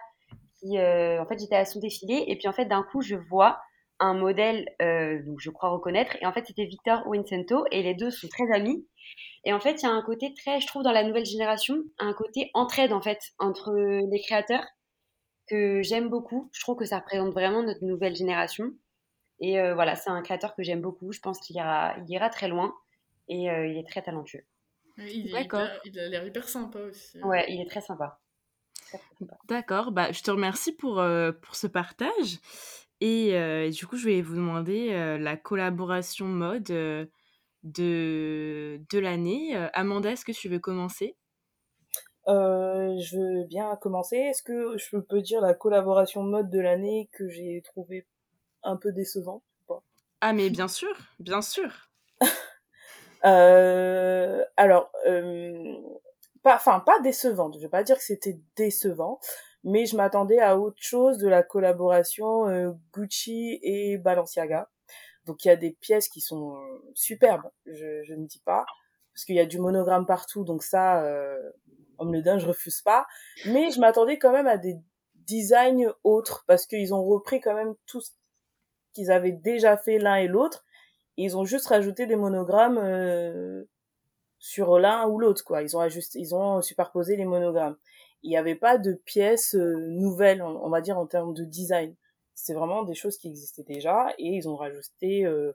qui, 0.59 0.77
en 0.79 1.25
fait, 1.27 1.39
j'étais 1.39 1.55
à 1.55 1.65
son 1.65 1.79
défilé 1.79 2.23
et 2.27 2.37
puis 2.37 2.47
en 2.47 2.53
fait, 2.53 2.65
d'un 2.65 2.83
coup, 2.83 3.01
je 3.01 3.15
vois 3.15 3.59
un 3.99 4.13
modèle, 4.13 4.65
donc 5.25 5.39
je 5.39 5.49
crois 5.49 5.69
reconnaître, 5.69 6.15
et 6.21 6.25
en 6.25 6.31
fait, 6.31 6.45
c'était 6.45 6.65
Victor 6.65 7.05
Wincento 7.07 7.65
et 7.71 7.83
les 7.83 7.95
deux 7.95 8.11
sont 8.11 8.27
très 8.27 8.49
amis. 8.53 8.87
Et 9.45 9.53
en 9.53 9.59
fait, 9.59 9.81
il 9.81 9.83
y 9.83 9.85
a 9.85 9.91
un 9.91 10.01
côté 10.01 10.33
très, 10.33 10.59
je 10.59 10.67
trouve, 10.67 10.83
dans 10.83 10.91
la 10.91 11.03
nouvelle 11.03 11.25
génération, 11.25 11.77
un 11.97 12.13
côté 12.13 12.51
entraide 12.53 12.93
en 12.93 13.01
fait 13.01 13.19
entre 13.39 13.73
les 13.73 14.21
créateurs 14.21 14.65
que 15.47 15.81
j'aime 15.81 16.09
beaucoup. 16.09 16.49
Je 16.53 16.61
trouve 16.61 16.77
que 16.77 16.85
ça 16.85 16.99
représente 16.99 17.33
vraiment 17.33 17.63
notre 17.63 17.83
nouvelle 17.83 18.15
génération. 18.15 18.71
Et 19.39 19.59
euh, 19.59 19.73
voilà, 19.73 19.95
c'est 19.95 20.09
un 20.09 20.21
créateur 20.21 20.55
que 20.55 20.63
j'aime 20.63 20.81
beaucoup. 20.81 21.11
Je 21.11 21.19
pense 21.19 21.39
qu'il 21.39 21.55
ira, 21.55 21.95
il 21.97 22.09
ira 22.09 22.29
très 22.29 22.47
loin 22.47 22.75
et 23.27 23.49
euh, 23.49 23.67
il 23.67 23.77
est 23.77 23.87
très 23.87 24.01
talentueux. 24.01 24.45
il, 24.97 25.33
il 25.85 25.99
a 25.99 26.09
l'air 26.09 26.25
hyper 26.25 26.47
sympa 26.47 26.79
aussi. 26.79 27.21
Ouais, 27.23 27.45
il 27.49 27.61
est 27.61 27.69
très 27.69 27.81
sympa. 27.81 28.19
D'accord, 29.47 29.91
bah, 29.91 30.11
je 30.11 30.21
te 30.21 30.31
remercie 30.31 30.71
pour, 30.73 30.99
euh, 30.99 31.31
pour 31.31 31.55
ce 31.55 31.67
partage. 31.67 32.39
Et 33.01 33.31
du 33.71 33.87
coup, 33.87 33.95
je 33.95 34.05
vais 34.05 34.21
vous 34.21 34.35
demander 34.35 35.17
la 35.19 35.37
collaboration 35.37 36.25
mode 36.25 36.63
de, 36.63 37.09
de 37.63 38.99
l'année. 38.99 39.55
Amanda, 39.73 40.11
est-ce 40.11 40.25
que 40.25 40.33
tu 40.33 40.49
veux 40.49 40.59
commencer? 40.59 41.15
Euh, 42.27 42.95
je 42.99 43.17
veux 43.17 43.43
bien 43.45 43.75
commencer. 43.77 44.17
Est-ce 44.17 44.43
que 44.43 44.77
je 44.77 44.97
peux 44.97 45.21
dire 45.21 45.41
la 45.41 45.53
collaboration 45.53 46.21
mode 46.23 46.49
de 46.49 46.59
l'année 46.59 47.09
que 47.13 47.27
j'ai 47.27 47.61
trouvé 47.63 48.05
un 48.63 48.75
peu 48.77 48.91
décevant 48.91 49.41
Ah 50.21 50.33
mais 50.33 50.49
bien 50.49 50.67
sûr, 50.67 50.95
bien 51.19 51.41
sûr. 51.41 51.89
euh, 53.25 54.43
alors, 54.57 54.91
euh, 55.07 55.75
pas, 56.43 56.55
enfin 56.55 56.79
pas 56.79 56.99
décevante. 57.01 57.55
Je 57.57 57.61
vais 57.61 57.69
pas 57.69 57.83
dire 57.83 57.97
que 57.97 58.03
c'était 58.03 58.39
décevant, 58.55 59.19
mais 59.63 59.85
je 59.85 59.95
m'attendais 59.95 60.39
à 60.39 60.57
autre 60.57 60.77
chose 60.79 61.17
de 61.17 61.27
la 61.27 61.43
collaboration 61.43 62.47
euh, 62.47 62.71
Gucci 62.93 63.59
et 63.61 63.97
Balenciaga. 63.97 64.69
Donc 65.25 65.45
il 65.45 65.49
y 65.49 65.51
a 65.51 65.55
des 65.55 65.71
pièces 65.71 66.09
qui 66.09 66.21
sont 66.21 66.57
superbes, 66.95 67.49
je, 67.65 68.03
je 68.03 68.13
ne 68.13 68.25
dis 68.25 68.41
pas, 68.45 68.65
parce 69.13 69.25
qu'il 69.25 69.35
y 69.35 69.39
a 69.39 69.45
du 69.45 69.59
monogramme 69.59 70.05
partout, 70.05 70.43
donc 70.43 70.63
ça, 70.63 71.03
euh, 71.03 71.37
homme 71.97 72.13
le 72.13 72.23
je 72.39 72.47
refuse 72.47 72.81
pas. 72.81 73.05
Mais 73.45 73.69
je 73.69 73.79
m'attendais 73.79 74.17
quand 74.17 74.31
même 74.31 74.47
à 74.47 74.57
des 74.57 74.77
designs 75.15 75.93
autres 76.03 76.43
parce 76.47 76.65
qu'ils 76.65 76.93
ont 76.93 77.03
repris 77.03 77.39
quand 77.41 77.53
même 77.53 77.75
tout 77.85 78.01
ce 78.01 78.11
qu'ils 78.93 79.11
avaient 79.11 79.33
déjà 79.33 79.77
fait 79.77 79.99
l'un 79.99 80.15
et 80.15 80.27
l'autre. 80.27 80.65
ils 81.17 81.37
ont 81.37 81.45
juste 81.45 81.67
rajouté 81.67 82.07
des 82.07 82.15
monogrammes 82.15 82.79
euh, 82.79 83.65
sur 84.39 84.79
l'un 84.79 85.07
ou 85.07 85.19
l'autre, 85.19 85.43
quoi. 85.43 85.61
Ils 85.61 85.75
ont 85.77 85.81
ajusté, 85.81 86.19
ils 86.19 86.33
ont 86.33 86.61
superposé 86.61 87.15
les 87.15 87.25
monogrammes. 87.25 87.77
Il 88.23 88.29
n'y 88.29 88.37
avait 88.37 88.55
pas 88.55 88.77
de 88.77 88.93
pièces 88.93 89.55
euh, 89.55 89.75
nouvelles, 89.89 90.41
on, 90.41 90.69
va 90.69 90.81
dire, 90.81 90.97
en 90.97 91.05
termes 91.05 91.33
de 91.33 91.43
design. 91.43 91.95
C'est 92.35 92.53
vraiment 92.53 92.83
des 92.83 92.95
choses 92.95 93.17
qui 93.17 93.27
existaient 93.27 93.63
déjà 93.63 94.13
et 94.17 94.27
ils 94.27 94.47
ont 94.47 94.55
rajouté 94.55 95.25
euh, 95.25 95.53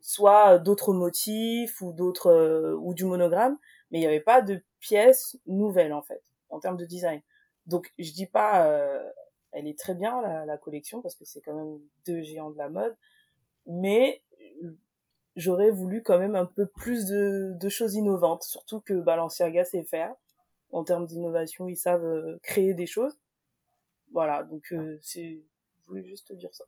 soit 0.00 0.58
d'autres 0.58 0.94
motifs 0.94 1.80
ou 1.82 1.92
d'autres 1.92 2.74
ou 2.80 2.94
du 2.94 3.04
monogramme, 3.04 3.58
mais 3.90 3.98
il 3.98 4.00
n'y 4.00 4.06
avait 4.06 4.20
pas 4.20 4.40
de 4.40 4.62
pièce 4.80 5.38
nouvelle 5.46 5.92
en 5.92 6.00
fait 6.00 6.22
en 6.48 6.58
termes 6.58 6.78
de 6.78 6.86
design. 6.86 7.20
Donc 7.66 7.92
je 7.98 8.12
dis 8.12 8.26
pas, 8.26 8.66
euh, 8.66 9.10
elle 9.52 9.66
est 9.66 9.78
très 9.78 9.94
bien 9.94 10.22
la 10.46 10.56
collection 10.56 11.02
parce 11.02 11.14
que 11.14 11.24
c'est 11.24 11.40
quand 11.40 11.54
même 11.54 11.78
deux 12.06 12.22
géants 12.22 12.50
de 12.50 12.56
la 12.56 12.70
mode, 12.70 12.96
mais 13.66 14.22
j'aurais 15.36 15.70
voulu 15.70 16.02
quand 16.02 16.18
même 16.18 16.34
un 16.34 16.46
peu 16.46 16.66
plus 16.66 17.06
de, 17.06 17.52
de 17.58 17.68
choses 17.68 17.94
innovantes, 17.94 18.42
surtout 18.42 18.80
que 18.80 18.94
Balenciaga 18.94 19.64
sait 19.64 19.84
faire. 19.84 20.12
En 20.72 20.84
termes 20.84 21.06
d'innovation, 21.06 21.68
ils 21.68 21.76
savent 21.76 22.04
euh, 22.04 22.38
créer 22.42 22.74
des 22.74 22.86
choses. 22.86 23.18
Voilà, 24.12 24.42
donc 24.44 24.72
euh, 24.72 24.98
c'est, 25.02 25.42
je 25.82 25.86
voulais 25.86 26.04
juste 26.04 26.32
dire 26.32 26.52
ça. 26.52 26.64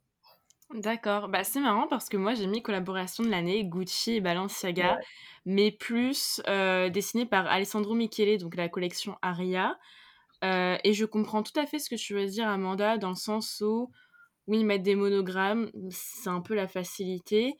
D'accord, 0.73 1.27
bah, 1.27 1.43
c'est 1.43 1.59
marrant 1.59 1.87
parce 1.87 2.09
que 2.09 2.17
moi 2.17 2.33
j'ai 2.33 2.47
mis 2.47 2.63
collaboration 2.63 3.23
de 3.23 3.29
l'année 3.29 3.63
Gucci 3.63 4.13
et 4.13 4.21
Balenciaga, 4.21 4.99
mais 5.45 5.71
plus 5.71 6.41
euh, 6.47 6.89
dessiné 6.89 7.25
par 7.25 7.45
Alessandro 7.47 7.93
Michele, 7.93 8.39
donc 8.39 8.55
la 8.55 8.69
collection 8.69 9.17
Aria. 9.21 9.77
Euh, 10.43 10.77
et 10.83 10.93
je 10.93 11.05
comprends 11.05 11.43
tout 11.43 11.57
à 11.57 11.65
fait 11.65 11.79
ce 11.79 11.89
que 11.89 11.95
tu 11.95 12.13
veux 12.13 12.25
dire, 12.25 12.47
Amanda, 12.47 12.97
dans 12.97 13.09
le 13.09 13.15
sens 13.15 13.61
où, 13.61 13.91
oui, 14.47 14.63
mettre 14.63 14.83
des 14.83 14.95
monogrammes, 14.95 15.71
c'est 15.89 16.29
un 16.29 16.41
peu 16.41 16.53
la 16.53 16.67
facilité, 16.67 17.55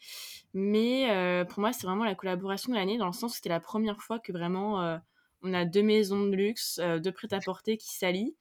mais 0.54 1.10
euh, 1.12 1.46
pour 1.46 1.60
moi 1.60 1.74
c'est 1.74 1.88
vraiment 1.88 2.04
la 2.04 2.16
collaboration 2.16 2.72
de 2.72 2.78
l'année, 2.78 2.98
dans 2.98 3.08
le 3.08 3.14
sens 3.14 3.32
où 3.32 3.36
c'était 3.36 3.50
la 3.50 3.60
première 3.60 4.02
fois 4.02 4.20
que 4.20 4.32
vraiment 4.32 5.00
on 5.42 5.54
a 5.54 5.66
deux 5.66 5.84
maisons 5.84 6.26
de 6.26 6.36
luxe, 6.36 6.80
deux 6.80 7.12
prêt-à-porter 7.12 7.78
qui 7.78 7.94
s'allient. 7.94 8.36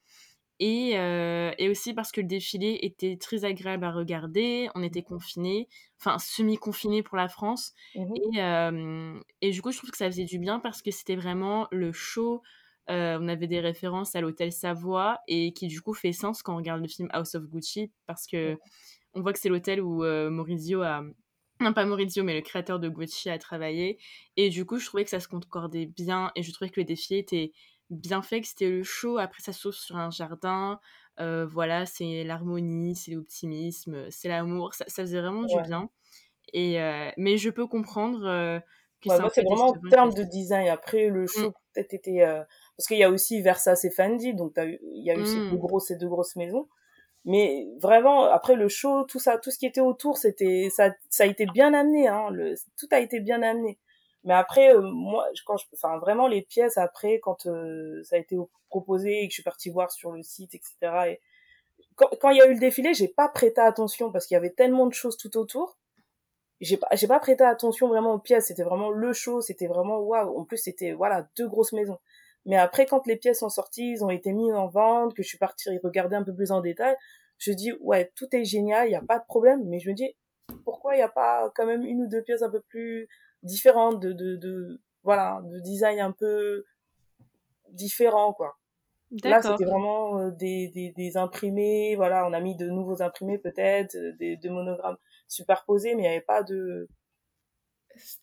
Et, 0.59 0.91
et, 0.91 1.69
aussi 1.69 1.93
parce 1.93 2.11
que 2.11 2.21
le 2.21 2.27
défilé 2.27 2.79
était 2.83 3.17
très 3.17 3.43
agréable 3.43 3.83
à 3.83 3.91
regarder, 3.91 4.69
on 4.75 4.83
était 4.83 5.01
confinés, 5.01 5.67
enfin 5.99 6.19
semi-confinés 6.19 7.03
pour 7.03 7.17
la 7.17 7.27
France. 7.27 7.73
Mmh 7.95 8.13
et, 9.41 9.47
et, 9.47 9.51
du 9.51 9.61
coup, 9.61 9.71
je 9.71 9.77
trouve 9.77 9.91
que 9.91 9.97
ça 9.97 10.05
faisait 10.05 10.25
du 10.25 10.39
bien 10.39 10.59
parce 10.59 10.81
que 10.81 10.91
c'était 10.91 11.15
vraiment 11.15 11.67
le 11.71 11.91
show. 11.91 12.41
On 12.87 13.27
avait 13.27 13.47
des 13.47 13.59
références 13.59 14.15
à 14.15 14.21
l'hôtel 14.21 14.51
Savoie 14.51 15.19
et 15.27 15.53
qui 15.53 15.67
du 15.67 15.81
coup 15.81 15.93
fait 15.93 16.13
sens 16.13 16.43
quand 16.43 16.53
on 16.53 16.57
regarde 16.57 16.81
le 16.81 16.87
film 16.87 17.09
House 17.11 17.35
of 17.35 17.43
Gucci 17.45 17.91
parce 18.07 18.27
que 18.27 18.57
on 19.13 19.21
voit 19.21 19.33
que 19.33 19.39
c'est 19.39 19.49
l'hôtel 19.49 19.81
où 19.81 20.03
Maurizio 20.03 20.81
a, 20.81 21.03
non 21.63 21.73
pas 21.73 21.85
Maurizio, 21.85 22.23
mais 22.23 22.35
le 22.35 22.41
créateur 22.41 22.79
de 22.79 22.89
Gucci 22.89 23.29
a 23.29 23.37
travaillé. 23.37 23.97
Et 24.37 24.49
du 24.49 24.65
coup, 24.65 24.77
je 24.77 24.85
trouvais 24.85 25.03
que 25.03 25.09
ça 25.09 25.19
se 25.19 25.27
concordait 25.27 25.85
bien 25.85 26.31
et 26.35 26.43
je 26.43 26.51
trouvais 26.51 26.69
que 26.69 26.79
le 26.79 26.85
défilé 26.85 27.19
était 27.19 27.51
bien 27.89 28.21
fait, 28.21 28.41
que 28.41 28.47
c'était 28.47 28.69
le 28.69 28.83
show. 28.83 29.17
Après, 29.17 29.41
ça 29.41 29.53
s'ouvre 29.53 29.75
sur 29.75 29.97
un 29.97 30.09
jardin. 30.09 30.79
Euh, 31.19 31.45
voilà, 31.45 31.85
c'est 31.85 32.23
l'harmonie, 32.23 32.95
c'est 32.95 33.11
l'optimisme, 33.11 34.09
c'est 34.09 34.27
l'amour. 34.27 34.73
Ça, 34.73 34.85
faisait 34.85 35.21
vraiment 35.21 35.43
du 35.43 35.61
bien. 35.61 35.89
Et, 36.53 36.81
euh, 36.81 37.09
mais 37.17 37.37
je 37.37 37.49
peux 37.49 37.67
comprendre 37.67 38.25
euh, 38.25 38.59
que 39.01 39.09
ouais, 39.09 39.29
c'est 39.33 39.43
vraiment 39.43 39.69
en 39.69 39.89
termes 39.89 40.13
de 40.13 40.23
design. 40.23 40.67
Après, 40.67 41.07
le 41.07 41.27
show 41.27 41.49
mmh. 41.49 41.53
peut-être 41.73 41.93
était... 41.93 42.25
Parce 42.77 42.87
qu'il 42.87 42.97
y 42.97 43.03
a 43.03 43.09
aussi 43.09 43.41
Versace 43.41 43.85
et 43.85 43.91
Fendi, 43.91 44.33
donc 44.33 44.53
il 44.57 45.03
y 45.03 45.11
a 45.11 45.15
eu 45.15 45.25
ces, 45.25 45.35
deux 45.35 45.55
mmh. 45.55 45.57
grosses, 45.57 45.87
ces 45.87 45.95
deux 45.95 46.07
grosses 46.07 46.35
maisons. 46.35 46.67
Mais 47.25 47.67
vraiment 47.79 48.25
après 48.25 48.55
le 48.55 48.67
show 48.67 49.05
tout 49.05 49.19
ça 49.19 49.37
tout 49.37 49.49
ce 49.49 49.57
qui 49.57 49.65
était 49.65 49.79
autour 49.79 50.17
c'était 50.17 50.67
ça 50.69 50.93
ça 51.09 51.23
a 51.23 51.27
été 51.27 51.45
bien 51.45 51.73
amené 51.73 52.09
hein 52.09 52.29
le 52.31 52.55
tout 52.77 52.87
a 52.91 52.99
été 52.99 53.21
bien 53.21 53.41
amené. 53.41 53.79
Mais 54.25 54.33
après 54.33 54.75
euh, 54.75 54.81
moi 54.81 55.25
quand 55.45 55.55
je 55.55 55.65
enfin 55.73 55.99
vraiment 55.99 56.27
les 56.27 56.41
pièces 56.41 56.77
après 56.77 57.19
quand 57.21 57.45
euh, 57.45 58.03
ça 58.03 58.17
a 58.17 58.19
été 58.19 58.35
proposé 58.69 59.21
et 59.21 59.27
que 59.27 59.31
je 59.31 59.35
suis 59.35 59.43
partie 59.43 59.69
voir 59.69 59.89
sur 59.91 60.11
le 60.11 60.21
site 60.21 60.53
etc 60.53 60.73
et 61.07 61.21
quand, 61.95 62.09
quand 62.19 62.29
il 62.31 62.37
y 62.37 62.41
a 62.41 62.47
eu 62.47 62.55
le 62.55 62.59
défilé 62.59 62.93
j'ai 62.93 63.07
pas 63.07 63.29
prêté 63.29 63.61
attention 63.61 64.11
parce 64.11 64.25
qu'il 64.25 64.35
y 64.35 64.37
avait 64.37 64.49
tellement 64.49 64.87
de 64.87 64.93
choses 64.93 65.15
tout 65.17 65.37
autour. 65.37 65.77
J'ai 66.59 66.77
pas 66.77 66.87
j'ai 66.93 67.07
pas 67.07 67.19
prêté 67.19 67.43
attention 67.43 67.87
vraiment 67.87 68.13
aux 68.13 68.19
pièces. 68.19 68.47
C'était 68.47 68.63
vraiment 68.63 68.89
le 68.89 69.11
show. 69.13 69.41
C'était 69.41 69.67
vraiment 69.67 69.99
waouh. 69.99 70.37
En 70.37 70.45
plus 70.45 70.57
c'était 70.57 70.93
voilà 70.93 71.27
deux 71.37 71.47
grosses 71.47 71.73
maisons 71.73 71.99
mais 72.45 72.57
après, 72.57 72.85
quand 72.85 73.07
les 73.07 73.15
pièces 73.15 73.39
sont 73.39 73.49
sorties, 73.49 73.91
ils 73.91 74.03
ont 74.03 74.09
été 74.09 74.33
mis 74.33 74.51
en 74.51 74.67
vente, 74.67 75.13
que 75.13 75.23
je 75.23 75.27
suis 75.27 75.37
partie 75.37 75.69
regarder 75.83 76.15
un 76.15 76.23
peu 76.23 76.33
plus 76.33 76.51
en 76.51 76.61
détail, 76.61 76.95
je 77.37 77.51
dis, 77.51 77.71
ouais, 77.79 78.11
tout 78.15 78.27
est 78.35 78.43
génial, 78.43 78.87
il 78.87 78.91
n'y 78.91 78.95
a 78.95 79.01
pas 79.01 79.19
de 79.19 79.25
problème. 79.25 79.63
Mais 79.65 79.79
je 79.79 79.89
me 79.89 79.95
dis, 79.95 80.15
pourquoi 80.65 80.95
il 80.95 80.97
n'y 80.97 81.03
a 81.03 81.09
pas 81.09 81.51
quand 81.55 81.65
même 81.65 81.83
une 81.83 82.03
ou 82.03 82.07
deux 82.07 82.21
pièces 82.21 82.41
un 82.41 82.49
peu 82.49 82.61
plus 82.61 83.07
différentes, 83.43 83.99
de, 84.01 84.13
de, 84.13 84.35
de 84.35 84.81
voilà, 85.03 85.41
de 85.45 85.59
design 85.59 85.99
un 85.99 86.11
peu 86.11 86.65
différent, 87.71 88.33
quoi. 88.33 88.57
Là, 89.23 89.41
c'était 89.43 89.65
vraiment 89.65 90.19
euh, 90.19 90.31
des, 90.31 90.69
des, 90.69 90.91
des, 90.91 91.17
imprimés, 91.17 91.95
voilà, 91.95 92.27
on 92.27 92.33
a 92.33 92.39
mis 92.39 92.55
de 92.55 92.67
nouveaux 92.67 93.03
imprimés 93.03 93.37
peut-être, 93.37 93.95
euh, 93.95 94.11
des, 94.17 94.37
des 94.37 94.49
monogrammes 94.49 94.97
superposés, 95.27 95.93
mais 95.93 96.03
il 96.03 96.05
n'y 96.05 96.11
avait 96.11 96.21
pas 96.21 96.41
de, 96.41 96.87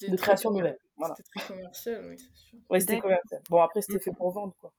de 0.09 0.17
création 0.17 0.51
nouvelle. 0.51 0.79
C'était 1.09 1.29
très 1.37 1.55
commercial, 1.55 2.07
oui, 2.09 2.17
c'est 2.19 2.37
sûr. 2.37 2.59
Oui, 2.69 2.81
c'était 2.81 3.01
commercial. 3.01 3.43
Bon, 3.49 3.61
après, 3.61 3.81
c'était 3.83 4.01
fait 4.01 4.13
pour 4.13 4.31
vendre, 4.31 4.55
quoi. 4.61 4.73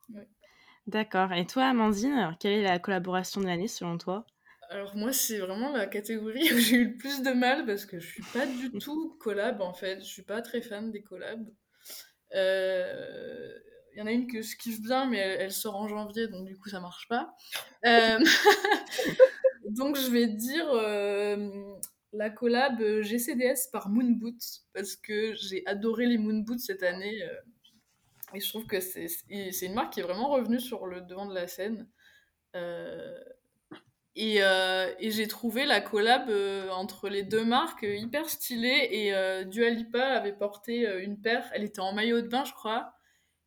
D'accord. 0.88 1.32
Et 1.34 1.46
toi, 1.46 1.66
Amandine, 1.66 2.36
quelle 2.40 2.54
est 2.54 2.64
la 2.64 2.80
collaboration 2.80 3.42
de 3.42 3.46
l'année 3.46 3.68
selon 3.68 3.98
toi? 3.98 4.26
Alors 4.72 4.96
moi, 4.96 5.12
c'est 5.12 5.40
vraiment 5.40 5.72
la 5.72 5.86
catégorie 5.86 6.50
où 6.54 6.58
j'ai 6.58 6.78
eu 6.78 6.88
le 6.92 6.98
plus 6.98 7.22
de 7.22 7.32
mal 7.32 7.66
parce 7.66 7.86
que 7.86 8.00
je 8.00 8.08
suis 8.08 8.24
pas 8.34 8.46
du 8.46 8.72
tout 8.80 9.18
collab 9.20 9.62
en 9.62 9.74
fait. 9.74 10.00
Je 10.00 10.06
suis 10.06 10.24
pas 10.24 10.42
très 10.42 10.62
fan 10.62 10.92
des 10.92 11.04
collabs. 11.04 11.46
Il 12.34 12.38
euh, 12.38 13.60
y 13.98 14.02
en 14.02 14.08
a 14.08 14.12
une 14.12 14.28
que 14.28 14.42
je 14.42 14.56
kiffe 14.56 14.82
bien, 14.82 15.08
mais 15.08 15.18
elle, 15.18 15.52
sort 15.52 15.76
en 15.76 15.90
janvier, 15.90 16.30
donc 16.30 16.46
du 16.46 16.58
coup 16.58 16.70
ça 16.70 16.80
marche 16.80 17.10
pas. 17.10 17.36
Euh, 17.86 18.20
donc 19.66 19.98
je 19.98 20.10
vais 20.10 20.28
dire 20.28 20.70
euh, 20.70 21.50
la 22.14 22.30
collab 22.30 22.82
euh, 22.82 23.02
GCDS 23.02 23.70
par 23.72 23.90
Moonboot 23.90 24.40
parce 24.74 24.96
que 24.96 25.34
j'ai 25.34 25.64
adoré 25.66 26.06
les 26.06 26.18
Moonboots 26.18 26.60
cette 26.60 26.84
année 26.84 27.24
euh, 27.24 27.36
et 28.34 28.40
je 28.40 28.50
trouve 28.50 28.66
que 28.66 28.80
c'est 28.80 29.08
une 29.30 29.74
marque 29.74 29.94
qui 29.94 30.00
est 30.00 30.04
vraiment 30.04 30.30
revenue 30.30 30.60
sur 30.60 30.88
le 30.88 31.02
devant 31.02 31.26
de 31.26 31.34
la 31.34 31.48
scène. 31.48 31.90
Euh, 32.56 33.20
et, 34.16 34.42
j'ai 35.00 35.28
trouvé 35.28 35.66
la 35.66 35.82
collab 35.82 36.30
entre 36.72 37.10
les 37.10 37.24
deux 37.24 37.44
marques 37.44 37.84
hyper 37.84 38.30
stylée 38.30 38.88
et 38.90 39.46
Dua 39.46 39.70
Lipa 39.70 40.02
avait 40.02 40.32
porté 40.32 40.86
une 41.04 41.20
paire, 41.20 41.50
elle 41.54 41.64
était 41.64 41.82
en 41.82 41.92
maillot 41.92 42.22
de 42.22 42.28
bain 42.28 42.46
je 42.46 42.54
crois, 42.54 42.94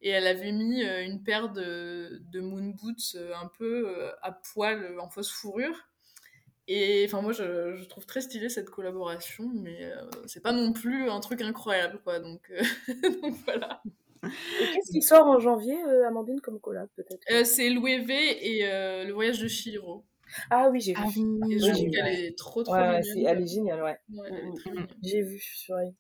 et 0.03 0.11
elle 0.11 0.27
avait 0.27 0.53
mis 0.53 0.83
une 0.85 1.23
paire 1.23 1.51
de, 1.51 2.23
de 2.31 2.41
moon 2.41 2.75
boots 2.79 3.17
un 3.35 3.51
peu 3.59 4.13
à 4.21 4.33
poil 4.33 4.99
en 5.01 5.09
fausse 5.09 5.31
fourrure. 5.31 5.89
Et 6.67 7.05
enfin, 7.07 7.21
moi, 7.21 7.33
je, 7.33 7.77
je, 7.77 7.85
trouve 7.85 8.07
très 8.07 8.23
stylé 8.23 8.49
cette 8.49 8.71
collaboration, 8.71 9.51
mais 9.55 9.85
euh, 9.85 10.01
c'est 10.27 10.43
pas 10.43 10.53
non 10.53 10.73
plus 10.73 11.11
un 11.11 11.21
truc 11.21 11.43
incroyable, 11.43 12.01
quoi. 12.03 12.21
Donc, 12.21 12.51
euh, 12.51 12.63
donc 13.23 13.35
voilà. 13.45 13.83
Et 14.23 14.73
qu'est-ce 14.73 14.91
qui 14.91 15.03
sort 15.03 15.27
en 15.27 15.39
janvier, 15.39 15.77
euh, 15.85 16.09
Amandine, 16.09 16.41
comme 16.41 16.59
collab, 16.59 16.89
peut-être? 16.97 17.47
C'est 17.47 17.69
Louis 17.69 18.03
V 18.05 18.15
et 18.15 18.63
Le 19.05 19.13
voyage 19.13 19.41
de 19.41 19.49
Chihiro. 19.49 20.07
Ah 20.51 20.69
oui, 20.71 20.81
j'ai 20.81 20.95
vu. 20.95 21.01
Ah, 21.03 21.09
oui, 21.15 21.59
je 21.61 21.91
qu'elle 21.91 22.15
est 22.15 22.39
trop, 22.39 22.63
trop 22.63 22.73
ouais, 22.73 23.03
Elle 23.27 23.43
est 23.43 23.47
géniale, 23.47 23.83
ouais. 23.83 23.99
ouais 24.09 24.31
mm, 24.31 24.71
mm, 24.71 24.81
mm. 24.81 24.87
J'ai 25.03 25.23
vu, 25.23 25.39
sur 25.39 25.79
elle. 25.79 25.93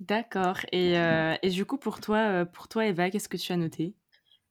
D'accord. 0.00 0.58
Et, 0.72 0.94
et, 1.42 1.50
du 1.50 1.64
coup, 1.64 1.78
pour 1.78 2.00
toi, 2.00 2.44
pour 2.44 2.66
toi 2.66 2.86
Eva, 2.86 3.08
qu'est-ce 3.10 3.28
que 3.28 3.36
tu 3.36 3.52
as 3.52 3.56
noté? 3.56 3.94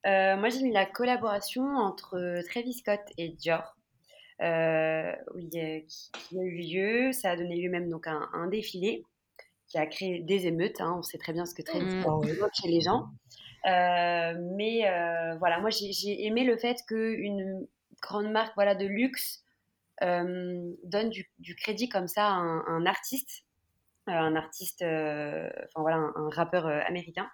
Moi, 0.05 0.47
j'ai 0.47 0.63
mis 0.63 0.72
la 0.72 0.86
collaboration 0.86 1.63
entre 1.65 2.41
Travis 2.47 2.76
Scott 2.76 3.01
et 3.18 3.28
Dior 3.28 3.61
euh, 3.61 3.76
oui, 4.39 5.49
qui, 5.49 6.39
a 6.39 6.41
eu 6.41 6.61
lieu. 6.61 7.11
Ça 7.11 7.31
a 7.31 7.35
donné 7.35 7.55
lieu-même 7.61 7.89
donc 7.89 8.07
un, 8.07 8.29
un, 8.33 8.47
défilé 8.47 9.03
qui 9.67 9.77
a 9.77 9.85
créé 9.85 10.19
des 10.19 10.47
émeutes. 10.47 10.79
Hein. 10.81 10.95
On 10.99 11.01
sait 11.01 11.17
très 11.17 11.33
bien 11.33 11.45
ce 11.45 11.53
que 11.53 11.61
très 11.61 11.79
mmh. 11.79 12.03
chez 12.53 12.67
les 12.69 12.81
gens. 12.81 13.07
Euh, 13.65 14.33
mais 14.55 14.88
euh, 14.88 15.35
voilà, 15.39 15.59
moi 15.59 15.69
j'ai 15.69 16.25
aimé 16.25 16.43
le 16.43 16.57
fait 16.57 16.77
qu'une 16.88 17.67
grande 18.01 18.31
marque 18.31 18.53
voilà, 18.55 18.75
de 18.75 18.85
luxe 18.85 19.43
euh, 20.03 20.73
donne 20.83 21.09
du, 21.09 21.29
du, 21.39 21.55
crédit 21.55 21.89
comme 21.89 22.07
ça 22.07 22.27
à 22.27 22.33
un, 22.33 22.63
un 22.67 22.85
artiste, 22.85 23.45
euh, 24.07 24.11
un 24.11 24.35
artiste, 24.35 24.83
euh, 24.83 25.49
enfin 25.65 25.81
voilà, 25.81 25.97
un, 25.97 26.13
un 26.15 26.29
rappeur 26.29 26.67
américain. 26.67 27.27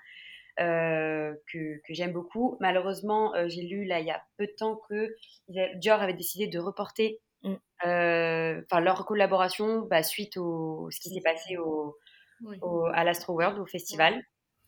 Euh, 0.59 1.33
que, 1.51 1.77
que 1.79 1.95
j'aime 1.95 2.13
beaucoup. 2.13 2.57
Malheureusement, 2.59 3.33
euh, 3.33 3.47
j'ai 3.47 3.63
lu 3.63 3.85
là 3.85 3.99
il 3.99 4.05
y 4.05 4.11
a 4.11 4.21
peu 4.37 4.45
de 4.45 4.53
temps 4.55 4.79
que 4.87 5.15
Dior 5.47 5.99
avait 5.99 6.13
décidé 6.13 6.45
de 6.45 6.59
reporter 6.59 7.19
mm. 7.41 7.53
euh, 7.87 8.61
enfin 8.63 8.79
leur 8.79 9.03
collaboration 9.07 9.79
bah, 9.89 10.03
suite 10.03 10.37
au 10.37 10.89
ce 10.91 10.99
qui 10.99 11.09
s'est 11.09 11.21
passé 11.21 11.57
au, 11.57 11.97
à 12.93 13.03
l'Astro 13.03 13.33
World 13.33 13.57
au 13.57 13.65
festival. 13.65 14.23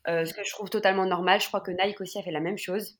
ce 0.08 0.34
que 0.34 0.42
je 0.42 0.50
trouve 0.50 0.70
totalement 0.70 1.06
normal. 1.06 1.40
Je 1.40 1.46
crois 1.46 1.60
que 1.60 1.70
Nike 1.70 2.00
aussi 2.00 2.18
a 2.18 2.22
fait 2.22 2.32
la 2.32 2.40
même 2.40 2.58
chose. 2.58 2.98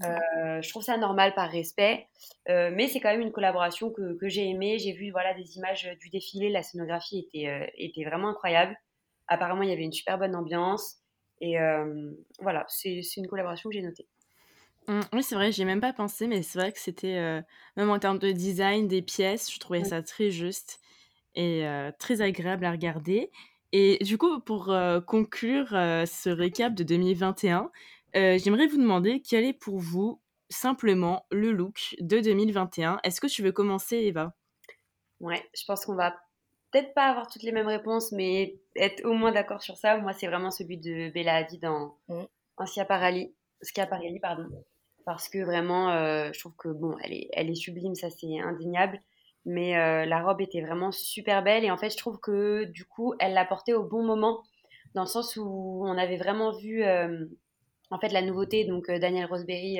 je 0.00 0.68
trouve 0.68 0.84
ça 0.84 0.96
normal 0.98 1.34
par 1.34 1.50
respect, 1.50 2.06
mais 2.46 2.86
c'est 2.86 3.00
quand 3.00 3.10
même 3.10 3.22
une 3.22 3.32
collaboration 3.32 3.90
que, 3.90 4.16
que 4.18 4.28
j'ai 4.28 4.48
aimée. 4.48 4.78
J'ai 4.78 4.92
vu 4.92 5.10
voilà 5.10 5.34
des 5.34 5.56
images 5.56 5.90
du 5.98 6.10
défilé, 6.10 6.48
la 6.48 6.62
scénographie 6.62 7.28
était, 7.34 7.72
était 7.76 8.04
vraiment 8.04 8.28
incroyable. 8.28 8.76
Apparemment, 9.26 9.62
il 9.62 9.70
y 9.70 9.72
avait 9.72 9.82
une 9.82 9.92
super 9.92 10.16
bonne 10.16 10.36
ambiance. 10.36 11.00
Et 11.40 11.58
euh, 11.58 12.12
voilà, 12.40 12.66
c'est 12.68 13.00
une 13.16 13.26
collaboration 13.26 13.70
que 13.70 13.74
j'ai 13.74 13.82
notée. 13.82 14.06
Mmh, 14.88 15.00
oui, 15.12 15.22
c'est 15.22 15.34
vrai, 15.34 15.52
j'y 15.52 15.62
ai 15.62 15.64
même 15.64 15.80
pas 15.80 15.92
pensé, 15.92 16.26
mais 16.26 16.42
c'est 16.42 16.58
vrai 16.58 16.72
que 16.72 16.78
c'était, 16.78 17.16
euh, 17.16 17.42
même 17.76 17.90
en 17.90 17.98
termes 17.98 18.18
de 18.18 18.32
design 18.32 18.88
des 18.88 19.02
pièces, 19.02 19.52
je 19.52 19.58
trouvais 19.58 19.84
ça 19.84 20.02
très 20.02 20.30
juste 20.30 20.80
et 21.34 21.66
euh, 21.66 21.92
très 21.98 22.22
agréable 22.22 22.64
à 22.64 22.72
regarder. 22.72 23.30
Et 23.72 23.98
du 24.02 24.18
coup, 24.18 24.40
pour 24.40 24.74
conclure 25.06 25.68
ce 25.68 26.28
récap 26.28 26.74
de 26.74 26.82
2021, 26.82 27.70
j'aimerais 28.14 28.66
vous 28.66 28.78
demander 28.78 29.22
quel 29.22 29.44
est 29.44 29.52
pour 29.52 29.78
vous 29.78 30.20
simplement 30.48 31.26
le 31.30 31.52
look 31.52 31.94
de 32.00 32.18
2021. 32.18 32.98
Est-ce 33.04 33.20
que 33.20 33.28
tu 33.28 33.42
veux 33.42 33.52
commencer, 33.52 33.96
Eva? 33.96 34.34
Ouais, 35.20 35.48
je 35.54 35.64
pense 35.66 35.84
qu'on 35.84 35.94
va 35.94 36.16
peut-être 36.70 36.94
pas 36.94 37.08
avoir 37.08 37.28
toutes 37.28 37.42
les 37.42 37.52
mêmes 37.52 37.66
réponses, 37.66 38.12
mais 38.12 38.56
être 38.76 39.04
au 39.04 39.12
moins 39.12 39.32
d'accord 39.32 39.62
sur 39.62 39.76
ça. 39.76 39.98
Moi, 39.98 40.12
c'est 40.12 40.26
vraiment 40.26 40.50
celui 40.50 40.78
de 40.78 41.10
Bella 41.10 41.36
Hadid 41.36 41.64
en, 41.64 41.96
mm. 42.08 42.22
en 42.56 42.66
Schiaparelli, 42.66 43.34
Schiaparelli, 43.62 44.20
pardon. 44.20 44.48
Parce 45.04 45.28
que 45.28 45.38
vraiment, 45.38 45.90
euh, 45.90 46.30
je 46.32 46.40
trouve 46.40 46.54
que 46.56 46.68
bon, 46.68 46.96
elle 47.02 47.12
est, 47.12 47.28
elle 47.32 47.50
est 47.50 47.54
sublime, 47.54 47.94
ça 47.94 48.10
c'est 48.10 48.38
indéniable. 48.38 49.00
Mais 49.46 49.76
euh, 49.76 50.04
la 50.04 50.22
robe 50.22 50.42
était 50.42 50.60
vraiment 50.60 50.92
super 50.92 51.42
belle 51.42 51.64
et 51.64 51.70
en 51.70 51.78
fait, 51.78 51.90
je 51.90 51.96
trouve 51.96 52.20
que 52.20 52.64
du 52.64 52.84
coup, 52.84 53.14
elle 53.18 53.32
l'a 53.32 53.46
portée 53.46 53.72
au 53.72 53.82
bon 53.82 54.04
moment, 54.04 54.42
dans 54.94 55.02
le 55.02 55.08
sens 55.08 55.36
où 55.36 55.82
on 55.84 55.96
avait 55.96 56.18
vraiment 56.18 56.52
vu 56.52 56.84
euh, 56.84 57.24
en 57.90 57.98
fait 57.98 58.10
la 58.10 58.20
nouveauté, 58.20 58.66
donc 58.66 58.90
Daniel 58.90 59.26
Roseberry 59.26 59.78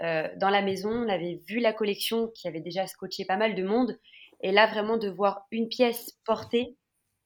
dans 0.00 0.50
la 0.50 0.62
maison, 0.62 0.90
on 0.90 1.08
avait 1.08 1.40
vu 1.46 1.60
la 1.60 1.72
collection 1.72 2.28
qui 2.34 2.48
avait 2.48 2.60
déjà 2.60 2.88
scotché 2.88 3.24
pas 3.24 3.36
mal 3.36 3.54
de 3.54 3.62
monde 3.62 3.96
et 4.42 4.50
là, 4.50 4.66
vraiment, 4.66 4.96
de 4.96 5.08
voir 5.08 5.46
une 5.50 5.68
pièce 5.68 6.18
portée 6.24 6.76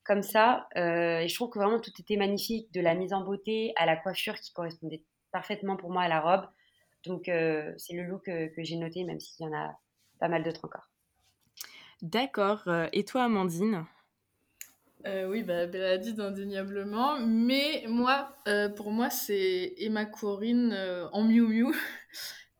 comme 0.04 0.22
ça, 0.22 0.68
euh, 0.76 1.20
et 1.20 1.28
je 1.28 1.34
trouve 1.34 1.50
que 1.50 1.58
vraiment 1.58 1.80
tout 1.80 1.90
était 1.98 2.16
magnifique, 2.16 2.72
de 2.72 2.80
la 2.80 2.94
mise 2.94 3.12
en 3.12 3.24
beauté 3.24 3.72
à 3.76 3.86
la 3.86 3.96
coiffure 3.96 4.38
qui 4.38 4.52
correspondait 4.52 5.02
parfaitement 5.32 5.76
pour 5.76 5.90
moi 5.90 6.02
à 6.02 6.08
la 6.08 6.20
robe. 6.20 6.46
Donc, 7.04 7.24
c'est 7.26 7.92
le 7.92 8.02
look 8.04 8.24
que 8.24 8.62
j'ai 8.62 8.76
noté, 8.76 9.04
même 9.04 9.20
s'il 9.20 9.46
y 9.46 9.48
en 9.48 9.54
a 9.54 9.76
pas 10.18 10.28
mal 10.28 10.42
d'autres 10.42 10.64
encore. 10.64 10.88
D'accord. 12.02 12.68
Et 12.92 13.04
toi, 13.04 13.24
Amandine? 13.24 13.86
Oui, 15.04 15.44
bah, 15.44 15.66
Bella 15.66 15.90
a 15.90 15.98
dit 15.98 16.16
indéniablement. 16.18 17.20
Mais 17.20 17.84
moi, 17.88 18.36
pour 18.76 18.90
moi, 18.90 19.08
c'est 19.08 19.74
Emma 19.78 20.04
Corrin 20.04 21.08
en 21.12 21.22
Miu 21.22 21.46
Miu. 21.46 21.74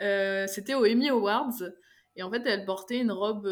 C'était 0.47 0.75
au 0.75 0.85
Emmy 0.85 1.09
Awards. 1.09 1.63
Et 2.17 2.23
en 2.23 2.31
fait, 2.31 2.43
elle 2.47 2.65
portait 2.65 2.99
une 2.99 3.13
robe 3.13 3.47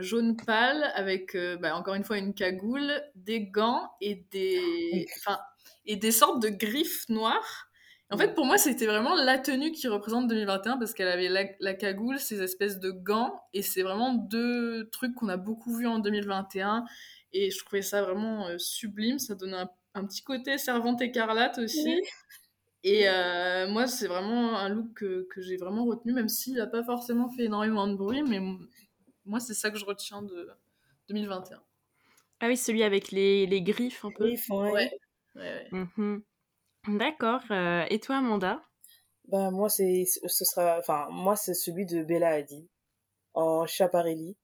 jaune 0.00 0.36
pâle 0.36 0.90
avec, 0.94 1.36
bah, 1.60 1.76
encore 1.76 1.94
une 1.94 2.04
fois, 2.04 2.18
une 2.18 2.34
cagoule, 2.34 2.90
des 3.14 3.46
gants 3.46 3.88
et 4.00 4.26
des, 4.32 5.06
enfin, 5.18 5.38
et 5.86 5.96
des 5.96 6.12
sortes 6.12 6.42
de 6.42 6.48
griffes 6.48 7.08
noires. 7.08 7.68
En 8.10 8.16
fait, 8.16 8.34
pour 8.34 8.46
moi, 8.46 8.56
c'était 8.56 8.86
vraiment 8.86 9.14
la 9.14 9.38
tenue 9.38 9.70
qui 9.70 9.86
représente 9.86 10.28
2021 10.28 10.78
parce 10.78 10.94
qu'elle 10.94 11.08
avait 11.08 11.28
la, 11.60 11.74
cagoule, 11.74 12.18
ces 12.18 12.42
espèces 12.42 12.78
de 12.78 12.90
gants, 12.90 13.38
et 13.52 13.60
c'est 13.60 13.82
vraiment 13.82 14.14
deux 14.14 14.88
trucs 14.90 15.14
qu'on 15.14 15.28
a 15.28 15.36
beaucoup 15.36 15.76
vus 15.76 15.86
en 15.86 15.98
2021. 15.98 16.84
Et 17.34 17.50
je 17.50 17.58
trouvais 17.62 17.82
ça 17.82 18.02
vraiment 18.02 18.46
euh, 18.48 18.56
sublime. 18.56 19.18
Ça 19.18 19.34
donnait 19.34 19.64
un, 19.94 20.06
petit 20.06 20.22
côté 20.22 20.56
servante 20.56 21.02
écarlate 21.02 21.58
aussi. 21.58 22.00
Et 22.84 23.08
euh, 23.08 23.68
moi, 23.68 23.86
c'est 23.86 24.06
vraiment 24.06 24.56
un 24.56 24.68
look 24.68 24.94
que, 24.94 25.26
que 25.30 25.40
j'ai 25.42 25.56
vraiment 25.56 25.84
retenu, 25.84 26.12
même 26.12 26.28
s'il 26.28 26.54
n'a 26.54 26.66
pas 26.66 26.84
forcément 26.84 27.28
fait 27.28 27.44
énormément 27.44 27.86
de 27.86 27.94
bruit, 27.94 28.22
mais 28.22 28.40
moi, 29.24 29.40
c'est 29.40 29.54
ça 29.54 29.70
que 29.70 29.78
je 29.78 29.84
retiens 29.84 30.22
de 30.22 30.48
2021. 31.08 31.60
Ah 32.40 32.46
oui, 32.46 32.56
celui 32.56 32.82
avec 32.84 33.10
les, 33.10 33.46
les 33.46 33.62
griffes 33.62 34.04
un 34.04 34.10
peu. 34.10 34.24
Griffes, 34.24 34.48
ouais. 34.50 34.70
ouais. 34.70 34.90
ouais, 35.36 35.68
mhm. 35.72 36.22
D'accord. 36.86 37.42
Euh, 37.50 37.84
et 37.90 37.98
toi, 37.98 38.18
Amanda? 38.18 38.62
Ben 39.26 39.50
moi, 39.50 39.68
c'est 39.68 40.04
ce 40.04 40.44
sera, 40.44 40.78
enfin 40.78 41.08
moi, 41.10 41.36
c'est 41.36 41.54
celui 41.54 41.84
de 41.84 42.02
Bella 42.02 42.30
Hadid 42.30 42.66
en 43.34 43.66
Chaparelli. 43.66 44.36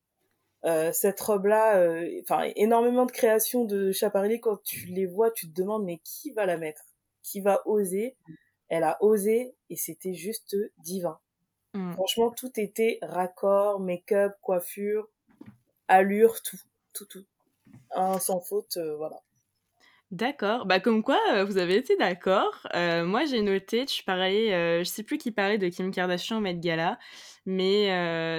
Euh, 0.65 0.93
cette 0.93 1.21
robe-là, 1.21 1.77
euh, 1.77 2.21
enfin 2.23 2.51
énormément 2.57 3.07
de 3.07 3.13
créations 3.13 3.65
de 3.65 3.93
Chaparelli. 3.93 4.41
Quand 4.41 4.63
tu 4.63 4.87
les 4.87 5.07
vois, 5.07 5.31
tu 5.31 5.49
te 5.49 5.55
demandes 5.55 5.85
mais 5.85 6.01
qui 6.05 6.33
va 6.33 6.47
la 6.47 6.59
mettre? 6.59 6.83
Qui 7.25 7.41
va 7.41 7.61
oser 7.67 8.17
Elle 8.69 8.85
a 8.85 8.97
osé 9.03 9.57
et 9.69 9.77
c'était 9.77 10.15
juste 10.15 10.57
divin. 10.79 11.19
Mm. 11.75 11.95
Franchement, 11.95 12.31
tout 12.31 12.53
était 12.57 13.01
raccord, 13.03 13.81
make-up, 13.81 14.35
coiffure, 14.41 15.09
allure, 15.89 16.41
tout, 16.43 16.59
tout, 16.93 17.07
tout. 17.07 17.27
Un 17.91 18.21
sans 18.21 18.41
faute, 18.41 18.79
voilà. 18.97 19.21
D'accord. 20.15 20.65
Bah 20.65 20.79
comme 20.79 21.03
quoi, 21.03 21.19
euh, 21.33 21.45
vous 21.45 21.59
avez 21.59 21.75
été 21.75 21.97
d'accord. 21.97 22.69
Euh, 22.77 23.05
moi, 23.05 23.25
j'ai 23.25 23.43
noté, 23.43 23.85
je 23.85 24.05
parlais, 24.05 24.55
euh, 24.55 24.79
je 24.81 24.85
sais 24.85 25.03
plus 25.03 25.19
qui 25.19 25.33
parlait 25.33 25.59
de 25.59 25.69
Kim 25.69 25.91
Kardashian 25.91 26.39
au 26.39 26.41
Met 26.41 26.55
Gala, 26.55 27.01
mais 27.47 27.87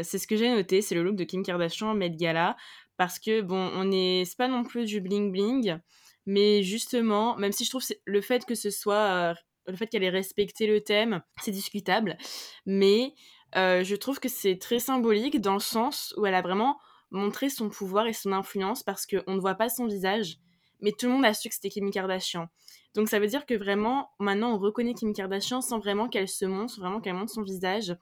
c'est 0.03 0.17
ce 0.17 0.25
que 0.25 0.37
j'ai 0.37 0.49
noté, 0.49 0.81
c'est 0.81 0.95
le 0.95 1.03
look 1.03 1.17
de 1.17 1.25
Kim 1.25 1.43
Kardashian 1.43 1.91
au 1.91 1.93
Met 1.93 2.11
Gala, 2.11 2.55
parce 2.95 3.19
que 3.19 3.41
bon, 3.41 3.71
on 3.75 3.91
est, 3.91 4.23
c'est 4.25 4.37
pas 4.37 4.47
non 4.47 4.63
plus 4.63 4.85
du 4.85 5.01
bling 5.01 5.33
bling, 5.33 5.77
mais 6.25 6.63
justement, 6.63 7.35
même 7.37 7.51
si 7.51 7.65
je 7.65 7.69
trouve 7.69 7.83
le 8.05 8.21
fait 8.21 8.45
que 8.45 8.55
ce 8.55 8.69
soit, 8.69 9.35
le 9.67 9.75
fait 9.75 9.87
qu'elle 9.87 10.03
ait 10.03 10.09
respecté 10.09 10.67
le 10.67 10.81
thème, 10.81 11.21
c'est 11.41 11.51
discutable, 11.51 12.17
mais 12.65 13.13
je 13.55 13.95
trouve 13.95 14.19
que 14.19 14.29
c'est 14.29 14.57
très 14.57 14.79
symbolique 14.79 15.41
dans 15.41 15.53
le 15.53 15.59
sens 15.59 16.13
où 16.17 16.25
elle 16.25 16.35
a 16.35 16.41
vraiment 16.41 16.77
montré 17.11 17.49
son 17.49 17.69
pouvoir 17.69 18.07
et 18.07 18.13
son 18.13 18.31
influence 18.31 18.83
parce 18.83 19.05
qu'on 19.05 19.35
ne 19.35 19.39
voit 19.39 19.55
pas 19.55 19.69
son 19.69 19.85
visage 19.85 20.39
mais 20.81 20.91
tout 20.91 21.07
le 21.07 21.13
monde 21.13 21.25
a 21.25 21.33
su 21.33 21.49
que 21.49 21.55
c'était 21.55 21.69
Kim 21.69 21.89
Kardashian. 21.89 22.47
Donc 22.93 23.09
ça 23.09 23.19
veut 23.19 23.27
dire 23.27 23.45
que 23.45 23.53
vraiment, 23.53 24.11
maintenant, 24.19 24.53
on 24.53 24.57
reconnaît 24.57 24.93
Kim 24.93 25.13
Kardashian 25.13 25.61
sans 25.61 25.79
vraiment 25.79 26.07
qu'elle 26.07 26.27
se 26.27 26.45
montre, 26.45 26.79
vraiment 26.79 27.01
qu'elle 27.01 27.13
montre 27.13 27.33
son 27.33 27.41
visage. 27.41 27.95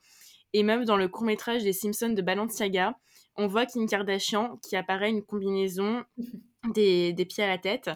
Et 0.53 0.63
même 0.63 0.85
dans 0.85 0.97
le 0.97 1.07
court 1.07 1.23
métrage 1.23 1.63
des 1.63 1.73
Simpsons 1.73 2.09
de 2.09 2.21
Balenciaga, 2.21 2.95
on 3.35 3.47
voit 3.47 3.65
Kim 3.65 3.87
Kardashian 3.87 4.57
qui 4.57 4.75
apparaît 4.75 5.09
une 5.09 5.23
combinaison 5.23 6.03
des, 6.73 7.13
des 7.13 7.25
pieds 7.25 7.43
à 7.43 7.47
la 7.47 7.57
tête 7.57 7.89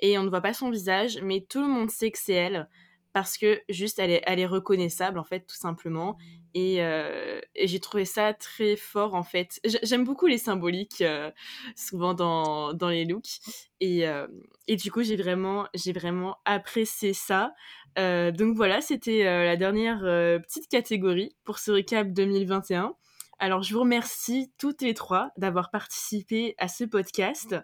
et 0.00 0.18
on 0.18 0.22
ne 0.22 0.30
voit 0.30 0.40
pas 0.40 0.54
son 0.54 0.70
visage, 0.70 1.20
mais 1.22 1.44
tout 1.48 1.60
le 1.60 1.68
monde 1.68 1.90
sait 1.90 2.10
que 2.10 2.18
c'est 2.18 2.32
elle 2.32 2.68
parce 3.12 3.38
que 3.38 3.60
juste 3.68 3.98
elle 3.98 4.10
est, 4.10 4.22
elle 4.26 4.38
est 4.38 4.46
reconnaissable 4.46 5.18
en 5.18 5.24
fait 5.24 5.40
tout 5.40 5.56
simplement. 5.56 6.16
Et, 6.54 6.82
euh, 6.82 7.40
j'ai 7.56 7.80
trouvé 7.80 8.04
ça 8.04 8.34
très 8.34 8.76
fort 8.76 9.14
en 9.14 9.22
fait. 9.22 9.60
J'aime 9.82 10.04
beaucoup 10.04 10.26
les 10.26 10.38
symboliques 10.38 11.00
euh, 11.00 11.30
souvent 11.76 12.14
dans, 12.14 12.72
dans, 12.72 12.88
les 12.88 13.04
looks. 13.04 13.40
Et, 13.80 14.06
euh, 14.06 14.26
et 14.68 14.76
du 14.76 14.90
coup 14.90 15.02
j'ai 15.02 15.16
vraiment 15.16 15.66
j'ai 15.74 15.92
vraiment 15.92 16.36
apprécié 16.44 17.12
ça. 17.12 17.52
Donc 17.96 18.56
voilà 18.56 18.80
c'était 18.80 19.24
la 19.24 19.56
dernière 19.56 20.00
petite 20.00 20.68
catégorie 20.68 21.36
pour 21.44 21.58
ce 21.58 21.72
recap 21.72 22.12
2021 22.12 22.94
alors, 23.40 23.62
je 23.62 23.72
vous 23.72 23.80
remercie 23.80 24.52
toutes 24.58 24.82
les 24.82 24.92
trois 24.92 25.30
d'avoir 25.38 25.70
participé 25.70 26.54
à 26.58 26.68
ce 26.68 26.84
podcast. 26.84 27.56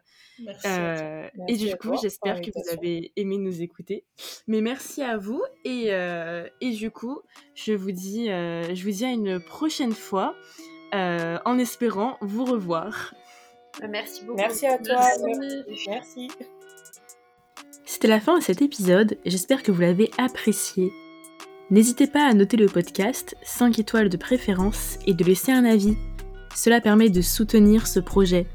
Merci. 0.43 0.67
Euh, 0.67 1.29
et 1.49 1.57
du 1.57 1.77
coup, 1.77 1.95
j'espère 2.01 2.41
que 2.41 2.51
vous 2.55 2.73
avez 2.73 3.13
aimé 3.17 3.37
nous 3.37 3.61
écouter. 3.61 4.05
Mais 4.47 4.63
merci 4.63 5.03
à 5.03 5.19
vous. 5.19 5.43
Et, 5.65 5.93
euh, 5.93 6.49
et 6.63 6.71
du 6.71 6.91
coup, 6.91 7.21
je 7.55 7.75
vous, 7.75 7.93
dis, 7.93 8.31
euh, 8.31 8.75
je 8.75 8.83
vous 8.85 8.91
dis 8.91 9.05
à 9.05 9.11
une 9.11 9.39
prochaine 9.39 9.93
fois 9.93 10.35
en 10.93 11.59
espérant 11.59 12.17
vous 12.23 12.47
revoir. 12.47 13.13
Merci 13.87 14.25
beaucoup. 14.25 14.39
Merci 14.39 14.67
à 14.67 14.79
toi. 14.79 15.03
Merci. 15.89 16.29
C'était 17.85 18.09
la 18.09 18.21
fin 18.21 18.39
de 18.39 18.43
cet 18.43 18.63
épisode. 18.63 19.19
J'espère 19.27 19.63
que 19.63 19.71
vous 19.71 19.83
l'avez 19.83 20.11
apprécié. 20.17 20.91
N'hésitez 21.69 22.07
pas 22.07 22.25
à 22.25 22.33
noter 22.33 22.57
le 22.57 22.67
podcast 22.67 23.37
5 23.43 23.81
étoiles 23.81 24.09
de 24.09 24.17
préférence 24.17 24.99
et 25.05 25.15
de 25.15 25.25
laisser 25.25 25.51
un 25.51 25.65
avis. 25.65 25.97
Cela 26.55 26.81
permet 26.81 27.11
de 27.11 27.21
soutenir 27.21 27.89
ce 27.89 27.99
projet. 27.99 28.47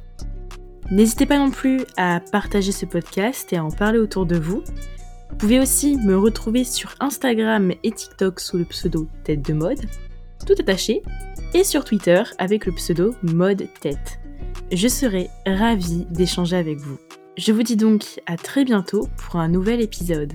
N'hésitez 0.91 1.25
pas 1.25 1.37
non 1.37 1.51
plus 1.51 1.81
à 1.97 2.21
partager 2.31 2.71
ce 2.71 2.85
podcast 2.85 3.51
et 3.51 3.57
à 3.57 3.65
en 3.65 3.69
parler 3.69 3.99
autour 3.99 4.25
de 4.25 4.37
vous. 4.37 4.63
Vous 5.29 5.35
pouvez 5.37 5.59
aussi 5.59 5.97
me 5.97 6.17
retrouver 6.17 6.63
sur 6.63 6.95
Instagram 7.01 7.73
et 7.83 7.91
TikTok 7.91 8.39
sous 8.39 8.57
le 8.57 8.65
pseudo 8.65 9.09
Tête 9.25 9.41
de 9.41 9.53
Mode, 9.53 9.81
tout 10.47 10.55
attaché, 10.57 11.03
et 11.53 11.65
sur 11.65 11.83
Twitter 11.83 12.23
avec 12.37 12.65
le 12.65 12.71
pseudo 12.71 13.13
Mode 13.23 13.67
Tête. 13.81 14.21
Je 14.71 14.87
serai 14.87 15.29
ravie 15.45 16.05
d'échanger 16.11 16.55
avec 16.55 16.77
vous. 16.77 16.97
Je 17.37 17.51
vous 17.51 17.63
dis 17.63 17.75
donc 17.75 18.21
à 18.25 18.37
très 18.37 18.63
bientôt 18.63 19.09
pour 19.17 19.35
un 19.35 19.49
nouvel 19.49 19.81
épisode. 19.81 20.31